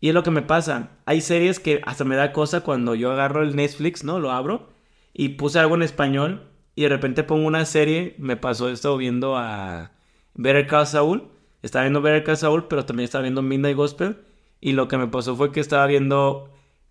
Y 0.00 0.08
es 0.08 0.14
lo 0.14 0.22
que 0.22 0.30
me 0.30 0.42
pasa. 0.42 0.90
Hay 1.06 1.20
series 1.20 1.58
que 1.60 1.80
hasta 1.84 2.04
me 2.04 2.16
da 2.16 2.32
cosa 2.32 2.60
cuando 2.60 2.94
yo 2.94 3.10
agarro 3.10 3.42
el 3.42 3.56
Netflix, 3.56 4.04
¿no? 4.04 4.20
Lo 4.20 4.30
abro 4.30 4.68
y 5.12 5.30
puse 5.30 5.58
algo 5.58 5.74
en 5.74 5.82
español 5.82 6.44
y 6.76 6.82
de 6.82 6.88
repente 6.88 7.24
pongo 7.24 7.46
una 7.46 7.64
serie. 7.64 8.14
Me 8.18 8.36
pasó 8.36 8.68
esto 8.68 8.96
viendo 8.96 9.36
a 9.36 9.90
Better 10.34 10.66
Call 10.68 10.86
Saul. 10.86 11.28
Estaba 11.62 11.84
viendo 11.84 12.00
Better 12.00 12.22
Call 12.22 12.36
Saul, 12.36 12.68
pero 12.68 12.84
también 12.84 13.04
estaba 13.04 13.22
viendo 13.22 13.42
Midnight 13.42 13.76
Gospel. 13.76 14.18
Y 14.60 14.72
lo 14.72 14.86
que 14.86 14.98
me 14.98 15.08
pasó 15.08 15.34
fue 15.34 15.50
que 15.50 15.58
estaba 15.60 15.86
viendo 15.86 16.48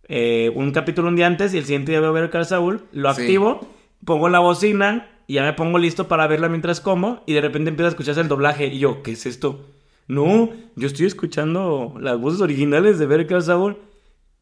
eh, 0.09 0.51
un 0.55 0.72
capítulo 0.72 1.07
un 1.07 1.15
día 1.15 1.28
antes 1.28 1.53
y 1.53 1.57
el 1.57 1.63
siguiente 1.65 1.93
día 1.93 2.01
veo 2.01 2.11
Better 2.11 2.30
Call 2.30 2.45
Saul. 2.45 2.86
Lo 2.91 3.13
Sí. 3.13 3.22
activo, 3.22 3.61
pongo 4.03 4.28
la 4.28 4.39
bocina 4.39 5.09
y 5.28 5.34
ya 5.36 5.43
me 5.43 5.53
pongo 5.53 5.78
listo 5.78 6.07
para 6.07 6.25
verla 6.28 6.49
mientras 6.49 6.82
como. 6.82 7.21
Y 7.28 7.34
de 7.34 7.41
repente 7.41 7.69
empieza 7.69 7.88
a 7.88 7.91
escucharse 7.91 8.21
el 8.21 8.28
doblaje. 8.30 8.67
Y 8.67 8.80
yo, 8.80 9.03
¿qué 9.03 9.11
es 9.11 9.25
esto? 9.25 9.65
No, 10.07 10.49
yo 10.78 10.88
estoy 10.88 11.05
escuchando 11.05 11.95
las 11.99 12.17
voces 12.19 12.39
originales 12.41 12.97
de 12.97 13.05
Better 13.05 13.41
Saul. 13.41 13.78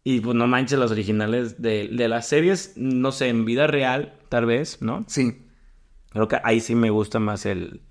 Y 0.04 0.20
pues 0.20 0.36
no 0.36 0.46
manches, 0.46 0.78
las 0.78 0.92
originales 0.92 1.60
de, 1.62 1.88
de 1.92 2.08
las 2.08 2.28
series, 2.28 2.74
no 2.76 3.12
sé, 3.12 3.30
en 3.30 3.44
vida 3.44 3.66
real, 3.66 4.14
tal 4.30 4.46
vez, 4.46 4.80
¿no? 4.84 5.04
Sí. 5.08 5.42
Creo 6.12 6.28
que 6.28 6.38
ahí 6.44 6.60
sí 6.60 6.76
me 6.76 6.92
gusta 6.92 7.18
más 7.20 7.48
el, 7.48 7.82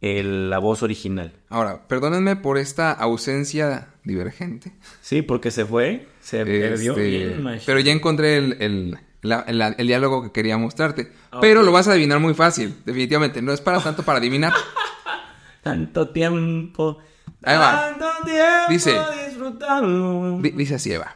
el- 0.00 0.50
la 0.50 0.58
voz 0.58 0.82
original. 0.82 1.32
Ahora, 1.48 1.86
perdónenme 1.86 2.34
por 2.34 2.58
esta 2.58 2.90
ausencia 2.92 3.94
divergente. 4.02 4.72
Sí, 5.00 5.22
porque 5.22 5.52
se 5.52 5.64
fue, 5.64 6.08
se 6.20 6.44
perdió. 6.44 6.96
Este, 6.96 7.36
macho. 7.40 7.62
pero 7.66 7.78
ya 7.80 7.92
encontré 7.92 8.36
el, 8.38 8.56
el- 8.60 8.98
la- 9.22 9.44
la- 9.48 9.68
el 9.68 9.86
diálogo 9.86 10.22
que 10.22 10.32
quería 10.32 10.56
mostrarte. 10.58 11.12
Pero 11.40 11.62
lo 11.62 11.72
vas 11.72 11.88
a 11.88 11.92
adivinar 11.92 12.20
muy 12.20 12.34
fácil, 12.34 12.76
definitivamente. 12.84 13.42
No 13.42 13.52
es 13.52 13.60
para 13.60 13.80
tanto 13.80 14.02
para 14.02 14.18
adivinar. 14.18 14.52
Tanto 15.62 16.08
tiempo. 16.10 16.98
Ahí 17.42 17.58
va. 17.58 17.90
Tanto 17.90 18.06
tiempo 18.24 18.70
Dice. 18.70 18.98
Di- 20.40 20.50
dice 20.56 20.74
así, 20.76 20.92
Eva. 20.92 21.14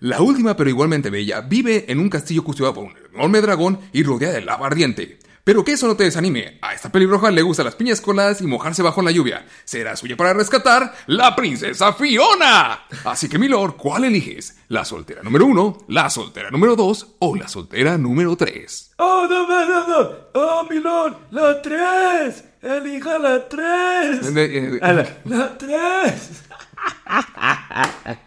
La 0.00 0.20
última, 0.20 0.56
pero 0.56 0.68
igualmente 0.70 1.10
bella, 1.10 1.42
vive 1.42 1.84
en 1.88 2.00
un 2.00 2.08
castillo 2.08 2.42
custodiado 2.42 2.74
por 2.74 2.84
un 2.84 2.94
enorme 3.14 3.40
dragón 3.40 3.78
y 3.92 4.02
rodeada 4.02 4.34
de 4.34 4.40
lava 4.40 4.66
ardiente. 4.66 5.18
Pero 5.44 5.64
que 5.64 5.72
eso 5.72 5.86
no 5.86 5.96
te 5.96 6.04
desanime. 6.04 6.58
A 6.62 6.74
esta 6.74 6.92
pelirroja 6.92 7.30
le 7.30 7.42
gustan 7.42 7.64
las 7.66 7.74
piñas 7.74 8.00
coladas 8.00 8.40
y 8.40 8.46
mojarse 8.46 8.82
bajo 8.82 9.00
la 9.02 9.10
lluvia. 9.10 9.46
Será 9.64 9.96
suya 9.96 10.16
para 10.16 10.32
rescatar 10.34 10.92
la 11.06 11.34
princesa 11.34 11.92
Fiona. 11.94 12.80
Así 13.04 13.28
que, 13.28 13.38
Milord, 13.38 13.76
¿cuál 13.76 14.04
eliges? 14.04 14.58
¿La 14.68 14.84
soltera 14.84 15.22
número 15.22 15.46
uno, 15.46 15.78
la 15.88 16.10
soltera 16.10 16.50
número 16.50 16.76
dos 16.76 17.14
o 17.20 17.34
la 17.36 17.48
soltera 17.48 17.96
número 17.98 18.36
tres? 18.36 18.92
¡Oh, 18.98 19.26
no, 19.28 19.48
no, 19.48 19.66
no, 19.66 19.88
no! 19.88 20.10
¡Oh, 20.34 20.66
Milón! 20.68 21.16
¡La 21.30 21.60
tres! 21.62 22.44
¡Elija 22.62 23.18
la 23.18 23.48
tres! 23.48 24.34
De- 24.34 24.76
eh, 24.76 24.78
A 24.82 24.92
la, 24.92 25.06
¡La 25.24 25.56
tres! 25.56 26.42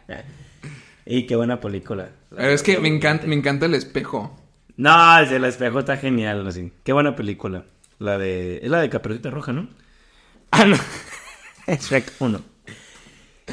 y 1.05 1.25
qué 1.27 1.35
buena 1.35 1.59
película. 1.59 2.09
Es 2.37 2.63
que 2.63 2.79
me 2.79 2.87
encanta, 2.87 3.27
me 3.27 3.35
encanta 3.35 3.65
el 3.67 3.75
espejo. 3.75 4.35
No, 4.77 5.19
el 5.19 5.29
del 5.29 5.45
espejo 5.45 5.79
está 5.79 5.97
genial, 5.97 6.47
así. 6.47 6.71
Qué 6.83 6.93
buena 6.93 7.15
película. 7.15 7.65
La 7.99 8.17
de... 8.17 8.57
Es 8.63 8.69
la 8.69 8.81
de 8.81 8.89
Caperucita 8.89 9.29
Roja, 9.29 9.53
¿no? 9.53 9.67
Ah, 10.51 10.65
no. 10.65 10.77
Es 11.67 11.87
Shrek 11.87 12.11
1. 12.19 12.41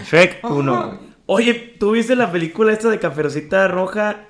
Shrek 0.04 0.40
1. 0.42 1.00
Oye, 1.26 1.54
¿tú 1.78 1.92
viste 1.92 2.16
la 2.16 2.32
película 2.32 2.72
esta 2.72 2.88
de 2.88 2.98
Caperucita 2.98 3.68
Roja 3.68 4.26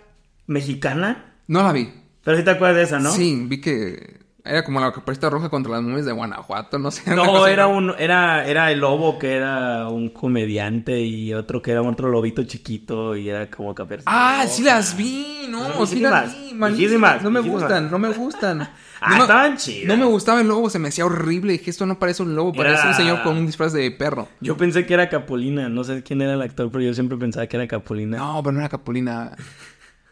mexicana? 0.46 1.36
No 1.46 1.62
la 1.62 1.72
vi. 1.72 1.90
Pero 2.22 2.36
sí 2.36 2.42
te 2.44 2.50
acuerdas 2.50 2.76
de 2.76 2.82
esa, 2.82 2.98
¿no? 2.98 3.10
Sí, 3.10 3.44
vi 3.46 3.60
que 3.60 4.20
era 4.44 4.64
como 4.64 4.80
la 4.80 4.92
caperucita 4.92 5.28
roja 5.30 5.48
contra 5.48 5.72
las 5.72 5.82
nubes 5.82 6.04
de 6.04 6.12
Guanajuato, 6.12 6.78
no 6.78 6.90
sé. 6.90 7.14
No, 7.14 7.46
era 7.46 7.66
un, 7.66 7.94
era, 7.98 8.46
era 8.46 8.70
el 8.72 8.80
lobo 8.80 9.18
que 9.18 9.34
era 9.34 9.88
un 9.88 10.10
comediante 10.10 11.00
y 11.00 11.32
otro 11.34 11.60
que 11.62 11.72
era 11.72 11.82
otro 11.82 12.08
lobito 12.08 12.42
chiquito 12.44 13.16
y 13.16 13.28
era 13.28 13.50
como 13.50 13.74
Caperucita 13.74 14.10
Ah, 14.12 14.42
Roja. 14.42 14.48
sí 14.48 14.62
las 14.62 14.96
vi, 14.96 15.46
no, 15.48 15.86
sí 15.86 16.00
las 16.00 16.34
vi, 16.34 16.54
malísimas. 16.54 17.22
No 17.22 17.30
me 17.30 17.40
gustan, 17.40 17.90
no 17.90 17.98
me 17.98 18.08
gustan. 18.12 18.68
Ah, 19.02 19.12
No 19.12 19.16
me- 19.16 19.22
estaban 19.22 19.56
chidas. 19.56 19.86
No 19.88 19.96
me 19.96 20.04
gustaba 20.04 20.42
el 20.42 20.48
lobo, 20.48 20.68
se 20.68 20.78
me 20.78 20.88
hacía 20.88 21.06
horrible. 21.06 21.52
Dije, 21.54 21.70
esto 21.70 21.86
no 21.86 21.98
parece 21.98 22.22
un 22.22 22.36
lobo, 22.36 22.52
parece 22.52 22.80
Era- 22.82 22.88
un 22.90 22.94
señor 22.94 23.22
con 23.22 23.34
un 23.38 23.46
disfraz 23.46 23.72
de 23.72 23.90
perro. 23.92 24.28
Yo 24.42 24.58
pensé 24.58 24.84
que 24.84 24.92
era 24.92 25.08
Capulina, 25.08 25.70
no 25.70 25.84
sé 25.84 26.02
quién 26.02 26.20
era 26.20 26.34
el 26.34 26.42
actor, 26.42 26.70
pero 26.70 26.84
yo 26.84 26.92
siempre 26.92 27.16
pensaba 27.16 27.46
que 27.46 27.56
era 27.56 27.66
Capulina. 27.66 28.18
No, 28.18 28.42
pero 28.42 28.52
no 28.52 28.60
era 28.60 28.68
Capulina. 28.68 29.32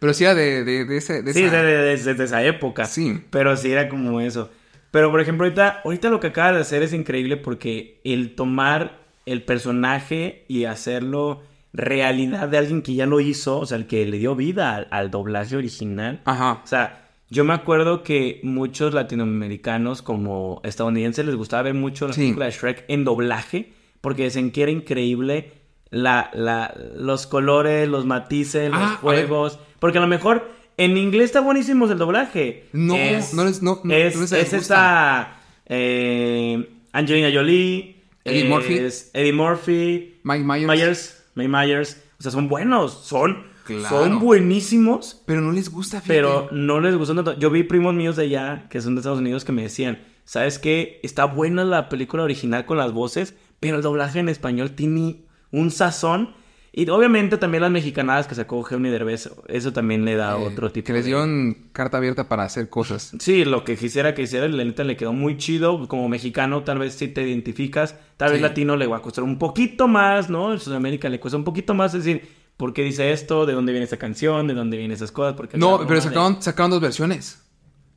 Pero 0.01 0.15
sí 0.15 0.25
era 0.25 0.35
de, 0.35 0.65
de, 0.65 0.85
de 0.85 0.97
ese... 0.97 1.23
De 1.23 1.33
sí, 1.33 1.43
esa- 1.45 1.63
desde, 1.63 1.83
desde- 1.83 2.11
desde 2.13 2.25
esa 2.25 2.43
época. 2.45 2.85
Sí. 2.85 3.21
Pero 3.31 3.57
sí 3.57 3.71
era 3.73 3.89
como 3.89 4.21
eso. 4.21 4.51
Pero 4.91 5.11
por 5.11 5.21
ejemplo, 5.21 5.45
ahorita, 5.45 5.83
ahorita 5.85 6.09
lo 6.11 6.21
que 6.21 6.29
acaba 6.29 6.53
de 6.53 6.61
hacer 6.61 6.83
es 6.83 6.93
increíble 6.93 7.37
porque 7.37 8.01
el 8.05 8.35
tomar 8.35 8.99
el 9.27 9.43
personaje 9.43 10.45
y 10.49 10.65
hacerlo 10.65 11.43
realidad 11.75 12.49
de 12.49 12.57
alguien 12.59 12.81
que 12.83 12.95
ya 12.95 13.05
lo 13.07 13.21
hizo, 13.21 13.59
o 13.59 13.67
sea, 13.67 13.77
el 13.77 13.87
que 13.87 14.07
le 14.07 14.19
dio 14.19 14.35
vida 14.35 14.75
al, 14.75 14.89
al 14.91 15.11
doblaje 15.11 15.57
original. 15.57 16.23
Ajá. 16.25 16.61
O 16.65 16.67
sea, 16.67 17.05
Yo 17.31 17.45
me 17.45 17.53
acuerdo 17.53 18.03
que 18.03 18.41
muchos 18.43 18.95
latinoamericanos 18.95 20.01
como 20.01 20.63
estadounidenses 20.65 21.27
les 21.27 21.35
gustaba 21.37 21.63
ver 21.65 21.75
mucho 21.75 22.07
la 22.09 22.15
Sí. 22.15 22.21
película 22.23 22.47
de 22.47 22.53
Shrek 22.53 22.85
en 22.89 23.05
doblaje 23.05 23.73
porque 24.01 24.23
decían 24.25 24.51
que 24.51 24.63
era 24.63 24.71
increíble 24.73 25.53
la, 25.91 26.31
la, 26.33 26.75
los 26.97 27.27
colores, 27.27 27.87
los 27.89 28.07
matices, 28.07 28.71
los 28.71 28.81
Ah, 28.81 28.99
juegos. 29.01 29.59
Porque 29.79 29.99
a 29.99 30.01
lo 30.01 30.07
mejor 30.07 30.49
en 30.77 30.97
inglés 30.97 31.27
está 31.27 31.41
buenísimo 31.41 31.87
el 31.87 31.99
doblaje. 31.99 32.65
No, 32.73 32.97
Es- 32.97 33.35
no 33.35 33.45
les- 33.45 33.63
no- 33.63 33.81
no- 33.85 33.95
es, 33.95 34.15
no 34.15 34.21
les 34.23 34.33
es 34.33 34.53
esa 34.53 35.37
eh, 35.67 36.69
Angelina 36.93 37.31
Jolie, 37.33 37.97
Eddie 38.25 38.45
Murphy. 38.49 38.79
Eddie 39.13 39.33
Murphy, 39.33 40.19
Mike 40.23 40.45
Myers. 40.45 40.67
Myers, 40.67 41.25
Mike 41.35 41.49
Myers. 41.49 42.03
O 42.19 42.23
sea, 42.23 42.33
son 42.33 42.49
buenos, 42.49 42.93
son, 43.05 43.45
Claro. 43.65 43.89
son 44.05 44.19
buenísimos. 44.19 45.23
Pero 45.27 45.41
no 45.41 45.53
les 45.53 45.71
gusta, 45.71 46.01
fíjate. 46.01 46.15
Pero 46.15 46.49
no 46.53 46.81
les 46.81 46.97
gustó 46.97 47.15
tanto. 47.15 47.39
Yo 47.39 47.51
vi 47.51 47.63
primos 47.63 47.95
míos 47.95 48.17
de 48.17 48.25
allá, 48.25 48.67
que 48.71 48.81
son 48.81 48.95
de 48.95 49.01
Estados 49.01 49.19
Unidos, 49.21 49.45
que 49.45 49.53
me 49.53 49.63
decían, 49.63 50.03
¿sabes 50.25 50.59
qué? 50.59 51.01
Está 51.03 51.25
buena 51.27 51.65
la 51.65 51.89
película 51.89 52.23
original 52.25 52.67
con 52.67 52.77
las 52.79 52.93
voces, 52.93 53.35
pero 53.61 53.77
el 53.77 53.83
doblaje 53.83 54.19
en 54.21 54.29
español 54.29 54.73
tiene 54.73 55.23
un 55.53 55.71
sazón. 55.71 56.35
Y 56.79 56.89
obviamente 56.91 57.39
también 57.39 57.63
las 57.63 57.73
mexicanadas 57.73 58.29
que 58.29 58.37
sacó 58.37 58.59
Eugenio 58.59 58.93
Derbez, 58.93 59.29
eso 59.49 59.73
también 59.73 60.05
le 60.05 60.15
da 60.15 60.39
Eh, 60.39 60.47
otro 60.47 60.71
tipo 60.71 60.87
Que 60.87 60.93
les 60.93 61.05
de- 61.05 61.09
dieron 61.11 61.57
carta 61.73 61.97
abierta 61.97 62.29
para 62.29 62.45
hacer 62.45 62.69
cosas. 62.69 63.11
Sí, 63.19 63.45
lo 63.45 63.65
que 63.65 63.77
quisiera 63.77 64.15
que 64.15 64.23
hiciera, 64.23 64.47
la 64.47 64.63
neta 64.65 64.85
le 64.85 64.97
quedó 64.97 65.13
muy 65.13 65.37
chido. 65.39 65.89
Como 65.89 66.09
mexicano, 66.09 66.63
tal 66.63 66.79
vez 66.79 66.95
si 66.95 67.09
te 67.09 67.23
identificas, 67.27 67.97
tal 68.17 68.31
vez 68.31 68.41
latino 68.41 68.77
le 68.77 68.87
va 68.87 68.99
a 68.99 69.03
costar 69.03 69.25
un 69.25 69.39
poquito 69.41 69.89
más, 69.89 70.31
¿no? 70.31 70.53
En 70.53 70.61
Sudamérica 70.61 71.09
le 71.09 71.19
cuesta 71.19 71.37
un 71.37 71.43
poquito 71.43 71.75
más 71.75 71.93
decir, 71.95 72.29
¿por 72.57 72.73
qué 72.73 72.85
dice 72.85 73.11
esto? 73.11 73.45
¿De 73.45 73.55
dónde 73.55 73.73
viene 73.73 73.87
esa 73.87 73.97
canción? 73.97 74.47
¿De 74.47 74.55
dónde 74.55 74.77
vienen 74.77 74.95
esas 74.95 75.11
cosas? 75.11 75.35
Porque 75.35 75.59
No, 75.59 75.79
pero 75.81 75.97
de- 75.97 76.03
sacaron, 76.03 76.41
sacaron 76.41 76.71
dos 76.71 76.81
versiones. 76.81 77.43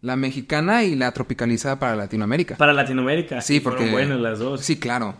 La 0.02 0.16
mexicana 0.16 0.84
y 0.84 0.96
la 0.96 1.12
tropicalizada 1.12 1.78
para 1.78 1.96
Latinoamérica. 1.96 2.58
Para 2.58 2.74
Latinoamérica. 2.74 3.42
Sí, 3.42 3.58
y 3.58 3.60
fueron 3.60 3.78
porque... 3.78 3.92
buenas 3.92 4.20
las 4.20 4.40
dos. 4.40 4.62
Sí, 4.62 4.80
claro. 4.80 5.18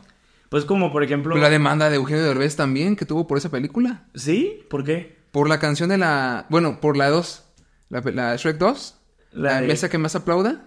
Pues 0.52 0.66
como, 0.66 0.92
por 0.92 1.02
ejemplo... 1.02 1.34
La 1.38 1.50
demanda 1.50 1.90
de 1.90 1.96
Eugenio 1.96 2.26
Derbez 2.26 2.58
también 2.58 2.98
que 2.98 3.06
tuvo 3.06 3.26
por 3.26 3.38
esa 3.38 3.50
película. 3.50 4.04
¿Sí? 4.16 4.66
¿Por 4.70 4.84
qué? 4.84 5.18
Por 5.32 5.48
la 5.48 5.60
canción 5.60 5.88
de 5.88 5.98
la... 5.98 6.46
Bueno, 6.50 6.82
por 6.82 6.98
la 6.98 7.10
2. 7.10 7.44
La, 7.88 8.02
la 8.02 8.36
Shrek 8.36 8.58
2. 8.58 8.98
La 9.32 9.52
La, 9.54 9.62
de- 9.62 9.68
mesa 9.68 9.88
que 9.88 9.98
más 9.98 10.14
aplauda. 10.14 10.66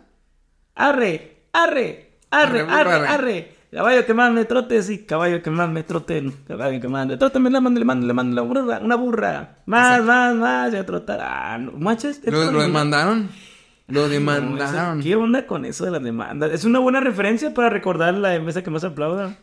¡Arre! 0.74 1.42
¡Arre! 1.52 2.12
¡Arre! 2.30 2.60
Arre, 2.62 2.72
¡Arre! 2.72 2.92
arre. 2.92 3.08
¡Arre! 3.08 3.54
Caballo 3.72 4.06
que 4.06 4.14
más 4.14 4.32
me 4.32 4.46
trote, 4.46 4.82
sí, 4.82 5.04
caballo 5.04 5.42
que 5.42 5.50
más 5.50 5.68
me 5.68 5.82
trote, 5.82 6.32
caballo 6.48 6.80
que 6.80 6.88
más 6.88 7.06
me 7.06 7.18
trote, 7.18 7.38
me 7.40 7.50
la 7.50 7.60
mando, 7.60 7.78
le 7.78 7.84
mando, 7.84 8.06
le 8.06 8.14
mando 8.14 8.36
la 8.36 8.42
burra, 8.42 8.78
una 8.78 8.94
burra, 8.94 9.58
más, 9.66 10.02
más, 10.02 10.34
más, 10.36 10.72
ya 10.72 10.86
trotar, 10.86 11.18
ah, 11.20 11.58
no, 11.58 11.72
manches, 11.72 12.20
Lo, 12.24 12.52
demandaron. 12.62 13.28
Lo 13.88 14.02
no, 14.02 14.08
demandaron. 14.08 15.02
¿Qué 15.02 15.16
onda 15.16 15.44
con 15.46 15.64
eso 15.64 15.84
de 15.84 15.90
la 15.90 15.98
demanda? 15.98 16.46
Es 16.46 16.64
una 16.64 16.78
buena 16.78 17.00
referencia 17.00 17.52
para 17.52 17.68
recordar 17.68 18.14
la 18.14 18.38
mesa 18.38 18.62
que 18.62 18.70
más 18.70 18.84
aplauda. 18.84 19.36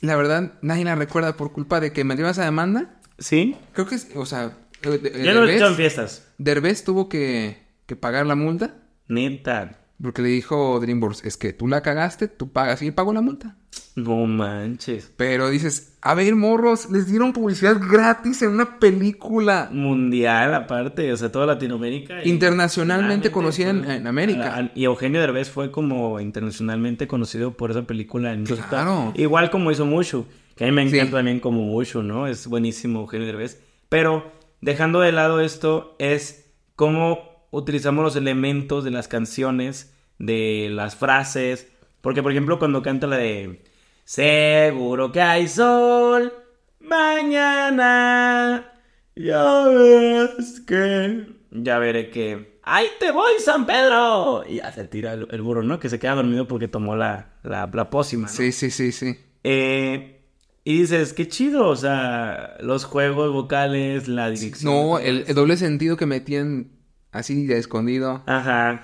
La 0.00 0.16
verdad, 0.16 0.52
nadie 0.62 0.84
la 0.84 0.94
recuerda 0.94 1.36
por 1.36 1.52
culpa 1.52 1.80
de 1.80 1.92
que 1.92 2.04
metió 2.04 2.28
esa 2.28 2.44
demanda. 2.44 3.00
¿Sí? 3.18 3.56
Creo 3.72 3.86
que, 3.86 3.94
es- 3.94 4.08
o 4.14 4.26
sea, 4.26 4.56
eh, 4.82 4.98
de- 4.98 5.10
Ya 5.24 5.32
no 5.34 5.44
he 5.46 5.52
en 5.54 5.58
Derbez, 5.58 5.76
fiestas. 5.76 6.28
Derbez 6.38 6.84
tuvo 6.84 7.08
que, 7.08 7.62
que 7.86 7.96
pagar 7.96 8.26
la 8.26 8.34
multa 8.34 8.74
Neta. 9.08 9.78
Porque 10.02 10.22
le 10.22 10.28
dijo 10.28 10.78
DreamWorks, 10.80 11.24
es 11.24 11.36
que 11.36 11.52
tú 11.52 11.66
la 11.68 11.80
cagaste, 11.82 12.28
tú 12.28 12.50
pagas 12.52 12.82
y 12.82 12.88
él 12.88 12.94
pagó 12.94 13.12
la 13.12 13.20
multa. 13.22 13.56
No 13.94 14.26
manches. 14.26 15.10
Pero 15.16 15.48
dices, 15.50 15.96
a 16.02 16.14
ver, 16.14 16.34
morros, 16.34 16.90
les 16.90 17.06
dieron 17.10 17.32
publicidad 17.32 17.78
gratis 17.90 18.42
en 18.42 18.50
una 18.50 18.78
película 18.78 19.68
Mundial 19.72 20.54
aparte, 20.54 21.12
o 21.12 21.16
sea, 21.16 21.32
toda 21.32 21.46
Latinoamérica. 21.46 22.22
y- 22.24 22.28
internacionalmente 22.30 23.30
conocida 23.30 23.70
en, 23.70 24.06
América. 24.06 24.70
Y 24.74 24.84
Eugenio 24.84 25.20
Derbez 25.20 25.50
fue 25.50 25.70
como 25.70 26.20
internacionalmente 26.20 27.06
conocido 27.06 27.52
por 27.56 27.70
esa 27.70 27.82
película 27.82 28.32
en. 28.32 28.44
Claro. 28.44 29.12
Igual 29.16 29.50
como 29.50 29.70
hizo 29.70 29.86
Mushu, 29.86 30.26
que 30.56 30.64
a 30.64 30.66
mí 30.68 30.72
me 30.72 30.82
encanta 30.82 31.06
Sí. 31.06 31.12
también 31.12 31.40
como 31.40 31.62
Mushu, 31.62 32.02
¿no? 32.02 32.26
Es 32.26 32.46
buenísimo 32.46 33.00
Eugenio 33.00 33.26
Derbez. 33.26 33.60
Pero 33.88 34.30
dejando 34.60 35.00
de 35.00 35.12
lado 35.12 35.40
esto, 35.40 35.96
es 35.98 36.50
cómo 36.74 37.35
utilizamos 37.56 38.04
los 38.04 38.16
elementos 38.16 38.84
de 38.84 38.90
las 38.90 39.08
canciones, 39.08 39.92
de 40.18 40.68
las 40.70 40.96
frases. 40.96 41.68
Porque, 42.00 42.22
por 42.22 42.32
ejemplo, 42.32 42.58
cuando 42.58 42.82
canta 42.82 43.06
la 43.06 43.16
de 43.16 43.62
Seguro 44.04 45.10
que 45.10 45.20
hay 45.20 45.48
sol 45.48 46.32
mañana. 46.80 48.72
Ya 49.16 49.64
ves 49.64 50.60
que. 50.66 51.26
Ya 51.50 51.78
veré 51.78 52.10
que. 52.10 52.60
¡Ahí 52.62 52.86
te 53.00 53.10
voy, 53.12 53.32
San 53.38 53.64
Pedro! 53.66 54.44
Y 54.48 54.56
ya 54.56 54.72
se 54.72 54.86
tira 54.86 55.14
el, 55.14 55.26
el 55.30 55.42
burro, 55.42 55.62
¿no? 55.62 55.78
Que 55.78 55.88
se 55.88 55.98
queda 55.98 56.16
dormido 56.16 56.46
porque 56.46 56.68
tomó 56.68 56.94
la, 56.96 57.30
la, 57.42 57.70
la 57.72 57.90
pócima. 57.90 58.26
¿no? 58.26 58.32
Sí, 58.32 58.52
sí, 58.52 58.70
sí, 58.70 58.92
sí. 58.92 59.16
Eh, 59.44 60.20
y 60.64 60.80
dices, 60.80 61.12
qué 61.12 61.28
chido, 61.28 61.68
o 61.68 61.76
sea, 61.76 62.56
los 62.60 62.84
juegos 62.84 63.32
vocales, 63.32 64.08
la 64.08 64.30
dirección. 64.30 64.72
No, 64.72 64.98
el, 64.98 65.24
el 65.28 65.34
doble 65.34 65.56
sentido 65.56 65.96
que 65.96 66.06
metían 66.06 66.75
así 67.16 67.46
de 67.46 67.58
escondido. 67.58 68.22
Ajá. 68.26 68.82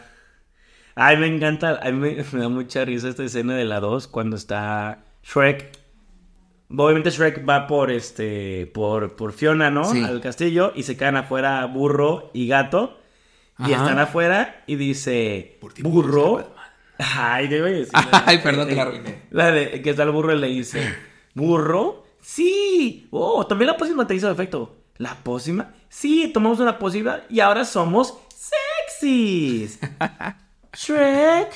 Ay, 0.94 1.16
me 1.16 1.26
encanta, 1.26 1.80
a 1.82 1.90
mí 1.90 1.98
me, 1.98 2.24
me 2.32 2.40
da 2.40 2.48
mucha 2.48 2.84
risa 2.84 3.08
esta 3.08 3.24
escena 3.24 3.54
de 3.54 3.64
la 3.64 3.80
2 3.80 4.08
cuando 4.08 4.36
está 4.36 5.04
Shrek. 5.22 5.78
Obviamente 6.74 7.10
Shrek 7.10 7.48
va 7.48 7.66
por 7.66 7.90
este, 7.90 8.70
por, 8.72 9.14
por 9.16 9.32
Fiona, 9.32 9.70
¿no? 9.70 9.84
Sí. 9.84 10.02
Al 10.02 10.20
castillo 10.20 10.72
y 10.74 10.84
se 10.84 10.96
quedan 10.96 11.16
afuera 11.16 11.64
burro 11.66 12.30
y 12.32 12.46
gato. 12.48 12.98
Y 13.58 13.74
Ajá. 13.74 13.84
están 13.84 13.98
afuera 13.98 14.64
y 14.66 14.76
dice, 14.76 15.58
Por 15.60 15.74
ti, 15.74 15.82
burro. 15.82 16.54
Ay, 16.98 17.48
debo 17.48 17.66
decir. 17.66 17.92
Ay, 18.26 18.38
perdón, 18.38 18.68
te 18.68 18.74
la 18.74 18.82
arruiné. 18.82 19.22
La 19.30 19.50
de 19.50 19.82
que 19.82 19.90
está 19.90 20.04
el 20.04 20.10
burro 20.10 20.32
y 20.32 20.38
le 20.38 20.46
dice, 20.46 20.94
¿burro? 21.34 22.04
Sí. 22.20 23.08
Oh, 23.10 23.46
también 23.46 23.68
la 23.68 23.76
pócima 23.76 24.06
te 24.06 24.14
hizo 24.14 24.30
efecto. 24.30 24.76
¿La 24.96 25.14
pócima? 25.14 25.74
Sí, 25.88 26.30
tomamos 26.32 26.60
una 26.60 26.78
pócima 26.78 27.20
y 27.28 27.40
ahora 27.40 27.64
somos 27.64 28.18
Shrek. 30.74 31.48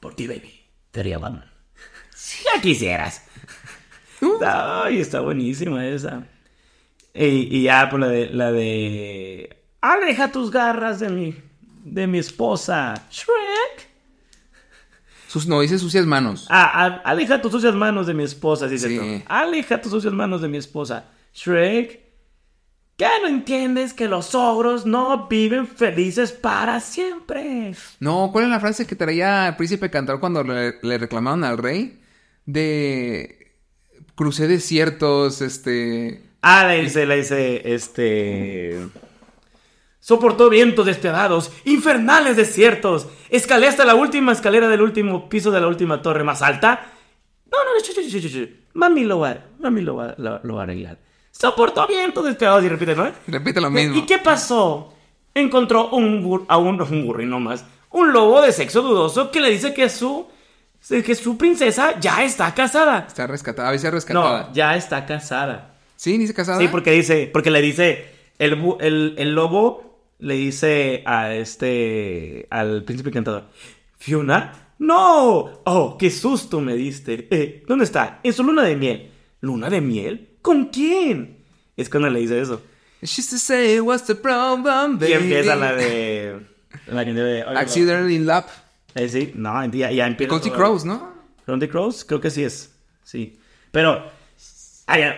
Por 0.00 0.14
ti, 0.14 0.26
baby. 0.26 0.60
Te 0.90 1.00
haría 1.00 1.18
Batman. 1.18 1.50
Ya 2.44 2.60
quisieras. 2.60 3.22
Ay, 4.44 5.00
está 5.00 5.20
buenísima 5.20 5.86
esa. 5.86 6.24
Y, 7.14 7.24
y 7.58 7.62
ya, 7.64 7.88
por 7.90 8.00
la 8.00 8.08
de, 8.08 8.26
la 8.30 8.52
de... 8.52 9.64
Aleja 9.80 10.30
tus 10.32 10.50
garras 10.50 11.00
de 11.00 11.08
mi, 11.10 11.34
de 11.84 12.06
mi 12.06 12.18
esposa. 12.18 12.94
Shrek. 13.10 13.88
Sus, 15.26 15.46
no, 15.46 15.60
dice 15.60 15.78
sucias 15.78 16.06
manos. 16.06 16.46
Ah, 16.50 16.84
a- 16.84 17.10
aleja 17.10 17.40
tus 17.40 17.52
sucias 17.52 17.74
manos 17.74 18.06
de 18.06 18.14
mi 18.14 18.22
esposa, 18.22 18.68
dice 18.68 18.88
Sí. 18.88 18.98
esto. 18.98 19.24
Aleja 19.28 19.80
tus 19.80 19.90
sucias 19.92 20.12
manos 20.12 20.40
de 20.42 20.48
mi 20.48 20.58
esposa. 20.58 21.06
Shrek, 21.34 22.01
¿qué 23.02 23.20
no 23.20 23.26
entiendes 23.26 23.94
que 23.94 24.06
los 24.06 24.32
ogros 24.36 24.86
no 24.86 25.26
viven 25.26 25.66
felices 25.66 26.30
para 26.30 26.78
siempre? 26.78 27.74
No, 27.98 28.30
¿cuál 28.30 28.44
es 28.44 28.50
la 28.50 28.60
frase 28.60 28.86
que 28.86 28.94
traía 28.94 29.48
el 29.48 29.56
príncipe 29.56 29.90
cantar 29.90 30.20
cuando 30.20 30.44
le, 30.44 30.76
le 30.82 30.98
reclamaron 30.98 31.42
al 31.42 31.58
rey? 31.58 32.00
De 32.46 33.56
crucé 34.14 34.46
desiertos, 34.46 35.40
este... 35.40 36.22
Ah, 36.42 36.64
le 36.68 36.82
dice, 36.82 37.04
le 37.04 37.16
dice, 37.16 37.74
este... 37.74 38.78
Soportó 39.98 40.48
vientos 40.48 40.86
despiadados, 40.86 41.52
infernales 41.64 42.36
desiertos. 42.36 43.08
Escalé 43.30 43.66
hasta 43.66 43.84
la 43.84 43.96
última 43.96 44.30
escalera 44.30 44.68
del 44.68 44.80
último 44.80 45.28
piso 45.28 45.50
de 45.50 45.60
la 45.60 45.66
última 45.66 46.02
torre 46.02 46.22
más 46.22 46.40
alta. 46.40 46.92
No, 47.50 47.58
no, 47.64 47.70
no. 47.74 48.48
Mami 48.74 49.04
lo 49.04 49.18
va, 49.18 49.38
mami 49.58 49.80
lo 49.80 49.96
va, 49.96 50.14
lo, 50.18 50.40
lo 50.44 50.54
va 50.54 50.60
a 50.60 50.64
arreglar. 50.64 50.98
Soportó 51.32 51.86
vientos 51.88 52.24
despiadados 52.24 52.62
y 52.64 52.68
repite, 52.68 52.94
¿no? 52.94 53.10
Repite 53.26 53.60
lo 53.60 53.70
mismo. 53.70 53.96
¿Y 53.96 54.02
qué 54.06 54.18
pasó? 54.18 54.92
Encontró 55.34 55.88
un 55.88 56.22
bur- 56.22 56.44
a 56.46 56.58
un, 56.58 56.80
un 56.80 57.06
burrino 57.06 57.40
más. 57.40 57.64
Un 57.90 58.12
lobo 58.12 58.40
de 58.42 58.52
sexo 58.52 58.82
dudoso 58.82 59.30
que 59.30 59.40
le 59.40 59.50
dice 59.50 59.74
que 59.74 59.88
su, 59.88 60.26
que 60.88 61.14
su 61.14 61.36
princesa 61.36 61.98
ya 61.98 62.22
está 62.22 62.54
casada. 62.54 63.06
Está 63.08 63.26
rescatada, 63.26 63.68
a 63.68 63.72
veces 63.72 63.90
rescatada. 63.90 64.48
No, 64.48 64.52
ya 64.54 64.76
está 64.76 65.04
casada. 65.06 65.74
¿Sí? 65.96 66.16
¿Dice 66.18 66.34
casada? 66.34 66.58
Sí, 66.60 66.68
porque 66.68 66.92
dice, 66.92 67.28
porque 67.32 67.50
le 67.50 67.60
dice, 67.62 68.06
el, 68.38 68.52
el, 68.80 69.14
el 69.18 69.34
lobo 69.34 70.00
le 70.18 70.34
dice 70.34 71.02
a 71.06 71.34
este, 71.34 72.46
al 72.50 72.84
príncipe 72.84 73.08
encantador, 73.08 73.44
Fiona, 73.98 74.74
no, 74.78 75.62
oh, 75.64 75.96
qué 75.98 76.10
susto 76.10 76.60
me 76.60 76.74
diste. 76.74 77.28
Eh, 77.30 77.62
¿Dónde 77.66 77.84
está? 77.84 78.20
En 78.22 78.32
su 78.32 78.42
luna 78.44 78.62
de 78.62 78.76
miel. 78.76 79.10
¿Luna 79.40 79.70
de 79.70 79.80
miel? 79.80 80.28
¿Con 80.42 80.66
quién? 80.66 81.38
Es 81.76 81.88
cuando 81.88 82.10
le 82.10 82.20
dice 82.20 82.40
eso. 82.40 82.60
She 83.02 83.20
used 83.20 83.30
to 83.30 83.38
say, 83.38 83.80
what's 83.80 84.06
the 84.06 84.14
problem, 84.14 84.98
baby? 84.98 85.10
Y 85.10 85.14
empieza 85.14 85.56
la 85.56 85.72
de... 85.72 86.46
La 86.86 87.04
de... 87.04 87.42
Accident 87.42 88.10
in 88.10 88.26
Lap. 88.26 88.48
Eh, 88.94 89.08
sí, 89.08 89.32
no, 89.34 89.64
ya, 89.66 89.90
ya 89.90 90.06
empieza... 90.06 90.30
Conti 90.30 90.50
Crows, 90.50 90.84
¿no? 90.84 91.12
Conti 91.46 91.66
Crows, 91.66 92.04
creo 92.04 92.20
que 92.20 92.30
sí 92.30 92.44
es. 92.44 92.72
Sí. 93.02 93.38
Pero... 93.70 94.10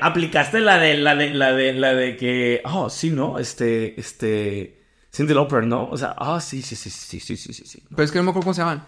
Aplicaste 0.00 0.60
la 0.60 0.78
de, 0.78 0.96
la 0.96 1.16
de, 1.16 1.30
la 1.30 1.52
de, 1.52 1.72
la 1.72 1.94
de 1.94 2.16
que... 2.16 2.62
Oh, 2.64 2.88
sí, 2.88 3.10
¿no? 3.10 3.38
Este, 3.38 3.98
este... 3.98 4.82
Cindy 5.12 5.34
Lauper, 5.34 5.66
¿no? 5.66 5.88
O 5.90 5.96
sea, 5.96 6.14
ah, 6.16 6.34
oh, 6.34 6.40
sí, 6.40 6.62
sí, 6.62 6.76
sí, 6.76 6.90
sí, 6.90 7.20
sí, 7.20 7.36
sí, 7.36 7.52
sí. 7.52 7.82
No. 7.90 7.96
Pero 7.96 8.04
es 8.04 8.12
que 8.12 8.18
no 8.18 8.24
me 8.24 8.30
acuerdo 8.30 8.44
cómo 8.44 8.54
se 8.54 8.62
llaman. 8.62 8.84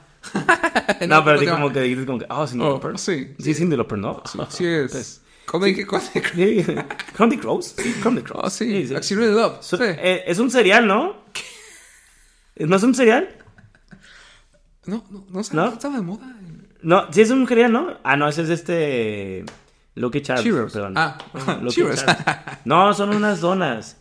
no, 1.09 1.23
pero 1.25 1.39
sí 1.39 1.47
como 1.47 1.73
que 1.73 1.81
dijiste 1.81 2.07
como 2.07 2.19
que... 2.19 2.27
Ah, 2.29 2.41
oh, 2.41 2.47
Cindy 2.47 2.65
oh, 2.65 2.99
Sí. 2.99 3.35
Sí, 3.39 3.55
Cindy 3.55 3.77
Lauper, 3.77 3.99
¿no? 3.99 4.23
Sí, 4.49 4.65
es. 4.65 4.93
Pues, 4.93 5.23
Comedy 5.47 5.75
sí. 5.75 5.85
Candy 7.17 7.37
Crows. 7.39 7.75
Sí, 7.79 7.95
Candy 8.03 8.23
Crows. 8.23 8.43
Oh, 8.45 8.51
sí. 8.51 8.87
sí. 9.01 9.15
Really 9.15 9.35
Love. 9.35 9.59
So- 9.63 9.77
Sí. 9.77 9.85
eh, 9.87 10.25
es 10.27 10.39
un 10.39 10.51
cereal, 10.51 10.87
¿no? 10.87 11.17
¿No 12.59 12.77
es 12.77 12.83
un 12.83 12.95
cereal? 12.95 13.29
No, 14.87 15.05
no, 15.11 15.25
no, 15.31 15.43
¿No? 15.53 15.69
estaba 15.73 15.97
de 15.97 16.03
moda. 16.03 16.33
No, 16.83 17.13
sí 17.13 17.21
es 17.21 17.31
un 17.31 17.47
cereal, 17.49 17.73
¿no? 17.73 17.99
Ah, 18.05 18.17
no, 18.17 18.29
ese 18.29 18.43
es 18.43 18.51
este... 18.51 19.45
Lucky 19.95 20.21
Charms, 20.21 20.43
Cheerios. 20.43 20.73
perdón. 20.73 20.93
Ah, 20.97 21.17
Cheerios. 21.69 22.05
Charms. 22.05 22.27
No, 22.65 22.93
son 22.95 23.11
unas 23.17 23.41
donas. 23.41 23.97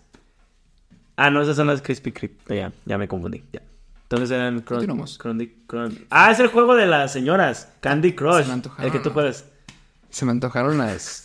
Ah, 1.16 1.30
no, 1.30 1.42
esas 1.42 1.56
son 1.56 1.68
las 1.68 1.82
Krispy 1.82 2.12
Kreme. 2.12 2.36
Ya, 2.50 2.72
ya 2.86 2.98
me 2.98 3.08
confundí. 3.08 3.44
Ya. 3.54 3.62
Entonces 4.04 4.30
eran... 4.32 4.60
Continuamos. 4.62 5.18
Candy 5.18 5.48
Crush. 5.66 5.96
Ah, 6.10 6.32
es 6.32 6.40
el 6.40 6.48
juego 6.48 6.76
de 6.76 6.86
las 6.86 7.14
señoras. 7.14 7.70
Candy 7.80 8.14
Crush. 8.14 8.42
Se 8.44 8.48
me 8.48 8.54
antojaron. 8.54 8.86
El 8.86 8.92
que 8.92 9.00
tú 9.00 9.10
juegas. 9.12 9.46
Se 10.10 10.26
me 10.26 10.32
antojaron 10.32 10.78
las 10.78 11.25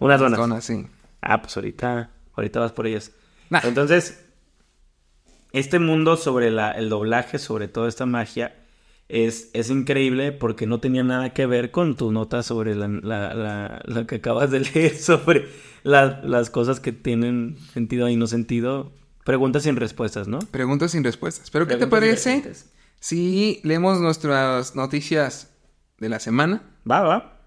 Unas 0.00 0.20
donas. 0.20 0.38
donas, 0.38 0.64
sí. 0.64 0.86
Ah, 1.20 1.40
pues 1.42 1.56
ahorita, 1.56 2.10
ahorita 2.34 2.60
vas 2.60 2.72
por 2.72 2.86
ellas. 2.86 3.12
Nah. 3.50 3.60
Entonces, 3.64 4.24
este 5.52 5.78
mundo 5.78 6.16
sobre 6.16 6.50
la, 6.50 6.72
el 6.72 6.88
doblaje, 6.88 7.38
sobre 7.38 7.68
toda 7.68 7.88
esta 7.88 8.06
magia, 8.06 8.54
es, 9.08 9.48
es 9.54 9.70
increíble 9.70 10.32
porque 10.32 10.66
no 10.66 10.80
tenía 10.80 11.02
nada 11.02 11.30
que 11.32 11.46
ver 11.46 11.70
con 11.70 11.96
tu 11.96 12.12
nota 12.12 12.42
sobre 12.42 12.74
la, 12.74 12.88
la- 12.88 13.34
la- 13.34 13.82
lo 13.86 14.06
que 14.06 14.16
acabas 14.16 14.50
de 14.50 14.60
leer, 14.74 14.96
sobre 14.96 15.48
la- 15.82 16.20
las 16.22 16.50
cosas 16.50 16.80
que 16.80 16.92
tienen 16.92 17.56
sentido 17.72 18.08
y 18.08 18.16
no 18.16 18.26
sentido. 18.26 18.92
Preguntas 19.24 19.62
sin 19.64 19.76
respuestas, 19.76 20.28
¿no? 20.28 20.38
Preguntas 20.50 20.92
sin 20.92 21.04
respuestas. 21.04 21.50
Pero 21.50 21.66
¿qué 21.66 21.76
te 21.76 21.86
parece 21.86 22.42
si 23.00 23.60
leemos 23.64 24.00
nuestras 24.00 24.74
noticias 24.76 25.50
de 25.98 26.08
la 26.08 26.18
semana? 26.18 26.62
Va, 26.90 27.00
va. 27.02 27.40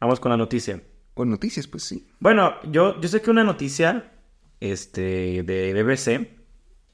Vamos 0.00 0.20
con 0.20 0.30
la 0.30 0.36
noticia. 0.36 0.82
O 1.20 1.24
noticias, 1.24 1.66
pues 1.66 1.82
sí. 1.82 2.06
Bueno, 2.20 2.54
yo, 2.70 3.00
yo 3.00 3.08
sé 3.08 3.20
que 3.20 3.30
una 3.32 3.42
noticia 3.42 4.12
este, 4.60 5.42
de 5.42 5.72
BBC, 5.82 6.28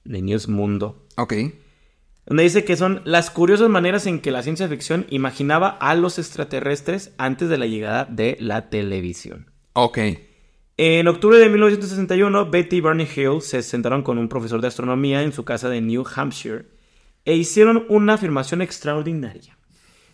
de 0.05 0.23
News 0.23 0.49
Mundo, 0.49 1.07
Ok. 1.17 1.35
donde 2.25 2.43
dice 2.43 2.65
que 2.65 2.77
son 2.77 3.03
las 3.05 3.31
curiosas 3.31 3.69
maneras 3.69 4.07
en 4.07 4.21
que 4.21 4.31
la 4.31 4.43
ciencia 4.43 4.67
ficción 4.67 5.05
imaginaba 5.11 5.69
a 5.69 5.95
los 5.95 6.19
extraterrestres 6.19 7.13
antes 7.19 7.51
de 7.51 7.59
la 7.59 7.67
llegada 7.67 8.07
de 8.07 8.39
la 8.41 8.71
televisión. 8.71 9.51
Ok. 9.75 9.99
En 10.79 11.07
octubre 11.07 11.37
de 11.39 11.51
1961, 11.51 12.51
Betty 12.51 12.77
y 12.77 12.81
Barney 12.81 13.07
Hill 13.15 13.43
se 13.43 13.63
sentaron 13.63 14.03
con 14.03 14.17
un 14.17 14.31
profesor 14.31 14.63
de 14.63 14.69
astronomía 14.69 15.23
en 15.23 15.33
su 15.33 15.45
casa 15.45 15.69
de 15.69 15.83
New 15.83 16.03
Hampshire 16.17 16.65
e 17.27 17.35
hicieron 17.37 17.85
una 17.91 18.15
afirmación 18.15 18.63
extraordinaria. 18.63 19.54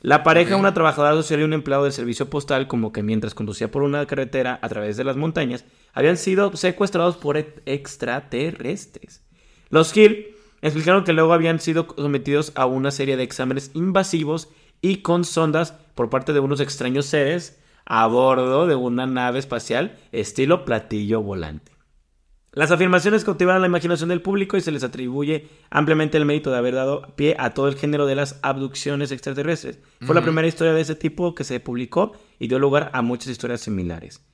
La 0.02 0.22
pareja, 0.22 0.54
Ok. 0.54 0.60
una 0.60 0.72
trabajadora 0.74 1.14
social 1.14 1.40
y 1.40 1.44
un 1.44 1.52
empleado 1.52 1.84
del 1.84 1.92
servicio 1.92 2.30
postal, 2.30 2.66
como 2.68 2.90
que 2.90 3.02
mientras 3.02 3.34
conducía 3.34 3.70
por 3.70 3.82
una 3.82 4.06
carretera 4.06 4.58
a 4.62 4.68
través 4.68 4.96
de 4.96 5.04
las 5.04 5.16
montañas, 5.16 5.64
habían 5.92 6.16
sido 6.16 6.56
secuestrados 6.56 7.16
por 7.16 7.36
e- 7.36 7.54
extraterrestres. 7.66 9.22
Los 9.68 9.94
Hill 9.94 10.28
explicaron 10.62 11.04
que 11.04 11.12
luego 11.12 11.32
habían 11.34 11.60
sido 11.60 11.86
sometidos 11.96 12.52
a 12.54 12.64
una 12.66 12.90
serie 12.90 13.16
de 13.16 13.24
exámenes 13.24 13.70
invasivos 13.74 14.48
y 14.80 14.96
con 14.98 15.24
sondas 15.24 15.72
por 15.94 16.08
parte 16.08 16.32
de 16.32 16.40
unos 16.40 16.60
extraños 16.60 17.06
seres 17.06 17.60
a 17.84 18.06
bordo 18.06 18.66
de 18.66 18.76
una 18.76 19.06
nave 19.06 19.38
espacial 19.38 19.98
estilo 20.12 20.64
platillo 20.64 21.20
volante. 21.22 21.72
Las 22.52 22.72
afirmaciones 22.72 23.24
cautivaron 23.24 23.62
la 23.62 23.68
imaginación 23.68 24.08
del 24.08 24.22
público 24.22 24.56
y 24.56 24.60
se 24.60 24.72
les 24.72 24.82
atribuye 24.82 25.46
ampliamente 25.70 26.18
el 26.18 26.24
mérito 26.24 26.50
de 26.50 26.58
haber 26.58 26.74
dado 26.74 27.14
pie 27.14 27.36
a 27.38 27.54
todo 27.54 27.68
el 27.68 27.76
género 27.76 28.06
de 28.06 28.16
las 28.16 28.40
abducciones 28.42 29.12
extraterrestres. 29.12 29.78
Fue 30.00 30.16
la 30.16 30.22
primera 30.22 30.48
historia 30.48 30.72
de 30.72 30.80
ese 30.80 30.96
tipo 30.96 31.36
que 31.36 31.44
se 31.44 31.60
publicó 31.60 32.12
y 32.40 32.48
dio 32.48 32.58
lugar 32.58 32.90
a 32.92 33.02
muchas 33.02 33.28
historias 33.28 33.60
similares. 33.60 34.24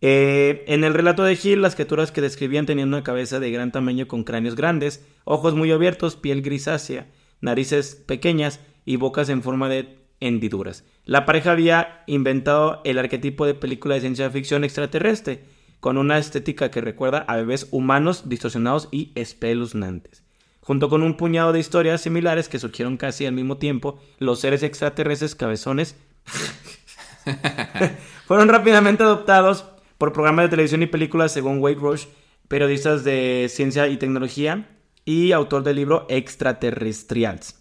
Eh, 0.00 0.64
en 0.68 0.84
el 0.84 0.94
relato 0.94 1.22
de 1.22 1.38
Hill, 1.40 1.60
las 1.60 1.74
criaturas 1.74 2.10
que 2.12 2.22
describían 2.22 2.64
tenían 2.64 2.88
una 2.88 3.04
cabeza 3.04 3.38
de 3.38 3.50
gran 3.50 3.72
tamaño 3.72 4.08
con 4.08 4.24
cráneos 4.24 4.56
grandes, 4.56 5.04
ojos 5.24 5.54
muy 5.54 5.70
abiertos, 5.70 6.16
piel 6.16 6.40
grisácea, 6.40 7.08
narices 7.42 7.94
pequeñas 7.94 8.60
y 8.86 8.96
bocas 8.96 9.28
en 9.28 9.42
forma 9.42 9.68
de 9.68 9.98
hendiduras. 10.20 10.84
La 11.04 11.26
pareja 11.26 11.52
había 11.52 12.04
inventado 12.06 12.80
el 12.84 12.98
arquetipo 12.98 13.44
de 13.44 13.54
película 13.54 13.96
de 13.96 14.00
ciencia 14.00 14.30
ficción 14.30 14.64
extraterrestre, 14.64 15.44
con 15.80 15.98
una 15.98 16.18
estética 16.18 16.70
que 16.70 16.80
recuerda 16.80 17.24
a 17.26 17.36
bebés 17.36 17.68
humanos 17.70 18.28
distorsionados 18.28 18.88
y 18.90 19.12
espeluznantes. 19.14 20.22
Junto 20.60 20.88
con 20.88 21.02
un 21.02 21.16
puñado 21.16 21.52
de 21.52 21.58
historias 21.58 22.02
similares 22.02 22.48
que 22.48 22.58
surgieron 22.58 22.96
casi 22.96 23.26
al 23.26 23.32
mismo 23.32 23.56
tiempo, 23.56 23.98
los 24.18 24.40
seres 24.40 24.62
extraterrestres 24.62 25.34
cabezones 25.34 25.96
fueron 28.26 28.48
rápidamente 28.48 29.02
adoptados 29.02 29.64
por 29.98 30.12
programas 30.12 30.44
de 30.44 30.50
televisión 30.50 30.82
y 30.82 30.86
películas 30.86 31.32
según 31.32 31.58
Wade 31.58 31.76
Rush, 31.76 32.06
periodistas 32.48 33.04
de 33.04 33.48
ciencia 33.50 33.88
y 33.88 33.96
tecnología 33.96 34.68
y 35.04 35.32
autor 35.32 35.62
del 35.62 35.76
libro 35.76 36.06
Extraterrestrials. 36.08 37.58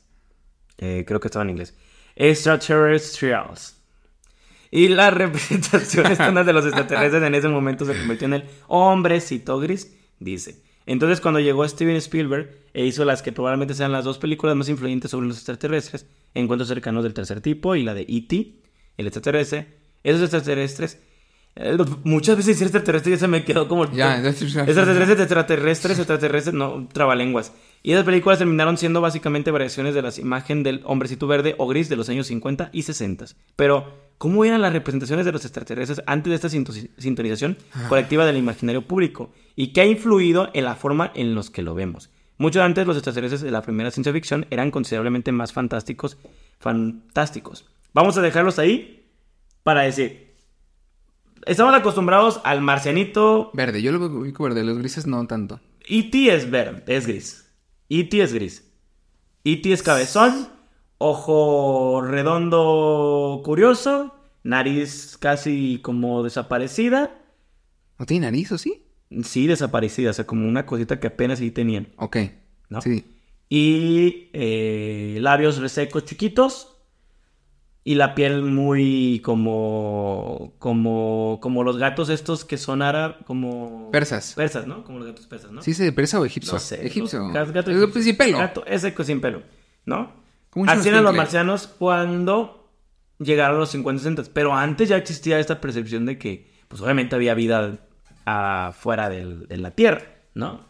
Eh, 0.78 1.04
creo 1.08 1.20
que 1.20 1.28
estaba 1.28 1.44
en 1.44 1.52
inglés. 1.52 1.76
Extraterrestrials. 2.16 3.79
Y 4.72 4.88
la 4.90 5.10
representación 5.12 6.08
estándar 6.08 6.46
de 6.46 6.54
los 6.54 6.66
extraterrestres 6.68 7.24
en 7.24 7.36
ese 7.36 7.48
momento 7.48 7.86
se 7.86 7.98
convirtió 7.98 8.28
en 8.28 8.34
el 8.36 8.44
hombrecito 8.68 9.60
gris, 9.60 9.96
dice. 10.20 10.62
Entonces 10.86 11.22
cuando 11.22 11.40
llegó 11.40 11.68
Steven 11.68 11.96
Spielberg 11.98 12.50
e 12.74 12.86
hizo 12.86 13.06
las 13.06 13.22
que 13.22 13.32
probablemente 13.32 13.74
sean 13.74 13.92
las 13.92 14.06
dos 14.06 14.18
películas 14.18 14.56
más 14.56 14.70
influyentes 14.70 15.12
sobre 15.12 15.28
los 15.28 15.38
extraterrestres, 15.38 16.06
Encuentros 16.36 16.68
cercanos 16.68 17.04
del 17.04 17.14
tercer 17.14 17.42
tipo 17.42 17.76
y 17.76 17.84
la 17.84 17.96
de 17.96 18.02
E.T., 18.08 18.54
el 18.98 19.08
extraterrestre, 19.08 19.68
esos 20.04 20.22
extraterrestres, 20.22 21.00
eh, 21.56 21.78
muchas 22.04 22.38
veces 22.38 22.56
decir 22.56 22.68
extraterrestre 22.68 23.14
ya 23.14 23.18
se 23.18 23.28
me 23.28 23.44
quedó 23.44 23.68
como... 23.68 23.92
Ya, 23.92 24.20
Extraterrestres, 24.20 25.20
extraterrestres, 25.20 25.98
extraterrestres, 26.00 26.54
no, 26.54 26.88
trabalenguas. 26.92 27.52
Y 27.82 27.94
esas 27.94 28.04
películas 28.04 28.38
terminaron 28.40 28.78
siendo 28.78 29.00
básicamente 29.02 29.52
variaciones 29.52 29.94
de 29.96 30.02
la 30.02 30.12
imagen 30.18 30.64
del 30.64 30.82
hombrecito 30.84 31.28
verde 31.28 31.56
o 31.58 31.68
gris 31.68 31.88
de 31.90 31.96
los 31.96 32.10
años 32.10 32.28
50 32.28 32.70
y 32.74 32.82
60. 32.84 33.26
Pero, 33.56 33.94
¿cómo 34.18 34.44
eran 34.44 34.62
las 34.62 34.74
representaciones 34.74 35.26
de 35.26 35.32
los 35.32 35.46
extraterrestres 35.46 36.02
antes 36.06 36.30
de 36.30 36.36
esta 36.36 36.50
sinto- 36.50 36.74
sintonización 36.98 37.58
colectiva 37.88 38.26
del 38.26 38.38
imaginario 38.38 38.82
público? 38.86 39.32
¿Y 39.56 39.68
qué 39.74 39.82
ha 39.82 39.86
influido 39.86 40.50
en 40.54 40.66
la 40.66 40.76
forma 40.76 41.12
en 41.16 41.36
los 41.36 41.50
que 41.50 41.62
lo 41.62 41.74
vemos? 41.74 42.10
Mucho 42.38 42.62
antes, 42.64 42.86
los 42.88 42.96
extraterrestres 42.98 43.42
de 43.42 43.52
la 43.52 43.62
primera 43.62 43.92
ciencia 43.92 44.14
ficción 44.14 44.46
eran 44.50 44.72
considerablemente 44.72 45.32
más 45.32 45.52
fantásticos. 45.54 46.18
Fantásticos. 46.60 47.66
Vamos 47.94 48.18
a 48.18 48.22
dejarlos 48.22 48.60
ahí 48.60 49.06
para 49.64 49.82
decir. 49.82 50.30
Estamos 51.46 51.74
acostumbrados 51.74 52.42
al 52.44 52.62
marcianito 52.62 53.52
Verde, 53.54 53.82
yo 53.82 53.92
lo 53.92 54.06
ubico 54.06 54.44
verde, 54.44 54.64
los 54.64 54.78
grises 54.78 55.08
no 55.08 55.26
tanto. 55.28 55.60
E.T. 55.88 56.34
es 56.36 56.50
verde, 56.52 56.84
es 56.88 57.08
gris. 57.08 57.49
E.T. 57.90 58.22
es 58.22 58.34
gris. 58.34 58.72
E.T. 59.44 59.72
es 59.72 59.84
cabezón, 59.84 60.50
ojo 60.98 62.02
redondo 62.02 63.42
curioso, 63.44 64.16
nariz 64.44 65.18
casi 65.18 65.80
como 65.82 66.24
desaparecida. 66.24 67.20
¿No 67.98 68.06
tiene 68.06 68.28
nariz 68.28 68.52
o 68.52 68.58
sí? 68.58 68.84
Sí, 69.24 69.48
desaparecida, 69.48 70.12
o 70.12 70.14
sea, 70.14 70.28
como 70.28 70.48
una 70.48 70.66
cosita 70.66 71.00
que 71.00 71.08
apenas 71.08 71.40
sí 71.40 71.52
tenían. 71.52 71.90
Ok. 71.98 72.18
¿No? 72.70 72.82
Sí. 72.82 73.06
Y 73.50 74.30
eh, 74.34 75.18
labios 75.20 75.58
resecos 75.58 76.06
chiquitos. 76.06 76.76
Y 77.84 77.96
la 77.96 78.14
piel 78.14 78.42
muy 78.44 79.22
como. 79.24 80.54
como. 80.60 81.40
como 81.42 81.64
los 81.64 81.78
gatos 81.78 82.10
estos 82.10 82.46
que 82.46 82.58
son 82.58 82.82
árabes. 82.82 83.18
como. 83.26 83.90
Persas. 83.92 84.34
Persas, 84.36 84.68
¿no? 84.68 84.84
Como 84.84 85.00
los 85.00 85.08
gatos 85.08 85.26
persas, 85.28 85.52
¿no? 85.52 85.62
¿Sí 85.62 85.74
se 85.74 85.92
persa 85.92 86.20
o 86.20 86.26
egipcio? 86.26 86.54
No 86.54 86.60
sé. 86.60 86.86
Egipcio. 86.86 87.30
Gato, 87.30 87.54
gato 87.54 87.72
egipcio. 87.72 88.02
sin 88.04 88.18
pelo. 88.18 88.38
Gato, 88.38 88.66
ese 88.66 88.94
sin 89.04 89.22
pelo, 89.22 89.42
¿no? 89.86 90.12
Así 90.68 90.90
eran 90.90 91.04
los 91.04 91.16
marcianos 91.16 91.68
cuando 91.68 92.70
llegaron 93.20 93.60
los 93.60 93.70
50 93.70 94.02
60 94.02 94.24
Pero 94.34 94.56
antes 94.56 94.90
ya 94.90 94.98
existía 94.98 95.40
esta 95.40 95.62
percepción 95.62 96.06
de 96.06 96.18
que, 96.18 96.52
pues 96.68 96.82
obviamente 96.82 97.16
había 97.16 97.34
vida 97.34 97.78
afuera 98.26 99.10
del- 99.10 99.48
de 99.48 99.58
la 99.58 99.72
Tierra, 99.72 100.02
¿no? 100.34 100.62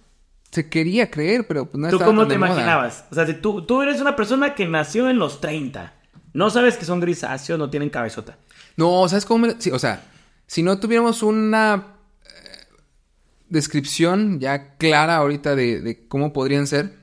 Se 0.52 0.68
quería 0.70 1.12
creer, 1.12 1.46
pero 1.48 1.66
pues 1.66 1.80
no 1.80 1.90
¿Tú 1.90 1.96
estaba 1.98 2.10
cómo 2.10 2.22
tan 2.22 2.30
te 2.30 2.34
de 2.36 2.40
moda. 2.40 2.52
imaginabas? 2.52 3.06
O 3.12 3.16
sea, 3.16 3.26
si 3.28 3.34
tú, 3.36 3.66
tú 3.66 3.82
eres 3.82 4.02
una 4.02 4.16
persona 4.16 4.56
que 4.56 4.68
nació 4.68 5.10
en 5.10 5.20
los 5.20 5.42
30. 5.42 5.94
No 6.40 6.50
sabes 6.50 6.78
que 6.78 6.86
son 6.86 7.02
grisáceos, 7.02 7.60
no 7.60 7.70
tienen 7.70 7.90
cabezota. 7.90 8.38
No, 8.78 9.08
¿sabes 9.10 9.26
cómo? 9.26 9.46
me- 9.48 9.60
sí, 9.60 9.72
o 9.72 9.78
sea, 9.78 10.02
si 10.48 10.64
no 10.64 10.80
tuviéramos 10.80 11.22
una 11.22 11.98
eh, 12.26 12.66
descripción 13.50 14.40
ya 14.40 14.78
clara 14.78 15.18
ahorita 15.18 15.54
de, 15.56 15.82
de 15.82 16.08
cómo 16.08 16.32
podrían 16.32 16.66
ser, 16.66 16.98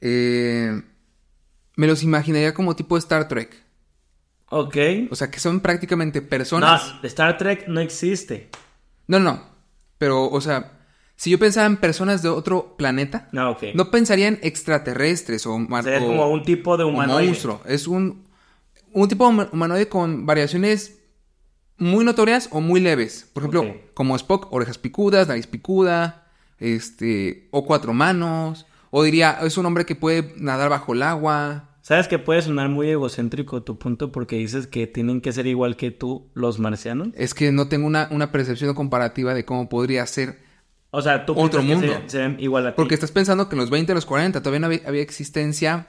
eh, 0.00 0.82
me 1.76 1.86
los 1.88 2.02
imaginaría 2.04 2.54
como 2.54 2.76
tipo 2.76 2.96
Star 2.96 3.26
Trek. 3.26 3.56
Ok. 4.50 4.76
O 5.10 5.16
sea, 5.16 5.28
que 5.30 5.40
son 5.40 5.58
prácticamente 5.60 6.22
personas. 6.22 6.94
No, 7.02 7.08
Star 7.08 7.38
Trek 7.38 7.66
no 7.66 7.80
existe. 7.80 8.50
No, 9.08 9.18
no. 9.18 9.42
Pero, 9.98 10.30
o 10.30 10.40
sea, 10.40 10.79
si 11.20 11.28
yo 11.30 11.38
pensara 11.38 11.66
en 11.66 11.76
personas 11.76 12.22
de 12.22 12.30
otro 12.30 12.76
planeta, 12.78 13.28
No, 13.32 13.50
ok. 13.50 13.62
no 13.74 13.90
pensaría 13.90 14.26
en 14.26 14.38
extraterrestres 14.42 15.46
o, 15.46 15.58
ma- 15.58 15.82
Sería 15.82 16.00
o- 16.00 16.06
como 16.06 16.26
un 16.30 16.42
tipo 16.44 16.78
de 16.78 16.84
o 16.84 16.88
humanoide. 16.88 17.26
monstruo. 17.26 17.60
Es 17.66 17.86
un, 17.86 18.24
un 18.94 19.06
tipo 19.06 19.26
de 19.28 19.34
huma- 19.34 19.48
humanoide 19.52 19.86
con 19.88 20.24
variaciones 20.24 20.98
muy 21.76 22.06
notorias 22.06 22.48
o 22.52 22.62
muy 22.62 22.80
leves. 22.80 23.28
Por 23.34 23.42
ejemplo, 23.42 23.66
como 23.92 24.16
Spock, 24.16 24.48
orejas 24.50 24.78
picudas, 24.78 25.28
nariz 25.28 25.46
picuda, 25.46 26.26
este, 26.58 27.48
o 27.50 27.66
cuatro 27.66 27.92
manos. 27.92 28.64
O 28.90 29.02
diría, 29.02 29.38
es 29.42 29.58
un 29.58 29.66
hombre 29.66 29.84
que 29.84 29.94
puede 29.96 30.32
nadar 30.38 30.70
bajo 30.70 30.94
el 30.94 31.02
agua. 31.02 31.68
¿Sabes 31.82 32.08
que 32.08 32.18
puede 32.18 32.40
sonar 32.42 32.68
muy 32.70 32.88
egocéntrico 32.88 33.62
tu 33.62 33.78
punto 33.78 34.10
porque 34.10 34.36
dices 34.36 34.66
que 34.66 34.86
tienen 34.86 35.20
que 35.20 35.32
ser 35.32 35.46
igual 35.46 35.76
que 35.76 35.90
tú 35.90 36.30
los 36.34 36.58
marcianos? 36.58 37.08
Es 37.14 37.34
que 37.34 37.52
no 37.52 37.68
tengo 37.68 37.86
una, 37.86 38.08
una 38.10 38.32
percepción 38.32 38.74
comparativa 38.74 39.34
de 39.34 39.44
cómo 39.44 39.68
podría 39.68 40.06
ser. 40.06 40.48
O 40.92 41.02
sea, 41.02 41.24
tú 41.24 41.32
Otro 41.38 41.60
piensas 41.62 41.82
que 41.82 41.88
mundo. 41.88 42.02
Se, 42.06 42.10
se 42.10 42.18
ven 42.18 42.36
igual 42.40 42.66
a 42.66 42.70
ti. 42.70 42.76
Porque 42.76 42.94
estás 42.94 43.12
pensando 43.12 43.48
que 43.48 43.54
en 43.54 43.60
los 43.60 43.70
20, 43.70 43.94
los 43.94 44.06
40 44.06 44.40
todavía 44.42 44.60
no 44.60 44.66
había, 44.66 44.80
había 44.86 45.02
existencia 45.02 45.88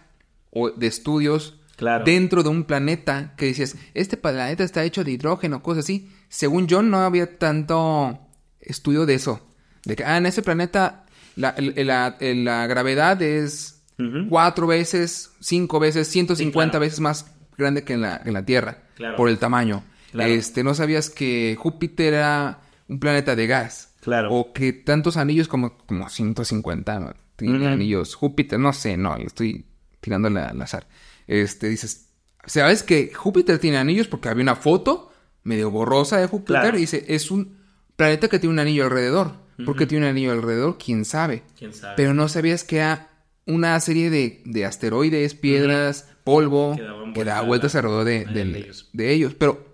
o 0.51 0.69
de 0.69 0.87
estudios 0.87 1.57
Claro. 1.77 2.03
dentro 2.05 2.43
de 2.43 2.49
un 2.49 2.65
planeta 2.65 3.33
que 3.37 3.47
decías, 3.47 3.75
este 3.95 4.15
planeta 4.15 4.63
está 4.63 4.83
hecho 4.83 5.03
de 5.03 5.11
hidrógeno, 5.11 5.63
cosas 5.63 5.85
así. 5.85 6.11
Según 6.29 6.67
yo, 6.67 6.83
no 6.83 6.99
había 6.99 7.39
tanto 7.39 8.19
estudio 8.59 9.07
de 9.07 9.15
eso. 9.15 9.41
De 9.85 9.95
que, 9.95 10.03
ah, 10.03 10.17
en 10.17 10.27
ese 10.27 10.43
planeta 10.43 11.05
la, 11.35 11.55
la- 11.57 12.15
la 12.19 12.67
gravedad 12.67 13.19
es 13.23 13.81
cuatro 14.29 14.67
veces, 14.67 15.31
cinco 15.39 15.79
veces, 15.79 16.07
150 16.09 16.71
claro. 16.71 16.79
veces 16.81 16.99
más 16.99 17.25
grande 17.57 17.83
que 17.83 17.93
en 17.93 18.01
la, 18.01 18.21
en 18.23 18.45
Tierra. 18.45 18.83
Claro. 18.95 19.15
Por 19.17 19.29
el 19.29 19.39
tamaño. 19.39 19.83
Este, 20.13 20.63
no 20.63 20.75
sabías 20.75 21.09
que 21.09 21.55
Júpiter 21.57 22.13
era 22.13 22.59
un 22.87 22.99
planeta 22.99 23.35
de 23.35 23.47
gas. 23.47 23.90
Claro. 24.01 24.33
O 24.33 24.51
que 24.53 24.73
tantos 24.73 25.15
anillos 25.17 25.47
como, 25.47 25.77
como 25.85 26.09
150 26.09 26.99
¿no? 26.99 27.13
Tiene 27.35 27.67
anillos. 27.67 28.13
Júpiter, 28.15 28.59
no 28.59 28.73
sé, 28.73 28.97
no, 28.97 29.17
le 29.17 29.25
estoy 29.25 29.65
tirando 29.99 30.27
al 30.27 30.61
azar. 30.61 30.87
Este, 31.27 31.69
dices, 31.69 32.09
¿sabes 32.45 32.83
que 32.83 33.13
Júpiter 33.13 33.57
tiene 33.57 33.77
anillos? 33.77 34.07
Porque 34.07 34.29
había 34.29 34.43
una 34.43 34.55
foto 34.55 35.11
medio 35.43 35.71
borrosa 35.71 36.17
de 36.17 36.27
Júpiter 36.27 36.61
Claro. 36.61 36.77
y 36.77 36.81
dice, 36.81 37.05
es 37.07 37.31
un 37.31 37.57
planeta 37.95 38.27
que 38.27 38.37
tiene 38.37 38.53
un 38.53 38.59
anillo 38.59 38.83
alrededor. 38.83 39.33
¿Por 39.65 39.75
qué 39.75 39.85
tiene 39.85 40.05
un 40.05 40.11
anillo 40.11 40.31
alrededor? 40.31 40.77
¿Quién 40.83 41.05
sabe? 41.05 41.43
¿Quién 41.57 41.73
sabe? 41.73 41.93
Pero 41.95 42.13
no 42.15 42.27
sabías 42.29 42.63
que 42.63 42.77
era 42.77 43.09
una 43.45 43.79
serie 43.79 44.09
de, 44.09 44.41
de 44.45 44.65
asteroides, 44.65 45.35
piedras, 45.35 46.07
polvo, 46.23 46.75
Que 46.75 46.81
daban 46.83 47.13
que 47.13 47.23
daba 47.23 47.41
vuelta 47.41 47.47
vueltas 47.47 47.75
alrededor 47.75 48.05
de, 48.05 48.59
ellos. 48.59 48.89
de 48.93 49.13
ellos. 49.13 49.33
Pero, 49.35 49.65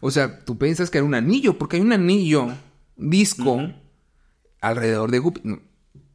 o 0.00 0.10
sea, 0.10 0.44
tú 0.44 0.56
piensas 0.58 0.88
que 0.90 0.98
era 0.98 1.04
un 1.06 1.14
anillo, 1.14 1.58
porque 1.58 1.76
hay 1.76 1.82
un 1.82 1.92
anillo, 1.92 2.48
disco, 2.98 3.72
alrededor 4.60 5.10
de 5.10 5.18
Júpiter. 5.20 5.60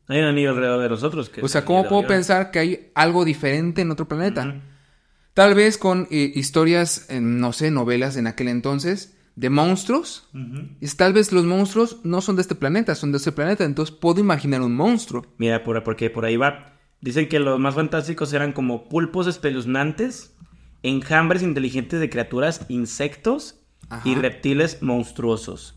Hay 0.07 0.19
un 0.19 0.25
anillo 0.25 0.51
alrededor 0.51 0.81
de 0.81 0.89
nosotros. 0.89 1.29
Que 1.29 1.41
O 1.41 1.47
sea, 1.47 1.65
¿cómo 1.65 1.87
puedo 1.87 2.05
pensar 2.05 2.51
que 2.51 2.59
hay 2.59 2.91
algo 2.93 3.25
diferente 3.25 3.81
en 3.81 3.91
otro 3.91 4.07
planeta? 4.07 4.61
Tal 5.33 5.55
vez 5.55 5.77
con 5.77 6.07
eh, 6.11 6.31
historias, 6.35 7.07
eh, 7.09 7.19
no 7.19 7.53
sé, 7.53 7.71
novelas 7.71 8.17
en 8.17 8.27
aquel 8.27 8.49
entonces, 8.49 9.17
de 9.35 9.49
monstruos. 9.49 10.29
Y 10.79 10.87
tal 10.89 11.13
vez 11.13 11.31
los 11.31 11.45
monstruos 11.45 12.01
no 12.03 12.21
son 12.21 12.35
de 12.35 12.43
este 12.43 12.55
planeta, 12.55 12.93
son 12.93 13.11
de 13.11 13.17
este 13.17 13.31
planeta. 13.31 13.63
Entonces 13.63 13.95
puedo 13.95 14.19
imaginar 14.19 14.61
un 14.61 14.75
monstruo. 14.75 15.25
Mira, 15.37 15.63
por, 15.63 15.81
porque 15.83 16.09
por 16.09 16.25
ahí 16.25 16.37
va. 16.37 16.77
Dicen 17.01 17.27
que 17.27 17.39
los 17.39 17.59
más 17.59 17.75
fantásticos 17.75 18.31
eran 18.33 18.53
como 18.53 18.87
pulpos 18.87 19.27
espeluznantes, 19.27 20.35
enjambres 20.83 21.41
inteligentes 21.41 21.99
de 21.99 22.09
criaturas, 22.09 22.65
insectos 22.69 23.59
Ajá. 23.89 24.07
y 24.07 24.15
reptiles 24.15 24.81
monstruosos. 24.81 25.75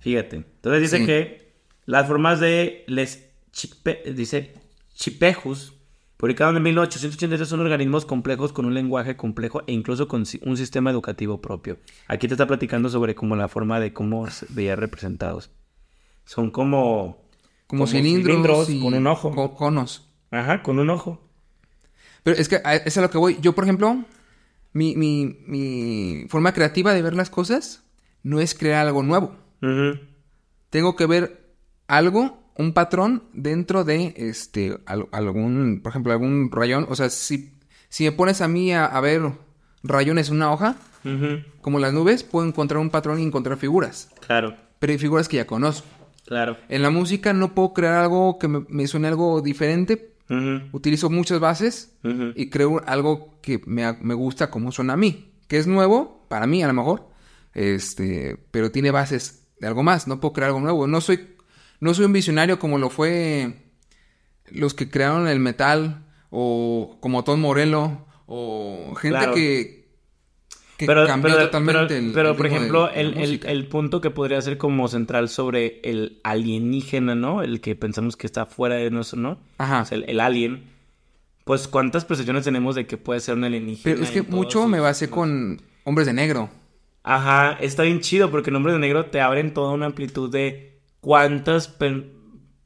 Fíjate. 0.00 0.36
Entonces 0.36 0.82
dice 0.82 0.98
Sí. 0.98 1.06
que 1.06 1.52
las 1.86 2.06
formas 2.06 2.40
de 2.40 2.84
les 2.86 3.28
chipe- 3.52 4.02
dice 4.14 4.54
chipejus, 4.94 5.74
publicado 6.16 6.56
en 6.56 6.62
1883, 6.62 7.48
son 7.48 7.60
organismos 7.60 8.04
complejos 8.04 8.52
con 8.52 8.64
un 8.66 8.74
lenguaje 8.74 9.16
complejo 9.16 9.62
e 9.66 9.72
incluso 9.72 10.08
con 10.08 10.24
un 10.42 10.56
sistema 10.56 10.90
educativo 10.90 11.40
propio. 11.40 11.78
Aquí 12.08 12.26
te 12.28 12.34
está 12.34 12.46
platicando 12.46 12.88
sobre 12.88 13.14
como 13.14 13.36
la 13.36 13.48
forma 13.48 13.78
de 13.80 13.92
cómo 13.92 14.28
se 14.30 14.46
veían 14.50 14.78
representados. 14.78 15.50
Son 16.24 16.50
como 16.50 17.26
Como, 17.68 17.80
Como 17.82 17.86
cilindros, 17.86 18.66
cilindros 18.66 18.70
y 18.70 18.80
con 18.80 18.94
un 18.94 19.06
ojo. 19.06 19.30
co- 19.34 19.54
conos. 19.54 20.08
Ajá, 20.30 20.62
con 20.62 20.78
un 20.78 20.88
ojo. 20.90 21.20
Pero 22.22 22.36
es 22.38 22.48
que 22.48 22.60
es 22.86 22.96
a 22.96 23.00
lo 23.02 23.10
que 23.10 23.18
voy. 23.18 23.36
Yo, 23.42 23.54
por 23.54 23.64
ejemplo, 23.64 24.04
mi, 24.72 24.96
mi, 24.96 25.36
mi 25.46 26.24
forma 26.30 26.52
creativa 26.54 26.94
de 26.94 27.02
ver 27.02 27.14
las 27.14 27.28
cosas 27.30 27.82
no 28.22 28.40
es 28.40 28.54
crear 28.54 28.86
algo 28.86 29.02
nuevo. 29.02 29.36
Tengo 30.70 30.96
que 30.96 31.06
ver 31.06 31.54
algo, 31.86 32.42
un 32.56 32.72
patrón 32.72 33.24
dentro 33.32 33.84
de 33.84 34.14
este 34.16 34.78
al- 34.86 35.08
algún, 35.12 35.80
por 35.82 35.90
ejemplo, 35.90 36.12
algún 36.12 36.50
rayón. 36.50 36.86
O 36.88 36.94
sea, 36.96 37.08
si, 37.10 37.52
si 37.88 38.04
me 38.04 38.12
pones 38.12 38.40
a 38.40 38.48
mí 38.48 38.72
a, 38.72 38.84
a 38.84 39.00
ver 39.00 39.22
rayones 39.82 40.28
en 40.28 40.36
una 40.36 40.52
hoja, 40.52 40.76
como 41.62 41.78
las 41.78 41.92
nubes, 41.94 42.22
puedo 42.24 42.46
encontrar 42.46 42.80
un 42.80 42.90
patrón 42.90 43.18
y 43.20 43.22
encontrar 43.22 43.56
figuras. 43.56 44.10
Claro, 44.26 44.54
Pero 44.78 44.92
hay 44.92 44.98
figuras 44.98 45.26
que 45.28 45.38
ya 45.38 45.46
conozco. 45.46 45.86
claro. 46.26 46.58
En 46.68 46.82
la 46.82 46.90
música 46.90 47.32
no 47.32 47.54
puedo 47.54 47.72
crear 47.72 47.94
algo 47.94 48.38
que 48.38 48.48
me, 48.48 48.64
me 48.68 48.86
suene 48.86 49.08
algo 49.08 49.40
diferente. 49.40 50.14
Utilizo 50.72 51.08
muchas 51.08 51.40
bases 51.40 51.96
y 52.34 52.50
creo 52.50 52.82
algo 52.86 53.38
que 53.40 53.62
me, 53.64 53.90
me 54.02 54.12
gusta 54.12 54.50
como 54.50 54.70
suena 54.72 54.92
a 54.92 54.96
mí. 54.98 55.32
Que 55.46 55.56
es 55.56 55.66
nuevo, 55.66 56.26
para 56.28 56.46
mí 56.46 56.62
a 56.62 56.66
lo 56.66 56.74
mejor. 56.74 57.08
Este, 57.54 58.36
pero 58.50 58.70
tiene 58.70 58.90
bases 58.90 59.37
de 59.60 59.66
algo 59.66 59.82
más. 59.82 60.06
No 60.08 60.20
puedo 60.20 60.32
crear 60.32 60.48
algo 60.48 60.60
nuevo. 60.60 60.86
No 60.86 61.00
soy, 61.00 61.28
no 61.80 61.94
soy 61.94 62.04
un 62.04 62.12
visionario 62.12 62.58
como 62.58 62.78
lo 62.78 62.90
fue 62.90 63.54
los 64.50 64.74
que 64.74 64.88
crearon 64.90 65.28
el 65.28 65.40
metal. 65.40 66.04
O 66.30 66.98
como 67.00 67.24
Tom 67.24 67.40
Morello. 67.40 67.98
O 68.26 68.94
gente 69.00 69.16
Claro. 69.18 69.34
que, 69.34 69.88
que 70.76 70.84
Pero, 70.86 71.06
cambió 71.06 71.32
pero, 71.34 71.46
totalmente 71.46 71.86
pero- 71.94 71.98
el- 72.06 72.12
pero, 72.12 72.30
el 72.32 72.36
por 72.36 72.46
ejemplo, 72.46 72.86
de 72.88 73.00
el, 73.00 73.16
el- 73.18 73.40
el 73.46 73.66
punto 73.66 74.00
que 74.02 74.10
podría 74.10 74.40
ser 74.42 74.58
como 74.58 74.86
central 74.88 75.28
sobre 75.30 75.80
el 75.82 76.20
alienígena, 76.24 77.14
¿no? 77.14 77.42
El 77.42 77.60
que 77.62 77.74
pensamos 77.74 78.16
que 78.18 78.26
está 78.26 78.44
fuera 78.46 78.74
de 78.76 78.90
nosotros, 78.90 79.22
¿no? 79.22 79.38
Ajá. 79.56 79.82
O 79.82 79.84
sea, 79.86 79.96
el, 79.98 80.04
el 80.08 80.20
alien. 80.20 80.64
Pues, 81.44 81.66
¿cuántas 81.66 82.04
percepciones 82.04 82.44
tenemos 82.44 82.74
de 82.74 82.86
que 82.86 82.98
puede 82.98 83.20
ser 83.20 83.34
un 83.36 83.44
alienígena? 83.44 83.82
Pero 83.94 84.04
es 84.04 84.10
que 84.10 84.20
mucho 84.20 84.60
sus- 84.60 84.70
me 84.70 84.80
basé 84.80 85.08
con 85.08 85.62
hombres 85.84 86.06
de 86.06 86.12
negro. 86.12 86.50
Ajá, 87.10 87.52
está 87.60 87.84
bien 87.84 88.00
chido 88.00 88.30
porque 88.30 88.50
Nombres 88.50 88.74
de 88.74 88.80
Negro 88.80 89.06
te 89.06 89.20
abren 89.20 89.54
toda 89.54 89.72
una 89.72 89.86
amplitud 89.86 90.30
de 90.30 90.80
cuántas 91.00 91.66
per- 91.68 92.12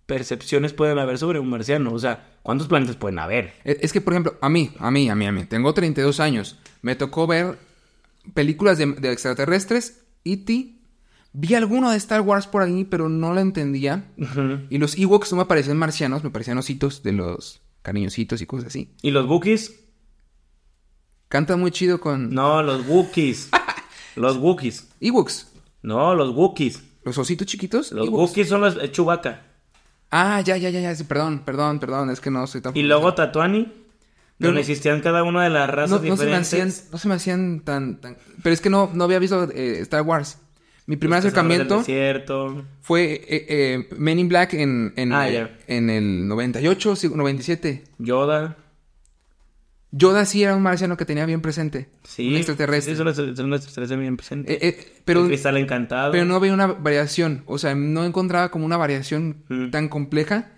percepciones 0.07 0.73
pueden 0.73 0.99
haber 0.99 1.17
sobre 1.19 1.39
un 1.39 1.49
marciano. 1.49 1.93
O 1.93 1.99
sea, 1.99 2.39
¿cuántos 2.43 2.67
planetas 2.67 2.97
pueden 2.97 3.21
haber? 3.21 3.53
E- 3.65 3.79
Es 3.83 3.93
que, 3.93 4.01
por 4.01 4.15
ejemplo, 4.15 4.35
a 4.41 4.49
mí, 4.49 4.71
a 4.81 4.91
mí, 4.91 5.09
a 5.09 5.15
mí, 5.15 5.27
a 5.27 5.33
mí, 5.33 5.45
tengo 5.45 5.73
32 5.73 6.19
años. 6.19 6.59
Me 6.83 6.97
tocó 6.97 7.27
ver 7.29 7.57
películas 8.35 8.79
de, 8.79 8.87
de 8.87 9.13
extraterrestres, 9.13 10.03
E.T. 10.25 10.75
Vi 11.35 11.55
alguno 11.55 11.91
de 11.93 11.97
Star 11.97 12.21
Wars 12.21 12.47
por 12.49 12.63
ahí, 12.63 12.85
pero 12.85 13.09
no 13.09 13.33
lo 13.33 13.41
entendía. 13.41 14.05
Y 14.71 14.79
los 14.79 14.99
Ewoks 14.99 15.31
no 15.33 15.39
me 15.39 15.45
parecían 15.47 15.77
marcianos, 15.79 16.25
me 16.25 16.31
parecían 16.31 16.59
ositos 16.59 17.03
de 17.05 17.13
los 17.13 17.63
cariñositos 17.83 18.41
y 18.43 18.47
cosas 18.47 18.67
así. 18.67 18.91
¿Y 19.03 19.13
los 19.13 19.27
Wookiees? 19.27 19.79
Cantan 21.29 21.61
muy 21.61 21.71
chido 21.71 22.01
con 22.01 22.35
No, 22.35 22.63
los 22.63 22.87
Wookiees. 22.87 23.49
los 24.17 24.37
Wookiees. 24.37 24.89
Ewoks. 25.01 25.49
No, 25.83 26.15
los 26.15 26.35
Wookiees. 26.35 26.83
Los 27.05 27.19
ositos 27.19 27.47
chiquitos. 27.47 27.93
Los 27.93 28.07
Ewoks. 28.09 28.31
Wookiees 28.33 28.49
son 28.49 28.61
los 28.61 28.77
eh, 28.77 28.91
Chewbacca. 28.91 29.43
Ah, 30.11 30.41
ya, 30.43 30.57
ya, 30.57 30.71
ya, 30.71 30.81
ya. 30.81 30.95
sí, 30.95 31.05
perdón, 31.05 31.43
perdón, 31.45 31.79
perdón. 31.81 32.11
Es 32.11 32.21
que 32.21 32.31
no 32.31 32.47
soy 32.47 32.61
tan... 32.61 32.77
Y 32.77 32.83
luego 32.83 33.15
Tatuani, 33.15 33.65
Pero 33.65 33.75
donde 34.39 34.55
no- 34.55 34.61
existían 34.61 35.01
cada 35.01 35.23
una 35.23 35.45
de 35.45 35.51
las 35.51 35.69
razas 35.71 35.91
no, 35.91 35.97
no 35.97 36.03
se 36.03 36.25
me 36.27 36.37
diferentes. 36.39 36.49
hacían, 36.53 36.91
no 36.93 36.99
se 36.99 37.09
me 37.09 37.15
hacían 37.15 37.61
tan, 37.61 38.01
tan... 38.01 38.17
Pero 38.43 38.53
es 38.53 38.61
que 38.61 38.69
no, 38.71 38.91
no 38.93 39.05
había 39.05 39.19
visto 39.19 39.45
eh, 39.51 39.79
Star 39.81 40.03
Wars. 40.03 40.39
Mi 40.87 40.97
primer 40.97 41.23
Los 41.25 41.33
cazadores 41.33 41.59
del 41.59 41.67
acercamiento... 41.67 41.79
desierto. 41.79 42.65
Fue 42.83 43.13
eh, 43.15 43.47
eh, 43.49 43.89
Men 43.97 44.19
in 44.19 44.29
Black 44.29 44.53
en, 44.55 44.93
en, 44.97 45.13
Ah, 45.13 45.31
ya. 45.31 45.57
en 45.67 45.89
el 45.89 46.29
98, 46.29 46.97
sí, 46.97 47.09
97. 47.09 47.85
Yoda. 47.99 48.57
Yoda 49.95 50.25
sí 50.25 50.43
era 50.43 50.57
un 50.57 50.63
marciano 50.63 50.97
que 50.97 51.05
tenía 51.05 51.27
bien 51.27 51.43
presente. 51.43 51.89
Sí. 52.03 52.29
Un 52.29 52.37
extraterrestre. 52.37 52.95
Sí, 52.95 52.97
son 52.97 53.05
los 53.07 53.19
extraterrestres 53.61 54.01
bien 54.01 54.17
presentes. 54.17 54.57
Eh, 54.57 54.69
eh, 54.69 54.93
pero, 55.05 55.21
El 55.21 55.27
cristal 55.29 55.59
encantado. 55.59 56.13
pero 56.13 56.25
no 56.25 56.35
había 56.35 56.55
una 56.55 56.67
variación. 56.67 57.43
O 57.47 57.59
sea, 57.59 57.75
no 57.75 58.05
encontraba 58.05 58.51
como 58.51 58.65
una 58.65 58.79
variación 58.79 59.45
Mm. 59.49 59.71
tan 59.71 59.89
compleja 59.89 60.53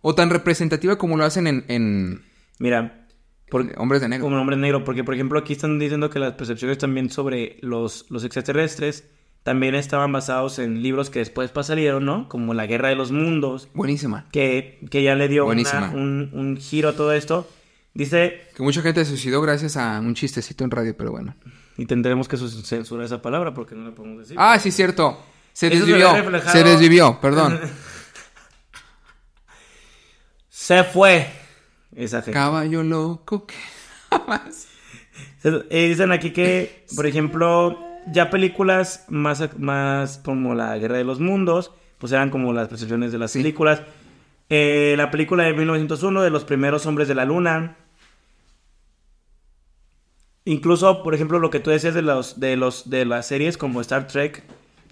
o 0.00 0.14
tan 0.14 0.28
representativa 0.30 0.98
como 0.98 1.16
lo 1.16 1.24
hacen 1.24 1.46
en, 1.46 1.64
en 1.68 2.22
Mira, 2.58 3.06
por- 3.48 3.72
Hombres 3.78 4.00
de 4.00 4.08
Negro. 4.08 4.24
como 4.24 4.40
hombre 4.40 4.56
negro, 4.56 4.82
porque 4.84 5.04
por 5.04 5.14
ejemplo 5.14 5.38
aquí 5.38 5.52
están 5.52 5.78
diciendo 5.78 6.10
que 6.10 6.18
las 6.18 6.32
percepciones 6.32 6.78
también 6.78 7.10
sobre 7.10 7.58
los, 7.62 8.06
los 8.10 8.24
extraterrestres 8.24 9.04
también 9.44 9.74
estaban 9.74 10.10
basados 10.12 10.58
en 10.58 10.82
libros 10.82 11.10
que 11.10 11.20
después 11.20 11.50
pasaron, 11.50 12.04
¿no? 12.04 12.28
Como 12.28 12.54
La 12.54 12.66
Guerra 12.66 12.88
de 12.88 12.94
los 12.96 13.12
Mundos, 13.12 13.68
Buenísima. 13.72 14.26
que, 14.32 14.80
que 14.90 15.02
ya 15.02 15.14
le 15.14 15.28
dio 15.28 15.46
una- 15.46 15.90
un, 15.94 16.30
un 16.32 16.56
giro 16.56 16.88
a 16.90 16.96
todo 16.96 17.12
esto. 17.12 17.48
Dice, 17.94 18.48
Que 18.56 18.62
mucha 18.62 18.82
gente 18.82 19.04
se 19.04 19.10
suicidó 19.10 19.40
gracias 19.42 19.76
a 19.76 19.98
un 20.00 20.14
chistecito 20.14 20.62
en 20.64 20.70
radio, 20.70 20.96
pero 20.96 21.10
bueno. 21.10 21.34
y 21.76 21.86
tendremos 21.86 22.28
que 22.28 22.36
censurar 22.36 23.04
esa 23.06 23.20
palabra 23.22 23.52
porque 23.54 23.74
no 23.74 23.88
la 23.88 23.94
podemos 23.94 24.18
decir. 24.20 24.36
Ah, 24.38 24.58
sí, 24.58 24.70
cierto. 24.70 25.18
Se 25.52 25.66
Eso 25.66 25.74
se 25.74 25.80
desvivió. 25.92 26.12
reflejado- 26.14 26.52
Se 26.52 26.62
desvivió, 26.64 27.20
perdón. 27.20 27.58
Se 30.48 30.84
fue. 30.84 31.26
Esa 31.94 32.22
fe. 32.22 32.30
Caballo 32.32 32.82
loco 32.82 33.46
que 33.46 33.54
jamás. 34.10 34.68
Se- 35.42 35.64
eh, 35.70 35.88
dicen 35.88 36.12
aquí 36.12 36.30
que, 36.32 36.84
por 36.94 37.06
ejemplo, 37.06 37.78
ya 38.12 38.30
películas 38.30 39.04
más, 39.08 39.58
más 39.58 40.18
como 40.18 40.54
La 40.54 40.76
Guerra 40.78 40.98
de 40.98 41.04
los 41.04 41.18
Mundos, 41.20 41.72
pues 41.98 42.12
eran 42.12 42.30
como 42.30 42.52
las 42.52 42.68
percepciones 42.68 43.10
de 43.12 43.18
las 43.18 43.32
Sí. 43.32 43.40
películas. 43.40 43.82
Eh, 44.48 44.94
la 44.96 45.10
película 45.10 45.44
de 45.44 45.52
1901 45.54 46.22
de 46.22 46.30
los 46.30 46.44
primeros 46.44 46.86
hombres 46.86 47.08
de 47.08 47.14
la 47.14 47.24
luna. 47.24 47.76
Incluso, 50.44 51.02
por 51.02 51.14
ejemplo, 51.14 51.38
lo 51.38 51.50
que 51.50 51.60
tú 51.60 51.70
decías 51.70 51.94
de 51.94 52.02
los 52.02 52.40
de 52.40 52.56
los 52.56 52.88
de 52.90 53.04
las 53.04 53.26
series 53.26 53.56
como 53.58 53.80
Star 53.80 54.06
Trek, 54.06 54.42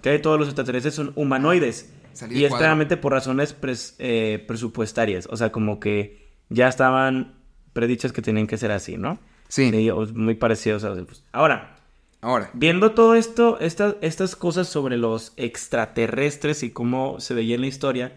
que 0.03 0.19
todos 0.19 0.39
los 0.39 0.49
extraterrestres 0.49 0.95
son 0.95 1.12
humanoides. 1.16 1.93
Salí 2.12 2.39
y 2.39 2.45
es 2.45 2.51
claramente 2.59 2.97
por 2.97 3.12
razones 3.12 3.59
pres- 3.59 3.95
eh, 3.99 4.45
presupuestarias. 4.47 5.27
O 5.31 5.37
sea, 5.37 5.51
como 5.53 5.81
que 5.81 6.29
ya 6.49 6.69
estaban 6.69 7.35
predichas 7.73 8.12
que 8.12 8.23
tenían 8.23 8.47
que 8.47 8.57
ser 8.59 8.73
así, 8.73 8.97
¿no? 8.97 9.19
Sí. 9.49 9.70
Sí, 9.70 9.89
o 9.91 10.05
muy 10.15 10.35
parecidos 10.35 10.85
a 10.85 10.91
los 10.91 10.99
elfos. 10.99 11.25
Ahora, 11.33 11.77
Ahora, 12.20 12.51
viendo 12.53 12.91
todo 12.93 13.15
esto, 13.15 13.61
estas, 13.61 13.95
estas 14.01 14.35
cosas 14.35 14.69
sobre 14.69 14.97
los 14.97 15.33
extraterrestres 15.37 16.65
y 16.65 16.70
cómo 16.70 17.20
se 17.20 17.33
veía 17.35 17.55
en 17.55 17.61
la 17.61 17.69
historia, 17.69 18.12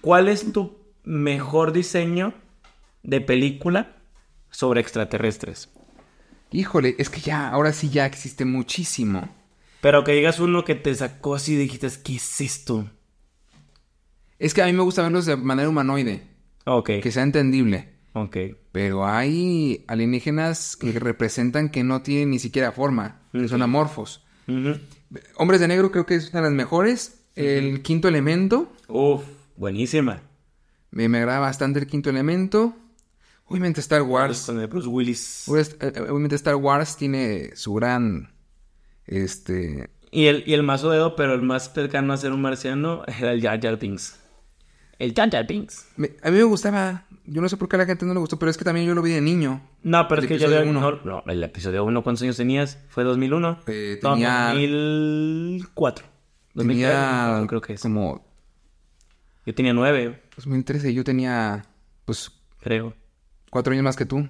¿cuál 0.00 0.26
es 0.28 0.52
tu 0.52 0.76
mejor 1.04 1.72
diseño 1.72 2.34
de 3.04 3.20
película 3.20 3.92
sobre 4.50 4.80
extraterrestres? 4.80 5.70
Híjole, 6.54 6.94
es 6.98 7.10
que 7.10 7.20
ya, 7.20 7.48
ahora 7.50 7.72
sí 7.72 7.90
ya 7.90 8.06
existe 8.06 8.44
muchísimo. 8.44 9.28
Pero 9.80 10.02
que 10.04 10.12
digas 10.12 10.40
uno 10.40 10.64
que 10.64 10.74
te 10.74 10.94
sacó 10.94 11.34
así 11.34 11.54
y 11.54 11.56
dijiste, 11.56 11.88
¿qué 12.02 12.16
es 12.16 12.40
esto? 12.40 12.88
Es 14.38 14.54
que 14.54 14.62
a 14.62 14.66
mí 14.66 14.72
me 14.72 14.82
gusta 14.82 15.02
verlos 15.02 15.26
de 15.26 15.36
manera 15.36 15.68
humanoide, 15.68 16.22
Ok, 16.64 16.90
que 17.02 17.12
sea 17.12 17.22
entendible. 17.22 17.90
ok. 18.14 18.36
Pero 18.72 19.06
hay 19.06 19.84
alienígenas 19.86 20.76
que 20.76 20.92
representan 20.98 21.68
que 21.68 21.84
no 21.84 22.02
tienen 22.02 22.30
ni 22.30 22.38
siquiera 22.38 22.72
forma, 22.72 23.20
que 23.32 23.46
son 23.48 23.62
amorfos. 23.62 24.24
Hombres 25.36 25.60
de 25.60 25.68
Negro 25.68 25.90
creo 25.92 26.06
que 26.06 26.16
es 26.16 26.30
una 26.30 26.40
de 26.40 26.46
las 26.48 26.52
mejores. 26.56 27.20
El 27.36 27.82
quinto 27.82 28.08
elemento, 28.08 28.72
Uf, 28.88 29.24
buenísima. 29.56 30.22
me, 30.90 31.08
me 31.08 31.18
agrada 31.18 31.40
bastante 31.40 31.78
el 31.80 31.86
quinto 31.86 32.10
elemento. 32.10 32.74
Obviamente 33.46 33.80
Star 33.80 34.02
Wars. 34.02 34.46
Con 34.46 34.60
el 34.60 34.66
Bruce 34.66 34.88
Willis. 34.88 35.44
Obviamente 35.48 35.86
eh, 35.86 36.00
obviamente 36.10 36.36
Star 36.36 36.56
Wars 36.56 36.96
tiene 36.96 37.50
su 37.54 37.74
gran... 37.74 38.32
Este... 39.06 39.90
Y 40.10 40.26
el, 40.26 40.44
y 40.46 40.54
el 40.54 40.62
mazo 40.62 40.90
dedo, 40.90 41.16
pero 41.16 41.34
el 41.34 41.42
más 41.42 41.72
cercano 41.74 42.12
a 42.12 42.16
ser 42.16 42.30
un 42.32 42.40
marciano 42.40 43.02
era 43.06 43.32
el 43.32 43.42
Jar 43.42 43.60
Jar 43.60 43.78
Binks. 43.78 44.18
El 44.98 45.12
Jar 45.12 45.28
Jar 45.30 45.46
Binks. 45.46 45.88
me- 45.96 46.12
a 46.22 46.30
mí 46.30 46.36
me 46.38 46.44
gustaba... 46.44 47.04
Yo 47.26 47.40
no 47.42 47.48
sé 47.48 47.56
por 47.56 47.68
qué 47.68 47.76
a 47.76 47.78
la 47.80 47.86
gente 47.86 48.04
no 48.06 48.14
le 48.14 48.20
gustó, 48.20 48.38
pero 48.38 48.50
es 48.50 48.56
que 48.56 48.64
también 48.64 48.86
yo 48.86 48.94
lo 48.94 49.00
vi 49.02 49.10
de 49.10 49.20
niño. 49.20 49.60
No, 49.82 50.06
pero 50.08 50.20
El 50.22 50.26
es 50.26 50.28
que 50.28 50.38
yo 50.38 50.62
uno. 50.62 50.80
No, 50.80 51.00
no, 51.04 51.24
el 51.26 51.42
episodio 51.42 51.82
1, 51.84 52.02
¿cuántos 52.04 52.22
años 52.22 52.36
tenías? 52.36 52.78
¿Fue 52.90 53.02
2001? 53.02 53.60
Eh, 53.66 53.98
No, 54.02 54.12
tenía- 54.12 54.48
2004. 54.50 56.06
2004, 56.54 56.64
Tenía 57.34 57.46
creo 57.48 57.60
que 57.60 57.72
es. 57.72 57.80
como 57.82 58.24
Yo 59.46 59.54
tenía 59.54 59.72
9, 59.72 60.22
2013, 60.36 60.94
yo 60.94 61.02
tenía 61.02 61.64
pues 62.04 62.30
creo. 62.60 62.94
Cuatro 63.54 63.72
años 63.72 63.84
más 63.84 63.94
que 63.94 64.04
tú. 64.04 64.28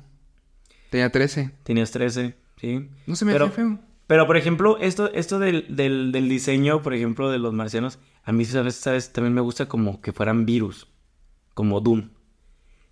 Tenía 0.91 1.11
13. 1.11 1.51
Tenías 1.63 1.91
13, 1.93 2.37
sí. 2.61 2.91
No 3.07 3.17
se 3.17 3.25
me 3.25 3.33
pero, 3.33 3.47
hacía 3.47 3.57
feo. 3.57 3.79
Pero, 4.07 4.27
por 4.27 4.37
ejemplo, 4.37 4.77
esto, 4.81 5.11
esto 5.15 5.39
del, 5.39 5.75
del, 5.75 6.13
del 6.13 6.29
diseño, 6.29 6.83
por 6.83 6.93
ejemplo, 6.93 7.31
de 7.31 7.39
los 7.39 7.55
marcianos, 7.55 7.99
a 8.23 8.33
mí, 8.33 8.45
¿sabes? 8.45 8.75
¿sabes? 8.75 9.15
También 9.15 9.33
me 9.33 9.41
gusta 9.41 9.67
como 9.67 10.03
que 10.03 10.13
fueran 10.13 10.45
virus, 10.45 10.89
como 11.55 11.81
Doom. 11.81 12.11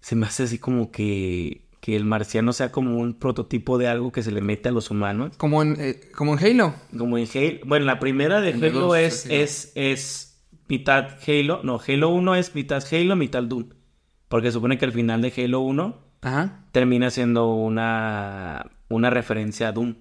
Se 0.00 0.16
me 0.16 0.24
hace 0.24 0.44
así 0.44 0.58
como 0.58 0.90
que, 0.90 1.66
que 1.80 1.96
el 1.96 2.06
marciano 2.06 2.54
sea 2.54 2.72
como 2.72 2.96
un 2.96 3.12
prototipo 3.12 3.76
de 3.76 3.88
algo 3.88 4.10
que 4.10 4.22
se 4.22 4.32
le 4.32 4.40
mete 4.40 4.70
a 4.70 4.72
los 4.72 4.90
humanos. 4.90 5.36
Como 5.36 5.60
en, 5.60 5.76
eh, 5.78 6.00
como 6.16 6.32
en 6.38 6.42
Halo. 6.46 6.74
Como 6.96 7.18
en 7.18 7.28
Halo. 7.34 7.58
Bueno, 7.66 7.84
la 7.84 8.00
primera 8.00 8.40
de 8.40 8.52
En 8.52 8.64
Halo 8.64 8.96
es, 8.96 9.26
es, 9.26 9.70
es 9.74 10.42
mitad 10.66 11.10
Halo. 11.28 11.60
No, 11.62 11.78
Halo 11.86 12.08
1 12.08 12.36
es 12.36 12.54
mitad 12.54 12.82
Halo, 12.90 13.16
mitad 13.16 13.42
Doom. 13.42 13.68
Porque 14.28 14.50
supone 14.50 14.78
que 14.78 14.86
al 14.86 14.92
final 14.92 15.20
de 15.20 15.30
Halo 15.36 15.60
1 15.60 16.11
Ajá. 16.22 16.60
termina 16.72 17.10
siendo 17.10 17.52
una, 17.54 18.70
una 18.88 19.10
referencia 19.10 19.68
a 19.68 19.72
Doom. 19.72 19.96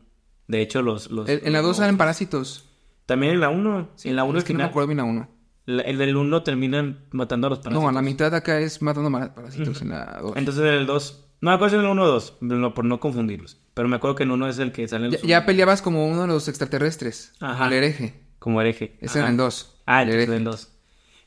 De 0.48 0.62
hecho, 0.62 0.82
los... 0.82 1.12
los 1.12 1.28
En, 1.30 1.42
en 1.46 1.54
la 1.54 1.60
2 1.62 1.68
los- 1.70 1.78
salen 1.78 1.98
parásitos. 1.98 2.70
También 3.06 3.34
en 3.34 3.40
la 3.42 3.50
1. 3.50 3.90
en 4.04 4.16
la 4.16 4.24
1 4.24 4.38
es 4.40 4.44
que 4.46 4.54
no 4.54 4.60
me 4.60 4.66
acuerdo 4.66 4.88
bien 4.88 4.98
la 4.98 5.04
1. 5.04 5.30
la- 5.66 5.82
el 5.84 5.98
del 5.98 6.16
1 6.16 6.44
terminan 6.44 7.06
matando 7.12 7.48
a 7.48 7.50
los 7.50 7.60
parásitos. 7.60 7.84
No, 7.84 7.90
a 7.90 7.92
la 7.92 8.02
mitad 8.02 8.34
acá 8.34 8.60
es 8.60 8.82
matando 8.82 9.10
mara- 9.10 9.34
parásitos 9.36 9.82
en 9.82 9.90
la 9.90 10.20
2. 10.22 10.34
Entonces 10.38 10.64
en 10.64 10.74
el 10.74 10.86
2... 10.86 11.28
No 11.42 11.50
me 11.50 11.56
acuerdo 11.56 11.72
si 11.72 11.76
en 11.80 11.86
el 11.86 11.92
1 11.92 12.04
o 12.04 12.08
2, 12.08 12.38
no, 12.42 12.74
por 12.76 12.86
no 12.86 13.00
confundirlos. 13.00 13.58
Pero 13.74 13.88
me 13.88 13.96
acuerdo 13.96 14.16
que 14.16 14.24
en 14.24 14.32
uno 14.32 14.48
es 14.48 14.60
el 14.60 14.72
que 14.72 14.88
sale 14.88 15.06
en 15.08 15.12
Ya, 15.14 15.20
ya 15.24 15.46
peleabas 15.48 15.82
como 15.82 16.06
uno 16.08 16.22
de 16.22 16.28
los 16.28 16.48
extraterrestres. 16.48 17.34
Ajá. 17.40 17.66
El 17.68 17.74
hereje. 17.74 18.22
como 18.38 18.62
hereje. 18.62 18.98
Era 19.02 19.28
en 19.28 19.38
2. 19.38 19.82
Ah, 19.88 20.04
el 20.04 20.10
hereje. 20.10 20.36
en 20.36 20.44
dos. 20.44 20.70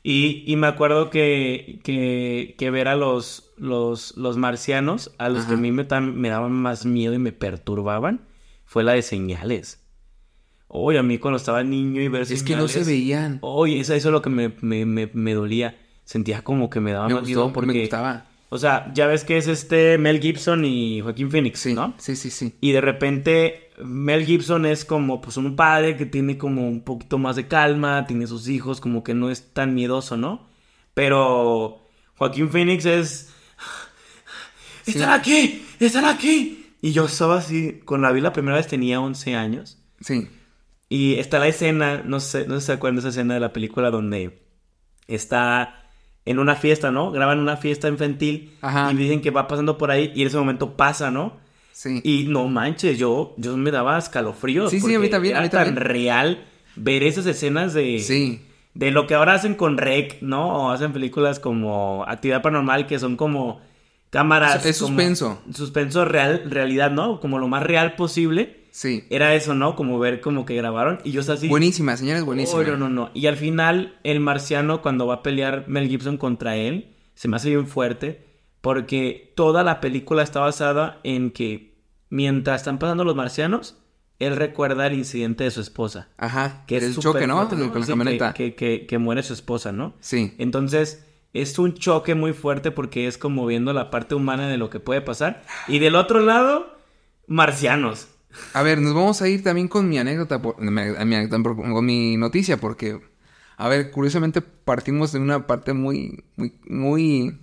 Y, 0.07 0.43
y 0.45 0.55
me 0.55 0.67
acuerdo 0.67 1.09
que, 1.09 1.79
que, 1.83 2.53
que 2.59 2.69
ver 2.69 2.87
a 2.87 2.95
los, 2.95 3.51
los, 3.57 4.15
los 4.17 4.37
marcianos, 4.37 5.11
a 5.17 5.29
los 5.29 5.45
que 5.45 5.55
a 5.55 5.57
mí 5.57 5.71
me, 5.71 5.87
me 5.99 6.29
daban 6.29 6.51
más 6.51 6.85
miedo 6.85 7.15
y 7.15 7.17
me 7.17 7.31
perturbaban, 7.31 8.21
fue 8.65 8.83
la 8.83 8.91
de 8.91 9.01
señales. 9.01 9.83
Oye, 10.67 10.99
a 10.99 11.01
mí 11.01 11.17
cuando 11.17 11.37
estaba 11.37 11.63
niño 11.63 12.03
y 12.03 12.07
ver 12.07 12.21
Es 12.21 12.43
que 12.43 12.55
no 12.55 12.67
se 12.67 12.83
veían. 12.83 13.39
Oye, 13.41 13.79
eso, 13.79 13.95
eso 13.95 14.09
es 14.09 14.11
lo 14.11 14.21
que 14.21 14.29
me, 14.29 14.53
me, 14.61 14.85
me, 14.85 15.09
me 15.11 15.33
dolía. 15.33 15.75
Sentía 16.03 16.43
como 16.43 16.69
que 16.69 16.79
me 16.81 16.91
daba 16.91 17.07
Me 17.07 17.15
más 17.15 17.23
gustó, 17.23 17.39
miedo 17.39 17.53
porque... 17.53 17.73
me 17.73 17.79
gustaba. 17.79 18.27
O 18.49 18.57
sea, 18.57 18.91
ya 18.93 19.07
ves 19.07 19.23
que 19.23 19.37
es 19.37 19.47
este 19.47 19.97
Mel 19.97 20.19
Gibson 20.21 20.65
y 20.65 21.01
Joaquín 21.01 21.31
Phoenix, 21.31 21.59
Sí, 21.59 21.73
¿no? 21.73 21.93
sí, 21.97 22.15
sí, 22.15 22.29
sí. 22.29 22.53
Y 22.61 22.71
de 22.71 22.81
repente 22.81 23.69
Mel 23.83 24.25
Gibson 24.25 24.65
es 24.65 24.85
como 24.85 25.19
pues 25.19 25.37
un 25.37 25.55
padre 25.55 25.97
que 25.97 26.05
tiene 26.05 26.37
como 26.37 26.67
un 26.67 26.81
poquito 26.81 27.17
más 27.17 27.35
de 27.35 27.47
calma, 27.47 28.05
tiene 28.07 28.27
sus 28.27 28.47
hijos, 28.47 28.79
como 28.79 29.03
que 29.03 29.13
no 29.13 29.29
es 29.31 29.53
tan 29.53 29.73
miedoso, 29.73 30.15
¿no? 30.15 30.47
Pero 30.93 31.81
Joaquín 32.17 32.49
Phoenix 32.49 32.85
es... 32.85 33.31
Sí. 34.83 34.91
¡Están 34.91 35.19
aquí! 35.19 35.65
¡Están 35.79 36.05
aquí! 36.05 36.73
Y 36.81 36.91
yo 36.91 37.05
estaba 37.05 37.37
así, 37.39 37.81
cuando 37.85 38.07
la 38.07 38.13
vi 38.13 38.21
la 38.21 38.31
primera 38.33 38.57
vez 38.57 38.67
tenía 38.67 39.01
11 39.01 39.35
años. 39.35 39.79
Sí. 40.01 40.27
Y 40.87 41.15
está 41.15 41.39
la 41.39 41.47
escena, 41.47 42.03
no 42.05 42.19
sé, 42.19 42.45
no 42.47 42.53
sé 42.55 42.59
si 42.61 42.65
se 42.67 42.73
acuerdan 42.73 42.97
de 42.97 42.99
esa 42.99 43.09
escena 43.09 43.33
de 43.33 43.39
la 43.39 43.51
película 43.51 43.89
donde 43.89 44.43
está 45.07 45.84
en 46.25 46.39
una 46.39 46.55
fiesta, 46.55 46.91
¿no? 46.91 47.11
Graban 47.11 47.39
una 47.39 47.57
fiesta 47.57 47.87
infantil 47.87 48.53
Ajá. 48.61 48.91
y 48.91 48.95
dicen 48.95 49.21
que 49.21 49.31
va 49.31 49.47
pasando 49.47 49.77
por 49.77 49.91
ahí 49.91 50.11
y 50.15 50.21
en 50.21 50.27
ese 50.27 50.37
momento 50.37 50.75
pasa, 50.75 51.11
¿no? 51.11 51.33
Sí. 51.71 52.01
Y 52.03 52.25
no 52.29 52.47
manches, 52.47 52.97
yo, 52.97 53.33
yo 53.37 53.55
me 53.57 53.69
daba 53.71 53.97
escalofríos. 53.97 54.71
Sí, 54.71 54.79
sí, 54.79 54.95
a 54.95 54.99
mí 54.99 55.09
también, 55.09 55.35
a 55.35 55.39
Era 55.39 55.49
tan 55.49 55.75
real 55.75 56.45
ver 56.75 57.03
esas 57.03 57.25
escenas 57.25 57.73
de, 57.73 57.99
Sí. 57.99 58.41
de 58.73 58.91
lo 58.91 59.07
que 59.07 59.13
ahora 59.13 59.33
hacen 59.33 59.55
con 59.55 59.77
Rec, 59.77 60.21
¿no? 60.21 60.47
O 60.67 60.71
hacen 60.71 60.93
películas 60.93 61.39
como 61.39 62.05
Actividad 62.07 62.41
Paranormal 62.41 62.87
que 62.87 62.97
son 62.97 63.17
como 63.17 63.59
cámaras. 64.09 64.65
Es 64.65 64.77
suspenso. 64.77 65.41
suspenso 65.53 66.05
real, 66.05 66.43
realidad, 66.49 66.91
¿no? 66.91 67.19
Como 67.19 67.39
lo 67.39 67.47
más 67.47 67.61
real 67.63 67.95
posible. 67.95 68.64
Sí. 68.75 69.05
Era 69.09 69.35
eso, 69.35 69.55
¿no? 69.55 69.77
Como 69.77 69.97
ver 69.99 70.19
como 70.19 70.45
que 70.45 70.53
grabaron. 70.53 70.99
Y 71.05 71.11
yo 71.11 71.21
estaba 71.21 71.37
así. 71.37 71.47
Buenísima, 71.47 71.95
señores, 71.95 72.25
buenísima. 72.25 72.59
"Oh, 72.59 72.63
no, 72.65 72.75
no, 72.75 72.89
no. 72.89 73.09
Y 73.13 73.27
al 73.27 73.37
final, 73.37 73.97
el 74.03 74.19
marciano, 74.19 74.81
cuando 74.81 75.07
va 75.07 75.13
a 75.13 75.23
pelear 75.23 75.63
Mel 75.69 75.87
Gibson 75.87 76.17
contra 76.17 76.57
él, 76.57 76.89
se 77.13 77.29
me 77.29 77.37
hace 77.37 77.47
bien 77.51 77.67
fuerte. 77.67 78.25
Porque 78.59 79.31
toda 79.37 79.63
la 79.63 79.79
película 79.79 80.23
está 80.23 80.41
basada 80.41 80.99
en 81.03 81.31
que 81.31 81.77
mientras 82.09 82.61
están 82.61 82.77
pasando 82.77 83.05
los 83.05 83.15
marcianos, 83.15 83.77
él 84.19 84.35
recuerda 84.35 84.87
el 84.87 84.93
incidente 84.95 85.45
de 85.45 85.51
su 85.51 85.61
esposa. 85.61 86.09
Ajá. 86.17 86.65
Que 86.67 86.75
es 86.75 86.83
el 86.83 86.97
choque, 86.97 87.27
¿no? 87.27 87.35
fuerte, 87.47 87.55
Con 87.69 87.79
la 87.79 87.85
Sí, 87.85 87.91
camioneta. 87.93 88.33
Que, 88.33 88.55
que, 88.55 88.79
que, 88.79 88.85
que 88.87 88.97
muere 88.97 89.23
su 89.23 89.31
esposa, 89.31 89.71
¿no? 89.71 89.93
Sí. 90.01 90.33
Entonces, 90.37 91.05
es 91.31 91.57
un 91.59 91.75
choque 91.75 92.13
muy 92.13 92.33
fuerte 92.33 92.71
porque 92.71 93.07
es 93.07 93.17
como 93.17 93.45
viendo 93.45 93.71
la 93.71 93.89
parte 93.89 94.15
humana 94.15 94.49
de 94.49 94.57
lo 94.57 94.69
que 94.69 94.81
puede 94.81 94.99
pasar. 94.99 95.43
Y 95.69 95.79
del 95.79 95.95
otro 95.95 96.19
lado, 96.19 96.75
marcianos. 97.27 98.09
A 98.53 98.63
ver, 98.63 98.79
nos 98.81 98.93
vamos 98.93 99.21
a 99.21 99.27
ir 99.27 99.43
también 99.43 99.67
con 99.67 99.87
mi 99.89 99.97
anécdota, 99.97 100.41
por- 100.41 100.59
mi- 100.61 100.71
mi 100.71 101.15
anécdota 101.15 101.43
por- 101.43 101.55
con 101.57 101.85
mi 101.85 102.17
noticia, 102.17 102.57
porque, 102.57 102.99
a 103.57 103.67
ver, 103.69 103.91
curiosamente 103.91 104.41
partimos 104.41 105.11
de 105.11 105.19
una 105.19 105.45
parte 105.47 105.73
muy, 105.73 106.23
muy, 106.35 106.53
muy... 106.67 107.39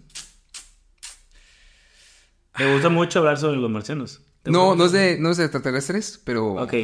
Me 2.58 2.72
gusta 2.72 2.88
mucho 2.88 3.18
hablar 3.20 3.38
sobre 3.38 3.56
los 3.56 3.70
marcianos. 3.70 4.20
¿Te 4.42 4.50
No, 4.50 4.74
no 4.74 4.86
es 4.86 4.92
de, 4.92 5.18
no 5.18 5.30
es 5.30 5.36
de 5.38 5.44
extraterrestres, 5.44 6.20
pero... 6.24 6.54
Ok. 6.54 6.74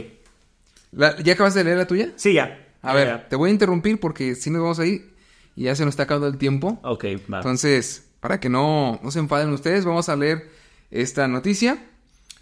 La- 0.93 1.21
¿Ya 1.23 1.35
acabas 1.35 1.55
de 1.55 1.65
leer 1.65 1.77
la 1.77 1.87
tuya? 1.87 2.13
Sí, 2.17 2.33
ya. 2.33 2.67
A 2.81 2.89
Ya, 2.89 2.95
ver, 2.95 3.07
ya. 3.09 3.29
te 3.29 3.37
voy 3.37 3.51
a 3.51 3.53
interrumpir 3.53 4.01
porque 4.01 4.35
si 4.35 4.51
nos 4.51 4.63
vamos 4.63 4.79
a 4.79 4.87
ir 4.87 5.15
y 5.57 5.65
ya 5.65 5.75
se 5.75 5.85
nos 5.85 5.93
está 5.93 6.05
acabando 6.05 6.29
el 6.29 6.39
tiempo. 6.39 6.79
Ok, 6.83 7.05
va. 7.31 7.39
Entonces, 7.39 8.09
para 8.21 8.41
que 8.41 8.49
no, 8.49 8.99
no 9.03 9.11
se 9.11 9.19
enfaden 9.19 9.51
ustedes, 9.51 9.85
vamos 9.85 10.09
a 10.09 10.17
leer 10.17 10.49
esta 10.91 11.29
noticia. 11.29 11.85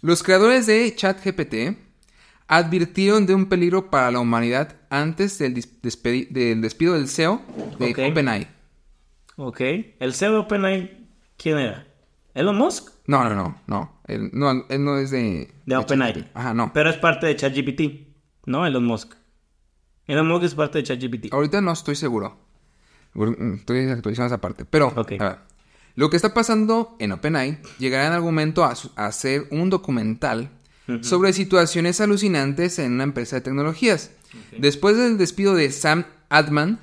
Los 0.01 0.23
creadores 0.23 0.65
de 0.67 0.93
ChatGPT 0.95 1.77
advirtieron 2.47 3.25
de 3.25 3.35
un 3.35 3.47
peligro 3.47 3.89
para 3.89 4.11
la 4.11 4.19
humanidad 4.19 4.75
antes 4.89 5.37
del, 5.39 5.53
del 5.53 6.61
despido 6.61 6.93
del 6.93 7.07
CEO 7.07 7.41
de 7.79 7.91
Ok. 7.91 7.99
OpenAI. 8.11 8.47
Ok. 9.35 9.61
El 9.99 10.13
CEO 10.13 10.31
de 10.33 10.37
OpenAI 10.39 11.07
¿Quién 11.37 11.57
era? 11.59 11.87
¿Elon 12.33 12.57
Musk? 12.57 12.89
No, 13.05 13.23
no, 13.23 13.35
no, 13.35 13.61
no. 13.67 14.01
Él 14.07 14.29
no, 14.33 14.65
él 14.69 14.83
no 14.83 14.97
es 14.97 15.11
de... 15.11 15.53
De 15.65 15.75
OpenAI. 15.75 16.29
Ajá, 16.33 16.53
no. 16.53 16.71
Pero 16.73 16.89
es 16.89 16.97
parte 16.97 17.27
de 17.27 17.35
ChatGPT, 17.35 17.81
¿no? 18.45 18.65
Elon 18.65 18.85
Musk. 18.85 19.13
Elon 20.07 20.27
Musk 20.27 20.43
es 20.45 20.55
parte 20.55 20.79
de 20.79 20.83
ChatGPT. 20.83 21.33
Ahorita 21.33 21.61
no 21.61 21.71
estoy 21.71 21.95
seguro. 21.95 22.39
Estoy 23.55 23.89
actualizando 23.89 24.27
esa 24.33 24.41
parte. 24.41 24.65
Pero, 24.65 24.87
Ok. 24.95 25.13
a 25.19 25.23
ver, 25.29 25.37
lo 25.97 26.09
que 26.09 26.15
está 26.15 26.33
pasando 26.33 26.95
en 26.99 27.11
OpenAI 27.11 27.57
llegará 27.79 28.07
en 28.07 28.13
algún 28.13 28.29
momento 28.33 28.63
a, 28.63 28.75
su- 28.75 28.91
a 28.95 29.07
hacer 29.07 29.47
un 29.51 29.69
documental 29.69 30.49
sobre 31.01 31.33
situaciones 31.33 31.99
alucinantes 31.99 32.79
en 32.79 32.93
una 32.93 33.03
empresa 33.03 33.35
de 33.35 33.41
tecnologías. 33.41 34.11
Después 34.57 34.95
del 34.95 35.17
despido 35.17 35.53
de 35.53 35.69
Sam 35.71 36.05
Altman, 36.29 36.79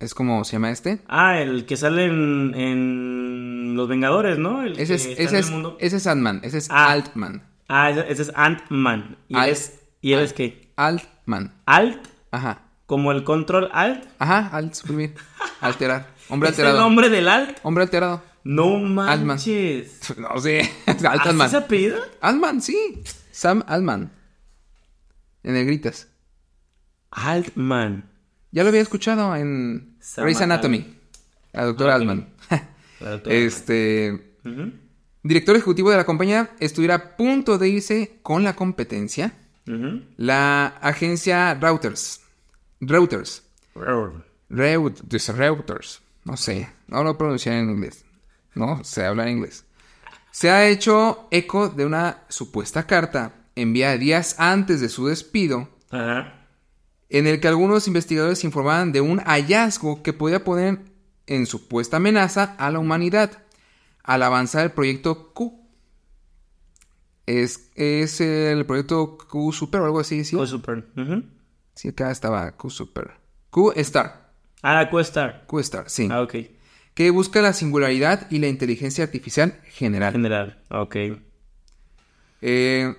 es 0.00 0.14
como 0.14 0.44
se 0.44 0.52
llama 0.52 0.70
este. 0.70 1.00
Ah, 1.08 1.38
el 1.40 1.66
que 1.66 1.76
sale 1.76 2.06
en, 2.06 2.54
en 2.54 3.74
Los 3.76 3.86
Vengadores, 3.88 4.38
¿no? 4.38 4.62
El 4.62 4.78
Ese 4.78 4.94
es, 4.94 5.04
ese 5.06 5.38
es, 5.40 5.52
ese 5.78 5.96
es 5.96 6.06
Altman, 6.06 6.40
ese 6.42 6.56
es 6.58 6.68
Ah. 6.70 6.90
Altman. 6.90 7.42
Ah, 7.68 7.90
ese, 7.90 8.22
es 8.22 8.32
Ant-Man. 8.34 9.16
¿Y, 9.28 9.36
él 9.36 9.48
es, 9.50 9.80
¿Y 10.00 10.12
él 10.12 10.20
es 10.20 10.32
qué? 10.32 10.70
Altman. 10.76 11.52
Alt, 11.66 12.00
Ajá. 12.30 12.62
como 12.86 13.10
el 13.12 13.24
control 13.24 13.68
Alt. 13.72 14.04
Ajá, 14.18 14.48
alt, 14.52 14.74
suprimir. 14.74 15.14
Alterar. 15.60 16.08
Hombre 16.28 16.50
¿Es 16.50 16.58
el 16.58 16.66
alterado. 16.66 16.84
nombre 16.88 17.08
del 17.10 17.28
Alt? 17.28 17.58
Hombre 17.62 17.84
alterado. 17.84 18.22
No 18.44 18.78
manches. 18.78 20.16
No 20.18 20.38
sé. 20.38 20.60
¿Así 20.86 21.06
Altman. 21.06 21.50
se 21.50 21.56
apellida? 21.56 21.98
Altman, 22.20 22.60
sí. 22.60 23.02
Sam 23.32 23.64
Altman. 23.66 24.12
En 25.42 25.54
negritas. 25.54 26.08
Altman. 27.10 28.10
Ya 28.50 28.62
lo 28.62 28.68
había 28.68 28.82
escuchado 28.82 29.34
en 29.34 29.96
Sam 30.00 30.24
Grey's 30.24 30.40
Anatomy. 30.40 30.78
Altman. 30.78 30.98
La 31.52 31.64
doctora. 31.64 31.94
Altman. 31.94 32.28
La 33.00 33.10
doctora 33.10 33.34
este. 33.36 34.36
Director 35.22 35.56
ejecutivo 35.56 35.90
de 35.90 35.96
la 35.96 36.04
compañía 36.04 36.50
estuviera 36.60 36.94
a 36.94 37.16
punto 37.16 37.56
de 37.56 37.68
irse 37.70 38.18
con 38.22 38.44
la 38.44 38.54
competencia. 38.54 39.32
La 40.16 40.66
agencia 40.82 41.54
Reuters. 41.54 42.20
Reuters. 42.80 43.42
Reuters. 43.74 45.28
Reuters. 45.28 46.02
No 46.24 46.36
sé. 46.36 46.68
No 46.88 47.02
lo 47.02 47.16
pronunciar 47.16 47.56
en 47.56 47.70
inglés. 47.70 48.04
No, 48.54 48.82
se 48.84 49.04
habla 49.04 49.24
en 49.24 49.36
inglés. 49.38 49.64
Se 50.30 50.50
ha 50.50 50.66
hecho 50.66 51.28
eco 51.30 51.68
de 51.68 51.86
una 51.86 52.22
supuesta 52.28 52.86
carta 52.86 53.32
enviada 53.54 53.96
días 53.98 54.36
antes 54.38 54.80
de 54.80 54.88
su 54.88 55.06
despido 55.06 55.68
Ajá. 55.90 56.46
en 57.08 57.26
el 57.26 57.38
que 57.40 57.48
algunos 57.48 57.86
investigadores 57.86 58.42
informaban 58.42 58.90
de 58.92 59.00
un 59.00 59.20
hallazgo 59.20 60.02
que 60.02 60.12
podía 60.12 60.42
poner 60.42 60.80
en 61.26 61.46
supuesta 61.46 61.98
amenaza 61.98 62.56
a 62.58 62.70
la 62.70 62.80
humanidad 62.80 63.42
al 64.02 64.22
avanzar 64.22 64.64
el 64.64 64.72
proyecto 64.72 65.32
Q. 65.32 65.60
Es, 67.26 67.70
es 67.74 68.20
el 68.20 68.66
proyecto 68.66 69.16
Q 69.16 69.52
Super 69.52 69.80
o 69.80 69.84
algo 69.86 70.00
así, 70.00 70.24
¿sí? 70.24 70.36
Oh, 70.36 70.46
super. 70.46 70.84
Sí, 71.74 71.88
acá 71.88 72.10
estaba 72.10 72.52
Q 72.52 72.70
Super. 72.70 73.12
Q 73.50 73.72
Star. 73.76 74.30
Ah, 74.62 74.88
Questar. 74.90 75.44
Q 75.46 75.60
Star, 75.60 75.88
sí. 75.88 76.08
Ah, 76.10 76.22
ok. 76.22 76.34
Que 76.94 77.10
busca 77.10 77.42
la 77.42 77.52
singularidad 77.52 78.30
y 78.30 78.38
la 78.38 78.48
inteligencia 78.48 79.04
artificial 79.04 79.60
general. 79.64 80.12
General. 80.12 80.62
Ok. 80.70 80.96
Eh, 82.40 82.94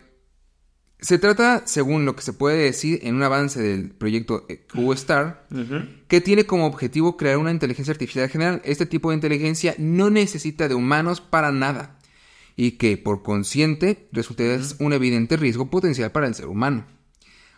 se 1.00 1.20
trata, 1.20 1.64
según 1.66 2.06
lo 2.06 2.16
que 2.16 2.22
se 2.24 2.34
puede 2.34 2.58
decir 2.58 3.00
en 3.04 3.16
un 3.16 3.24
avance 3.24 3.62
del 3.62 3.92
proyecto 3.92 4.48
Q-Star, 4.74 5.46
Ujú. 5.52 5.86
que 6.08 6.20
tiene 6.20 6.46
como 6.46 6.66
objetivo 6.66 7.16
crear 7.16 7.38
una 7.38 7.52
inteligencia 7.52 7.92
artificial 7.92 8.28
general. 8.30 8.62
Este 8.66 8.86
tipo 8.86 9.10
de 9.10 9.16
inteligencia 9.16 9.76
no 9.78 10.10
necesita 10.10 10.68
de 10.68 10.76
humanos 10.76 11.22
para 11.22 11.52
nada 11.52 12.00
y 12.56 12.72
que, 12.72 12.98
por 12.98 13.22
consciente, 13.24 14.08
resultaría 14.12 14.60
un 14.80 14.94
evidente 14.94 15.38
riesgo 15.38 15.70
potencial 15.70 16.12
para 16.12 16.28
el 16.28 16.34
ser 16.36 16.48
humano. 16.48 16.86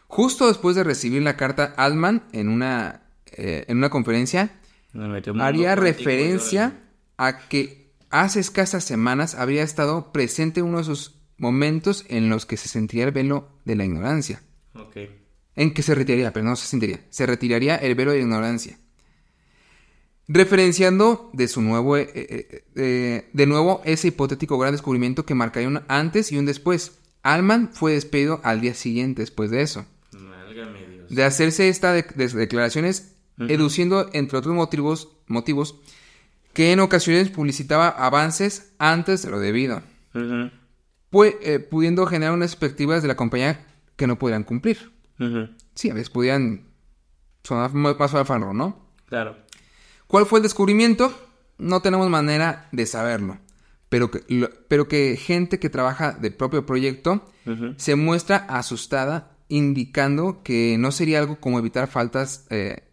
Justo 0.07 0.47
después 0.47 0.76
de 0.76 0.84
recibir 0.84 1.22
la 1.22 1.38
carta 1.38 1.73
Altman 1.77 2.23
en 2.31 2.49
una, 2.49 3.03
eh, 3.31 3.65
en 3.68 3.77
una 3.77 3.89
conferencia, 3.89 4.59
haría 5.39 5.76
referencia 5.76 6.80
a 7.18 7.47
que 7.49 7.91
hace 8.09 8.39
escasas 8.39 8.84
semanas 8.84 9.35
habría 9.35 9.64
estado 9.64 10.11
presente 10.11 10.61
uno 10.61 10.77
de 10.77 10.84
esos 10.84 11.15
momentos 11.38 12.05
en 12.09 12.30
los 12.30 12.45
que 12.45 12.57
se 12.57 12.69
sentiría 12.69 13.05
el 13.05 13.11
velo 13.11 13.49
de 13.65 13.76
la 13.76 13.85
ignorancia. 13.85 14.41
Ok. 14.73 14.97
En 15.55 15.73
que 15.73 15.84
se 15.84 15.95
retiraría, 15.95 16.31
pero 16.34 16.45
no 16.45 16.55
se 16.55 16.68
sentiría. 16.68 17.01
Se 17.09 17.26
retiraría 17.26 17.76
el 17.76 17.95
velo 17.95 18.11
de 18.11 18.18
la 18.18 18.23
ignorancia. 18.23 18.77
Referenciando 20.27 21.30
de 21.34 21.47
su 21.47 21.61
nuevo, 21.61 21.95
eh, 21.95 22.09
eh, 22.14 22.64
eh, 22.76 23.30
de 23.31 23.45
nuevo 23.45 23.81
ese 23.85 24.09
hipotético 24.09 24.57
gran 24.57 24.73
descubrimiento 24.73 25.26
que 25.26 25.35
marcaría 25.35 25.69
un 25.69 25.81
antes 25.88 26.31
y 26.31 26.38
un 26.38 26.45
después. 26.45 26.99
Alman 27.23 27.69
fue 27.73 27.93
despedido 27.93 28.41
al 28.43 28.59
día 28.61 28.73
siguiente 28.73 29.22
después 29.22 29.51
de 29.51 29.61
eso. 29.61 29.85
Dios. 30.95 31.09
De 31.09 31.23
hacerse 31.23 31.69
esta 31.69 31.93
de- 31.93 32.03
de- 33.38 33.45
declaraciones, 33.45 33.53
educiendo 33.53 34.09
entre 34.14 34.38
otros 34.38 34.53
motivos, 34.55 35.09
motivos 35.27 35.76
que 36.53 36.72
en 36.72 36.80
ocasiones 36.80 37.30
publicitaba 37.30 37.88
avances 37.89 38.73
antes 38.80 39.22
de 39.22 39.30
lo 39.31 39.39
debido, 39.39 39.81
eh, 41.41 41.59
pudiendo 41.59 42.05
generar 42.05 42.34
unas 42.34 42.51
expectativas 42.51 43.01
de 43.01 43.07
la 43.07 43.15
compañía 43.15 43.65
que 43.95 44.07
no 44.07 44.18
podrían 44.19 44.43
cumplir. 44.43 44.91
Sí, 45.76 45.89
a 45.89 45.93
veces 45.93 46.09
podían 46.09 46.68
sonar 47.43 47.73
más 47.73 47.95
fanfarrón, 48.11 48.57
¿no? 48.57 48.88
Claro. 49.07 49.38
¿Cuál 50.07 50.26
fue 50.26 50.39
el 50.39 50.43
descubrimiento? 50.43 51.14
No 51.57 51.81
tenemos 51.81 52.09
manera 52.09 52.68
de 52.72 52.85
saberlo. 52.85 53.38
Pero 53.89 54.11
que, 54.11 54.23
lo- 54.27 54.49
pero 54.68 54.88
que 54.88 55.15
gente 55.18 55.59
que 55.59 55.69
trabaja 55.69 56.11
del 56.11 56.34
propio 56.34 56.65
proyecto 56.65 57.23
se 57.77 57.95
muestra 57.95 58.35
asustada, 58.49 59.38
indicando 59.47 60.43
que 60.43 60.76
no 60.77 60.91
sería 60.91 61.19
algo 61.19 61.39
como 61.39 61.57
evitar 61.59 61.88
faltas, 61.88 62.45
eh, 62.49 62.84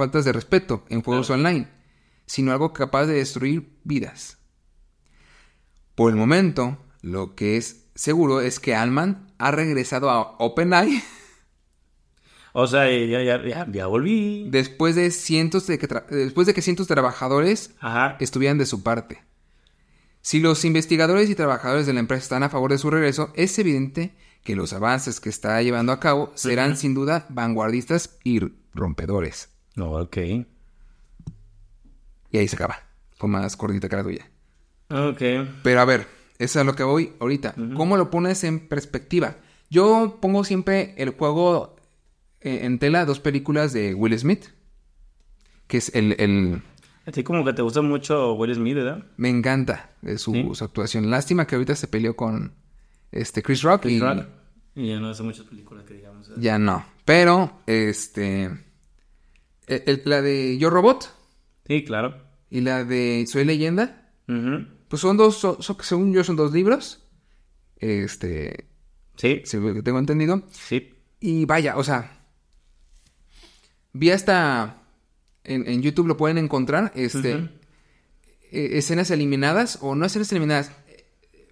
faltas 0.00 0.24
de 0.24 0.32
respeto 0.32 0.84
en 0.88 1.02
juegos 1.02 1.28
online, 1.30 1.68
sino 2.26 2.52
algo 2.52 2.72
capaz 2.72 3.06
de 3.06 3.14
destruir 3.14 3.76
vidas. 3.84 4.38
Por 5.94 6.10
el 6.10 6.16
momento, 6.16 6.78
lo 7.02 7.34
que 7.34 7.56
es 7.58 7.84
seguro 7.94 8.40
es 8.40 8.60
que 8.60 8.74
Alman 8.74 9.26
ha 9.38 9.50
regresado 9.50 10.08
a 10.10 10.36
OpenAI 10.38 11.02
O 12.52 12.66
sea, 12.66 12.90
ya, 12.90 13.22
ya, 13.22 13.44
ya, 13.46 13.66
ya 13.70 13.86
volví. 13.86 14.48
después 14.50 14.96
de 14.96 15.10
cientos 15.10 15.66
de 15.66 15.78
que 15.78 15.86
después 16.10 16.46
de 16.46 16.54
que 16.54 16.62
cientos 16.62 16.88
de 16.88 16.94
trabajadores 16.94 17.74
Ajá. 17.78 18.16
estuvieran 18.20 18.58
de 18.58 18.66
su 18.66 18.82
parte. 18.82 19.22
Si 20.22 20.40
los 20.40 20.64
investigadores 20.64 21.30
y 21.30 21.34
trabajadores 21.34 21.86
de 21.86 21.92
la 21.92 22.00
empresa 22.00 22.22
están 22.24 22.42
a 22.42 22.48
favor 22.48 22.70
de 22.72 22.78
su 22.78 22.90
regreso, 22.90 23.30
es 23.34 23.58
evidente 23.58 24.14
que 24.42 24.56
los 24.56 24.72
avances 24.72 25.20
que 25.20 25.28
está 25.28 25.60
llevando 25.62 25.92
a 25.92 26.00
cabo 26.00 26.32
serán 26.34 26.76
sin 26.76 26.94
duda 26.94 27.26
vanguardistas 27.28 28.18
y 28.24 28.40
rompedores. 28.74 29.49
No, 29.80 29.92
ok. 29.92 30.16
Y 32.30 32.38
ahí 32.38 32.46
se 32.48 32.56
acaba. 32.56 32.78
Fue 33.12 33.28
más 33.28 33.56
cortita 33.56 33.88
que 33.88 33.96
la 33.96 34.02
tuya. 34.02 34.30
Ok. 34.90 35.22
Pero 35.62 35.80
a 35.80 35.84
ver, 35.84 36.06
eso 36.38 36.60
es 36.60 36.66
lo 36.66 36.74
que 36.74 36.82
voy 36.82 37.12
ahorita. 37.20 37.54
¿Cómo 37.76 37.96
lo 37.96 38.10
pones 38.10 38.44
en 38.44 38.68
perspectiva? 38.68 39.36
Yo 39.70 40.18
pongo 40.20 40.44
siempre 40.44 40.94
el 40.98 41.10
juego 41.10 41.76
eh, 42.40 42.60
en 42.62 42.78
tela, 42.78 43.04
dos 43.04 43.20
películas 43.20 43.72
de 43.72 43.94
Will 43.94 44.18
Smith. 44.18 44.46
Que 45.66 45.76
es 45.78 45.94
el, 45.94 46.16
el- 46.18 46.62
A 47.06 47.12
ti 47.12 47.22
como 47.22 47.44
que 47.44 47.52
te 47.52 47.62
gusta 47.62 47.80
mucho 47.82 48.34
Will 48.34 48.54
Smith, 48.54 48.74
¿verdad? 48.74 49.04
Me 49.16 49.28
encanta 49.28 49.90
eh, 50.02 50.18
su, 50.18 50.32
¿Sí? 50.32 50.48
su 50.54 50.64
actuación. 50.64 51.10
Lástima 51.10 51.46
que 51.46 51.54
ahorita 51.54 51.74
se 51.76 51.88
peleó 51.88 52.16
con 52.16 52.52
este 53.12 53.42
Chris 53.42 53.62
Rock 53.62 53.82
Chris 53.82 53.94
y 53.94 54.00
Rock. 54.00 54.26
Y 54.74 54.88
ya 54.88 55.00
no 55.00 55.10
hace 55.10 55.22
muchas 55.22 55.46
películas 55.46 55.84
que 55.84 55.94
digamos. 55.94 56.28
¿verdad? 56.28 56.42
ya 56.42 56.58
no. 56.58 56.84
Pero, 57.04 57.60
este... 57.66 58.50
el- 59.70 59.82
el- 59.86 60.02
la 60.04 60.20
de 60.22 60.58
Yo 60.58 60.68
Robot 60.70 61.10
Sí, 61.66 61.84
claro. 61.84 62.22
y 62.50 62.60
la 62.60 62.84
de 62.84 63.24
Soy 63.26 63.44
Leyenda, 63.44 64.10
pues 64.88 65.00
son 65.02 65.16
dos, 65.16 65.36
son- 65.38 65.62
son- 65.62 65.76
según 65.80 66.12
yo 66.12 66.22
son 66.24 66.36
dos 66.36 66.52
libros. 66.52 67.02
Este, 67.76 68.66
Sí, 69.16 69.40
según 69.44 69.74
que 69.74 69.82
tengo 69.82 69.98
entendido. 69.98 70.42
sí. 70.50 70.94
Y 71.20 71.44
vaya, 71.44 71.76
o 71.76 71.84
sea, 71.84 72.18
vi 73.92 74.10
hasta 74.10 74.82
en, 75.44 75.68
en 75.68 75.82
YouTube 75.82 76.06
lo 76.06 76.16
pueden 76.16 76.38
encontrar, 76.38 76.92
este, 76.94 77.48
eh, 78.52 78.70
escenas 78.72 79.10
eliminadas 79.10 79.78
o 79.82 79.94
no 79.94 80.04
escenas 80.06 80.30
eliminadas, 80.32 80.72
eh, 80.88 81.04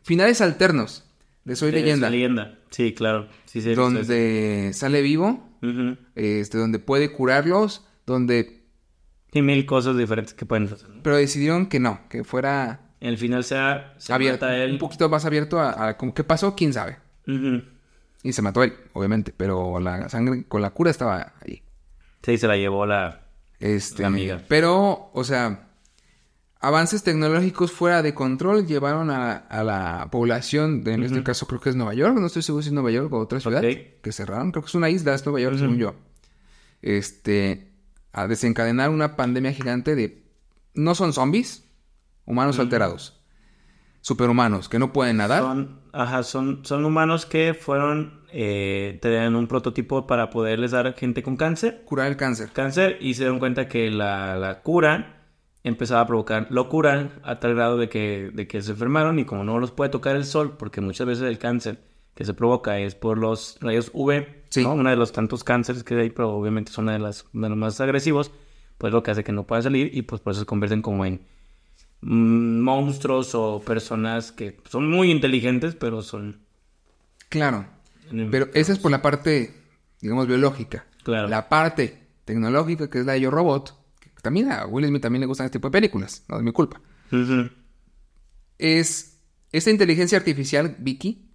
finales 0.03 0.40
alternos 0.40 1.05
de 1.45 1.57
Soy 1.57 1.69
Es 1.69 1.74
Leyenda, 1.74 2.11
leyenda. 2.11 2.59
Sí, 2.70 2.95
claro. 2.95 3.28
Sí, 3.47 3.61
sí. 3.62 3.74
donde 3.74 4.70
sale 4.74 5.03
vivo. 5.03 5.45
Ujú. 5.61 5.97
este, 6.15 6.57
donde 6.57 6.78
puede 6.78 7.11
curarlos, 7.11 7.85
donde, 8.09 8.64
Y 9.32 9.43
mil 9.43 9.64
cosas 9.66 9.97
diferentes 9.97 10.35
que 10.35 10.44
pueden 10.47 10.64
hacer. 10.72 10.89
¿no? 10.89 11.02
pero 11.02 11.16
decidieron 11.16 11.66
que 11.66 11.78
no, 11.78 12.01
que 12.09 12.24
fuera 12.24 12.80
El 13.01 13.16
final 13.18 13.44
sea... 13.44 13.94
Se 13.98 14.12
abierto, 14.12 14.47
mata 14.47 14.56
él. 14.56 14.72
un 14.72 14.78
poquito 14.78 15.09
más 15.09 15.24
abierto 15.24 15.60
a, 15.60 15.89
a 15.89 15.97
como 15.97 16.12
qué 16.14 16.24
pasó, 16.24 16.56
quién 16.56 16.72
sabe. 16.72 16.97
Y 18.22 18.32
se 18.32 18.43
mató 18.43 18.62
él, 18.64 18.72
obviamente, 18.94 19.32
pero 19.36 19.78
la 19.78 20.09
sangre 20.09 20.44
con 20.48 20.62
la 20.62 20.70
cura 20.70 20.90
estaba 20.90 21.35
ahí. 21.44 21.62
Sí, 22.22 22.36
se 22.39 22.48
la 22.48 22.56
llevó 22.56 22.85
la... 22.86 23.20
Este, 23.60 24.02
La 24.02 24.09
amiga. 24.09 24.40
Pero, 24.48 25.10
o 25.12 25.24
sea, 25.24 25.68
avances 26.60 27.02
tecnológicos 27.05 27.70
fuera 27.72 28.02
de 28.02 28.14
control 28.14 28.66
llevaron 28.66 29.10
a, 29.10 29.36
a 29.36 29.62
la 29.62 30.09
población, 30.10 30.82
de, 30.85 30.94
en 30.94 31.02
este 31.05 31.22
caso 31.22 31.47
creo 31.47 31.60
que 31.60 31.70
es 31.70 31.76
Nueva 31.76 31.94
York, 31.94 32.16
no 32.18 32.26
estoy 32.26 32.43
seguro 32.43 32.62
si 32.62 32.68
es 32.68 32.72
Nueva 32.72 32.90
York 32.90 33.12
o 33.12 33.18
otra 33.18 33.39
ciudad, 33.40 33.64
Ok. 33.64 34.01
que 34.02 34.12
cerraron, 34.12 34.51
creo 34.52 34.62
que 34.62 34.68
es 34.68 34.74
una 34.74 34.89
isla, 34.90 35.14
es 35.14 35.24
Nueva 35.26 35.40
York, 35.40 35.59
según 35.59 35.76
yo. 35.78 35.94
Este, 36.82 37.68
a 38.12 38.26
desencadenar 38.26 38.90
una 38.90 39.16
pandemia 39.16 39.52
gigante 39.52 39.94
de, 39.94 40.24
no 40.74 40.94
son 40.94 41.12
zombies, 41.12 41.68
humanos 42.24 42.59
alterados, 42.59 43.20
superhumanos, 44.01 44.68
que 44.68 44.78
no 44.78 44.93
pueden 44.93 45.18
nadar. 45.18 45.43
Son, 45.43 45.80
ajá, 45.93 46.22
son, 46.22 46.64
son 46.64 46.85
humanos 46.85 47.26
que 47.26 47.55
fueron, 47.55 48.22
eh, 48.32 48.98
tenían 49.02 49.36
un 49.36 49.47
prototipo 49.47 50.06
para 50.06 50.30
poderles 50.30 50.70
dar 50.72 50.86
a 50.86 50.93
gente 50.93 51.22
con 51.22 51.36
cáncer, 51.36 51.82
Curar 51.85 52.09
el 52.09 52.16
cáncer. 52.16 52.51
cáncer, 52.52 52.98
y 53.01 53.14
se 53.14 53.22
dieron 53.24 53.39
cuenta 53.39 53.68
que 53.68 53.90
la, 53.90 54.36
la 54.36 54.62
cura 54.62 55.14
empezaba 55.64 56.01
a 56.02 56.06
provocar 56.06 56.47
locura 56.51 57.20
a 57.22 57.40
tal 57.40 57.55
grado 57.55 57.76
de 57.76 57.89
que, 57.89 58.30
de 58.32 58.47
que 58.47 58.62
se 58.62 58.72
enfermaron 58.72 59.18
y 59.18 59.24
como 59.24 59.44
no 59.44 59.59
los 59.59 59.70
puede 59.70 59.90
tocar 59.90 60.16
el 60.16 60.24
sol, 60.24 60.56
porque 60.59 60.80
muchas 60.80 61.06
veces 61.06 61.24
el 61.24 61.39
cáncer 61.39 61.82
que 62.19 62.24
se 62.24 62.35
provoca 62.35 62.81
es 62.81 62.97
por 62.97 63.16
los 63.16 63.59
rayos 63.61 63.93
UV, 63.95 64.27
Sí. 64.49 64.65
¿no? 64.65 64.73
Uno 64.73 64.90
de 64.90 64.97
los 64.97 65.12
tantos 65.12 65.45
cánceres 65.45 65.85
que 65.85 65.95
hay, 65.95 66.11
pero 66.11 66.31
obviamente 66.35 66.73
son 66.73 66.86
una 66.86 66.95
de, 66.95 66.99
las, 66.99 67.24
de 67.32 67.49
los 67.49 67.57
más 67.57 67.81
agresivos, 67.81 68.32
pues 68.77 68.93
lo 68.93 69.05
que 69.05 69.12
hace 69.12 69.23
que 69.23 69.31
no 69.31 69.47
puedan 69.47 69.62
salir 69.62 69.90
y 69.97 70.03
pues 70.03 70.20
por 70.20 70.32
eso 70.32 70.40
se 70.40 70.47
convierten 70.47 70.82
como 70.82 71.05
en 71.07 71.20
mm, 72.01 72.59
monstruos 72.59 73.36
o 73.36 73.62
personas 73.65 74.32
que 74.32 74.57
son 74.69 74.90
muy 74.90 75.12
inteligentes, 75.12 75.77
pero 75.77 76.03
son... 76.03 76.40
Claro. 77.28 77.66
Pero 78.32 78.49
esa 78.53 78.73
es 78.73 78.81
por 78.81 78.90
la 78.90 79.01
parte, 79.01 79.55
digamos, 80.01 80.27
biológica. 80.27 80.86
Claro. 81.05 81.28
La 81.28 81.49
parte 81.49 82.09
tecnológica, 82.24 82.90
que 82.90 82.99
es 82.99 83.07
la 83.07 83.12
de 83.12 83.20
Yo 83.20 83.31
Robot, 83.31 83.74
que 84.01 84.11
también 84.23 84.51
a 84.51 84.66
Will 84.66 84.86
Smith 84.89 85.03
también 85.03 85.20
le 85.20 85.27
gustan 85.27 85.45
este 85.45 85.61
tipo 85.61 85.69
de 85.69 85.73
películas, 85.73 86.24
no 86.28 86.39
es 86.39 86.43
mi 86.43 86.51
culpa. 86.51 86.81
Ujú, 87.12 87.49
Es 88.59 89.20
esta 89.53 89.70
inteligencia 89.70 90.19
artificial, 90.19 90.74
Vicky, 90.81 91.28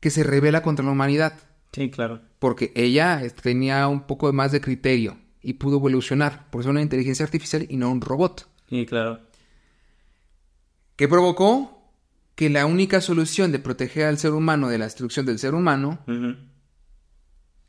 que 0.00 0.10
se 0.10 0.22
revela 0.22 0.62
contra 0.62 0.84
la 0.84 0.92
humanidad. 0.92 1.34
Sí, 1.72 1.90
claro. 1.90 2.20
Porque 2.38 2.72
ella 2.74 3.22
tenía 3.42 3.86
un 3.88 4.06
poco 4.06 4.32
más 4.32 4.52
de 4.52 4.60
criterio 4.60 5.18
y 5.42 5.54
pudo 5.54 5.76
evolucionar. 5.76 6.50
Por 6.50 6.60
eso 6.60 6.70
una 6.70 6.82
inteligencia 6.82 7.24
artificial 7.24 7.66
y 7.68 7.76
no 7.76 7.90
un 7.90 8.00
robot. 8.00 8.48
Sí, 8.68 8.86
claro. 8.86 9.20
Que 10.96 11.08
provocó 11.08 11.92
que 12.34 12.50
la 12.50 12.66
única 12.66 13.00
solución 13.00 13.52
de 13.52 13.58
proteger 13.58 14.06
al 14.06 14.18
ser 14.18 14.32
humano 14.32 14.68
de 14.68 14.78
la 14.78 14.84
destrucción 14.84 15.26
del 15.26 15.38
ser 15.38 15.54
humano 15.54 16.00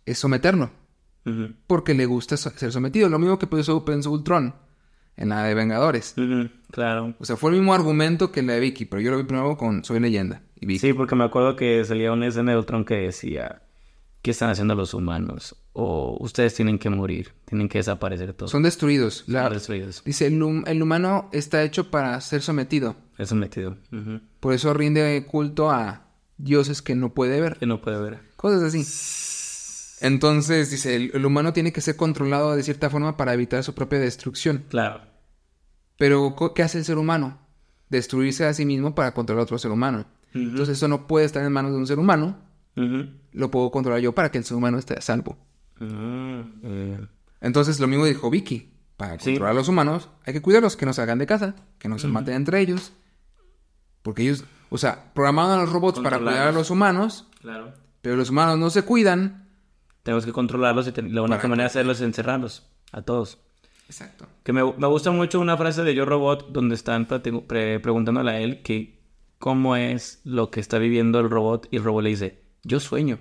es 0.05 0.17
someterlo. 0.17 0.71
Porque 1.67 1.93
le 1.93 2.05
gusta 2.05 2.37
ser 2.37 2.71
sometido. 2.71 3.09
Lo 3.09 3.19
mismo 3.19 3.37
que 3.37 3.47
pensó, 3.47 3.83
pensó 3.83 4.11
Ultron 4.11 4.55
en 5.17 5.29
la 5.29 5.43
de 5.43 5.53
Vengadores. 5.53 6.15
Claro. 6.71 7.13
O 7.19 7.25
sea, 7.25 7.35
fue 7.35 7.51
el 7.51 7.57
mismo 7.57 7.73
argumento 7.73 8.31
que 8.31 8.41
la 8.43 8.53
de 8.53 8.59
Vicky, 8.61 8.85
pero 8.85 9.01
yo 9.01 9.11
lo 9.11 9.17
vi 9.17 9.23
primero 9.23 9.57
con 9.57 9.83
Soy 9.83 9.99
Leyenda. 9.99 10.41
Y 10.59 10.65
Vicky. 10.65 10.79
Sí, 10.79 10.93
porque 10.93 11.15
me 11.15 11.23
acuerdo 11.25 11.55
que 11.55 11.83
salía 11.85 12.11
una 12.11 12.27
escena 12.27 12.51
de 12.51 12.57
Ultron 12.57 12.85
que 12.85 12.95
decía, 12.95 13.61
¿qué 14.21 14.31
están 14.31 14.49
haciendo 14.49 14.75
los 14.75 14.93
humanos? 14.93 15.55
O 15.73 16.17
ustedes 16.19 16.55
tienen 16.55 16.79
que 16.79 16.89
morir, 16.89 17.33
tienen 17.45 17.69
que 17.69 17.77
desaparecer 17.77 18.33
todos. 18.33 18.49
Son 18.51 18.63
destruidos. 18.63 19.23
La- 19.27 19.43
Son 19.43 19.53
destruidos. 19.53 20.01
Dice, 20.05 20.25
el, 20.27 20.63
el 20.65 20.81
humano 20.81 21.29
está 21.31 21.61
hecho 21.63 21.91
para 21.91 22.19
ser 22.21 22.41
sometido. 22.41 22.95
Es 23.17 23.29
sometido. 23.29 23.77
Por 24.39 24.53
eso 24.53 24.73
rinde 24.73 25.25
culto 25.29 25.69
a 25.69 26.07
dioses 26.37 26.81
que 26.81 26.95
no 26.95 27.13
puede 27.13 27.39
ver. 27.41 27.57
Que 27.57 27.65
no 27.67 27.81
puede 27.81 27.99
ver. 28.01 28.19
Cosas 28.35 28.61
así. 28.63 28.83
Entonces, 29.99 30.69
dice, 30.71 30.95
el, 30.95 31.11
el 31.13 31.25
humano 31.25 31.53
tiene 31.53 31.73
que 31.73 31.81
ser 31.81 31.95
controlado 31.95 32.55
de 32.55 32.63
cierta 32.63 32.89
forma 32.89 33.17
para 33.17 33.33
evitar 33.33 33.63
su 33.63 33.73
propia 33.73 33.99
destrucción. 33.99 34.65
Claro. 34.69 35.01
Pero, 35.97 36.35
¿qué 36.55 36.63
hace 36.63 36.77
el 36.79 36.85
ser 36.85 36.97
humano? 36.97 37.39
Destruirse 37.89 38.45
a 38.45 38.53
sí 38.53 38.65
mismo 38.65 38.93
para 38.93 39.13
controlar 39.13 39.41
a 39.41 39.43
otro 39.43 39.57
ser 39.57 39.71
humano. 39.71 40.05
Entonces, 40.33 40.77
eso 40.77 40.87
no 40.87 41.07
puede 41.07 41.25
estar 41.25 41.43
en 41.43 41.51
manos 41.51 41.71
de 41.71 41.77
un 41.77 41.87
ser 41.87 41.97
humano. 41.99 42.37
Lo 43.31 43.49
puedo 43.49 43.71
controlar 43.71 43.99
yo 44.01 44.13
para 44.13 44.29
que 44.29 44.37
el 44.37 44.43
ser 44.43 44.55
humano 44.57 44.77
esté 44.77 44.93
a 44.95 45.01
salvo. 45.01 45.37
Mm, 45.79 46.39
eh, 46.63 47.07
Entonces, 47.41 47.79
lo 47.79 47.87
mismo 47.87 48.05
dijo 48.05 48.29
Vicky. 48.29 48.73
Para 48.97 49.19
Sí. 49.19 49.25
controlar 49.31 49.51
a 49.51 49.55
los 49.55 49.67
humanos, 49.67 50.09
hay 50.25 50.33
que 50.33 50.41
cuidarlos, 50.41 50.75
que 50.75 50.85
no 50.87 50.93
salgan 50.93 51.19
de 51.19 51.27
casa, 51.27 51.55
que 51.77 51.87
no 51.87 51.99
se 51.99 52.07
maten 52.07 52.33
entre 52.33 52.59
ellos. 52.61 52.93
Porque 54.01 54.23
ellos, 54.23 54.43
o 54.69 54.77
sea, 54.79 55.11
programaron 55.13 55.51
a 55.51 55.61
los 55.61 55.71
robots 55.71 55.99
para 55.99 56.17
cuidar 56.17 56.47
a 56.47 56.51
los 56.51 56.71
humanos, 56.71 57.27
Claro. 57.41 57.73
pero 58.01 58.15
los 58.15 58.29
humanos 58.31 58.57
no 58.57 58.69
se 58.71 58.81
cuidan. 58.83 59.46
Tenemos 60.07 60.25
que 60.25 60.31
controlarlos 60.31 60.87
y 60.87 61.01
la 61.01 61.21
única 61.21 61.49
manera 61.49 61.63
de 61.63 61.67
hacerlos 61.67 61.97
es 61.97 62.03
encerrarlos. 62.03 62.65
A 62.93 63.01
todos. 63.01 63.39
Exacto. 63.89 64.25
Que 64.45 64.53
me, 64.53 64.63
me 64.63 64.87
gusta 64.87 65.11
mucho 65.11 65.41
una 65.41 65.57
frase 65.57 65.83
de 65.83 65.93
Yo 65.93 66.05
Robot 66.05 66.53
donde 66.53 66.75
están 66.75 67.07
pre- 67.07 67.81
preguntándole 67.81 68.31
a 68.31 68.39
él 68.39 68.61
que 68.61 69.01
cómo 69.37 69.75
es 69.75 70.21
lo 70.23 70.49
que 70.49 70.61
está 70.61 70.77
viviendo 70.77 71.19
el 71.19 71.29
robot 71.29 71.67
y 71.71 71.75
el 71.75 71.83
robot 71.83 72.03
le 72.03 72.09
dice, 72.11 72.41
yo 72.63 72.79
sueño. 72.79 73.19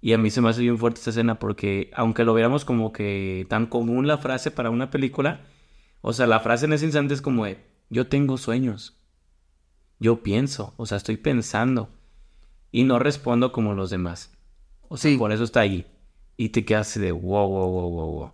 Y 0.00 0.14
a 0.14 0.18
mí 0.18 0.30
se 0.30 0.40
me 0.40 0.48
hace 0.48 0.62
bien 0.62 0.78
fuerte 0.78 1.00
esta 1.00 1.10
escena 1.10 1.38
porque 1.38 1.90
aunque 1.94 2.24
lo 2.24 2.32
viéramos 2.32 2.64
como 2.64 2.90
que 2.94 3.44
tan 3.50 3.66
común 3.66 4.06
la 4.06 4.16
frase 4.16 4.50
para 4.50 4.70
una 4.70 4.88
película, 4.88 5.42
o 6.00 6.14
sea, 6.14 6.26
la 6.26 6.40
frase 6.40 6.64
en 6.64 6.72
ese 6.72 6.86
instante 6.86 7.12
es 7.12 7.20
como 7.20 7.44
de, 7.44 7.62
yo 7.90 8.06
tengo 8.06 8.38
sueños. 8.38 8.98
Yo 9.98 10.22
pienso, 10.22 10.72
o 10.78 10.86
sea, 10.86 10.96
estoy 10.96 11.18
pensando 11.18 11.90
y 12.72 12.84
no 12.84 12.98
respondo 12.98 13.52
como 13.52 13.74
los 13.74 13.90
demás. 13.90 14.30
O 14.94 14.96
sea, 14.96 15.10
Sí. 15.10 15.16
por 15.18 15.32
eso 15.32 15.42
está 15.44 15.60
ahí. 15.60 15.84
Y 16.36 16.50
te 16.50 16.64
quedas 16.64 16.88
así 16.88 17.00
de 17.00 17.10
wow, 17.12 17.48
wow, 17.48 17.68
wow, 17.70 17.90
wow, 17.90 18.10
wow. 18.12 18.32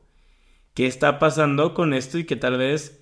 ¿Qué 0.75 0.87
está 0.87 1.19
pasando 1.19 1.73
con 1.75 1.95
esto? 1.95 2.19
Y 2.19 2.25
que 2.25 2.37
tal 2.37 2.59
vez 2.59 3.01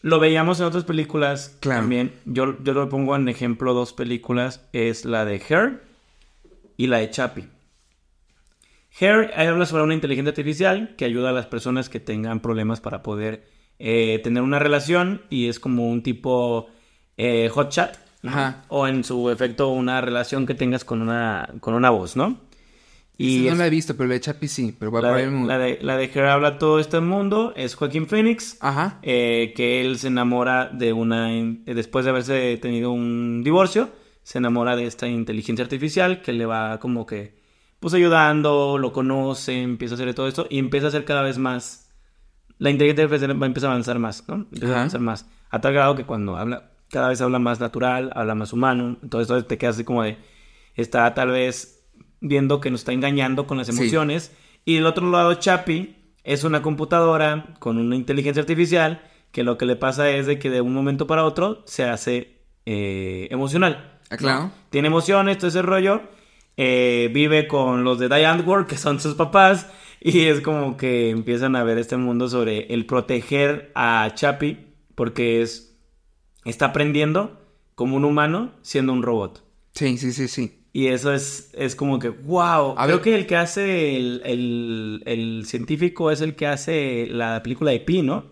lo 0.00 0.20
veíamos 0.20 0.60
en 0.60 0.66
otras 0.66 0.84
películas 0.84 1.56
Claro. 1.60 1.80
también. 1.80 2.12
Yo, 2.24 2.56
yo 2.62 2.72
lo 2.72 2.88
pongo 2.88 3.16
en 3.16 3.28
ejemplo 3.28 3.74
dos 3.74 3.92
películas. 3.92 4.60
Es 4.72 5.04
la 5.04 5.24
de 5.24 5.42
Her 5.48 5.82
y 6.76 6.86
la 6.86 6.98
de 6.98 7.10
Chappie. 7.10 7.48
Her 9.00 9.32
habla 9.36 9.66
sobre 9.66 9.82
una 9.82 9.94
inteligencia 9.94 10.30
artificial 10.30 10.94
que 10.96 11.04
ayuda 11.04 11.30
a 11.30 11.32
las 11.32 11.46
personas 11.46 11.88
que 11.88 11.98
tengan 12.00 12.40
problemas 12.40 12.80
para 12.80 13.02
poder 13.02 13.44
eh, 13.80 14.20
tener 14.22 14.42
una 14.42 14.60
relación 14.60 15.22
y 15.30 15.48
es 15.48 15.58
como 15.58 15.88
un 15.90 16.02
tipo 16.04 16.68
eh, 17.16 17.48
hot 17.52 17.70
chat. 17.70 17.96
¿no? 18.22 18.30
Ajá. 18.30 18.64
O 18.68 18.86
en 18.86 19.02
su 19.04 19.30
efecto 19.30 19.68
una 19.68 20.00
relación 20.00 20.46
que 20.46 20.54
tengas 20.54 20.84
con 20.84 21.02
una, 21.02 21.48
con 21.60 21.74
una 21.74 21.90
voz, 21.90 22.16
¿no? 22.16 22.38
Y 23.16 23.44
no 23.46 23.52
es- 23.52 23.58
la 23.58 23.66
he 23.66 23.70
visto, 23.70 23.96
pero 23.96 24.08
la 24.08 24.14
de 24.14 24.20
Chapi 24.20 24.48
sí. 24.48 24.74
Pero 24.78 24.90
va 24.90 25.00
la 25.00 25.12
de, 25.14 25.22
el- 25.24 25.46
la 25.46 25.58
de, 25.58 25.78
la 25.82 25.96
de 25.96 26.04
Her 26.12 26.24
habla 26.26 26.58
todo 26.58 26.80
este 26.80 27.00
mundo, 27.00 27.52
es 27.56 27.74
Joaquín 27.76 28.06
Phoenix, 28.06 28.56
Ajá. 28.60 28.98
eh, 29.02 29.52
que 29.56 29.80
él 29.80 29.98
se 29.98 30.08
enamora 30.08 30.66
de 30.72 30.92
una, 30.92 31.28
después 31.64 32.04
de 32.04 32.10
haberse 32.10 32.56
tenido 32.60 32.90
un 32.90 33.42
divorcio, 33.44 33.90
se 34.22 34.38
enamora 34.38 34.74
de 34.74 34.86
esta 34.86 35.06
inteligencia 35.06 35.62
artificial 35.64 36.22
que 36.22 36.32
le 36.32 36.46
va 36.46 36.80
como 36.80 37.06
que, 37.06 37.38
pues 37.78 37.94
ayudando, 37.94 38.78
lo 38.78 38.92
conoce, 38.92 39.62
empieza 39.62 39.94
a 39.94 39.96
hacer 39.96 40.12
todo 40.14 40.26
esto 40.26 40.46
y 40.50 40.58
empieza 40.58 40.86
a 40.86 40.88
hacer 40.88 41.04
cada 41.04 41.22
vez 41.22 41.38
más, 41.38 41.90
la 42.58 42.70
inteligencia 42.70 43.04
artificial 43.04 43.40
va 43.40 43.46
a 43.46 43.48
empezar 43.48 43.68
a 43.68 43.72
avanzar 43.74 43.98
más, 43.98 44.24
¿no? 44.28 44.34
Empieza 44.36 44.66
Ajá. 44.66 44.74
a 44.74 44.78
avanzar 44.78 45.00
más, 45.02 45.26
a 45.50 45.60
tal 45.60 45.72
grado 45.74 45.94
que 45.94 46.04
cuando 46.04 46.36
habla, 46.36 46.70
cada 46.90 47.08
vez 47.08 47.20
habla 47.20 47.38
más 47.38 47.60
natural, 47.60 48.10
habla 48.14 48.34
más 48.34 48.52
humano, 48.52 48.96
entonces, 49.02 49.28
entonces 49.28 49.46
te 49.46 49.58
quedas 49.58 49.76
así 49.76 49.84
como 49.84 50.02
de, 50.02 50.16
está 50.74 51.12
tal 51.14 51.28
vez 51.30 51.73
viendo 52.26 52.60
que 52.60 52.70
nos 52.70 52.80
está 52.80 52.92
engañando 52.92 53.46
con 53.46 53.58
las 53.58 53.68
Sí. 53.68 53.72
emociones. 53.74 54.32
Y 54.64 54.74
del 54.76 54.86
otro 54.86 55.08
lado, 55.10 55.34
Chapi 55.34 55.94
es 56.24 56.42
una 56.42 56.62
computadora 56.62 57.54
con 57.58 57.78
una 57.78 57.94
inteligencia 57.96 58.40
artificial 58.40 59.02
que 59.30 59.44
lo 59.44 59.58
que 59.58 59.66
le 59.66 59.76
pasa 59.76 60.08
es 60.10 60.26
de 60.26 60.38
que 60.38 60.48
de 60.48 60.60
un 60.62 60.72
momento 60.72 61.06
para 61.06 61.24
otro 61.24 61.62
se 61.66 61.84
hace 61.84 62.40
eh, 62.66 63.28
emocional. 63.30 63.98
Ah, 64.10 64.16
claro. 64.16 64.50
Tiene 64.70 64.88
emociones, 64.88 65.36
todo 65.38 65.48
ese 65.48 65.62
rollo. 65.62 66.02
eh, 66.56 67.10
vive 67.12 67.48
con 67.48 67.82
los 67.82 67.98
de 67.98 68.08
Diane 68.08 68.42
Ward, 68.42 68.66
que 68.68 68.76
son 68.78 69.00
sus 69.00 69.14
papás. 69.14 69.68
Y 70.00 70.20
es 70.26 70.40
como 70.40 70.76
que 70.76 71.10
empiezan 71.10 71.56
a 71.56 71.64
ver 71.64 71.78
este 71.78 71.96
mundo 71.96 72.28
sobre 72.28 72.72
el 72.72 72.86
proteger 72.86 73.72
a 73.74 74.08
Chapi 74.14 74.58
porque 74.94 75.42
es, 75.42 75.76
está 76.44 76.66
aprendiendo 76.66 77.40
como 77.74 77.96
un 77.96 78.04
humano 78.04 78.52
siendo 78.62 78.92
un 78.92 79.02
robot. 79.02 79.42
Sí, 79.74 79.98
sí, 79.98 80.12
sí, 80.12 80.28
sí. 80.28 80.63
Y 80.76 80.88
eso 80.88 81.14
es, 81.14 81.50
es 81.54 81.76
como 81.76 82.00
que, 82.00 82.08
wow. 82.08 82.74
A 82.76 82.84
Creo 82.86 82.96
ver. 82.96 83.00
que 83.04 83.14
el 83.14 83.26
que 83.28 83.36
hace 83.36 83.96
el, 83.96 84.20
el- 84.24 85.02
el 85.06 85.44
científico 85.46 86.10
es 86.10 86.20
el 86.20 86.34
que 86.34 86.48
hace 86.48 87.06
la 87.08 87.40
película 87.44 87.70
de 87.70 87.78
Pi, 87.78 88.02
¿no? 88.02 88.24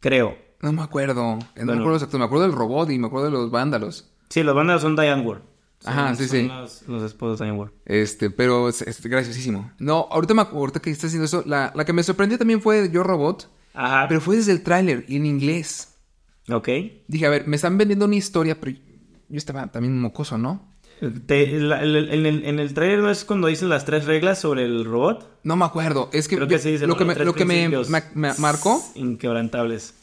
Creo. 0.00 0.38
No 0.62 0.72
me 0.72 0.82
acuerdo. 0.82 1.38
No 1.56 1.64
me 1.64 1.72
acuerdo 1.72 1.94
exacto. 1.94 2.18
Me 2.18 2.24
acuerdo 2.24 2.44
del 2.44 2.52
robot 2.54 2.88
y 2.90 2.98
me 3.00 3.08
acuerdo 3.08 3.26
de 3.26 3.32
los 3.32 3.50
vándalos. 3.50 4.08
Sí, 4.30 4.42
los 4.44 4.54
bandas 4.54 4.80
son 4.82 4.94
Diane 4.94 5.22
Ward. 5.22 5.40
Son- 5.80 5.92
Ajá, 5.92 6.14
sí, 6.14 6.28
son 6.28 6.36
sí. 6.38 6.46
Los, 6.46 6.82
los 6.88 7.02
esposos 7.02 7.40
de 7.40 7.46
Diane 7.46 7.58
Ward. 7.58 7.72
Este, 7.84 8.30
pero 8.30 8.68
es, 8.68 8.82
es 8.82 9.04
graciosísimo. 9.04 9.72
No, 9.80 10.06
ahorita, 10.10 10.34
me, 10.34 10.42
acu- 10.42 10.54
ahorita 10.54 10.80
que 10.80 10.90
estás 10.90 11.08
haciendo 11.08 11.24
eso, 11.26 11.42
la, 11.46 11.72
la 11.74 11.84
que 11.84 11.92
me 11.92 12.02
sorprendió 12.04 12.38
también 12.38 12.60
fue 12.62 12.88
Yo 12.92 13.02
Robot, 13.02 13.50
Ajá. 13.74 14.06
pero 14.08 14.20
fue 14.20 14.36
desde 14.36 14.52
el 14.52 14.62
tráiler 14.62 15.04
y 15.08 15.16
en 15.16 15.26
inglés. 15.26 15.96
Ok. 16.48 16.68
Dije, 17.08 17.26
a 17.26 17.30
ver, 17.30 17.46
me 17.48 17.56
están 17.56 17.76
vendiendo 17.76 18.04
una 18.04 18.14
historia, 18.16 18.58
pero 18.60 18.76
yo 19.28 19.36
estaba 19.36 19.66
también 19.72 20.00
mocoso, 20.00 20.38
¿no? 20.38 20.75
Te- 21.26 21.60
la- 21.60 21.82
el- 21.82 21.94
el- 21.96 22.08
en, 22.10 22.26
el, 22.26 22.44
en 22.46 22.58
el 22.58 22.72
trailer 22.74 23.00
no 23.00 23.10
es 23.10 23.24
cuando 23.24 23.48
dicen 23.48 23.68
las 23.68 23.84
tres 23.84 24.06
reglas 24.06 24.38
sobre 24.40 24.64
el 24.64 24.84
robot. 24.84 25.40
No 25.44 25.54
me 25.56 25.64
acuerdo. 25.64 26.08
Es 26.12 26.26
que, 26.28 26.36
Creo 26.36 26.48
que 26.48 26.54
yo- 26.54 26.58
sí 26.58 26.72
dice 26.72 26.86
lo 26.86 26.96
que 26.96 27.04
me, 27.04 27.14
lo 27.16 27.34
que 27.34 27.44
me, 27.44 27.68
marcó 28.38 28.82
Inquebrantables. 28.94 29.94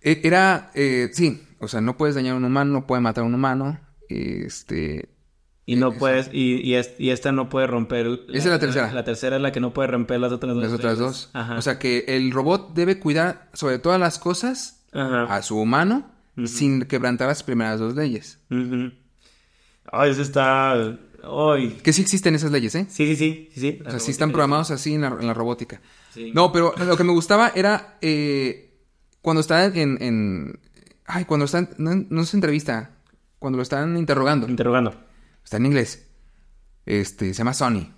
e- 0.00 0.20
era, 0.24 0.70
eh, 0.74 1.10
sí, 1.12 1.42
o 1.58 1.68
sea, 1.68 1.80
no 1.80 1.96
puedes 1.96 2.14
dañar 2.14 2.34
a 2.34 2.36
un 2.36 2.44
humano, 2.44 2.72
no 2.72 2.86
puedes 2.86 3.02
matar 3.02 3.24
a 3.24 3.26
un 3.26 3.34
humano. 3.34 3.78
Este, 4.08 5.08
Y 5.66 5.76
no 5.76 5.92
puedes, 5.92 6.28
y, 6.32 6.60
y, 6.62 6.74
es- 6.74 6.94
y 6.98 7.10
esta 7.10 7.32
no 7.32 7.48
puede 7.48 7.66
romper. 7.66 8.06
Esa 8.28 8.38
es 8.38 8.46
la 8.46 8.58
tercera. 8.58 8.92
La, 8.92 9.04
tercera 9.04 9.36
es 9.36 9.42
la 9.42 9.52
que 9.52 9.60
no 9.60 9.72
puede 9.74 9.88
romper 9.88 10.20
las 10.20 10.32
otras 10.32 10.54
dos. 10.54 10.62
las 10.62 10.72
otras 10.72 10.98
dos. 10.98 11.30
Ajá. 11.32 11.56
O 11.56 11.62
sea, 11.62 11.78
que 11.78 12.04
el 12.08 12.32
robot 12.32 12.74
debe 12.74 12.98
cuidar 12.98 13.48
sobre 13.54 13.78
todas 13.78 13.98
las 14.00 14.18
cosas 14.18 14.84
Ajá. 14.92 15.24
a 15.34 15.42
su 15.42 15.58
humano 15.58 16.10
sin 16.46 16.82
quebrantar 16.86 17.28
las 17.28 17.42
primeras 17.42 17.78
dos 17.78 17.94
leyes. 17.94 18.38
Ujú. 18.50 18.90
Ay, 19.92 20.10
eso 20.10 20.22
está. 20.22 20.72
Ay. 20.72 21.80
Que 21.82 21.92
sí 21.92 22.02
existen 22.02 22.34
esas 22.34 22.50
leyes, 22.50 22.74
¿eh? 22.74 22.86
Sí, 22.88 23.06
sí, 23.06 23.16
sí. 23.16 23.48
sí, 23.54 23.60
sí. 23.60 23.82
O 23.86 23.90
sea, 23.90 23.98
sí 24.00 24.10
están 24.10 24.30
programados 24.30 24.70
así 24.70 24.94
en 24.94 25.02
la, 25.02 25.08
en 25.08 25.26
la 25.26 25.34
robótica. 25.34 25.80
Sí. 26.12 26.32
No, 26.34 26.52
pero 26.52 26.74
lo 26.76 26.96
que 26.96 27.04
me 27.04 27.12
gustaba 27.12 27.52
era 27.54 27.98
eh, 28.02 28.78
cuando 29.22 29.40
están 29.40 29.76
en, 29.76 30.02
en- 30.02 30.60
Ay, 31.06 31.24
cuando 31.26 31.44
están... 31.44 31.70
No, 31.78 31.94
no 32.08 32.22
es 32.22 32.32
entrevista. 32.34 32.90
Cuando 33.38 33.56
lo 33.58 33.62
están 33.62 33.96
interrogando. 33.96 34.48
Interrogando. 34.48 34.94
Está 35.44 35.58
en 35.58 35.66
inglés. 35.66 36.06
Este, 36.86 37.26
se 37.28 37.34
llama 37.34 37.52
Sonny. 37.54 37.92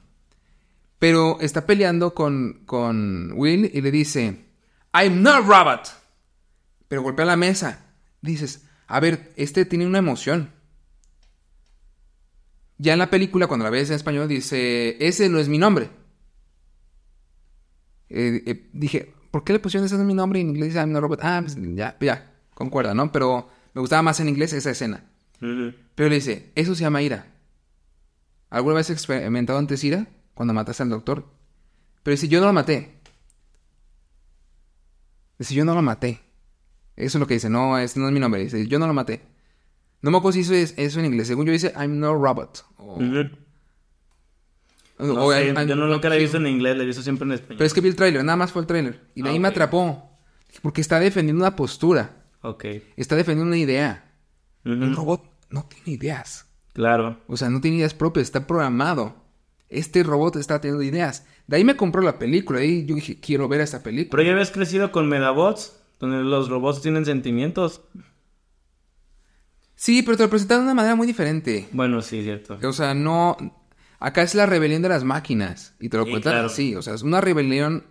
Pero 0.99 1.39
está 1.41 1.67
peleando 1.67 2.15
con, 2.15 2.63
con 2.67 3.33
Will 3.35 3.71
y 3.73 3.81
le 3.81 3.91
dice... 3.91 4.45
I'm 4.95 5.23
not 5.23 5.47
robot. 5.47 5.89
Pero 6.89 7.03
golpea 7.03 7.27
la 7.27 7.37
mesa. 7.37 7.85
Dices, 8.23 8.65
a 8.87 8.99
ver, 8.99 9.33
este 9.37 9.65
tiene 9.67 9.87
una 9.87 9.99
emoción. 9.99 10.51
Ya 12.79 12.93
en 12.93 12.99
la 12.99 13.11
película, 13.11 13.47
cuando 13.47 13.65
la 13.65 13.71
ves 13.71 13.89
en 13.91 13.97
español, 13.97 14.29
dice, 14.29 14.97
ese 15.01 15.29
no 15.29 15.39
es 15.39 15.49
mi 15.49 15.59
nombre. 15.59 15.89
Eh, 18.09 18.43
eh, 18.47 18.71
dije, 18.73 19.15
¿por 19.31 19.45
qué 19.45 19.53
le 19.53 19.59
pusieron 19.59 19.87
ese 19.87 19.95
no 19.95 20.03
es 20.03 20.07
mi 20.07 20.15
nombre? 20.15 20.39
Y 20.39 20.43
en 20.43 20.51
inglés 20.51 20.75
I'm 20.75 20.93
not. 20.93 21.05
Ah, 21.23 21.41
pues, 21.43 21.57
ya, 21.75 21.97
ya, 22.01 22.35
concuerda, 22.55 22.95
¿no? 22.95 23.11
Pero 23.13 23.49
me 23.75 23.81
gustaba 23.81 24.03
más 24.03 24.21
en 24.21 24.29
inglés 24.29 24.53
esa 24.53 24.71
escena. 24.71 25.05
Pero 25.41 26.09
le 26.09 26.15
dice, 26.17 26.53
eso 26.55 26.75
se 26.75 26.83
llama 26.83 27.03
ira. 27.03 27.27
¿Alguna 28.51 28.77
vez 28.77 28.91
has 28.91 28.97
experimentado 28.97 29.59
antes 29.59 29.83
ira? 29.85 30.07
Cuando 30.35 30.55
mataste 30.55 30.83
al 30.83 30.91
doctor. 30.91 31.27
Pero 32.03 32.13
dice, 32.13 32.29
yo 32.29 32.41
no 32.41 32.47
lo 32.47 32.53
maté. 32.53 33.01
Dice, 35.39 35.55
yo 35.55 35.65
no 35.65 35.75
lo 35.75 35.83
maté. 35.83 36.21
Eso 36.95 37.19
es 37.19 37.21
lo 37.21 37.27
que 37.27 37.35
dice, 37.35 37.51
no, 37.51 37.79
ese 37.79 38.01
no 38.01 38.07
es 38.07 38.13
mi 38.13 38.21
nombre. 38.21 38.43
Dice, 38.43 38.67
yo 38.67 38.79
no 38.79 38.87
lo 38.87 38.95
maté. 38.95 39.23
No 40.07 40.13
me 40.13 40.19
acuerdo 40.19 40.35
si 40.35 40.43
eso 40.43 40.55
es 40.55 40.73
eso 40.77 41.01
en 41.01 41.07
inglés. 41.07 41.27
Según 41.27 41.47
yo 41.47 41.53
dice, 41.53 41.73
I'm 41.77 41.99
no 41.99 42.15
robot. 42.15 42.65
O, 42.77 43.01
No 43.01 43.27
o 45.25 45.33
sé, 45.33 45.53
yo 45.67 45.75
no 45.75 45.89
nunca 45.89 46.09
la 46.09 46.15
he 46.15 46.21
visto 46.21 46.37
en 46.37 46.47
inglés, 46.47 46.77
la 46.77 46.85
he 46.85 46.87
visto 46.87 47.03
siempre 47.03 47.27
en 47.27 47.33
español. 47.33 47.57
Pero 47.59 47.67
es 47.67 47.75
que 47.75 47.81
vi 47.81 47.89
el 47.89 47.97
tráiler, 47.97 48.25
nada 48.25 48.37
más 48.37 48.53
fue 48.53 48.63
el 48.63 48.69
tráiler. 48.69 49.01
Y 49.17 49.23
de 49.23 49.29
Ah, 49.29 49.33
ahí 49.33 49.41
me 49.41 49.49
atrapó. 49.49 50.17
Porque 50.63 50.81
está 50.81 51.01
defendiendo 51.01 51.43
una 51.43 51.57
postura. 51.57 52.23
Ok. 52.43 52.67
Está 52.97 53.17
defendiendo 53.17 53.49
una 53.49 53.59
idea. 53.59 54.13
Ujú. 54.65 54.75
Un 54.75 54.95
robot 54.95 55.25
no 55.51 55.67
tiene 55.67 55.99
ideas. 55.99 56.47
Claro. 56.73 57.19
O 57.27 57.37
sea, 57.37 57.51
no 57.51 57.61
tiene 57.61 57.79
ideas 57.79 57.93
propias, 57.93 58.27
está 58.27 58.47
programado. 58.47 59.17
Este 59.69 60.05
robot 60.05 60.37
está 60.37 60.61
teniendo 60.61 60.85
ideas. 60.85 61.27
De 61.49 61.57
ahí 61.57 61.65
me 61.65 61.77
compró 61.77 62.01
la 62.01 62.17
película. 62.21 62.61
Ahí 62.61 62.87
yo 62.87 62.95
dije, 62.95 63.19
quiero 63.19 63.49
ver 63.49 63.61
esta 63.61 63.83
película. 63.83 64.11
Pero 64.13 64.23
ya 64.23 64.33
habías 64.35 64.53
crecido 64.53 64.93
con 64.93 65.09
Medabots, 65.09 65.77
donde 65.99 66.19
los 66.19 66.49
robots 66.49 66.81
tienen 66.81 67.05
sentimientos. 67.05 67.81
Sí, 69.77 70.03
pero 70.03 70.17
te 70.17 70.23
lo 70.25 70.31
presentaron 70.31 70.65
de 70.65 70.73
una 70.73 70.75
manera 70.75 70.95
muy 70.97 71.07
diferente. 71.07 71.69
Bueno, 71.73 72.01
sí, 72.03 72.23
cierto. 72.23 72.59
O 72.63 72.73
sea, 72.73 72.95
no. 72.95 73.37
Acá 73.99 74.23
es 74.23 74.35
la 74.35 74.47
rebelión 74.47 74.83
de 74.83 74.89
las 74.89 75.05
máquinas. 75.05 75.75
Y 75.81 75.89
te 75.91 75.97
lo 75.99 76.05
Sí, 76.05 76.11
cuentan 76.11 76.33
claro. 76.33 76.47
así. 76.47 76.75
O 76.75 76.83
sea, 76.83 76.95
es 76.95 77.03
una 77.03 77.21
rebelión 77.21 77.85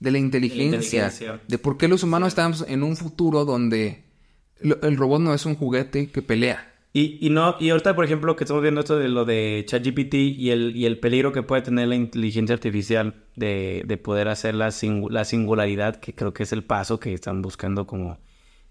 de 0.00 0.10
la 0.10 0.18
inteligencia. 0.18 1.04
inteligencia. 1.06 1.40
De 1.46 1.58
por 1.58 1.76
qué 1.78 1.88
los 1.88 2.02
humanos 2.02 2.28
estamos 2.28 2.64
en 2.68 2.82
un 2.82 2.96
futuro 2.96 3.44
donde 3.44 4.04
el 4.60 4.96
robot 4.96 5.20
no 5.20 5.34
es 5.34 5.46
un 5.46 5.54
juguete 5.54 6.10
que 6.10 6.22
pelea. 6.22 6.72
Y, 6.92 7.18
y 7.20 7.28
no, 7.28 7.56
y 7.60 7.68
ahorita, 7.68 7.94
por 7.94 8.06
ejemplo, 8.06 8.36
que 8.36 8.44
estamos 8.44 8.62
viendo 8.62 8.80
esto 8.80 8.98
de 8.98 9.08
lo 9.08 9.26
de 9.26 9.64
ChatGPT 9.68 10.14
y 10.14 10.50
el, 10.50 10.74
y 10.74 10.86
el 10.86 10.98
peligro 10.98 11.30
que 11.30 11.42
puede 11.42 11.60
tener 11.60 11.88
la 11.88 11.94
inteligencia 11.94 12.54
artificial 12.54 13.14
de, 13.34 13.82
de 13.86 13.96
poder 13.98 14.28
hacer 14.28 14.54
la, 14.54 14.68
singu- 14.68 15.10
la 15.10 15.26
singularidad, 15.26 15.96
que 15.96 16.14
creo 16.14 16.32
que 16.32 16.44
es 16.44 16.52
el 16.52 16.64
paso 16.64 16.98
que 16.98 17.12
están 17.12 17.42
buscando 17.42 17.86
como 17.86 18.18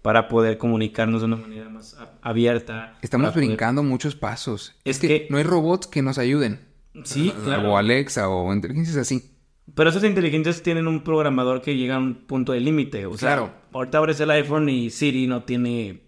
para 0.06 0.28
poder 0.28 0.56
comunicarnos 0.56 1.20
de 1.22 1.26
una 1.26 1.34
manera 1.34 1.68
más 1.68 1.98
abierta. 2.22 2.96
Estamos 3.02 3.32
poder- 3.32 3.48
brincando 3.48 3.82
muchos 3.82 4.14
pasos. 4.14 4.72
Es 4.84 4.96
Es, 4.96 5.00
que, 5.00 5.08
que- 5.08 5.26
no 5.30 5.36
hay 5.38 5.42
robots 5.42 5.88
que 5.88 6.00
nos 6.00 6.16
ayuden. 6.18 6.60
Sí, 7.02 7.32
claro. 7.44 7.72
O 7.72 7.76
Alexa 7.76 8.28
o 8.28 8.54
inteligencias 8.54 8.96
así. 8.98 9.32
Pero 9.74 9.90
esas 9.90 10.04
inteligencias 10.04 10.62
tienen 10.62 10.86
un 10.86 11.02
programador 11.02 11.60
que 11.60 11.76
llega 11.76 11.96
a 11.96 11.98
un 11.98 12.14
punto 12.26 12.52
de 12.52 12.60
límite. 12.60 13.04
O 13.06 13.18
sea, 13.18 13.30
Claro. 13.30 13.50
ahorita 13.72 13.98
abres 13.98 14.20
el 14.20 14.30
iPhone 14.30 14.68
y 14.68 14.90
Siri 14.90 15.26
no 15.26 15.42
tiene. 15.42 16.04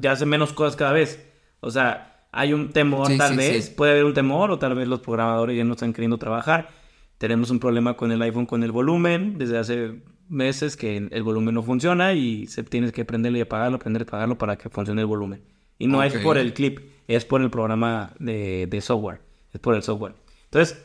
Ya 0.00 0.12
hace 0.12 0.26
menos 0.26 0.52
cosas 0.52 0.76
cada 0.76 0.92
vez. 0.92 1.20
O 1.58 1.72
sea, 1.72 2.26
hay 2.30 2.52
un 2.52 2.70
temor, 2.70 3.08
Sí, 3.08 3.18
tal 3.18 3.30
sí, 3.32 3.36
vez. 3.36 3.64
sí. 3.64 3.74
Puede 3.76 3.90
haber 3.94 4.04
un 4.04 4.14
temor, 4.14 4.52
o 4.52 4.60
tal 4.60 4.76
vez 4.76 4.86
los 4.86 5.00
programadores 5.00 5.56
ya 5.56 5.64
no 5.64 5.72
están 5.72 5.92
queriendo 5.92 6.18
trabajar. 6.18 6.68
Tenemos 7.18 7.50
un 7.50 7.58
problema 7.58 7.96
con 7.96 8.12
el 8.12 8.22
iPhone 8.22 8.46
con 8.46 8.62
el 8.62 8.70
volumen 8.70 9.38
desde 9.38 9.58
hace 9.58 10.02
meses 10.30 10.76
que 10.76 10.96
el 11.10 11.22
volumen 11.22 11.54
no 11.54 11.62
funciona 11.62 12.14
y 12.14 12.46
se 12.46 12.62
tienes 12.62 12.92
que 12.92 13.04
prenderlo 13.04 13.38
y 13.38 13.42
apagarlo, 13.42 13.78
prender 13.78 14.02
y 14.02 14.04
apagarlo 14.04 14.38
para 14.38 14.56
que 14.56 14.70
funcione 14.70 15.00
el 15.02 15.06
volumen. 15.06 15.42
Y 15.78 15.86
no 15.86 16.02
es 16.02 16.14
Ok. 16.16 16.22
por 16.22 16.38
el 16.38 16.54
clip, 16.54 16.80
es 17.08 17.24
por 17.24 17.42
el 17.42 17.50
programa 17.50 18.12
de, 18.18 18.66
de 18.66 18.80
software. 18.80 19.20
Es 19.52 19.60
por 19.60 19.74
el 19.74 19.82
software. 19.82 20.14
Entonces, 20.44 20.82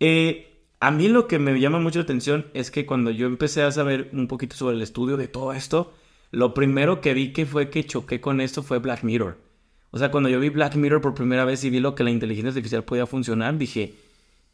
eh, 0.00 0.50
a 0.80 0.90
mí 0.90 1.08
lo 1.08 1.26
que 1.26 1.38
me 1.38 1.58
llama 1.60 1.78
mucho 1.78 1.98
la 1.98 2.04
atención 2.04 2.46
es 2.54 2.70
que 2.70 2.86
cuando 2.86 3.10
yo 3.10 3.26
empecé 3.26 3.62
a 3.62 3.70
saber 3.72 4.10
un 4.12 4.28
poquito 4.28 4.56
sobre 4.56 4.76
el 4.76 4.82
estudio 4.82 5.16
de 5.16 5.28
todo 5.28 5.52
esto, 5.52 5.92
lo 6.30 6.54
primero 6.54 7.00
que 7.00 7.14
vi 7.14 7.32
que 7.32 7.46
fue 7.46 7.70
que 7.70 7.84
choqué 7.84 8.20
con 8.20 8.40
esto 8.40 8.62
fue 8.62 8.78
Black 8.78 9.02
Mirror. 9.04 9.38
O 9.90 9.98
sea, 9.98 10.10
cuando 10.10 10.28
yo 10.28 10.40
vi 10.40 10.48
Black 10.48 10.74
Mirror 10.74 11.00
por 11.00 11.14
primera 11.14 11.44
vez 11.44 11.62
y 11.64 11.70
vi 11.70 11.78
lo 11.80 11.94
que 11.94 12.02
la 12.04 12.10
inteligencia 12.10 12.48
artificial 12.50 12.84
podía 12.84 13.06
funcionar, 13.06 13.56
dije, 13.56 13.94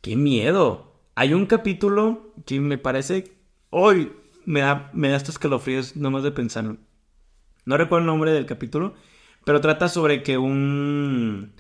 qué 0.03 0.15
miedo. 0.17 0.93
Hay 1.15 1.33
un 1.35 1.47
capítulo 1.47 2.33
que 2.47 2.61
me 2.61 2.79
parece, 2.79 3.33
hoy 3.71 4.13
me 4.45 4.61
da, 4.61 4.91
me 4.93 5.09
da 5.09 5.17
estos 5.17 5.35
escalofríos 5.37 5.97
nomás 5.97 6.23
de 6.23 6.33
pensarlo. 6.33 6.77
No 7.65 7.77
recuerdo 7.77 8.01
el 8.05 8.07
nombre 8.07 8.33
del 8.33 8.47
capítulo, 8.47 8.95
pero 9.45 9.61
trata 9.61 9.89
sobre 9.89 10.23
que 10.23 10.39
un, 10.39 11.53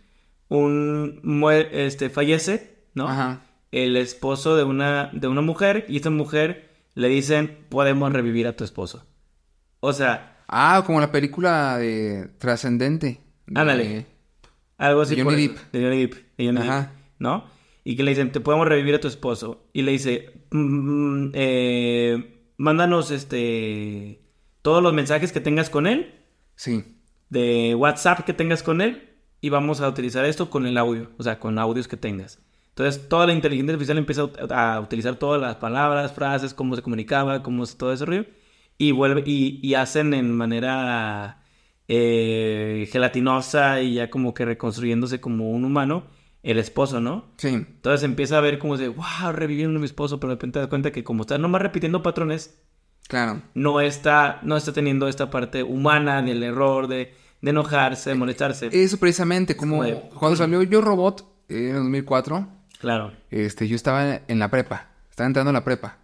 un 0.49 1.45
este, 1.73 2.11
fallece, 2.11 2.79
¿no? 2.95 3.09
Ajá. 3.09 3.43
el 3.73 3.97
esposo 3.97 4.57
de 4.57 4.65
una, 4.65 5.11
de 5.13 5.29
una 5.29 5.41
mujer 5.43 5.85
y 5.89 5.97
esta 5.97 6.11
mujer 6.11 6.71
le 6.95 7.09
dicen, 7.09 7.59
podemos 7.69 8.13
revivir 8.13 8.47
a 8.49 8.57
tu 8.57 8.65
esposo. 8.65 9.07
O 9.81 9.93
sea, 9.93 10.27
Ah, 10.53 10.83
como 10.85 10.99
la 11.01 11.13
película 11.13 11.79
de 11.79 12.29
Trascendente. 12.39 13.21
de- 13.47 13.61
Ándale. 13.61 14.07
algo 14.79 15.03
así 15.03 15.15
De 15.15 15.23
Johnny 15.23 15.47
Depp. 15.47 15.59
De 15.73 15.83
Johnny 15.83 16.01
Depp. 16.07 16.15
de 16.37 16.47
Johnny 16.47 16.61
Ajá. 16.61 16.93
¿No? 17.21 17.45
Y 17.85 17.95
que 17.97 18.03
le 18.03 18.11
dicen, 18.11 18.33
te 18.33 18.41
podemos 18.41 18.67
revivir 18.67 18.97
a 18.97 19.01
tu 19.01 19.07
esposo. 19.07 19.65
Y 19.73 19.83
le 19.83 19.93
dice, 19.93 20.40
"Mm, 20.51 21.31
eh, 21.35 22.53
mándanos 22.57 23.11
este 23.11 24.21
todos 24.63 24.83
los 24.83 24.93
mensajes 24.93 25.33
que 25.33 25.41
tengas 25.41 25.71
con 25.71 25.87
él, 25.87 26.15
Sí. 26.57 26.85
de 27.31 27.75
WhatsApp 27.75 28.21
que 28.25 28.35
tengas 28.35 28.63
con 28.63 28.81
él, 28.81 29.09
y 29.41 29.49
vamos 29.49 29.81
a 29.81 29.89
utilizar 29.89 30.25
esto 30.27 30.51
con 30.51 30.67
el 30.67 30.77
audio, 30.77 31.11
o 31.19 31.23
sea, 31.23 31.39
con 31.39 31.59
audios 31.59 31.89
que 31.89 31.97
tengas. 31.97 32.39
Entonces, 32.71 33.09
toda 33.09 33.27
la 33.27 33.33
inteligencia 33.33 33.73
artificial 33.75 33.99
empieza 33.99 34.29
a, 34.51 34.81
utilizar 34.81 35.17
todas 35.17 35.41
las 35.41 35.57
palabras, 35.57 36.13
frases, 36.13 36.55
cómo 36.55 36.77
se 36.77 36.83
comunicaba, 36.83 37.43
cómo 37.43 37.65
es 37.65 37.77
todo 37.77 37.93
ese 37.93 38.05
rollo, 38.07 38.27
y 38.79 38.93
vuelve 38.93 39.23
y, 39.27 39.61
y 39.67 39.75
hacen 39.75 40.15
en 40.15 40.35
manera 40.37 41.43
eh, 41.89 42.89
gelatinosa 42.93 43.83
y 43.83 43.95
ya 43.95 44.11
como 44.11 44.33
que 44.35 44.45
reconstruyéndose 44.45 45.21
como 45.21 45.51
un 45.51 45.65
humano 45.65 46.05
el 46.43 46.59
esposo, 46.59 47.01
¿no? 47.01 47.27
Sí. 47.37 47.49
Entonces 47.49 48.03
empieza 48.03 48.39
a 48.39 48.41
ver 48.41 48.59
como 48.59 48.77
de, 48.77 48.89
wow, 48.89 49.33
reviviendo 49.33 49.77
a 49.79 49.81
mi 49.81 49.87
esposo, 49.87 50.19
pero 50.21 50.31
de 50.31 50.35
repente 50.37 50.55
te 50.55 50.59
das 50.61 50.69
cuenta 50.69 50.91
que 50.91 51.05
como 51.05 51.23
está 51.23 51.37
nomás 51.39 51.63
repitiendo 51.63 52.03
patrones, 52.03 52.59
Claro. 53.09 53.43
no 53.55 53.81
está, 53.81 54.39
no 54.43 54.57
está 54.57 54.73
teniendo 54.73 55.09
esta 55.09 55.31
parte 55.31 55.63
humana 55.63 56.23
del 56.23 56.43
error, 56.43 56.87
de, 56.87 57.13
de 57.43 57.51
enojarse, 57.51 58.11
de 58.11 58.17
molestarse. 58.17 58.69
Eso 58.73 58.99
precisamente, 58.99 59.57
como 59.57 59.79
Como 59.79 59.85
de- 59.85 60.01
cuando 60.19 60.37
salió 60.37 60.63
Yo 60.63 60.81
Robot 60.81 61.27
eh, 61.49 61.71
en 61.71 61.77
el 61.77 61.83
2004, 61.83 62.49
Claro. 62.81 63.13
este, 63.31 63.67
yo 63.69 63.77
estaba 63.77 64.21
en 64.27 64.39
la 64.39 64.49
prepa, 64.51 64.91
estaba 65.11 65.27
entrando 65.27 65.51
a 65.51 65.53
la 65.53 65.65
prepa 65.65 65.99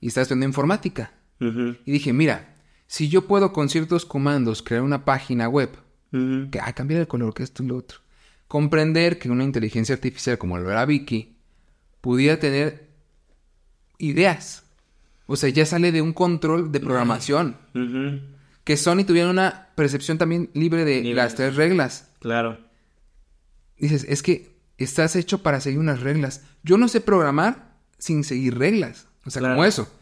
y 0.00 0.06
estaba 0.06 0.22
estudiando 0.22 0.46
informática. 0.46 1.12
Y 1.40 1.92
dije, 1.92 2.12
mira, 2.12 2.54
si 2.86 3.08
yo 3.08 3.26
puedo 3.26 3.52
con 3.52 3.68
ciertos 3.68 4.04
comandos 4.06 4.62
crear 4.62 4.82
una 4.82 5.04
página 5.04 5.48
web, 5.48 5.70
que 6.10 6.58
ah, 6.62 6.72
cambiar 6.72 7.00
el 7.02 7.06
color, 7.08 7.34
que 7.34 7.42
esto 7.42 7.62
y 7.62 7.66
lo 7.66 7.76
otro, 7.76 7.98
comprender 8.48 9.18
que 9.18 9.30
una 9.30 9.44
inteligencia 9.44 9.94
artificial 9.94 10.38
como 10.38 10.58
lo 10.58 10.70
era 10.70 10.84
Vicky 10.86 11.36
pudiera 12.00 12.38
tener 12.38 12.88
ideas. 13.98 14.64
O 15.26 15.36
sea, 15.36 15.50
ya 15.50 15.66
sale 15.66 15.92
de 15.92 16.00
un 16.02 16.12
control 16.12 16.72
de 16.72 16.80
programación. 16.80 17.56
Que 18.64 18.76
Sony 18.76 19.04
tuviera 19.06 19.28
una 19.30 19.68
percepción 19.74 20.18
también 20.18 20.50
libre 20.54 20.84
de 20.84 21.02
Libre. 21.02 21.14
las 21.14 21.34
tres 21.34 21.56
reglas. 21.56 22.08
Claro. 22.20 22.58
dices, 23.78 24.04
es 24.08 24.22
que 24.22 24.56
estás 24.76 25.14
hecho 25.16 25.42
para 25.42 25.60
seguir 25.60 25.78
unas 25.78 26.00
reglas. 26.00 26.42
Yo 26.64 26.78
no 26.78 26.88
sé 26.88 27.00
programar 27.00 27.76
sin 27.98 28.24
seguir 28.24 28.58
reglas. 28.58 29.06
O 29.24 29.30
sea, 29.30 29.40
Claro. 29.40 29.54
como 29.54 29.64
eso. 29.64 29.92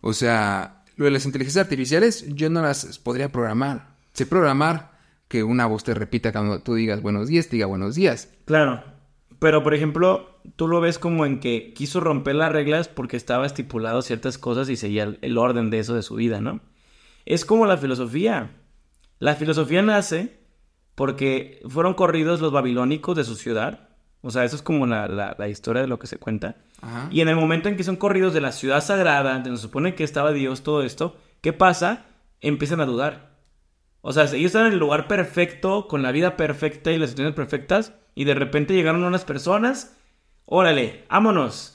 O 0.00 0.12
sea, 0.12 0.84
lo 0.96 1.06
de 1.06 1.10
las 1.10 1.24
inteligencias 1.26 1.64
artificiales, 1.64 2.24
yo 2.28 2.48
no 2.50 2.62
las 2.62 2.98
podría 2.98 3.32
programar. 3.32 3.96
Sé 4.12 4.26
programar 4.26 4.95
que 5.28 5.42
una 5.42 5.66
voz 5.66 5.84
te 5.84 5.94
repita 5.94 6.32
cuando 6.32 6.60
tú 6.62 6.74
digas 6.74 7.02
buenos 7.02 7.28
días, 7.28 7.48
te 7.48 7.56
diga 7.56 7.66
buenos 7.66 7.94
días. 7.94 8.32
Claro. 8.44 8.82
Pero, 9.38 9.62
por 9.62 9.74
ejemplo, 9.74 10.30
tú 10.56 10.66
lo 10.68 10.80
ves 10.80 10.98
como 10.98 11.26
en 11.26 11.40
que 11.40 11.72
quiso 11.74 12.00
romper 12.00 12.36
las 12.36 12.52
reglas 12.52 12.88
porque 12.88 13.16
estaba 13.16 13.44
estipulado 13.44 14.00
ciertas 14.02 14.38
cosas 14.38 14.68
y 14.70 14.76
seguía 14.76 15.14
el, 15.20 15.38
orden 15.38 15.68
de 15.70 15.78
eso 15.78 15.94
de 15.94 16.02
su 16.02 16.14
vida, 16.14 16.40
¿no? 16.40 16.60
Es 17.26 17.44
como 17.44 17.66
la 17.66 17.76
filosofía. 17.76 18.50
La 19.18 19.34
filosofía 19.34 19.82
nace 19.82 20.38
porque 20.94 21.60
fueron 21.68 21.94
corridos 21.94 22.40
los 22.40 22.52
babilónicos 22.52 23.16
de 23.16 23.24
su 23.24 23.34
ciudad. 23.34 23.88
O 24.22 24.30
sea, 24.30 24.44
eso 24.44 24.56
es 24.56 24.62
como 24.62 24.86
la, 24.86 25.06
la- 25.08 25.36
la 25.38 25.48
historia 25.48 25.82
de 25.82 25.88
lo 25.88 25.98
que 25.98 26.06
se 26.06 26.16
cuenta. 26.18 26.56
Ajá. 26.80 27.08
Y 27.10 27.20
en 27.20 27.28
el 27.28 27.36
momento 27.36 27.68
en 27.68 27.76
que 27.76 27.84
son 27.84 27.96
corridos 27.96 28.32
de 28.32 28.40
la 28.40 28.52
ciudad 28.52 28.82
sagrada, 28.82 29.34
donde 29.34 29.50
se 29.50 29.62
supone 29.62 29.94
que 29.94 30.04
estaba 30.04 30.32
Dios, 30.32 30.62
todo 30.62 30.82
esto, 30.82 31.16
¿qué 31.42 31.52
pasa? 31.52 32.06
Empiezan 32.40 32.80
a 32.80 32.86
dudar. 32.86 33.35
O 34.08 34.12
sea, 34.12 34.22
ellos 34.24 34.46
están 34.46 34.66
en 34.66 34.74
el 34.74 34.78
lugar 34.78 35.08
perfecto, 35.08 35.88
con 35.88 36.00
la 36.02 36.12
vida 36.12 36.36
perfecta 36.36 36.92
y 36.92 36.96
las 36.98 37.10
situaciones 37.10 37.34
perfectas, 37.34 37.92
y 38.14 38.22
de 38.24 38.34
repente 38.34 38.72
llegaron 38.72 39.02
unas 39.02 39.24
personas, 39.24 39.96
órale, 40.44 41.04
vámonos, 41.10 41.72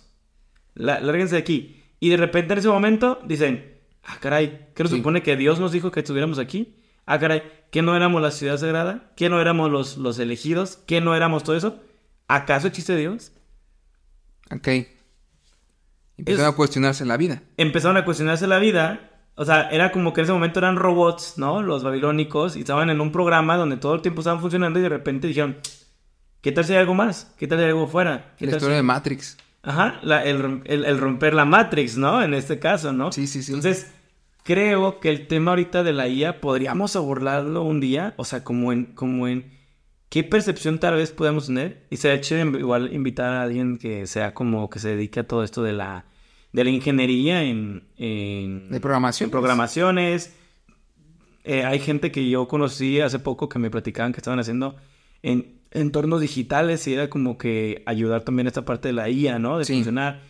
La- 0.74 1.02
lárguense 1.02 1.36
de 1.36 1.42
aquí. 1.42 1.84
Y 2.00 2.08
de 2.10 2.16
repente 2.16 2.54
en 2.54 2.60
ese 2.60 2.70
momento 2.70 3.20
dicen, 3.26 3.76
ah, 4.04 4.18
caray, 4.22 4.70
¿qué 4.74 4.84
nos 4.84 4.92
Sí. 4.94 4.98
supone 5.00 5.22
que 5.22 5.36
Dios 5.36 5.60
nos 5.60 5.74
dijo 5.74 5.92
que 5.92 6.00
estuviéramos 6.00 6.40
aquí? 6.40 6.74
Ah, 7.06 7.20
caray, 7.20 7.44
¿que 7.70 7.82
no 7.82 7.94
éramos 7.98 8.22
la 8.22 8.32
ciudad 8.32 8.58
sagrada? 8.58 9.12
¿Que 9.18 9.28
no 9.28 9.42
éramos 9.42 9.70
los, 9.70 9.98
los 9.98 10.18
elegidos? 10.18 10.78
¿Que 10.78 11.02
no 11.02 11.14
éramos 11.14 11.44
todo 11.44 11.58
eso? 11.58 11.82
¿Acaso 12.30 12.68
existe 12.68 12.96
Dios? 12.96 13.34
Ok. 14.50 14.68
Empezaron 16.18 16.48
Es- 16.48 16.54
a 16.54 16.56
cuestionarse 16.56 17.06
la 17.06 17.18
vida. 17.18 17.44
empezaron 17.58 17.98
a 17.98 18.06
cuestionarse 18.06 18.48
la 18.48 18.60
vida. 18.60 19.11
O 19.36 19.46
sea, 19.46 19.70
era 19.70 19.92
como 19.92 20.14
que 20.14 20.22
en 20.22 20.26
ese 20.26 20.34
momento 20.34 20.60
eran 20.60 20.76
robots, 20.76 21.36
¿no? 21.38 21.62
Los 21.62 21.84
babilónicos, 21.84 22.56
y 22.56 22.60
estaban 22.62 22.90
en 22.90 23.02
un 23.02 23.12
programa 23.12 23.58
donde 23.58 23.78
todo 23.78 23.96
el 23.96 24.02
tiempo 24.02 24.22
estaban 24.22 24.40
funcionando 24.42 24.78
y 24.80 24.82
de 24.84 24.90
repente 24.90 25.28
dijeron, 25.28 25.58
¿qué 26.42 26.52
tal 26.52 26.66
si 26.66 26.74
hay 26.74 26.80
algo 26.80 26.94
más? 26.94 27.34
¿Qué 27.38 27.48
tal 27.48 27.58
si 27.58 27.64
hay 27.64 27.70
algo 27.72 27.88
fuera? 27.88 28.34
¿Qué 28.38 28.46
La 28.46 28.52
tal 28.52 28.58
historia 28.58 28.76
si-?" 28.76 28.80
de 28.80 28.84
Matrix. 28.84 29.38
Ajá, 29.64 30.00
la- 30.04 30.24
el, 30.26 30.42
rom- 30.42 30.62
el- 30.66 30.86
el 30.86 30.98
romper 31.00 31.34
la 31.34 31.46
Matrix, 31.46 31.98
¿no? 31.98 32.22
En 32.24 32.34
este 32.34 32.60
caso, 32.60 32.94
¿no? 32.94 33.12
Sí, 33.12 33.26
sí, 33.28 33.42
sí. 33.44 33.54
Entonces, 33.54 33.92
creo 34.44 35.00
que 35.00 35.10
el 35.10 35.28
tema 35.28 35.52
ahorita 35.52 35.84
de 35.84 35.94
la 35.94 36.08
IA 36.08 36.42
podríamos 36.42 36.96
abordarlo 36.96 37.64
un 37.64 37.80
día, 37.80 38.14
o 38.18 38.26
sea, 38.26 38.44
como 38.44 38.74
en, 38.74 38.86
como 38.88 39.28
en 39.28 39.52
qué 40.10 40.24
percepción 40.24 40.80
tal 40.80 40.96
vez 40.96 41.12
podemos 41.12 41.46
tener. 41.48 41.86
Y 41.90 41.98
chido 41.98 42.42
in- 42.42 42.56
igual 42.56 42.94
invitar 42.94 43.34
a 43.34 43.44
alguien 43.44 43.78
que 43.78 44.08
sea 44.08 44.34
como 44.34 44.70
que 44.70 44.80
se 44.80 44.90
dedique 44.90 45.20
a 45.22 45.28
todo 45.28 45.44
esto 45.44 45.64
de 45.64 45.74
la, 45.74 46.06
de 46.54 46.64
la 46.64 46.70
ingeniería 46.70 47.44
en, 47.44 47.84
en, 47.98 48.70
De 48.70 48.80
programación. 48.80 49.28
en 49.28 49.32
programaciones. 49.32 50.36
Eh, 51.44 51.64
hay 51.64 51.80
gente 51.80 52.12
que 52.12 52.30
yo 52.30 52.48
conocí 52.48 53.00
hace 53.00 53.20
poco 53.20 53.50
que 53.50 53.58
me 53.60 53.72
platicaban 53.72 54.12
que 54.14 54.18
estaban 54.18 54.40
haciendo 54.40 54.76
en 55.24 55.60
entornos 55.72 56.22
digitales 56.22 56.86
y 56.88 56.94
era 56.94 57.10
como 57.10 57.38
que 57.38 57.82
ayudar 57.86 58.22
también 58.22 58.48
a 58.48 58.50
esta 58.50 58.66
parte 58.66 58.90
de 58.90 58.94
la 58.94 59.10
IA, 59.10 59.40
¿no? 59.40 59.58
De 59.58 59.66
Sí. 59.66 59.74
funcionar. 59.74 60.22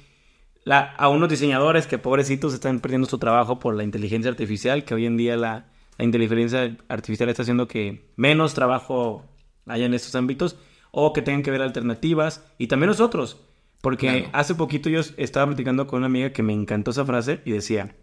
La, 0.64 0.80
a 0.96 1.10
unos 1.10 1.28
diseñadores 1.30 1.88
que 1.88 1.98
pobrecitos 1.98 2.54
están 2.54 2.80
perdiendo 2.80 3.08
su 3.08 3.18
trabajo 3.18 3.58
por 3.60 3.76
la 3.76 3.84
inteligencia 3.84 4.30
artificial, 4.30 4.86
que 4.86 4.94
hoy 4.94 5.08
en 5.08 5.18
día 5.18 5.36
la, 5.36 5.66
la 5.98 6.06
inteligencia 6.06 6.78
artificial 6.88 7.30
está 7.30 7.42
haciendo 7.42 7.68
que 7.68 8.12
menos 8.16 8.54
trabajo 8.54 9.26
haya 9.66 9.86
en 9.88 9.96
estos 9.96 10.14
ámbitos 10.16 10.56
o 10.92 11.14
que 11.14 11.22
tengan 11.24 11.42
que 11.42 11.50
ver 11.52 11.62
alternativas 11.64 12.46
y 12.60 12.68
también 12.68 12.90
nosotros. 12.90 13.42
Porque 13.82 14.08
Claro. 14.08 14.30
hace 14.34 14.56
poquito 14.56 14.90
yo 14.90 15.02
estaba 15.18 15.48
platicando 15.48 15.88
con 15.88 15.98
una 15.98 16.06
amiga 16.06 16.32
que 16.34 16.44
me 16.44 16.54
encantó 16.54 16.92
esa 16.92 17.06
frase 17.06 17.42
y 17.46 17.52
decía, 17.52 17.96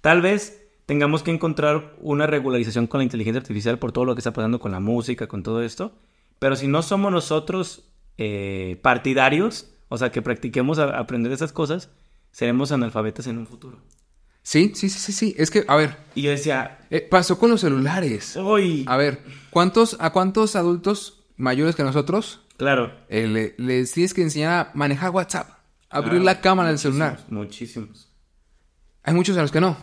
Tal 0.00 0.22
vez 0.22 0.64
tengamos 0.86 1.22
que 1.22 1.30
encontrar 1.30 1.94
una 2.00 2.26
regularización 2.26 2.86
con 2.86 2.98
la 2.98 3.04
inteligencia 3.04 3.40
artificial 3.40 3.78
por 3.78 3.92
todo 3.92 4.04
lo 4.04 4.14
que 4.14 4.20
está 4.20 4.32
pasando 4.32 4.58
con 4.60 4.72
la 4.72 4.80
música, 4.80 5.26
con 5.26 5.42
todo 5.42 5.62
esto. 5.62 5.92
Pero 6.38 6.56
si 6.56 6.68
no 6.68 6.82
somos 6.82 7.10
nosotros 7.12 7.84
eh, 8.16 8.78
partidarios, 8.82 9.70
o 9.88 9.98
sea, 9.98 10.10
que 10.10 10.22
practiquemos 10.22 10.78
a 10.78 10.98
aprender 10.98 11.32
esas 11.32 11.52
cosas, 11.52 11.90
seremos 12.30 12.72
analfabetas 12.72 13.26
en 13.26 13.38
un 13.38 13.46
futuro. 13.46 13.78
Sí, 14.42 14.72
sí, 14.74 14.88
sí, 14.88 14.98
sí, 14.98 15.12
sí. 15.12 15.34
Es 15.36 15.50
que, 15.50 15.64
a 15.68 15.76
ver, 15.76 15.96
Y 16.14 16.22
yo 16.22 16.30
decía, 16.30 16.78
eh, 16.90 17.00
pasó 17.00 17.38
con 17.38 17.50
los 17.50 17.60
celulares. 17.60 18.36
uy, 18.36 18.84
A 18.86 18.96
ver, 18.96 19.22
¿cuántos, 19.50 19.96
¿a 20.00 20.10
cuántos 20.10 20.56
adultos 20.56 21.24
mayores 21.36 21.74
que 21.76 21.82
nosotros 21.82 22.40
claro. 22.58 22.92
eh, 23.08 23.26
le- 23.26 23.54
les 23.56 23.90
tienes 23.92 24.12
que 24.12 24.20
enseñar 24.22 24.52
a 24.52 24.70
manejar 24.74 25.10
WhatsApp? 25.10 25.48
Abrir 25.88 26.10
Claro, 26.20 26.24
la 26.26 26.40
cámara 26.42 26.68
del 26.68 26.78
celular. 26.78 27.18
Muchísimos. 27.30 28.12
Hay 29.04 29.14
muchos 29.14 29.36
a 29.38 29.40
los 29.42 29.50
que 29.50 29.60
no. 29.62 29.76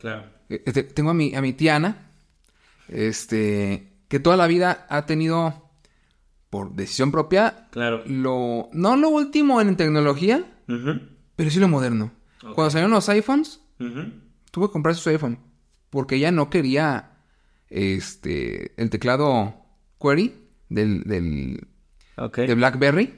Claro. 0.00 0.24
Eh, 0.50 0.58
te- 0.70 0.82
tengo 0.82 1.10
a 1.10 1.14
mi, 1.14 1.34
a 1.34 1.40
mi 1.40 1.54
tía 1.54 1.76
Ana, 1.76 2.10
este, 2.88 3.92
que 4.08 4.20
toda 4.20 4.36
la 4.36 4.46
vida 4.46 4.86
ha 4.88 5.06
tenido, 5.06 5.70
por 6.50 6.72
decisión 6.74 7.10
propia, 7.10 7.68
Claro. 7.70 8.02
lo, 8.06 8.68
no 8.72 8.96
lo 8.96 9.08
último 9.08 9.60
en 9.60 9.76
tecnología, 9.76 10.44
pero 11.36 11.50
sí 11.50 11.58
lo 11.58 11.68
moderno. 11.68 12.12
Cuando 12.54 12.70
salieron 12.70 12.92
los 12.92 13.08
iPhones, 13.08 13.60
ujú. 13.80 14.12
tuvo 14.50 14.68
que 14.68 14.72
comprar 14.72 14.94
su 14.94 15.08
iPhone, 15.10 15.38
porque 15.90 16.16
ella 16.16 16.30
no 16.30 16.48
quería, 16.50 17.12
este, 17.70 18.72
el 18.80 18.90
teclado 18.90 19.54
Query 20.00 20.34
del, 20.68 21.02
del, 21.04 21.66
Ok. 22.16 22.38
de 22.38 22.54
BlackBerry. 22.54 23.14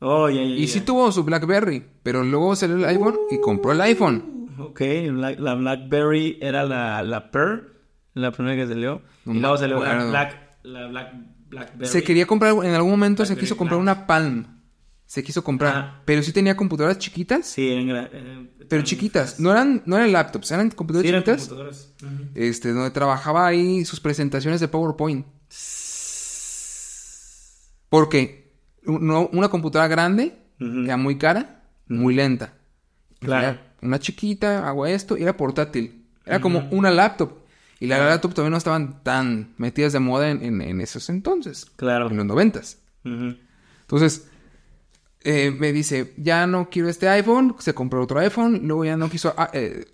Oh, 0.00 0.28
ya, 0.28 0.36
ya, 0.42 0.42
Y 0.42 0.66
sí 0.68 0.80
tuvo 0.82 1.10
su 1.12 1.24
BlackBerry, 1.24 1.82
pero 2.02 2.22
luego 2.24 2.54
salió 2.56 2.76
el 2.76 2.84
iPhone 2.84 3.16
y 3.30 3.40
compró 3.40 3.72
el 3.72 3.80
iPhone. 3.80 4.50
Ok, 4.58 4.80
la, 5.12 5.32
la 5.32 5.54
BlackBerry 5.54 6.38
era 6.40 6.64
la, 6.64 7.02
la 7.02 7.30
Pearl, 7.30 7.72
la 8.12 8.30
primera 8.32 8.54
que 8.56 8.68
salió. 8.68 9.02
No 9.24 9.34
y 9.34 9.40
luego 9.40 9.56
salió 9.56 9.82
la. 9.82 10.04
Black, 10.06 10.36
la 10.62 10.86
Black, 10.88 11.12
Blackberry. 11.48 11.86
Se 11.88 12.02
quería 12.02 12.26
comprar, 12.26 12.52
en 12.64 12.74
algún 12.74 12.90
momento 12.90 13.24
se 13.24 13.36
quiso 13.36 13.56
comprar 13.56 13.80
Black. 13.80 13.96
una 13.98 14.06
Palm. 14.06 14.46
Se 15.06 15.22
quiso 15.22 15.42
comprar. 15.44 16.02
Pero 16.04 16.22
sí 16.22 16.32
tenía 16.32 16.56
computadoras 16.56 16.98
chiquitas. 16.98 17.46
Sí, 17.46 17.70
eran, 17.70 17.88
eran- 17.90 18.50
Pero 18.68 18.82
chiquitas. 18.82 19.38
No 19.38 19.52
eran, 19.52 19.82
no 19.86 19.96
eran 19.96 20.12
laptops, 20.12 20.50
eran 20.50 20.70
computadoras 20.70 21.04
Sí, 21.04 21.08
eran 21.08 21.22
chiquitas. 21.22 21.48
computadoras. 21.48 21.94
Ujú. 22.02 22.30
Este, 22.34 22.72
donde 22.72 22.90
trabajaba 22.90 23.46
ahí 23.46 23.84
sus 23.84 24.00
presentaciones 24.00 24.60
de 24.60 24.68
PowerPoint. 24.68 25.26
Porque 27.94 28.50
uno- 28.86 29.28
una 29.32 29.48
computadora 29.48 29.86
grande 29.86 30.34
era 30.58 30.96
muy 30.96 31.16
cara, 31.16 31.62
muy 31.86 32.12
lenta. 32.14 32.54
Claro. 33.20 33.46
Era 33.48 33.74
Una 33.82 33.98
chiquita, 34.00 34.66
hago 34.66 34.84
esto, 34.86 35.16
y 35.16 35.22
era 35.22 35.36
portátil. 35.36 36.06
Era 36.26 36.40
como 36.40 36.66
una 36.72 36.90
laptop. 36.90 37.30
Y 37.78 37.86
las 37.86 38.00
laptops 38.00 38.34
todavía 38.34 38.50
no 38.50 38.56
estaban 38.56 39.02
tan 39.04 39.54
metidas 39.58 39.92
de 39.92 40.00
moda 40.00 40.28
en, 40.30 40.42
en- 40.42 40.60
en 40.62 40.80
esos 40.80 41.08
entonces. 41.08 41.66
Claro. 41.76 42.08
En 42.10 42.16
los 42.16 42.26
noventas. 42.26 42.78
Entonces, 43.04 44.26
eh, 45.22 45.50
me 45.56 45.72
dice, 45.72 46.14
ya 46.16 46.46
no 46.48 46.68
quiero 46.70 46.88
este 46.88 47.08
iPhone, 47.08 47.54
se 47.60 47.74
compró 47.74 48.02
otro 48.02 48.18
iPhone, 48.18 48.62
luego 48.64 48.84
ya 48.86 48.96
no 48.96 49.08
quiso, 49.08 49.34
ah, 49.36 49.50
eh, 49.52 49.84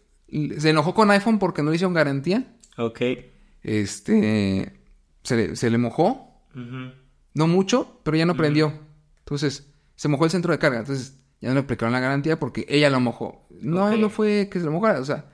se 0.59 0.71
enojó 0.71 0.95
con 0.95 1.11
iPhone 1.11 1.39
porque 1.39 1.63
no 1.63 1.69
le 1.71 1.77
hicieron 1.77 1.93
garantía, 1.95 2.45
Ok. 2.79 3.01
este, 3.63 4.73
se 5.23 5.37
le, 5.37 5.57
se 5.57 5.69
le 5.71 5.79
mojó, 5.79 6.41
Ujú. 6.55 6.93
No 7.41 7.47
mucho, 7.47 8.01
pero 8.03 8.17
ya 8.19 8.27
no 8.27 8.37
prendió. 8.37 8.73
Entonces, 9.21 9.67
se 9.97 10.09
mojó 10.09 10.25
el 10.27 10.31
centro 10.31 10.53
de 10.53 10.59
carga, 10.59 10.81
entonces 10.81 11.17
ya 11.41 11.49
no 11.49 11.55
le 11.55 11.61
aplicaron 11.61 11.93
la 11.93 12.01
garantía 12.01 12.39
porque 12.39 12.67
ella 12.69 12.91
lo 12.91 13.01
mojó. 13.01 13.47
No, 13.63 13.97
no 13.97 14.11
fue 14.11 14.49
que 14.53 14.59
se 14.59 14.67
lo 14.67 14.73
mojara, 14.73 15.01
o 15.01 15.05
sea, 15.05 15.25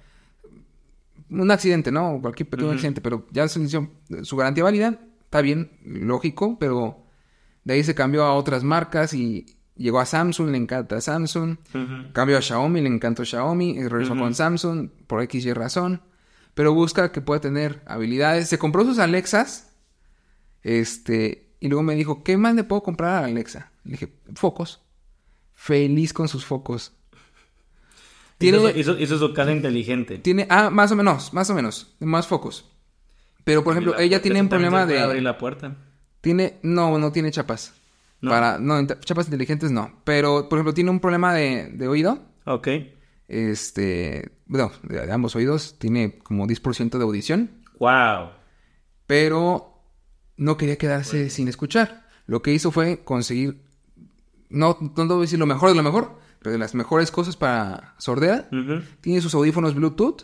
un 1.29 1.51
accidente, 1.51 1.91
¿no? 1.91 2.19
Cualquier 2.23 2.49
pequeño 2.49 2.69
Ujú. 2.69 2.75
accidente, 2.77 3.01
pero 3.01 3.27
ya 3.33 3.49
se 3.49 3.61
hizo 3.61 3.89
su 4.23 4.37
garantía 4.37 4.63
válida, 4.65 5.01
está 5.25 5.41
bien, 5.41 5.73
lógico, 5.85 6.57
pero 6.61 7.05
de 7.65 7.75
ahí 7.75 7.83
se 7.83 7.95
cambió 7.97 8.23
a 8.25 8.35
otras 8.35 8.63
marcas 8.63 9.13
y 9.13 9.47
llegó 9.75 9.99
a 9.99 10.07
Samsung, 10.07 10.51
le 10.51 10.59
encanta 10.59 11.01
Samsung. 11.01 11.57
Cambió 12.13 12.39
a 12.39 12.43
Xiaomi, 12.43 12.81
le 12.81 12.89
encantó 12.89 13.25
Xiaomi, 13.25 13.71
y 13.71 13.89
regresó 13.89 14.13
Ujú. 14.13 14.23
con 14.23 14.35
Samsung 14.35 14.89
por 15.09 15.21
X 15.23 15.45
y 15.45 15.53
razón. 15.53 16.01
Pero 16.55 16.73
busca 16.73 17.11
que 17.13 17.21
pueda 17.21 17.41
tener 17.41 17.83
habilidades. 17.87 18.49
Se 18.49 18.57
compró 18.59 18.85
sus 18.85 18.99
Alexas. 18.99 19.73
Este. 20.63 21.46
Y 21.61 21.69
luego 21.69 21.83
me 21.83 21.95
dijo, 21.95 22.23
¿qué 22.23 22.37
más 22.37 22.55
le 22.55 22.65
puedo 22.65 22.83
comprar 22.83 23.23
a 23.23 23.27
Alexa? 23.27 23.71
Le 23.85 23.93
dije, 23.93 24.13
focos. 24.35 24.83
Feliz 25.55 26.13
con 26.13 26.29
sus 26.29 26.45
focos. 26.45 26.93
Tiene, 28.39 28.59
Hizo, 28.59 28.71
hizo- 28.77 28.99
hizo 28.99 29.19
su 29.19 29.33
casa 29.33 29.51
inteligente. 29.53 30.19
tiene, 30.19 30.47
ah, 30.51 30.69
más 30.71 30.93
o 30.93 30.97
menos, 30.97 31.33
más 31.33 31.49
o 31.49 31.55
menos, 31.55 31.95
más 32.01 32.27
focos. 32.27 32.71
Pero, 33.45 33.65
por 33.65 33.73
ejemplo, 33.73 33.95
La 33.95 34.03
ella 34.03 34.21
tiene 34.21 34.39
eso 34.39 34.45
un 34.45 34.49
problema 34.51 34.85
de... 34.85 35.01
abrir 35.01 35.23
la 35.23 35.39
puerta. 35.39 35.77
Tiene, 36.21 36.59
no, 36.63 36.99
no 36.99 37.13
tiene 37.13 37.31
chapas. 37.31 37.73
¿No? 38.21 38.31
Para, 38.31 38.59
no, 38.59 38.85
chapas 38.87 39.27
inteligentes 39.27 39.71
no. 39.71 40.01
Pero, 40.05 40.49
por 40.49 40.59
ejemplo, 40.59 40.75
tiene 40.75 40.91
un 40.91 41.01
problema 41.01 41.33
de, 41.33 41.69
de 41.73 41.89
oído. 41.89 42.19
Ok. 42.45 42.69
Este, 43.29 44.33
bueno, 44.47 44.71
de, 44.83 45.07
de 45.07 45.13
ambos 45.13 45.35
oídos, 45.37 45.79
tiene 45.79 46.19
como 46.19 46.47
10% 46.47 46.99
de 46.99 47.05
audición, 47.05 47.51
Wow. 47.79 48.31
pero 49.07 49.76
no 50.37 50.57
quería 50.57 50.77
quedarse 50.77 51.31
sin 51.31 51.49
escuchar. 51.49 52.07
lo 52.27 52.43
que 52.43 52.53
hizo 52.53 52.71
fue 52.71 53.03
conseguir, 53.05 53.63
no, 54.49 54.77
no 54.81 55.07
debo 55.07 55.21
decir 55.21 55.39
lo 55.39 55.47
mejor 55.47 55.69
de 55.71 55.77
lo 55.77 55.83
mejor, 55.83 56.19
pero 56.41 56.53
de 56.53 56.59
las 56.59 56.75
mejores 56.75 57.11
cosas 57.11 57.37
para 57.37 57.95
sordera. 57.99 58.49
Tiene 59.01 59.21
sus 59.21 59.35
audífonos 59.35 59.75
Bluetooth, 59.75 60.23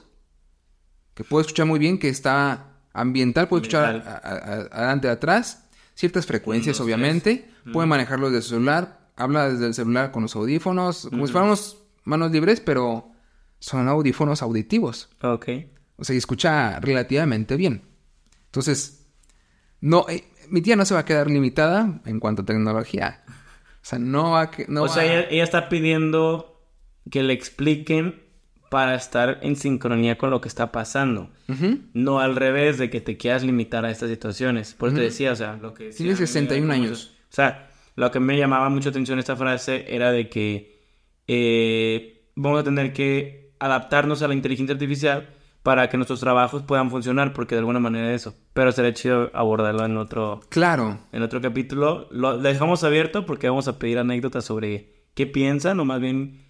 que 1.15 1.25
puede 1.25 1.43
escuchar 1.43 1.67
muy 1.67 1.79
bien, 1.79 1.99
que 1.99 2.09
está 2.09 2.73
ambiental, 2.93 3.49
puede 3.49 3.63
escuchar 3.63 3.97
Ambiental. 3.97 4.69
adelante, 4.73 5.09
atrás, 5.09 5.69
ciertas 5.95 6.27
frecuencias, 6.27 6.81
obviamente. 6.81 7.49
Puede 7.73 7.87
manejarlo 7.87 8.31
desde 8.31 8.43
su 8.43 8.49
celular, 8.51 9.09
habla 9.17 9.49
desde 9.49 9.67
el 9.67 9.75
celular 9.75 10.11
con 10.11 10.23
los 10.23 10.35
audífonos, 10.35 11.07
como 11.09 11.27
si 11.27 11.33
fuéramos 11.33 11.79
manos 12.05 12.33
libres, 12.33 12.61
pero 12.61 13.11
son 13.61 13.89
audífonos 13.89 14.43
auditivos. 14.43 15.09
Ok. 15.23 15.49
O 15.97 16.05
sea, 16.05 16.15
y 16.15 16.19
escucha 16.19 16.81
relativamente 16.81 17.57
bien. 17.57 17.83
Entonces, 18.47 19.02
no, 19.83 20.07
eh, 20.09 20.25
mi 20.49 20.63
tía 20.63 20.75
no 20.77 20.87
se 20.87 20.95
va 20.95 21.01
a 21.01 21.05
quedar 21.05 21.29
limitada 21.31 22.01
en 22.07 22.19
cuanto 22.21 22.41
a 22.43 22.45
tecnología. 22.47 23.23
O 23.29 23.85
sea, 23.85 23.99
no 23.99 24.31
va 24.31 24.41
a... 24.43 24.51
que- 24.51 24.65
No 24.69 24.85
o 24.85 24.89
sea, 24.89 25.05
ella, 25.05 25.27
ella 25.31 25.45
está 25.45 25.69
pidiendo 25.69 26.63
que 27.11 27.23
le 27.23 27.33
expliquen 27.35 28.23
para 28.71 28.95
estar 28.95 29.41
en 29.43 29.57
sincronía 29.57 30.17
con 30.17 30.31
lo 30.31 30.41
que 30.41 30.49
está 30.49 30.73
pasando. 30.73 31.31
No 31.93 32.21
al 32.21 32.37
revés 32.37 32.79
de 32.79 32.89
que 32.89 33.03
te 33.03 33.19
quieras 33.19 33.43
limitar 33.45 33.85
a 33.85 33.91
estas 33.91 34.09
situaciones. 34.09 34.73
Por 34.73 34.89
eso 34.89 34.97
te 34.97 35.03
decía, 35.05 35.33
o 35.33 35.37
sea, 35.37 35.57
lo 35.57 35.75
que... 35.75 35.91
Tiene 35.91 36.13
decía, 36.13 36.27
61 36.27 36.63
como 36.63 36.73
años. 36.73 37.13
O 37.31 37.35
sea, 37.35 37.69
lo 37.97 38.11
que 38.11 38.21
me 38.21 38.39
llamaba 38.39 38.71
mucho 38.71 38.89
atención 38.89 39.19
esta 39.19 39.37
frase 39.37 39.85
era 39.95 40.11
de 40.13 40.31
que 40.31 40.81
eh, 41.27 42.31
vamos 42.35 42.61
a 42.61 42.65
tener 42.65 42.93
que 42.95 43.53
adaptarnos 43.59 44.23
a 44.23 44.29
la 44.29 44.35
inteligencia 44.35 44.73
artificial 44.73 45.29
para 45.63 45.89
que 45.89 45.97
nuestros 45.97 46.21
trabajos 46.21 46.63
puedan 46.63 46.91
funcionar, 46.91 47.33
porque 47.33 47.55
de 47.55 47.61
alguna 47.61 47.79
manera 47.79 48.13
eso. 48.13 48.35
Pero 48.53 48.73
sería 48.73 48.93
chido 48.95 49.31
abordarlo 49.35 49.85
en 49.85 49.97
otro, 49.97 50.41
Claro. 50.49 50.99
en 51.13 51.23
otro 51.23 51.41
capítulo. 51.41 52.09
Lo 52.11 52.39
dejamos 52.39 52.83
abierto 52.85 53.27
porque 53.27 53.49
vamos 53.49 53.69
a 53.69 53.79
pedir 53.79 53.99
anécdotas 53.99 54.45
sobre 54.45 55.07
qué 55.15 55.27
piensan 55.27 55.79
o 55.81 55.85
más 55.85 56.01
bien 56.01 56.45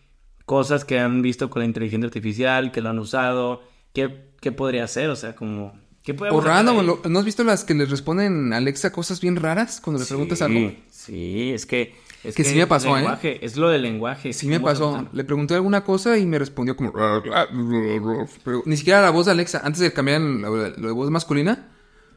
cosas 0.47 0.85
que 0.85 0.99
han 0.99 1.23
visto 1.23 1.51
con 1.51 1.61
la 1.61 1.67
inteligencia 1.67 2.07
artificial, 2.07 2.73
que 2.73 2.81
lo 2.81 2.89
han 2.91 2.99
usado, 2.99 3.63
qué, 3.93 4.33
qué 4.41 4.51
podría 4.53 4.85
hacer, 4.85 5.11
o 5.11 5.17
sea, 5.17 5.35
como... 5.37 5.73
¿Qué 6.03 6.17
O 6.19 6.41
random, 6.41 6.99
¿no 7.09 7.19
has 7.21 7.25
visto 7.25 7.45
las 7.45 7.63
que 7.63 7.75
les 7.75 7.89
responden 7.89 8.53
a 8.53 8.57
Alexa 8.57 8.91
cosas 8.91 9.21
bien 9.21 9.37
raras 9.37 9.81
cuando 9.81 10.01
le 10.03 10.07
preguntas 10.07 10.43
algo? 10.43 10.73
Sí, 10.91 11.53
es 11.53 11.65
que... 11.65 11.95
Es 12.25 12.37
Que 12.37 12.45
sí 12.45 12.55
me 12.55 12.67
pasó, 12.69 12.97
¿eh? 12.97 13.39
Es 13.43 13.57
lo 13.57 13.69
del 13.69 13.83
lenguaje. 13.83 14.33
Sí 14.33 14.47
me 14.47 14.61
pasó. 14.61 15.09
Le 15.13 15.25
pregunté 15.25 15.55
alguna 15.55 15.83
cosa 15.83 16.17
y 16.19 16.27
me 16.27 16.39
respondió 16.39 16.77
como... 16.77 16.93
Pero 16.93 18.63
ni 18.65 18.77
siquiera 18.77 19.03
la 19.03 19.11
voz 19.11 19.27
de 19.27 19.33
Alexa. 19.33 19.61
Antes 19.65 19.81
de 19.81 19.93
cambiar 19.93 20.21
la, 20.21 20.49
la- 20.49 20.69
la 20.77 20.93
voz 20.93 21.11
masculina, 21.11 21.69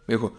me 0.08 0.16
dijo... 0.16 0.34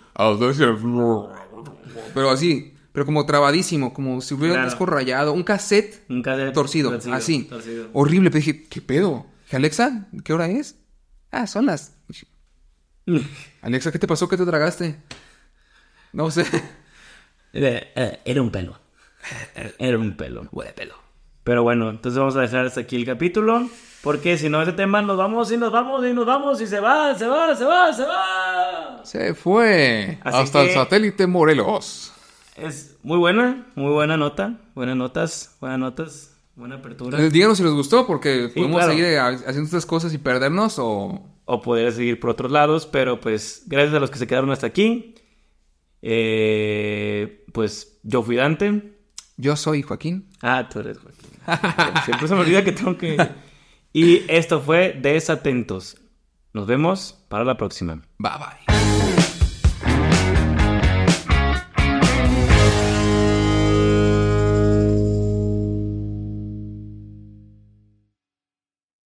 Pero 2.14 2.30
así, 2.30 2.74
pero 2.92 3.04
como 3.06 3.26
trabadísimo, 3.26 3.92
como 3.92 4.20
si 4.20 4.34
hubiera 4.34 4.52
un 4.54 4.56
Claro. 4.58 4.70
disco 4.70 4.86
rayado, 4.86 5.32
un 5.32 5.42
cassette 5.42 6.04
Un 6.08 6.22
cassette 6.22 6.52
torcido, 6.54 6.92
así. 7.12 7.44
torcido. 7.44 7.88
Horrible. 7.92 8.30
Pero 8.30 8.38
dije, 8.44 8.64
¿qué 8.68 8.80
pedo? 8.80 9.26
Dije, 9.44 9.56
Alexa, 9.56 10.08
¿qué 10.24 10.32
hora 10.32 10.48
es? 10.48 10.76
Ah, 11.30 11.46
son 11.46 11.66
las... 11.66 11.96
Alexa, 13.62 13.90
¿qué 13.92 13.98
te 13.98 14.06
pasó? 14.06 14.28
¿Qué 14.28 14.36
te 14.36 14.46
tragaste? 14.46 14.96
No 16.12 16.30
sé. 16.30 16.44
Eh, 17.52 17.92
eh, 17.96 18.20
Era 18.24 18.42
un 18.42 18.50
pelo. 18.50 18.78
Era 19.78 19.98
un 19.98 20.16
pelo. 20.16 20.48
Huele 20.52 20.72
pelo. 20.72 20.94
Pero 21.44 21.62
bueno, 21.62 21.90
entonces 21.90 22.18
vamos 22.18 22.36
a 22.36 22.40
dejar 22.40 22.66
hasta 22.66 22.80
aquí 22.80 22.96
el 22.96 23.06
capítulo. 23.06 23.68
Porque 24.02 24.38
si 24.38 24.48
no, 24.48 24.62
ese 24.62 24.72
tema 24.72 25.02
nos 25.02 25.16
vamos 25.16 25.50
y 25.50 25.56
nos 25.56 25.72
vamos 25.72 26.06
y 26.06 26.12
nos 26.12 26.26
vamos 26.26 26.60
y 26.60 26.66
se 26.66 26.78
va, 26.80 27.16
se 27.18 27.26
va, 27.26 27.56
se 27.56 27.64
va, 27.64 27.92
se 27.92 28.04
va. 28.04 29.00
Se 29.04 29.34
fue. 29.34 30.18
Así 30.22 30.38
Hasta 30.38 30.62
el 30.62 30.70
satélite 30.70 31.26
Morelos. 31.26 32.12
Es 32.56 32.96
muy 33.02 33.18
buena, 33.18 33.66
muy 33.74 33.92
buena 33.92 34.16
nota. 34.16 34.60
Buenas 34.74 34.96
notas, 34.96 35.56
buenas 35.60 35.78
notas, 35.78 36.36
buena 36.54 36.76
apertura. 36.76 37.20
Eh, 37.20 37.30
Díganos 37.30 37.58
si 37.58 37.64
les 37.64 37.72
gustó, 37.72 38.06
porque 38.06 38.50
podemos 38.54 38.78
claro. 38.78 38.92
seguir 38.92 39.06
eh, 39.06 39.18
haciendo 39.18 39.64
estas 39.64 39.86
cosas 39.86 40.14
y 40.14 40.18
perdernos 40.18 40.78
o... 40.78 41.32
O 41.48 41.62
poder 41.62 41.92
seguir 41.92 42.18
por 42.18 42.30
otros 42.30 42.50
lados, 42.50 42.86
pero 42.86 43.20
pues 43.20 43.62
gracias 43.66 43.94
a 43.94 44.00
los 44.00 44.10
que 44.10 44.18
se 44.18 44.26
quedaron 44.26 44.50
hasta 44.50 44.66
aquí. 44.66 45.14
Eh, 46.02 47.44
pues 47.52 48.00
yo 48.02 48.22
fui 48.22 48.34
Dante. 48.34 48.95
Yo 49.36 49.56
soy 49.56 49.82
Joaquín. 49.82 50.28
Ah, 50.40 50.68
tú 50.70 50.80
eres 50.80 50.98
Joaquín. 50.98 51.30
Siempre 52.04 52.28
se 52.28 52.34
me 52.34 52.40
olvida 52.40 52.64
que 52.64 52.72
tengo 52.72 52.96
que... 52.96 53.16
Y 53.92 54.24
esto 54.28 54.60
fue 54.60 54.92
Desatentos. 54.92 55.96
Nos 56.52 56.66
vemos 56.66 57.24
para 57.28 57.44
la 57.44 57.56
próxima. 57.56 58.02
Bye 58.18 58.32
bye. 58.38 58.65